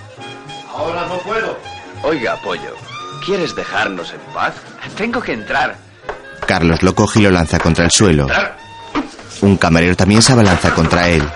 Ahora 0.73 1.05
no 1.07 1.17
puedo. 1.17 1.57
Oiga, 2.03 2.37
Pollo, 2.41 2.73
¿quieres 3.25 3.53
dejarnos 3.53 4.13
en 4.13 4.21
paz? 4.33 4.53
Tengo 4.95 5.21
que 5.21 5.33
entrar. 5.33 5.75
Carlos 6.47 6.83
lo 6.83 6.95
coge 6.95 7.19
y 7.19 7.23
lo 7.23 7.31
lanza 7.31 7.59
contra 7.59 7.83
el 7.83 7.91
suelo. 7.91 8.27
Un 9.41 9.57
camarero 9.57 9.97
también 9.97 10.21
se 10.21 10.31
abalanza 10.31 10.73
contra 10.73 11.09
él. 11.09 11.29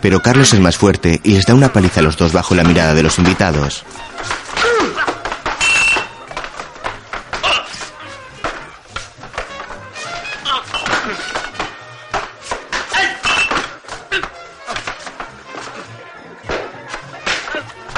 Pero 0.00 0.20
Carlos 0.20 0.52
es 0.52 0.60
más 0.60 0.76
fuerte 0.76 1.20
y 1.24 1.32
les 1.32 1.46
da 1.46 1.54
una 1.54 1.72
paliza 1.72 2.00
a 2.00 2.02
los 2.02 2.16
dos 2.16 2.32
bajo 2.32 2.54
la 2.54 2.64
mirada 2.64 2.94
de 2.94 3.02
los 3.02 3.18
invitados. 3.18 3.84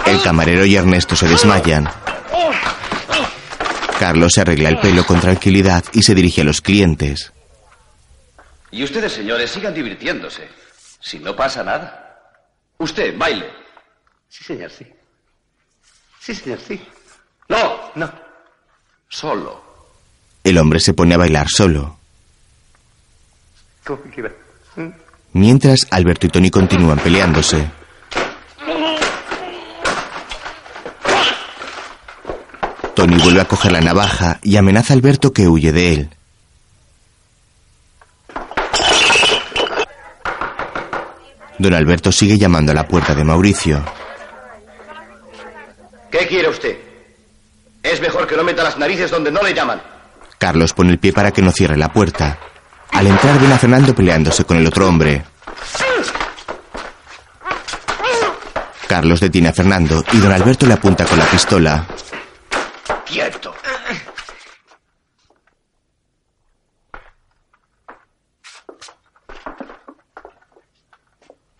El 0.06 0.22
camarero 0.22 0.64
y 0.64 0.74
Ernesto 0.74 1.14
se 1.14 1.28
desmayan. 1.28 1.88
Carlos 4.00 4.32
se 4.32 4.40
arregla 4.40 4.70
el 4.70 4.78
pelo 4.78 5.04
con 5.04 5.20
tranquilidad 5.20 5.84
y 5.92 6.02
se 6.02 6.14
dirige 6.14 6.40
a 6.40 6.44
los 6.44 6.62
clientes. 6.62 7.32
Y 8.72 8.82
ustedes, 8.82 9.12
señores, 9.12 9.50
sigan 9.50 9.74
divirtiéndose. 9.74 10.48
Si 11.00 11.18
no 11.18 11.34
pasa 11.34 11.64
nada. 11.64 12.18
Usted, 12.78 13.16
baile. 13.18 13.46
Sí, 14.28 14.44
señor, 14.44 14.70
sí. 14.70 14.86
Sí, 16.20 16.34
señor, 16.34 16.58
sí. 16.60 16.80
No, 17.48 17.90
no. 17.94 18.10
Solo. 19.08 19.62
El 20.44 20.58
hombre 20.58 20.78
se 20.80 20.94
pone 20.94 21.14
a 21.14 21.18
bailar 21.18 21.48
solo. 21.48 21.98
¿Cómo 23.84 24.02
quiera? 24.14 24.30
Mientras, 25.32 25.86
Alberto 25.90 26.26
y 26.26 26.30
Tony 26.30 26.50
continúan 26.50 26.98
peleándose. 26.98 27.70
Tony 32.94 33.16
vuelve 33.22 33.40
a 33.40 33.46
coger 33.46 33.72
la 33.72 33.80
navaja 33.80 34.38
y 34.42 34.56
amenaza 34.56 34.92
a 34.92 34.96
Alberto 34.96 35.32
que 35.32 35.48
huye 35.48 35.72
de 35.72 35.94
él. 35.94 36.10
Don 41.60 41.74
Alberto 41.74 42.10
sigue 42.10 42.38
llamando 42.38 42.72
a 42.72 42.74
la 42.74 42.88
puerta 42.88 43.14
de 43.14 43.22
Mauricio. 43.22 43.84
¿Qué 46.10 46.26
quiere 46.26 46.48
usted? 46.48 46.78
Es 47.82 48.00
mejor 48.00 48.26
que 48.26 48.34
no 48.34 48.42
meta 48.42 48.64
las 48.64 48.78
narices 48.78 49.10
donde 49.10 49.30
no 49.30 49.42
le 49.42 49.52
llaman. 49.52 49.82
Carlos 50.38 50.72
pone 50.72 50.90
el 50.90 50.98
pie 50.98 51.12
para 51.12 51.32
que 51.32 51.42
no 51.42 51.52
cierre 51.52 51.76
la 51.76 51.92
puerta. 51.92 52.38
Al 52.92 53.06
entrar 53.06 53.38
ven 53.38 53.52
a 53.52 53.58
Fernando 53.58 53.94
peleándose 53.94 54.46
con 54.46 54.56
el 54.56 54.66
otro 54.66 54.88
hombre. 54.88 55.22
Carlos 58.88 59.20
detiene 59.20 59.48
a 59.48 59.52
Fernando 59.52 60.02
y 60.12 60.16
don 60.16 60.32
Alberto 60.32 60.64
le 60.64 60.72
apunta 60.72 61.04
con 61.04 61.18
la 61.18 61.26
pistola. 61.26 61.86
Quieto. 63.04 63.54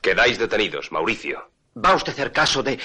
Quedáis 0.01 0.39
detenidos, 0.39 0.91
Mauricio. 0.93 1.51
Va 1.77 1.95
usted 1.95 2.11
a 2.11 2.13
hacer 2.15 2.33
caso 2.33 2.63
de... 2.63 2.79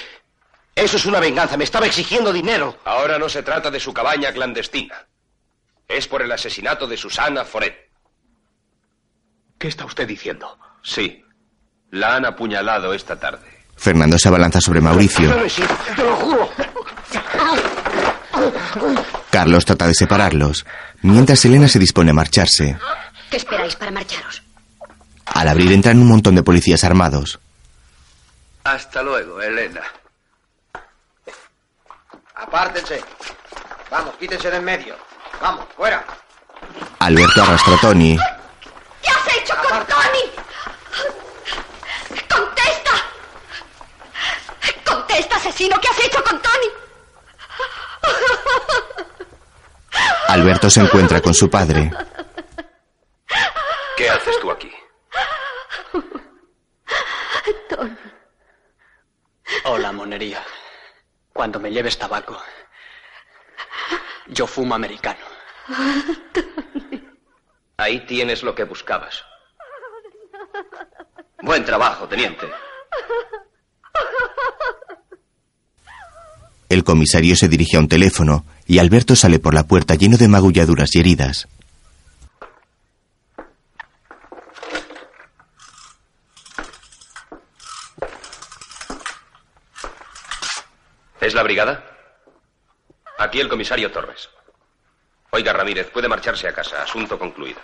Eso 0.74 0.96
es 0.98 1.06
una 1.06 1.20
venganza. 1.20 1.56
Me 1.56 1.64
estaba 1.64 1.86
exigiendo 1.86 2.32
dinero. 2.32 2.78
Ahora 2.84 3.18
no 3.18 3.28
se 3.28 3.42
trata 3.42 3.70
de 3.70 3.80
su 3.80 3.94
cabaña 3.94 4.32
clandestina. 4.32 5.06
Es 5.88 6.06
por 6.06 6.20
el 6.22 6.30
asesinato 6.30 6.86
de 6.86 6.96
Susana 6.96 7.44
Foret. 7.44 7.88
¿Qué 9.58 9.68
está 9.68 9.86
usted 9.86 10.06
diciendo? 10.06 10.58
Sí. 10.82 11.24
La 11.90 12.16
han 12.16 12.26
apuñalado 12.26 12.92
esta 12.92 13.18
tarde. 13.18 13.48
Fernando 13.76 14.18
se 14.18 14.28
abalanza 14.28 14.60
sobre 14.60 14.80
Mauricio. 14.80 15.34
Te 15.96 16.02
lo 16.02 16.16
juro. 16.16 16.50
Carlos 19.30 19.64
trata 19.64 19.86
de 19.86 19.94
separarlos, 19.94 20.66
mientras 21.02 21.44
Elena 21.44 21.68
se 21.68 21.78
dispone 21.78 22.10
a 22.10 22.14
marcharse. 22.14 22.76
¿Qué 23.30 23.36
esperáis 23.36 23.76
para 23.76 23.90
marcharos? 23.90 24.42
Al 25.26 25.48
abrir 25.48 25.72
entran 25.72 25.98
un 25.98 26.08
montón 26.08 26.34
de 26.34 26.42
policías 26.42 26.84
armados. 26.84 27.38
Hasta 28.64 29.02
luego, 29.02 29.40
Elena. 29.40 29.82
Apártense. 32.34 33.02
Vamos, 33.90 34.14
quítense 34.16 34.50
de 34.50 34.56
en 34.56 34.64
medio. 34.64 34.96
Vamos, 35.40 35.66
fuera. 35.76 36.04
Alberto 36.98 37.42
arrastra 37.42 37.74
a 37.74 37.80
Tony. 37.80 38.16
¿Qué 39.02 39.10
has 39.10 39.36
hecho 39.36 39.54
con 39.56 39.86
Tony? 39.86 40.24
¡Contesta! 42.28 42.92
¡Contesta, 44.84 45.36
asesino! 45.36 45.78
¿Qué 45.80 45.88
has 45.88 46.04
hecho 46.04 46.24
con 46.24 46.42
Tony? 46.42 46.66
Alberto 50.28 50.68
se 50.68 50.80
encuentra 50.80 51.20
con 51.20 51.32
su 51.34 51.48
padre. 51.48 51.90
¿Qué 53.96 54.10
haces 54.10 54.38
tú 54.40 54.50
aquí? 54.50 54.70
Tony. 57.68 57.96
Hola, 59.64 59.92
monería. 59.92 60.42
Cuando 61.32 61.58
me 61.60 61.70
lleves 61.70 61.98
tabaco. 61.98 62.40
Yo 64.28 64.46
fumo 64.46 64.74
americano. 64.74 65.24
Ahí 67.76 68.06
tienes 68.06 68.42
lo 68.42 68.54
que 68.54 68.64
buscabas. 68.64 69.22
Buen 71.42 71.64
trabajo, 71.64 72.08
teniente. 72.08 72.48
El 76.68 76.82
comisario 76.82 77.36
se 77.36 77.48
dirige 77.48 77.76
a 77.76 77.80
un 77.80 77.88
teléfono 77.88 78.44
y 78.66 78.78
Alberto 78.78 79.14
sale 79.14 79.38
por 79.38 79.54
la 79.54 79.64
puerta 79.64 79.94
lleno 79.94 80.16
de 80.16 80.28
magulladuras 80.28 80.94
y 80.96 81.00
heridas. 81.00 81.46
¿Es 91.26 91.34
la 91.34 91.42
brigada? 91.42 91.82
Aquí 93.18 93.40
el 93.40 93.48
comisario 93.48 93.90
Torres. 93.90 94.28
Oiga, 95.30 95.52
Ramírez, 95.52 95.90
puede 95.90 96.06
marcharse 96.06 96.46
a 96.46 96.52
casa. 96.52 96.80
Asunto 96.84 97.18
concluido. 97.18 97.58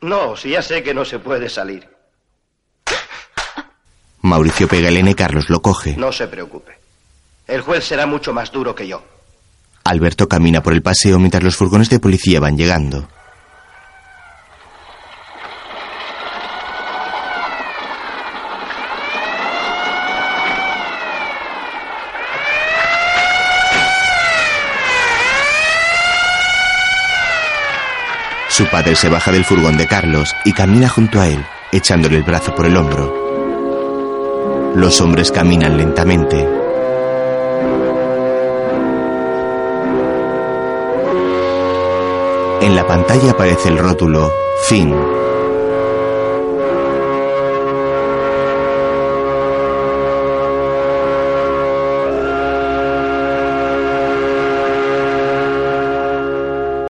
No, 0.00 0.36
si 0.36 0.50
ya 0.50 0.60
sé 0.60 0.82
que 0.82 0.92
no 0.92 1.04
se 1.04 1.20
puede 1.20 1.48
salir. 1.48 1.88
Mauricio 4.22 4.66
pega 4.66 4.88
a 4.88 4.90
Elena 4.90 5.10
y 5.10 5.14
Carlos 5.14 5.48
lo 5.48 5.62
coge. 5.62 5.96
No 5.96 6.10
se 6.10 6.26
preocupe. 6.26 6.76
El 7.46 7.60
juez 7.60 7.84
será 7.84 8.04
mucho 8.04 8.32
más 8.34 8.50
duro 8.50 8.74
que 8.74 8.88
yo. 8.88 9.04
Alberto 9.84 10.28
camina 10.28 10.60
por 10.60 10.72
el 10.72 10.82
paseo 10.82 11.20
mientras 11.20 11.44
los 11.44 11.54
furgones 11.54 11.88
de 11.88 12.00
policía 12.00 12.40
van 12.40 12.58
llegando. 12.58 13.08
Su 28.56 28.66
padre 28.66 28.94
se 28.94 29.08
baja 29.08 29.32
del 29.32 29.44
furgón 29.44 29.76
de 29.76 29.88
Carlos 29.88 30.32
y 30.44 30.52
camina 30.52 30.88
junto 30.88 31.20
a 31.20 31.26
él, 31.26 31.44
echándole 31.72 32.18
el 32.18 32.22
brazo 32.22 32.54
por 32.54 32.66
el 32.66 32.76
hombro. 32.76 34.72
Los 34.76 35.00
hombres 35.00 35.32
caminan 35.32 35.76
lentamente. 35.76 36.48
En 42.60 42.76
la 42.76 42.86
pantalla 42.86 43.32
aparece 43.32 43.70
el 43.70 43.78
rótulo 43.78 44.32
Fin. 44.68 44.94